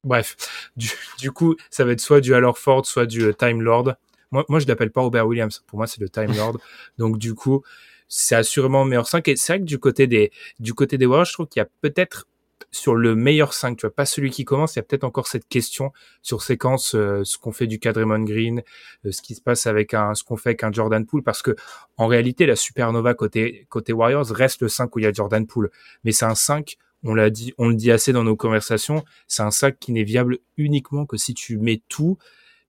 bref, 0.04 0.36
du, 0.76 0.88
du, 1.18 1.32
coup, 1.32 1.56
ça 1.70 1.84
va 1.84 1.92
être 1.92 2.00
soit 2.00 2.20
du 2.20 2.34
Al 2.34 2.44
Ford, 2.54 2.86
soit 2.86 3.06
du 3.06 3.22
euh, 3.24 3.32
Time 3.32 3.60
Lord. 3.60 3.94
Moi, 4.30 4.44
moi, 4.48 4.60
je 4.60 4.66
l'appelle 4.66 4.92
pas 4.92 5.00
Robert 5.00 5.26
Williams. 5.26 5.64
Pour 5.66 5.78
moi, 5.78 5.86
c'est 5.86 6.00
le 6.00 6.08
Time 6.08 6.32
Lord. 6.36 6.58
Donc, 6.98 7.18
du 7.18 7.34
coup, 7.34 7.62
c'est 8.10 8.34
assurément 8.34 8.84
meilleur 8.84 9.08
5. 9.08 9.26
Et 9.28 9.36
c'est 9.36 9.54
vrai 9.54 9.60
que 9.60 9.64
du 9.64 9.78
côté 9.78 10.06
des, 10.06 10.30
du 10.58 10.74
côté 10.74 10.98
des 10.98 11.06
Warriors, 11.06 11.24
je 11.24 11.32
trouve 11.32 11.46
qu'il 11.46 11.60
y 11.60 11.62
a 11.62 11.68
peut-être 11.80 12.26
sur 12.72 12.94
le 12.94 13.14
meilleur 13.14 13.54
5, 13.54 13.76
tu 13.76 13.86
vois, 13.86 13.94
pas 13.94 14.04
celui 14.04 14.30
qui 14.30 14.44
commence, 14.44 14.76
il 14.76 14.78
y 14.78 14.80
a 14.80 14.82
peut-être 14.82 15.04
encore 15.04 15.26
cette 15.26 15.48
question 15.48 15.92
sur 16.22 16.42
séquence, 16.42 16.94
euh, 16.94 17.22
ce 17.24 17.38
qu'on 17.38 17.52
fait 17.52 17.66
du 17.66 17.78
cas 17.78 17.92
Green, 17.92 18.62
euh, 19.06 19.12
ce 19.12 19.22
qui 19.22 19.34
se 19.34 19.40
passe 19.40 19.66
avec 19.66 19.94
un, 19.94 20.14
ce 20.14 20.22
qu'on 20.22 20.36
fait 20.36 20.50
avec 20.50 20.62
un 20.62 20.70
Jordan 20.70 21.04
Poole, 21.04 21.22
parce 21.22 21.42
que 21.42 21.56
en 21.96 22.06
réalité, 22.06 22.46
la 22.46 22.56
supernova 22.56 23.14
côté, 23.14 23.66
côté 23.70 23.92
Warriors 23.92 24.26
reste 24.26 24.62
le 24.62 24.68
5 24.68 24.94
où 24.94 24.98
il 24.98 25.02
y 25.02 25.06
a 25.06 25.12
Jordan 25.12 25.46
Poole, 25.46 25.70
mais 26.04 26.12
c'est 26.12 26.26
un 26.26 26.34
5 26.34 26.76
on 27.02 27.14
l'a 27.14 27.30
dit, 27.30 27.54
on 27.56 27.68
le 27.68 27.74
dit 27.74 27.90
assez 27.90 28.12
dans 28.12 28.24
nos 28.24 28.36
conversations, 28.36 29.04
c'est 29.26 29.42
un 29.42 29.50
5 29.50 29.78
qui 29.78 29.92
n'est 29.92 30.04
viable 30.04 30.38
uniquement 30.58 31.06
que 31.06 31.16
si 31.16 31.32
tu 31.32 31.56
mets 31.56 31.80
tout, 31.88 32.18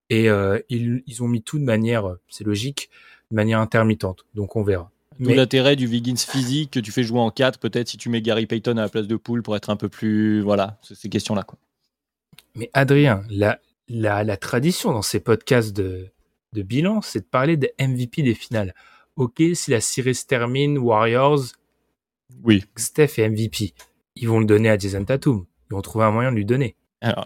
et 0.09 0.29
euh, 0.29 0.59
ils, 0.69 1.03
ils 1.05 1.21
ont 1.21 1.27
mis 1.27 1.43
tout 1.43 1.59
de 1.59 1.65
manière, 1.65 2.15
c'est 2.29 2.45
logique, 2.45 2.89
de 3.29 3.35
manière 3.35 3.59
intermittente. 3.59 4.25
Donc 4.33 4.55
on 4.55 4.63
verra. 4.63 4.90
D'où 5.19 5.29
l'intérêt 5.29 5.75
du 5.75 5.87
Wiggins 5.87 6.15
physique 6.15 6.71
que 6.71 6.79
tu 6.79 6.91
fais 6.91 7.03
jouer 7.03 7.19
en 7.19 7.29
4, 7.29 7.59
peut-être 7.59 7.89
si 7.89 7.97
tu 7.97 8.09
mets 8.09 8.21
Gary 8.21 8.47
Payton 8.47 8.77
à 8.77 8.81
la 8.81 8.89
place 8.89 9.07
de 9.07 9.15
Poole 9.15 9.43
pour 9.43 9.55
être 9.55 9.69
un 9.69 9.75
peu 9.75 9.89
plus. 9.89 10.41
Voilà, 10.41 10.79
ces 10.81 11.09
questions-là. 11.09 11.43
Quoi. 11.43 11.59
Mais 12.55 12.69
Adrien, 12.73 13.23
la, 13.29 13.59
la, 13.87 14.23
la, 14.23 14.37
tradition 14.37 14.91
dans 14.91 15.01
ces 15.01 15.19
podcasts 15.19 15.73
de, 15.73 16.07
de 16.53 16.61
bilan, 16.63 17.01
c'est 17.01 17.19
de 17.19 17.25
parler 17.25 17.57
des 17.57 17.73
MVP 17.79 18.23
des 18.23 18.33
finales. 18.33 18.73
Ok, 19.15 19.43
si 19.53 19.69
la 19.69 19.81
série 19.81 20.15
se 20.15 20.25
termine, 20.25 20.77
Warriors, 20.77 21.41
oui. 22.43 22.63
Steph 22.75 23.17
est 23.17 23.29
MVP. 23.29 23.73
Ils 24.15 24.27
vont 24.27 24.39
le 24.39 24.45
donner 24.45 24.69
à 24.69 24.77
Jason 24.77 25.03
Tatum. 25.03 25.45
Ils 25.69 25.73
vont 25.73 25.81
trouver 25.81 26.05
un 26.05 26.11
moyen 26.11 26.31
de 26.31 26.37
lui 26.37 26.45
donner. 26.45 26.75
Alors, 27.01 27.25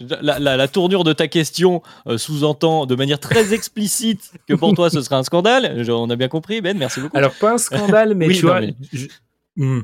la, 0.00 0.68
tournure 0.68 1.04
de 1.04 1.12
ta 1.12 1.28
question 1.28 1.82
euh, 2.06 2.16
sous-entend 2.16 2.86
de 2.86 2.94
manière 2.94 3.20
très 3.20 3.52
explicite 3.52 4.32
que 4.48 4.54
pour 4.54 4.74
toi 4.74 4.88
ce 4.88 5.02
serait 5.02 5.16
un 5.16 5.22
scandale. 5.22 5.84
on 5.90 6.08
a 6.08 6.16
bien 6.16 6.28
compris, 6.28 6.62
Ben, 6.62 6.76
merci 6.76 7.00
beaucoup. 7.00 7.16
Alors, 7.16 7.34
pas 7.34 7.52
un 7.52 7.58
scandale, 7.58 8.14
mais 8.14 8.28
tu 8.34 8.46
vois. 8.46 8.62
Hmm. 9.56 9.82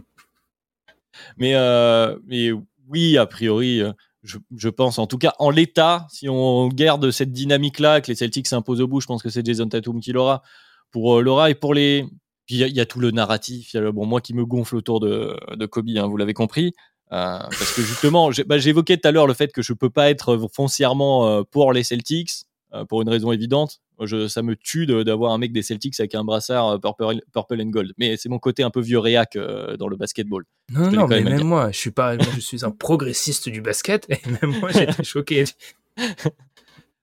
Mais... 1.36 1.54
Euh, 1.54 2.16
mais, 2.26 2.50
oui, 2.88 3.16
a 3.18 3.26
priori, 3.26 3.80
euh, 3.80 3.92
je, 4.24 4.68
pense, 4.68 4.98
en 4.98 5.06
tout 5.06 5.18
cas, 5.18 5.34
en 5.38 5.50
l'état, 5.50 6.08
si 6.10 6.28
on 6.28 6.66
garde 6.66 7.12
cette 7.12 7.30
dynamique-là, 7.30 8.00
que 8.00 8.08
les 8.08 8.16
Celtics 8.16 8.48
s'imposent 8.48 8.80
au 8.80 8.88
bout, 8.88 9.00
je 9.00 9.06
pense 9.06 9.22
que 9.22 9.28
c'est 9.28 9.46
Jason 9.46 9.68
Tatum 9.68 10.00
qui 10.00 10.10
l'aura. 10.12 10.42
Pour 10.90 11.22
Laura 11.22 11.50
et 11.50 11.54
pour 11.54 11.72
les. 11.72 12.04
il 12.48 12.56
y, 12.56 12.80
a 12.80 12.86
tout 12.86 12.98
le 12.98 13.12
narratif. 13.12 13.76
bon, 13.76 14.06
moi 14.06 14.20
qui 14.20 14.34
me 14.34 14.44
gonfle 14.44 14.74
autour 14.74 14.98
de, 14.98 15.38
de 15.54 15.66
Kobe, 15.66 15.90
hein, 15.96 16.08
vous 16.08 16.16
l'avez 16.16 16.34
compris. 16.34 16.74
Euh, 17.12 17.38
parce 17.40 17.74
que 17.74 17.82
justement, 17.82 18.30
bah, 18.46 18.58
j'évoquais 18.58 18.96
tout 18.96 19.08
à 19.08 19.12
l'heure 19.12 19.26
le 19.26 19.34
fait 19.34 19.52
que 19.52 19.62
je 19.62 19.72
peux 19.72 19.90
pas 19.90 20.10
être 20.10 20.38
foncièrement 20.52 21.26
euh, 21.26 21.42
pour 21.42 21.72
les 21.72 21.82
Celtics, 21.82 22.30
euh, 22.72 22.84
pour 22.84 23.02
une 23.02 23.08
raison 23.08 23.32
évidente. 23.32 23.80
Je, 24.02 24.28
ça 24.28 24.42
me 24.42 24.56
tue 24.56 24.86
d'avoir 24.86 25.32
un 25.32 25.38
mec 25.38 25.52
des 25.52 25.62
Celtics 25.62 25.98
avec 25.98 26.14
un 26.14 26.24
brassard 26.24 26.80
purple, 26.80 27.20
purple 27.34 27.60
and 27.60 27.66
gold. 27.66 27.92
Mais 27.98 28.16
c'est 28.16 28.30
mon 28.30 28.38
côté 28.38 28.62
un 28.62 28.70
peu 28.70 28.80
vieux 28.80 28.98
réac 28.98 29.36
dans 29.78 29.88
le 29.88 29.96
basketball. 29.96 30.44
Non, 30.72 30.90
non, 30.90 31.06
mais 31.06 31.20
même, 31.20 31.42
moi, 31.42 31.70
je 31.70 31.76
suis 31.76 31.90
pas, 31.90 32.16
je 32.16 32.40
suis 32.40 32.64
un 32.64 32.70
progressiste 32.78 33.50
du 33.50 33.60
basket 33.60 34.06
et 34.08 34.18
même 34.26 34.58
moi, 34.58 34.70
j'étais 34.72 35.04
choqué. 35.04 35.44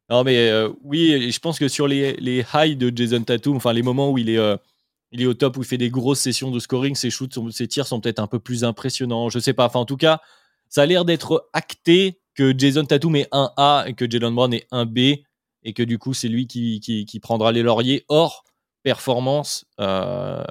non, 0.09 0.23
mais 0.23 0.51
oui, 0.83 1.31
je 1.31 1.39
pense 1.39 1.59
que 1.59 1.67
sur 1.67 1.87
les, 1.87 2.13
les 2.13 2.43
highs 2.51 2.75
de 2.75 2.91
Jason 2.95 3.21
Tatum, 3.21 3.57
enfin 3.57 3.73
les 3.73 3.83
moments 3.83 4.09
où 4.09 4.17
il 4.17 4.31
est 4.31 4.57
il 5.11 5.21
est 5.21 5.25
au 5.25 5.33
top 5.33 5.57
où 5.57 5.61
il 5.61 5.65
fait 5.65 5.77
des 5.77 5.89
grosses 5.89 6.19
sessions 6.19 6.51
de 6.51 6.59
scoring. 6.59 6.95
Ses 6.95 7.09
shoots, 7.09 7.37
ses 7.51 7.67
tirs 7.67 7.87
sont 7.87 8.01
peut-être 8.01 8.19
un 8.19 8.27
peu 8.27 8.39
plus 8.39 8.63
impressionnants. 8.63 9.29
Je 9.29 9.39
sais 9.39 9.53
pas. 9.53 9.65
Enfin, 9.65 9.79
en 9.79 9.85
tout 9.85 9.97
cas, 9.97 10.21
ça 10.69 10.81
a 10.81 10.85
l'air 10.85 11.05
d'être 11.05 11.49
acté 11.53 12.19
que 12.35 12.53
Jason 12.57 12.85
Tatum 12.85 13.15
est 13.15 13.27
un 13.31 13.51
A 13.57 13.85
et 13.87 13.93
que 13.93 14.09
Jalen 14.09 14.35
Brown 14.35 14.53
est 14.53 14.67
un 14.71 14.85
B 14.85 14.99
et 15.63 15.73
que 15.73 15.83
du 15.83 15.97
coup, 15.97 16.13
c'est 16.13 16.27
lui 16.27 16.47
qui, 16.47 16.79
qui, 16.79 17.19
prendra 17.19 17.51
les 17.51 17.63
lauriers. 17.63 18.05
Or, 18.09 18.43
performance, 18.83 19.65
euh, 19.79 20.43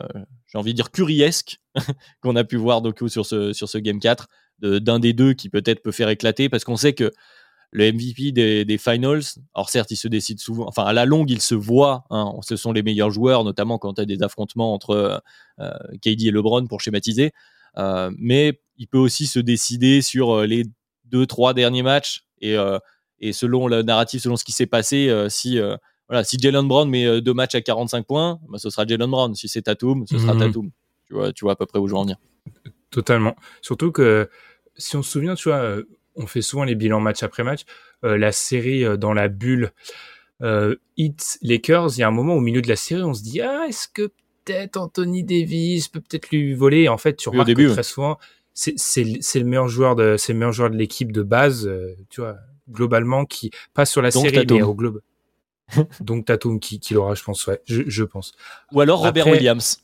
j'ai 0.47 0.59
envie 0.59 0.73
de 0.73 0.77
dire 0.77 0.91
curiesque 0.91 1.61
qu'on 2.23 2.37
a 2.37 2.45
pu 2.45 2.57
voir 2.57 2.83
donc, 2.83 2.99
sur, 3.09 3.25
ce, 3.25 3.53
sur 3.53 3.69
ce 3.69 3.79
Game 3.79 4.01
4 4.01 4.29
d'un 4.59 4.99
des 4.99 5.13
deux 5.13 5.35
qui 5.35 5.49
peut-être 5.51 5.83
peut 5.83 5.93
faire 5.93 6.09
éclater 6.09 6.49
parce 6.49 6.65
qu'on 6.65 6.77
sait 6.77 6.95
que 6.95 7.13
le 7.73 7.93
MVP 7.93 8.33
des, 8.33 8.79
finals, 8.79 9.23
alors 9.55 9.71
certes, 9.71 9.91
il 9.91 9.97
se 9.97 10.09
décide 10.09 10.39
souvent, 10.39 10.67
enfin 10.67 10.85
à 10.85 10.93
la 10.93 11.05
longue, 11.05 11.31
il 11.31 11.41
se 11.41 11.55
voit, 11.55 12.05
hein, 12.11 12.33
ce 12.43 12.57
sont 12.57 12.73
les 12.73 12.83
meilleurs 12.83 13.11
joueurs, 13.11 13.45
notamment 13.45 13.79
quand 13.79 13.95
tu 13.95 14.01
as 14.01 14.05
des 14.05 14.23
affrontements 14.23 14.73
entre 14.73 14.91
euh, 14.91 15.19
euh 15.61 15.97
KD 16.01 16.27
et 16.27 16.31
LeBron 16.31 16.67
pour 16.67 16.81
schématiser, 16.81 17.33
euh, 17.77 18.11
mais 18.19 18.61
il 18.79 18.87
peut 18.87 18.99
aussi 18.99 19.27
se 19.27 19.39
décider 19.39 20.03
sur 20.03 20.43
les 20.43 20.64
deux, 21.05 21.27
trois 21.27 21.55
derniers 21.55 21.83
matchs 21.83 22.25
et, 22.41 22.57
et 23.21 23.33
selon 23.33 23.69
le 23.69 23.83
narratif, 23.83 24.23
selon 24.23 24.37
ce 24.37 24.45
qui 24.45 24.53
s'est 24.53 24.67
passé, 24.67 25.11
si, 25.31 25.59
voilà, 26.09 26.25
si 26.25 26.37
Jalen 26.39 26.69
Brown 26.69 26.89
met 26.89 27.23
deux 27.23 27.33
matchs 27.33 27.55
à 27.55 27.62
45 27.62 28.07
points, 28.07 28.39
bah, 28.51 28.59
ce 28.59 28.69
sera 28.69 28.87
Jalen 28.87 29.11
Brown. 29.11 29.35
Si 29.35 29.49
c'est 29.49 29.62
Tatum, 29.62 30.07
ce 30.07 30.19
sera 30.19 30.35
mhm. 30.35 30.41
Tatum. 30.41 30.71
Tu 31.07 31.14
vois, 31.14 31.33
tu 31.33 31.47
vois 31.47 31.53
à 31.53 31.57
peu 31.57 31.64
près 31.64 31.79
où 31.79 31.87
je 31.87 31.93
veux 31.93 31.99
en 31.99 32.03
venir. 32.03 32.19
Totalement. 32.91 33.35
Surtout 33.62 33.93
que 33.93 34.29
si 34.77 34.97
on 34.97 35.03
se 35.03 35.11
souvient, 35.11 35.35
tu 35.35 35.49
vois, 35.49 35.79
on 36.17 36.27
fait 36.27 36.43
souvent 36.43 36.64
les 36.64 36.75
bilans 36.75 37.01
match 37.01 37.23
après 37.23 37.45
match. 37.45 37.62
Euh, 38.05 38.17
la 38.17 38.33
série 38.33 38.85
euh, 38.85 38.97
dans 38.97 39.12
la 39.12 39.29
bulle 39.29 39.73
euh, 40.43 40.77
Hits 40.97 41.39
Lakers, 41.43 41.97
il 41.97 42.01
y 42.01 42.03
a 42.03 42.09
un 42.09 42.12
moment 42.12 42.35
au 42.35 42.41
milieu 42.41 42.62
de 42.62 42.69
la 42.69 42.77
série, 42.77 43.03
on 43.03 43.14
se 43.14 43.23
dit 43.23 43.41
ah 43.41 43.64
est-ce 43.69 43.89
que 43.89 44.11
peut-être 44.45 44.77
Anthony 44.77 45.25
Davis 45.25 45.89
peut 45.89 46.01
peut-être 46.01 46.31
lui 46.31 46.55
voler? 46.55 46.89
en 46.89 46.99
fait, 46.99 47.17
tu 47.17 47.29
remarques 47.29 47.55
que 47.55 47.73
très 47.73 47.83
souvent 47.83 48.19
c'est 48.55 49.05
le 49.05 49.45
meilleur 49.45 49.69
joueur 49.69 49.97
de 49.97 50.17
c'est 50.17 50.33
le 50.33 50.39
meilleur 50.39 50.53
joueur 50.53 50.71
de 50.71 50.77
l'équipe 50.77 51.12
de 51.12 51.23
base, 51.23 51.71
tu 52.09 52.23
vois, 52.23 52.37
globalement 52.71 53.27
qui 53.27 53.51
passe 53.75 53.91
sur 53.93 54.03
la 54.03 54.11
série 54.11 54.47
mais 54.49 54.62
au 54.62 54.75
globe. 54.75 55.03
Donc 56.01 56.27
Tatum 56.27 56.61
qui, 56.61 56.81
qui 56.81 56.95
l'aura, 56.95 57.14
je 57.14 57.23
pense, 57.23 57.47
ouais, 57.47 57.61
je, 57.67 58.05
pense. 58.05 58.33
Ou 58.73 58.81
alors 58.81 59.01
Robert 59.01 59.27
Williams. 59.27 59.83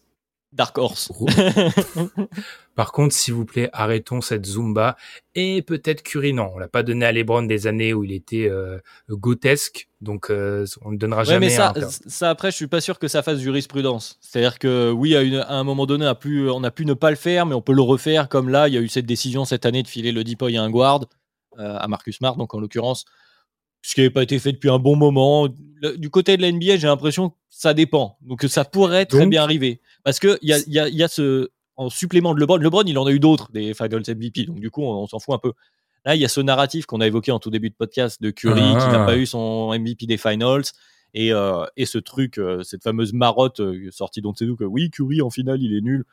Dark 0.52 0.76
Horse. 0.76 1.10
Par 2.74 2.92
contre, 2.92 3.14
s'il 3.14 3.34
vous 3.34 3.44
plaît, 3.44 3.68
arrêtons 3.72 4.20
cette 4.20 4.46
Zumba. 4.46 4.96
Et 5.34 5.62
peut-être 5.62 6.02
Curry, 6.02 6.32
non, 6.32 6.50
on 6.54 6.58
l'a 6.58 6.68
pas 6.68 6.82
donné 6.82 7.04
à 7.04 7.12
LeBron 7.12 7.42
des 7.42 7.66
années 7.66 7.92
où 7.92 8.04
il 8.04 8.12
était 8.12 8.48
euh, 8.48 8.78
gotesque, 9.10 9.88
donc 10.00 10.30
euh, 10.30 10.66
on 10.82 10.92
ne 10.92 10.96
donnera 10.96 11.24
jamais. 11.24 11.46
Mais 11.46 11.50
ça, 11.50 11.72
ça, 12.06 12.30
après, 12.30 12.50
je 12.50 12.56
suis 12.56 12.66
pas 12.66 12.80
sûr 12.80 12.98
que 12.98 13.08
ça 13.08 13.22
fasse 13.22 13.40
jurisprudence. 13.40 14.18
C'est-à-dire 14.20 14.58
que 14.58 14.90
oui, 14.90 15.16
à, 15.16 15.22
une, 15.22 15.36
à, 15.36 15.54
un 15.54 15.64
moment 15.64 15.86
donné, 15.86 16.06
on 16.06 16.08
a, 16.08 16.14
pu, 16.14 16.48
on 16.48 16.64
a 16.64 16.70
pu 16.70 16.86
ne 16.86 16.94
pas 16.94 17.10
le 17.10 17.16
faire, 17.16 17.46
mais 17.46 17.54
on 17.54 17.62
peut 17.62 17.74
le 17.74 17.82
refaire. 17.82 18.28
Comme 18.28 18.48
là, 18.48 18.68
il 18.68 18.74
y 18.74 18.78
a 18.78 18.80
eu 18.80 18.88
cette 18.88 19.06
décision 19.06 19.44
cette 19.44 19.66
année 19.66 19.82
de 19.82 19.88
filer 19.88 20.12
le 20.12 20.24
Deepoy 20.24 20.56
à 20.56 20.62
un 20.62 20.70
guard, 20.70 21.04
euh, 21.58 21.76
à 21.78 21.88
Marcus 21.88 22.16
Smart, 22.16 22.36
donc 22.36 22.54
en 22.54 22.60
l'occurrence, 22.60 23.04
ce 23.82 23.94
qui 23.94 24.00
n'avait 24.00 24.10
pas 24.10 24.22
été 24.22 24.38
fait 24.38 24.52
depuis 24.52 24.70
un 24.70 24.78
bon 24.78 24.96
moment. 24.96 25.48
du 25.96 26.10
côté 26.10 26.36
de 26.36 26.42
la 26.42 26.50
NBA, 26.50 26.76
j'ai 26.76 26.86
l'impression 26.86 27.30
que 27.30 27.36
ça 27.50 27.74
dépend. 27.74 28.16
Donc 28.22 28.42
ça 28.48 28.64
pourrait 28.64 29.06
très 29.06 29.26
bien 29.26 29.42
arriver. 29.42 29.80
Parce 30.04 30.18
qu'il 30.18 30.38
y 30.42 30.52
a, 30.52 30.58
y, 30.66 30.78
a, 30.78 30.88
y 30.88 31.02
a 31.02 31.08
ce. 31.08 31.50
En 31.76 31.88
supplément 31.88 32.34
de 32.34 32.40
LeBron, 32.40 32.58
LeBron, 32.58 32.82
il 32.86 32.98
en 32.98 33.06
a 33.06 33.12
eu 33.12 33.18
d'autres, 33.18 33.50
des 33.50 33.72
Finals 33.72 34.02
MVP. 34.06 34.44
Donc 34.44 34.60
du 34.60 34.70
coup, 34.70 34.82
on, 34.82 35.06
s'en 35.06 35.18
fout 35.18 35.34
un 35.34 35.38
peu. 35.38 35.52
Là, 36.04 36.14
il 36.14 36.20
y 36.20 36.24
a 36.24 36.28
ce 36.28 36.40
narratif 36.40 36.84
qu'on 36.84 37.00
a 37.00 37.06
évoqué 37.06 37.32
en 37.32 37.38
tout 37.38 37.50
début 37.50 37.70
de 37.70 37.74
podcast 37.74 38.20
de 38.20 38.30
Curry 38.30 38.60
qui 38.60 38.74
n'a 38.74 39.02
ah. 39.02 39.06
pas 39.06 39.16
eu 39.16 39.24
son 39.24 39.72
MVP 39.72 40.06
des 40.06 40.18
Finals. 40.18 40.64
Et, 41.14 41.32
euh, 41.32 41.64
et 41.76 41.86
ce 41.86 41.98
truc, 41.98 42.38
euh, 42.38 42.62
cette 42.62 42.82
fameuse 42.82 43.12
marotte 43.12 43.60
euh, 43.60 43.90
sortie 43.90 44.22
d'on 44.22 44.34
sait 44.34 44.46
que 44.58 44.64
oui, 44.64 44.90
Curry 44.90 45.22
en 45.22 45.30
finale, 45.30 45.62
il 45.62 45.74
est 45.76 45.80
nul. 45.80 46.04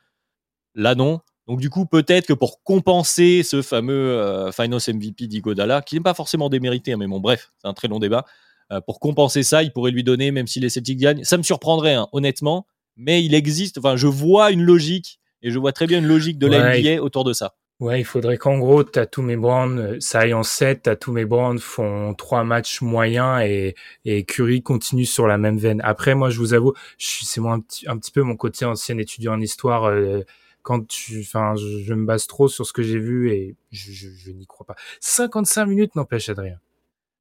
Là, 0.76 0.96
non. 0.96 1.20
Donc, 1.50 1.60
du 1.60 1.72
coup, 1.72 1.88
peut-être 1.88 2.28
que 2.28 2.34
pour 2.34 2.62
compenser 2.64 3.42
ce 3.42 3.64
fameux 3.64 4.12
euh, 4.12 4.52
Finals 4.52 4.80
MVP 4.88 5.26
d'Igodala, 5.26 5.82
qui 5.82 5.96
n'est 5.96 6.02
pas 6.02 6.14
forcément 6.14 6.48
démérité, 6.48 6.94
hein, 6.94 6.98
mais 6.98 7.08
bon, 7.08 7.20
bref, 7.20 7.52
c'est 7.58 7.68
un 7.68 7.74
très 7.74 7.88
long 7.88 7.98
débat. 7.98 8.24
Euh, 8.72 8.82
pour 8.82 9.00
compenser 9.00 9.42
ça, 9.42 9.64
il 9.64 9.74
pourrait 9.74 9.90
lui 9.90 10.04
donner, 10.04 10.30
même 10.32 10.46
si 10.46 10.60
les 10.60 10.70
Celtics 10.70 11.00
gagnent. 11.00 11.24
Ça 11.24 11.38
me 11.38 11.44
surprendrait, 11.44 11.96
hein, 11.96 12.08
honnêtement, 12.12 12.68
mais 12.98 13.24
il 13.26 13.34
existe. 13.34 13.80
Enfin, 13.80 13.96
je 13.96 14.06
vois 14.06 14.52
une 14.52 14.62
logique, 14.62 15.20
et 15.42 15.50
je 15.50 15.58
vois 15.58 15.72
très 15.74 15.88
bien 15.88 15.98
une 15.98 16.06
logique 16.06 16.38
de 16.38 16.46
la 16.46 16.60
Ouais. 16.60 16.82
NBA 16.84 17.02
autour 17.02 17.24
de 17.24 17.34
ça. 17.34 17.56
Ouais, 17.80 18.00
il 18.00 18.04
faudrait 18.04 18.38
qu'en 18.38 18.60
gros, 18.60 18.84
Tatum 18.84 19.32
et 19.32 19.38
Brown, 19.38 19.80
euh, 19.80 19.98
ça 20.02 20.20
aille 20.20 20.36
en 20.36 20.44
7, 20.44 20.84
Tatum 20.84 21.18
et 21.18 21.26
Brown 21.26 21.58
font 21.58 22.14
trois 22.14 22.44
matchs 22.44 22.82
moyens 22.82 23.42
et, 23.44 23.74
et 24.06 24.24
Curry 24.24 24.62
continue 24.62 25.06
sur 25.06 25.26
la 25.28 25.40
même 25.40 25.58
veine. 25.58 25.82
Après, 25.84 26.14
moi, 26.14 26.30
je 26.30 26.38
vous 26.38 26.54
avoue, 26.54 26.74
c'est 27.00 27.42
moi 27.42 27.54
un 27.54 27.62
petit, 27.62 27.88
un 27.88 27.98
petit 27.98 28.12
peu 28.12 28.22
mon 28.22 28.36
côté 28.36 28.66
ancien 28.66 28.98
étudiant 29.00 29.34
en 29.34 29.42
histoire, 29.42 29.86
euh, 29.86 30.22
quand 30.70 30.88
tu, 30.88 31.22
enfin, 31.22 31.56
je, 31.56 31.80
je 31.84 31.94
me 31.96 32.06
base 32.06 32.28
trop 32.28 32.48
sur 32.48 32.64
ce 32.68 32.74
que 32.74 32.84
j'ai 32.84 33.00
vu 33.00 33.32
et 33.32 33.56
je, 33.72 33.92
je, 33.92 34.08
je 34.10 34.32
n'y 34.32 34.46
crois 34.46 34.68
pas. 34.68 34.76
55 35.02 35.66
minutes 35.66 35.96
n'empêche 35.96 36.30
Adrien. 36.30 36.60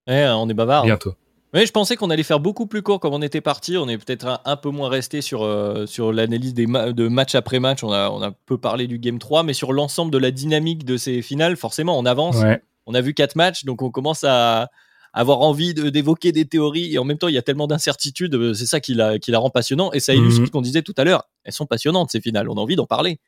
Ouais, 0.07 0.27
on 0.29 0.47
est 0.51 0.55
bavard. 0.55 0.85
Bientôt. 0.85 1.15
Oui, 1.55 1.65
je 1.65 1.73
pensais 1.73 1.97
qu'on 1.97 2.11
allait 2.11 2.25
faire 2.25 2.41
beaucoup 2.41 2.67
plus 2.67 2.83
court 2.83 3.01
comme 3.01 3.15
on 3.15 3.23
était 3.23 3.41
parti. 3.41 3.79
On 3.79 3.89
est 3.89 3.97
peut-être 3.97 4.27
un, 4.27 4.41
un 4.45 4.57
peu 4.57 4.69
moins 4.69 4.91
resté 4.91 5.23
sur, 5.23 5.43
euh, 5.45 5.87
sur 5.87 6.13
l'analyse 6.13 6.53
des 6.53 6.67
ma- 6.67 6.93
de 6.93 7.09
match 7.09 7.35
après 7.35 7.59
match. 7.59 7.83
On 7.83 7.91
a, 7.91 8.11
on 8.11 8.21
a 8.21 8.33
peu 8.33 8.59
parlé 8.59 8.87
du 8.87 8.99
Game 8.99 9.19
3, 9.19 9.45
mais 9.45 9.55
sur 9.55 9.73
l'ensemble 9.73 10.11
de 10.13 10.19
la 10.19 10.31
dynamique 10.31 10.85
de 10.85 10.99
ces 10.99 11.23
finales, 11.23 11.57
forcément, 11.57 11.99
on 11.99 12.05
avance. 12.05 12.37
Ouais. 12.37 12.63
On 12.85 12.93
a 12.93 13.01
vu 13.01 13.15
quatre 13.15 13.35
matchs, 13.35 13.65
donc 13.65 13.81
on 13.81 13.91
commence 13.91 14.25
à 14.25 14.69
avoir 15.15 15.41
envie 15.41 15.73
de- 15.73 15.89
d'évoquer 15.89 16.33
des 16.33 16.45
théories. 16.45 16.93
Et 16.95 16.99
en 16.99 17.05
même 17.05 17.17
temps, 17.17 17.29
il 17.29 17.35
y 17.35 17.39
a 17.39 17.43
tellement 17.43 17.67
d'incertitudes. 17.67 18.35
euh, 18.35 18.53
C'est 18.53 18.67
ça 18.67 18.79
qui 18.81 18.93
la, 18.93 19.19
qui 19.19 19.31
la 19.31 19.39
rend 19.39 19.49
passionnant. 19.49 19.91
Et 19.95 20.01
ça 20.01 20.15
illustre 20.15 20.41
Mhm. 20.41 20.47
ce 20.49 20.51
qu'on 20.53 20.61
disait 20.61 20.83
tout 20.83 20.95
à 20.99 21.05
l'heure. 21.05 21.29
Elles 21.45 21.55
sont 21.55 21.65
passionnantes, 21.67 22.11
ces 22.11 22.21
finales. 22.21 22.51
On 22.51 22.57
a 22.59 22.61
envie 22.61 22.77
d'en 22.77 22.87
parler. 22.87 23.21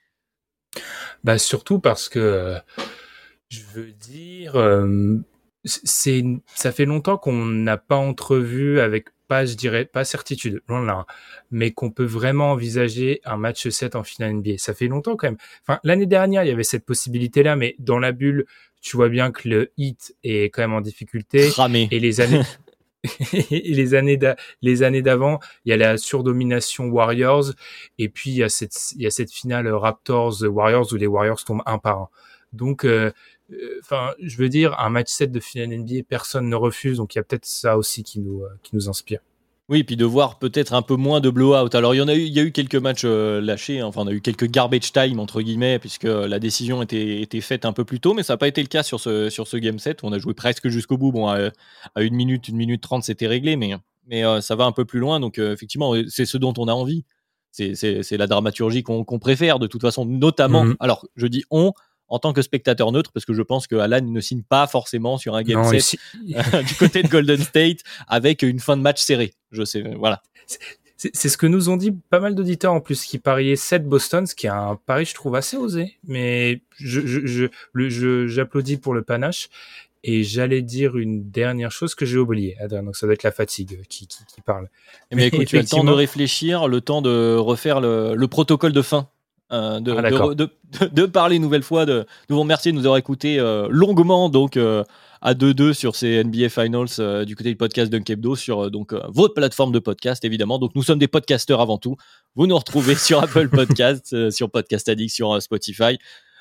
Bah 1.24 1.38
surtout 1.38 1.80
parce 1.80 2.08
que 2.08 2.18
euh, 2.18 2.58
je 3.48 3.60
veux 3.74 3.92
dire, 3.92 4.56
euh, 4.56 5.16
c'est 5.64 6.24
ça 6.54 6.72
fait 6.72 6.86
longtemps 6.86 7.18
qu'on 7.18 7.44
n'a 7.44 7.76
pas 7.76 7.96
entrevu 7.96 8.80
avec 8.80 9.08
pas 9.28 9.44
je 9.44 9.54
dirais 9.54 9.84
pas 9.84 10.04
certitude 10.04 10.60
loin 10.66 10.82
de 10.82 10.86
là, 10.86 10.92
hein, 11.00 11.06
mais 11.50 11.70
qu'on 11.70 11.90
peut 11.90 12.04
vraiment 12.04 12.52
envisager 12.52 13.20
un 13.24 13.36
match 13.36 13.68
7 13.68 13.96
en 13.96 14.02
finale 14.02 14.34
NBA. 14.34 14.58
Ça 14.58 14.74
fait 14.74 14.88
longtemps 14.88 15.16
quand 15.16 15.28
même. 15.28 15.38
Enfin 15.62 15.78
l'année 15.84 16.06
dernière 16.06 16.42
il 16.44 16.48
y 16.48 16.52
avait 16.52 16.64
cette 16.64 16.84
possibilité 16.84 17.42
là, 17.42 17.54
mais 17.56 17.76
dans 17.78 17.98
la 17.98 18.12
bulle 18.12 18.46
tu 18.80 18.96
vois 18.96 19.08
bien 19.08 19.30
que 19.30 19.48
le 19.48 19.72
hit 19.76 20.16
est 20.24 20.44
quand 20.44 20.62
même 20.62 20.72
en 20.72 20.80
difficulté 20.80 21.48
Cramé. 21.50 21.88
et 21.90 22.00
les 22.00 22.20
années 22.20 22.42
et 23.32 23.74
les 23.74 23.94
années 23.94 24.18
les 24.62 24.82
années 24.82 25.02
d'avant, 25.02 25.40
il 25.64 25.70
y 25.70 25.72
a 25.72 25.76
la 25.76 25.96
surdomination 25.96 26.86
Warriors 26.88 27.52
et 27.98 28.08
puis 28.08 28.30
il 28.30 28.36
y 28.36 28.42
a 28.42 28.48
cette 28.48 28.92
il 28.96 29.02
y 29.02 29.06
a 29.06 29.10
cette 29.10 29.32
finale 29.32 29.68
Raptors 29.68 30.42
Warriors 30.42 30.92
où 30.92 30.96
les 30.96 31.06
Warriors 31.06 31.42
tombent 31.44 31.62
un 31.66 31.78
par 31.78 31.98
un. 31.98 32.08
Donc 32.52 32.84
euh, 32.84 33.12
euh, 33.52 33.80
enfin, 33.80 34.14
je 34.20 34.36
veux 34.36 34.48
dire 34.48 34.78
un 34.78 34.90
match 34.90 35.08
7 35.08 35.32
de 35.32 35.40
finale 35.40 35.68
NBA, 35.68 36.02
personne 36.08 36.48
ne 36.48 36.56
refuse 36.56 36.98
donc 36.98 37.14
il 37.14 37.18
y 37.18 37.20
a 37.20 37.24
peut-être 37.24 37.46
ça 37.46 37.78
aussi 37.78 38.02
qui 38.02 38.20
nous 38.20 38.42
euh, 38.42 38.48
qui 38.62 38.74
nous 38.74 38.88
inspire. 38.88 39.20
Oui, 39.70 39.84
puis 39.84 39.96
de 39.96 40.04
voir 40.04 40.40
peut-être 40.40 40.74
un 40.74 40.82
peu 40.82 40.96
moins 40.96 41.20
de 41.20 41.30
blowout. 41.30 41.72
Alors, 41.74 41.94
il 41.94 41.98
y 41.98 42.00
en 42.00 42.08
a 42.08 42.14
eu, 42.14 42.22
il 42.22 42.32
y 42.32 42.40
a 42.40 42.42
eu 42.42 42.50
quelques 42.50 42.74
matchs 42.74 43.02
euh, 43.04 43.40
lâchés. 43.40 43.78
hein. 43.78 43.86
Enfin, 43.86 44.00
on 44.02 44.08
a 44.08 44.12
eu 44.12 44.20
quelques 44.20 44.50
garbage 44.50 44.90
time 44.92 45.20
entre 45.20 45.42
guillemets, 45.42 45.78
puisque 45.78 46.02
la 46.02 46.40
décision 46.40 46.82
était, 46.82 47.22
était 47.22 47.40
faite 47.40 47.64
un 47.64 47.72
peu 47.72 47.84
plus 47.84 48.00
tôt, 48.00 48.12
mais 48.12 48.24
ça 48.24 48.32
n'a 48.32 48.36
pas 48.36 48.48
été 48.48 48.60
le 48.62 48.66
cas 48.66 48.82
sur 48.82 48.98
ce 48.98 49.30
sur 49.30 49.46
ce 49.46 49.56
game 49.56 49.78
set. 49.78 50.00
On 50.02 50.12
a 50.12 50.18
joué 50.18 50.34
presque 50.34 50.68
jusqu'au 50.68 50.98
bout. 50.98 51.12
Bon, 51.12 51.28
à, 51.28 51.50
à 51.94 52.02
une 52.02 52.14
minute, 52.16 52.48
une 52.48 52.56
minute 52.56 52.82
trente, 52.82 53.04
c'était 53.04 53.28
réglé, 53.28 53.54
mais 53.54 53.74
mais 54.08 54.24
euh, 54.24 54.40
ça 54.40 54.56
va 54.56 54.64
un 54.64 54.72
peu 54.72 54.84
plus 54.84 54.98
loin. 54.98 55.20
Donc, 55.20 55.38
euh, 55.38 55.52
effectivement, 55.52 55.94
c'est 56.08 56.26
ce 56.26 56.36
dont 56.36 56.52
on 56.58 56.66
a 56.66 56.72
envie. 56.72 57.04
C'est 57.52 58.16
la 58.16 58.26
dramaturgie 58.26 58.82
qu'on 58.82 59.04
qu'on 59.04 59.20
préfère 59.20 59.60
de 59.60 59.68
toute 59.68 59.82
façon, 59.82 60.04
notamment. 60.04 60.64
Mhm. 60.64 60.76
Alors, 60.80 61.06
je 61.14 61.28
dis 61.28 61.44
on 61.50 61.72
en 62.10 62.18
tant 62.18 62.32
que 62.32 62.42
spectateur 62.42 62.92
neutre, 62.92 63.12
parce 63.12 63.24
que 63.24 63.32
je 63.32 63.42
pense 63.42 63.66
que 63.66 63.76
Alan 63.76 64.00
ne 64.02 64.20
signe 64.20 64.42
pas 64.42 64.66
forcément 64.66 65.16
sur 65.16 65.36
un 65.36 65.42
game 65.42 65.62
Non, 65.62 65.70
set 65.70 65.98
du 66.66 66.74
côté 66.74 67.02
de 67.02 67.08
Golden 67.08 67.40
State 67.40 67.78
avec 68.08 68.42
une 68.42 68.58
fin 68.58 68.76
de 68.76 68.82
match 68.82 69.00
serrée. 69.00 69.32
Je 69.52 69.64
sais, 69.64 69.82
voilà. 69.96 70.22
c'est 70.96 71.28
ce 71.28 71.36
que 71.38 71.46
nous 71.46 71.68
ont 71.68 71.76
dit 71.76 71.92
pas 72.10 72.20
mal 72.20 72.34
d'auditeurs 72.34 72.72
en 72.72 72.80
plus 72.80 73.04
qui 73.04 73.18
pariaient 73.18 73.56
7 73.56 73.88
Boston, 73.88 74.26
ce 74.26 74.34
qui 74.34 74.46
est 74.46 74.50
un 74.50 74.78
pari 74.84 75.04
je 75.04 75.14
trouve 75.14 75.36
assez 75.36 75.56
osé, 75.56 75.96
mais 76.04 76.62
je 76.76 77.00
je 77.06 77.26
je 77.88 78.26
j'applaudis 78.26 78.76
pour 78.76 78.92
le 78.92 79.02
panache. 79.02 79.48
Et 80.02 80.24
j'allais 80.24 80.62
dire 80.62 80.96
une 80.96 81.30
dernière 81.30 81.70
chose 81.70 81.94
que 81.94 82.06
j'ai 82.06 82.16
oubliée, 82.16 82.56
Adrien, 82.58 82.82
donc 82.82 82.96
ça 82.96 83.06
doit 83.06 83.12
être 83.12 83.22
la 83.22 83.32
fatigue 83.32 83.82
qui, 83.86 84.06
qui, 84.06 84.24
qui 84.24 84.40
parle. 84.40 84.70
Eh 85.10 85.16
bien, 85.16 85.26
écoute, 85.26 85.44
tu 85.44 85.58
as 85.58 85.60
le 85.60 85.68
temps 85.68 85.84
de 85.84 85.90
réfléchir, 85.90 86.68
le 86.68 86.80
temps 86.80 87.02
de 87.02 87.36
refaire 87.36 87.82
le, 87.82 88.14
le 88.14 88.26
protocole 88.26 88.72
de 88.72 88.80
fin. 88.80 89.10
Euh, 89.52 89.80
de, 89.80 89.92
Ah, 89.92 90.10
de, 90.34 90.48
de- 90.80 90.86
de- 90.86 91.06
parler 91.06 91.36
une 91.36 91.42
nouvelle 91.42 91.62
fois, 91.62 91.86
de, 91.86 92.00
de 92.28 92.34
vous 92.34 92.40
remercier 92.40 92.70
de 92.72 92.76
nous 92.76 92.82
avoir 92.84 92.96
écoutés 92.98 93.38
euh, 93.38 93.66
longuement 93.70 94.28
donc 94.28 94.56
euh, 94.56 94.84
à 95.22 95.34
2-2 95.34 95.72
sur 95.74 95.96
ces 95.96 96.22
NBA 96.24 96.48
Finals 96.48 96.86
euh, 96.98 97.24
du 97.24 97.36
côté 97.36 97.50
du 97.50 97.56
podcast 97.56 97.90
Dunkebdo 97.92 98.36
sur 98.36 98.64
euh, 98.66 98.70
donc 98.70 98.94
votre 99.08 99.34
plateforme 99.34 99.72
de 99.72 99.78
podcast 99.78 100.24
évidemment. 100.24 100.58
Donc 100.58 100.74
nous 100.74 100.82
sommes 100.82 100.98
des 100.98 101.08
podcasteurs 101.08 101.60
avant 101.60 101.78
tout. 101.78 101.96
Vous 102.36 102.46
nous 102.46 102.56
retrouvez 102.56 102.94
sur 102.96 103.22
Apple 103.22 103.48
Podcasts, 103.48 104.12
euh, 104.12 104.30
sur 104.30 104.50
Podcast 104.50 104.88
Addict, 104.88 105.12
sur 105.14 105.42
Spotify. 105.42 105.98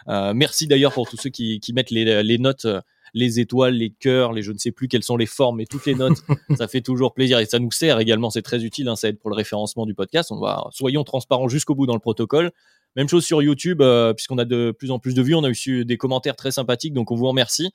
Euh, 0.08 0.34
merci 0.34 0.66
d'ailleurs 0.68 0.94
pour 0.94 1.10
tous 1.10 1.18
ceux 1.18 1.30
qui, 1.30 1.60
qui 1.60 1.74
mettent 1.74 1.92
les, 1.92 2.24
les 2.24 2.38
notes, 2.38 2.66
les 3.14 3.40
étoiles, 3.42 3.74
les 3.74 3.90
cœurs, 3.90 4.32
les 4.34 4.42
je 4.44 4.52
ne 4.54 4.58
sais 4.58 4.72
plus 4.72 4.88
quelles 4.88 5.04
sont 5.04 5.18
les 5.18 5.26
formes, 5.26 5.58
mais 5.58 5.66
toutes 5.66 5.86
les 5.86 5.96
notes. 5.96 6.20
ça 6.58 6.68
fait 6.70 6.82
toujours 6.82 7.14
plaisir 7.14 7.40
et 7.40 7.46
ça 7.46 7.60
nous 7.60 7.72
sert 7.72 8.00
également. 8.00 8.30
C'est 8.30 8.42
très 8.44 8.64
utile, 8.64 8.88
hein, 8.88 8.96
ça 8.96 9.10
aide 9.10 9.20
pour 9.20 9.30
le 9.30 9.36
référencement 9.36 9.86
du 9.86 9.94
podcast. 9.94 10.32
On 10.32 10.40
va 10.40 10.68
soyons 10.72 11.04
transparents 11.04 11.48
jusqu'au 11.50 11.76
bout 11.76 11.86
dans 11.88 11.96
le 11.96 12.00
protocole. 12.00 12.52
Même 12.96 13.08
chose 13.08 13.24
sur 13.26 13.42
YouTube, 13.42 13.82
euh, 13.82 14.14
puisqu'on 14.14 14.38
a 14.40 14.46
de 14.46 14.72
plus 14.72 14.92
en 14.92 15.00
plus 15.00 15.14
de 15.14 15.22
vues, 15.22 15.36
on 15.36 15.44
a 15.44 15.52
eu 15.66 15.86
des 15.86 15.98
commentaires 15.98 16.36
très 16.36 16.52
sympathiques, 16.52 16.94
donc 16.94 17.12
on 17.12 17.16
vous 17.16 17.28
remercie. 17.28 17.72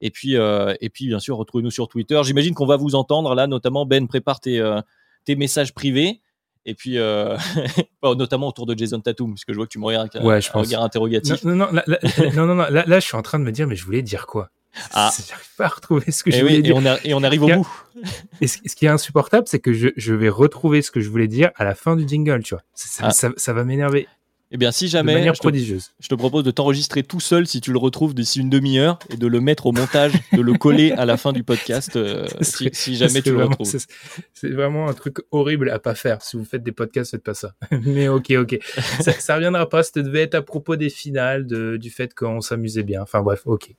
Et 0.00 0.10
puis, 0.10 0.36
euh, 0.36 0.74
et 0.80 0.90
puis 0.90 1.06
bien 1.06 1.18
sûr, 1.20 1.36
retrouvez-nous 1.36 1.70
sur 1.70 1.88
Twitter. 1.88 2.20
J'imagine 2.24 2.54
qu'on 2.54 2.66
va 2.66 2.76
vous 2.76 2.94
entendre 2.94 3.34
là, 3.34 3.46
notamment 3.46 3.86
Ben 3.86 4.06
prépare 4.08 4.40
tes, 4.40 4.58
euh, 4.60 4.80
tes 5.24 5.36
messages 5.36 5.72
privés. 5.74 6.20
Et 6.66 6.74
puis, 6.74 6.96
euh, 6.98 7.36
notamment 8.02 8.48
autour 8.48 8.64
de 8.66 8.76
Jason 8.76 8.98
Tatum, 9.00 9.34
puisque 9.34 9.50
je 9.52 9.56
vois 9.56 9.66
que 9.66 9.70
tu 9.72 9.78
me 9.78 9.84
regardes 9.84 10.08
avec 10.10 10.22
un- 10.22 10.26
Ouais, 10.26 10.40
je 10.40 10.48
un 10.48 10.52
pense. 10.52 10.66
regard 10.66 10.82
interrogatif. 10.82 11.44
Non, 11.44 11.54
non, 11.54 11.66
non, 11.66 11.72
là, 11.72 11.84
là- 11.86 11.98
non, 12.34 12.46
non, 12.46 12.54
non, 12.54 12.66
là, 12.70 12.84
là, 12.86 13.00
je 13.00 13.04
suis 13.04 13.16
en 13.16 13.22
train 13.22 13.38
de 13.38 13.44
me 13.44 13.52
dire, 13.52 13.66
mais 13.66 13.76
je 13.76 13.84
voulais 13.84 14.02
dire 14.02 14.26
quoi? 14.26 14.50
Ah. 14.92 15.10
J'arrive 15.28 15.48
pas 15.56 15.66
à 15.66 15.68
retrouver 15.68 16.10
ce 16.10 16.24
que 16.24 16.30
je 16.30 16.36
Et, 16.38 16.40
voulais 16.40 16.52
oui, 16.54 16.58
et, 16.60 16.62
dire. 16.62 16.76
on 16.76 16.84
a- 16.86 16.98
et 17.04 17.12
on 17.14 17.22
arrive 17.22 17.42
au 17.44 17.48
bout. 17.48 17.84
Et 18.40 18.46
ce, 18.46 18.58
ce 18.64 18.74
qui 18.74 18.86
est 18.86 18.88
insupportable, 18.88 19.46
c'est 19.46 19.60
que 19.60 19.72
je, 19.74 19.88
je 19.96 20.14
vais 20.14 20.28
retrouver 20.30 20.80
ce 20.82 20.90
que 20.90 21.00
je 21.00 21.08
voulais 21.08 21.28
dire 21.28 21.50
à 21.56 21.64
la 21.64 21.74
fin 21.74 21.96
du 21.96 22.08
jingle, 22.08 22.42
tu 22.42 22.54
vois. 22.54 22.62
Ça, 22.74 22.88
ça, 22.88 23.04
Ah. 23.06 23.10
ça, 23.10 23.28
ça 23.36 23.52
va 23.52 23.64
m'énerver 23.64 24.08
Eh 24.54 24.56
bien, 24.56 24.70
si 24.70 24.84
de 24.84 24.90
jamais, 24.90 25.14
manière 25.14 25.34
je 25.34 25.40
te, 25.40 25.42
prodigieuse. 25.42 25.90
je 25.98 26.06
te 26.06 26.14
propose 26.14 26.44
de 26.44 26.52
t'enregistrer 26.52 27.02
tout 27.02 27.18
seul 27.18 27.44
si 27.44 27.60
tu 27.60 27.72
le 27.72 27.78
retrouves 27.78 28.14
d'ici 28.14 28.38
une 28.38 28.50
demi-heure 28.50 29.00
et 29.10 29.16
de 29.16 29.26
le 29.26 29.40
mettre 29.40 29.66
au 29.66 29.72
montage, 29.72 30.12
de 30.32 30.40
le 30.40 30.54
coller 30.54 30.92
à 30.92 31.04
la 31.04 31.16
fin 31.16 31.32
du 31.32 31.42
podcast 31.42 31.96
euh, 31.96 32.24
si, 32.40 32.94
jamais 32.94 33.20
tu 33.20 33.30
le 33.30 33.34
vraiment- 33.34 33.50
retrouves. 33.50 33.84
C'est 34.32 34.50
vraiment 34.50 34.88
un 34.88 34.92
truc 34.92 35.16
horrible 35.32 35.70
à 35.70 35.80
pas 35.80 35.96
faire. 35.96 36.22
Si 36.22 36.36
vous 36.36 36.44
faites 36.44 36.62
des 36.62 36.70
podcasts, 36.70 37.10
faites 37.10 37.24
pas 37.24 37.34
ça. 37.34 37.54
Mais 37.82 38.06
ok, 38.06 38.30
ok. 38.38 38.58
Ça, 39.00 39.10
ça 39.10 39.34
reviendra 39.34 39.68
pas. 39.68 39.82
Ça 39.82 40.00
devait 40.00 40.22
être 40.22 40.36
à 40.36 40.42
propos 40.42 40.76
des 40.76 40.88
finales, 40.88 41.48
de, 41.48 41.76
du 41.76 41.90
fait 41.90 42.14
qu'on 42.14 42.40
s'amusait 42.40 42.84
bien. 42.84 43.02
Enfin 43.02 43.22
bref, 43.22 43.42
ok. 43.46 43.74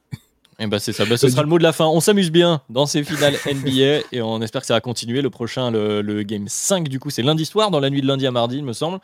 Eh 0.59 0.67
ben 0.67 0.79
c'est 0.79 0.91
ça, 0.91 1.05
Ben, 1.05 1.15
ce 1.15 1.29
sera 1.29 1.41
le 1.43 1.47
mot 1.47 1.57
de 1.57 1.63
la 1.63 1.71
fin. 1.71 1.85
On 1.85 2.01
s'amuse 2.01 2.31
bien 2.31 2.61
dans 2.69 2.85
ces 2.85 3.01
finales 3.05 3.35
NBA 3.45 4.07
et 4.11 4.21
on 4.21 4.41
espère 4.41 4.59
que 4.59 4.67
ça 4.67 4.73
va 4.73 4.81
continuer. 4.81 5.21
Le 5.21 5.29
prochain, 5.29 5.71
le, 5.71 6.01
le 6.01 6.23
game 6.23 6.49
5, 6.49 6.89
du 6.89 6.99
coup, 6.99 7.11
c'est 7.11 7.23
lundi 7.23 7.45
soir, 7.45 7.71
dans 7.71 7.79
la 7.79 7.89
nuit 7.89 8.01
de 8.01 8.07
lundi 8.07 8.27
à 8.27 8.31
mardi, 8.31 8.57
il 8.57 8.65
me 8.65 8.73
semble. 8.73 8.99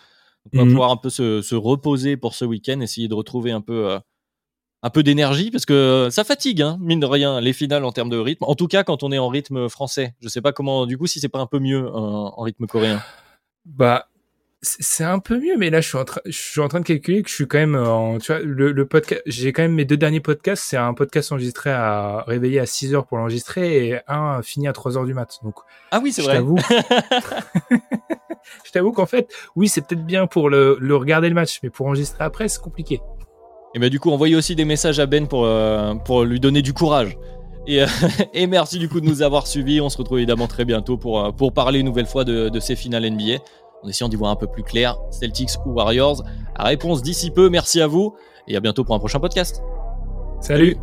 Donc, 0.46 0.62
on 0.62 0.66
va 0.66 0.72
pouvoir 0.72 0.92
un 0.92 0.98
peu 0.98 1.10
se, 1.10 1.42
se 1.42 1.56
reposer 1.56 2.18
pour 2.18 2.34
ce 2.34 2.46
week-end, 2.46 2.80
essayer 2.82 3.08
de 3.08 3.14
retrouver 3.14 3.52
un 3.52 3.62
peu, 3.62 3.92
euh, 3.92 4.00
un 4.84 4.90
peu 4.90 5.04
d'énergie 5.04 5.52
parce 5.52 5.66
que 5.66 6.10
ça 6.12 6.24
fatigue, 6.24 6.62
hein, 6.62 6.78
mine 6.82 7.00
de 7.00 7.06
rien, 7.06 7.40
les 7.40 7.54
finales 7.54 7.86
en 7.86 7.92
termes 7.92 8.10
de 8.10 8.18
rythme. 8.18 8.46
En 8.46 8.56
tout 8.56 8.68
cas, 8.68 8.84
quand 8.84 9.04
on 9.04 9.12
est 9.12 9.20
en 9.20 9.28
rythme 9.28 9.70
français. 9.70 10.16
Je 10.20 10.28
sais 10.28 10.42
pas 10.42 10.52
comment, 10.52 10.86
du 10.86 10.98
coup, 10.98 11.08
si 11.08 11.20
c'est 11.20 11.30
pas 11.30 11.40
un 11.40 11.46
peu 11.46 11.60
mieux 11.60 11.86
euh, 11.86 11.92
en 11.92 12.42
rythme 12.42 12.66
coréen. 12.66 13.02
Bah, 13.66 14.08
c'est 14.64 15.04
un 15.04 15.18
peu 15.20 15.40
mieux, 15.40 15.58
mais 15.58 15.70
là, 15.72 15.82
je 15.82 15.88
suis 15.88 15.98
en 15.98 16.06
train, 16.06 16.22
je 16.26 16.38
suis 16.38 16.62
en 16.62 16.68
train 16.68 16.80
de 16.82 16.86
calculer 16.86 17.24
que 17.24 17.30
je 17.30 17.34
suis 17.36 17.48
quand 17.48 17.58
même 17.58 17.76
en, 17.76 18.20
tu 18.20 18.32
vois, 18.32 18.42
le, 18.42 18.72
le 18.72 18.86
podcast, 18.86 19.22
j'ai 19.26 19.52
quand 19.54 19.64
même 19.64 19.74
mes 19.74 19.86
deux 19.86 19.98
derniers 19.98 20.20
podcasts, 20.20 20.64
c'est 20.64 20.78
un 20.78 20.94
podcast 20.94 21.32
enregistré 21.32 21.72
à, 21.72 22.24
réveillé 22.28 22.60
à 22.60 22.66
6 22.68 22.94
heures 22.94 23.08
pour 23.08 23.18
l'enregistrer 23.18 23.88
et 23.88 24.00
un 24.08 24.42
fini 24.44 24.68
à 24.68 24.74
3 24.74 24.98
heures 24.98 25.06
du 25.06 25.14
mat. 25.16 25.40
Donc, 25.44 25.56
Ah 25.90 26.00
oui, 26.04 26.12
c'est 26.12 26.22
je 26.22 26.28
vrai. 26.28 26.36
t'avoue, 26.36 26.58
je 28.66 28.72
t'avoue 28.72 28.92
qu'en 28.92 29.06
fait, 29.06 29.34
oui, 29.56 29.68
c'est 29.68 29.82
peut-être 29.82 30.06
bien 30.06 30.28
pour 30.28 30.50
le, 30.50 30.78
le 30.80 30.96
regarder 30.96 31.30
le 31.30 31.36
match, 31.36 31.60
mais 31.64 31.70
pour 31.70 31.88
enregistrer 31.88 32.24
après, 32.24 32.48
c'est 32.48 32.62
compliqué. 32.62 33.02
Et 33.74 33.80
ben 33.80 33.90
du 33.90 34.00
coup, 34.00 34.12
envoyez 34.12 34.36
aussi 34.36 34.56
des 34.56 34.66
messages 34.66 35.00
à 35.00 35.06
Ben 35.06 35.28
pour, 35.28 35.46
euh, 35.46 35.96
pour 35.96 36.24
lui 36.24 36.40
donner 36.40 36.62
du 36.62 36.74
courage. 36.74 37.18
Et, 37.68 37.82
euh, 37.82 37.86
et 38.34 38.48
merci 38.48 38.80
du 38.80 38.90
coup 38.90 39.00
de 39.00 39.06
nous 39.06 39.22
avoir 39.22 39.48
suivis. 39.48 39.80
On 39.82 39.90
se 39.90 39.98
retrouve 39.98 40.18
évidemment 40.18 40.48
très 40.48 40.66
bientôt 40.66 40.98
pour, 40.98 41.24
euh, 41.24 41.32
pour 41.32 41.54
parler 41.54 41.80
une 41.80 41.86
nouvelle 41.86 42.06
fois 42.08 42.24
de, 42.26 42.50
de 42.50 42.60
ces 42.60 42.76
finales 42.76 43.10
NBA. 43.10 43.38
En 43.84 43.88
essayant 43.88 44.10
d'y 44.10 44.16
voir 44.16 44.32
un 44.32 44.36
peu 44.36 44.48
plus 44.48 44.64
clair, 44.64 44.98
Celtics 45.10 45.52
ou 45.66 45.72
Warriors. 45.72 46.24
Réponse 46.58 47.02
d'ici 47.02 47.32
peu. 47.32 47.50
Merci 47.50 47.82
à 47.82 47.88
vous 47.88 48.16
et 48.48 48.56
à 48.56 48.60
bientôt 48.60 48.84
pour 48.84 48.96
un 48.96 49.00
prochain 49.00 49.20
podcast. 49.20 49.64
Salut. 50.40 50.78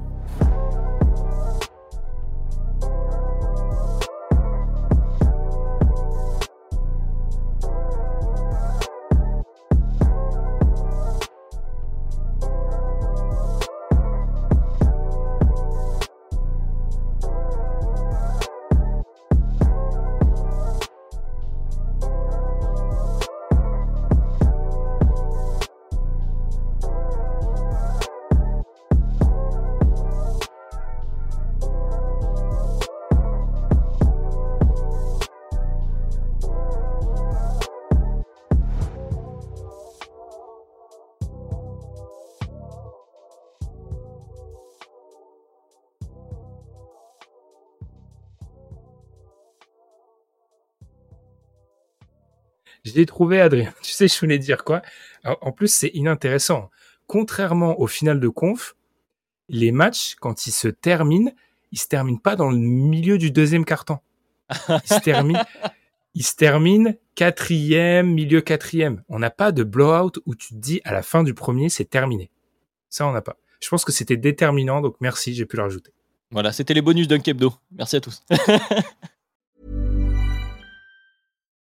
J'ai 52.99 53.07
trouvé 53.07 53.41
Adrien. 53.41 53.73
Tu 53.83 53.93
sais, 53.93 54.09
je 54.09 54.19
voulais 54.19 54.41
dire 54.41 54.65
quoi? 54.65 54.83
En 55.25 55.53
plus, 55.53 55.73
c'est 55.73 55.93
inintéressant. 55.95 56.69
Contrairement 57.07 57.79
au 57.79 57.87
final 57.87 58.19
de 58.19 58.27
conf, 58.27 58.75
les 59.49 59.71
matchs, 59.71 60.17
quand 60.17 60.49
ils 60.49 60.53
se 60.53 60.67
terminent, 60.67 61.31
ils 61.71 61.79
se 61.79 61.87
terminent 61.87 62.19
pas 62.19 62.35
dans 62.35 62.51
le 62.51 62.59
milieu 62.59 63.17
du 63.17 63.31
deuxième 63.31 63.65
carton. 63.65 63.99
Ils 64.69 64.81
se 64.85 64.99
terminent, 64.99 65.45
ils 66.15 66.25
se 66.25 66.35
terminent 66.35 66.93
quatrième, 67.15 68.13
milieu 68.13 68.41
quatrième. 68.41 69.05
On 69.09 69.21
n'a 69.21 69.31
pas 69.31 69.53
de 69.53 69.63
blowout 69.63 70.21
où 70.27 70.35
tu 70.35 70.55
te 70.55 70.59
dis 70.59 70.81
à 70.83 70.93
la 70.93 71.03
fin 71.03 71.23
du 71.23 71.35
premier, 71.35 71.69
c'est 71.69 71.89
terminé. 71.89 72.33
Ça, 72.89 73.07
on 73.07 73.13
n'a 73.13 73.23
pas. 73.23 73.37
Je 73.61 73.69
pense 73.69 73.85
que 73.85 73.93
c'était 73.93 74.17
déterminant, 74.17 74.81
donc 74.81 74.97
merci, 74.99 75.35
j'ai 75.35 75.47
pu 75.47 75.57
le 75.57 75.63
rajouter. 75.63 75.93
Voilà, 76.33 76.51
c'était 76.51 76.75
les 76.75 76.83
bonus 76.83 77.07
d'un 77.07 77.21
Kebdo. 77.21 77.55
Merci 77.71 77.95
à 77.95 78.01
tous. 78.01 78.25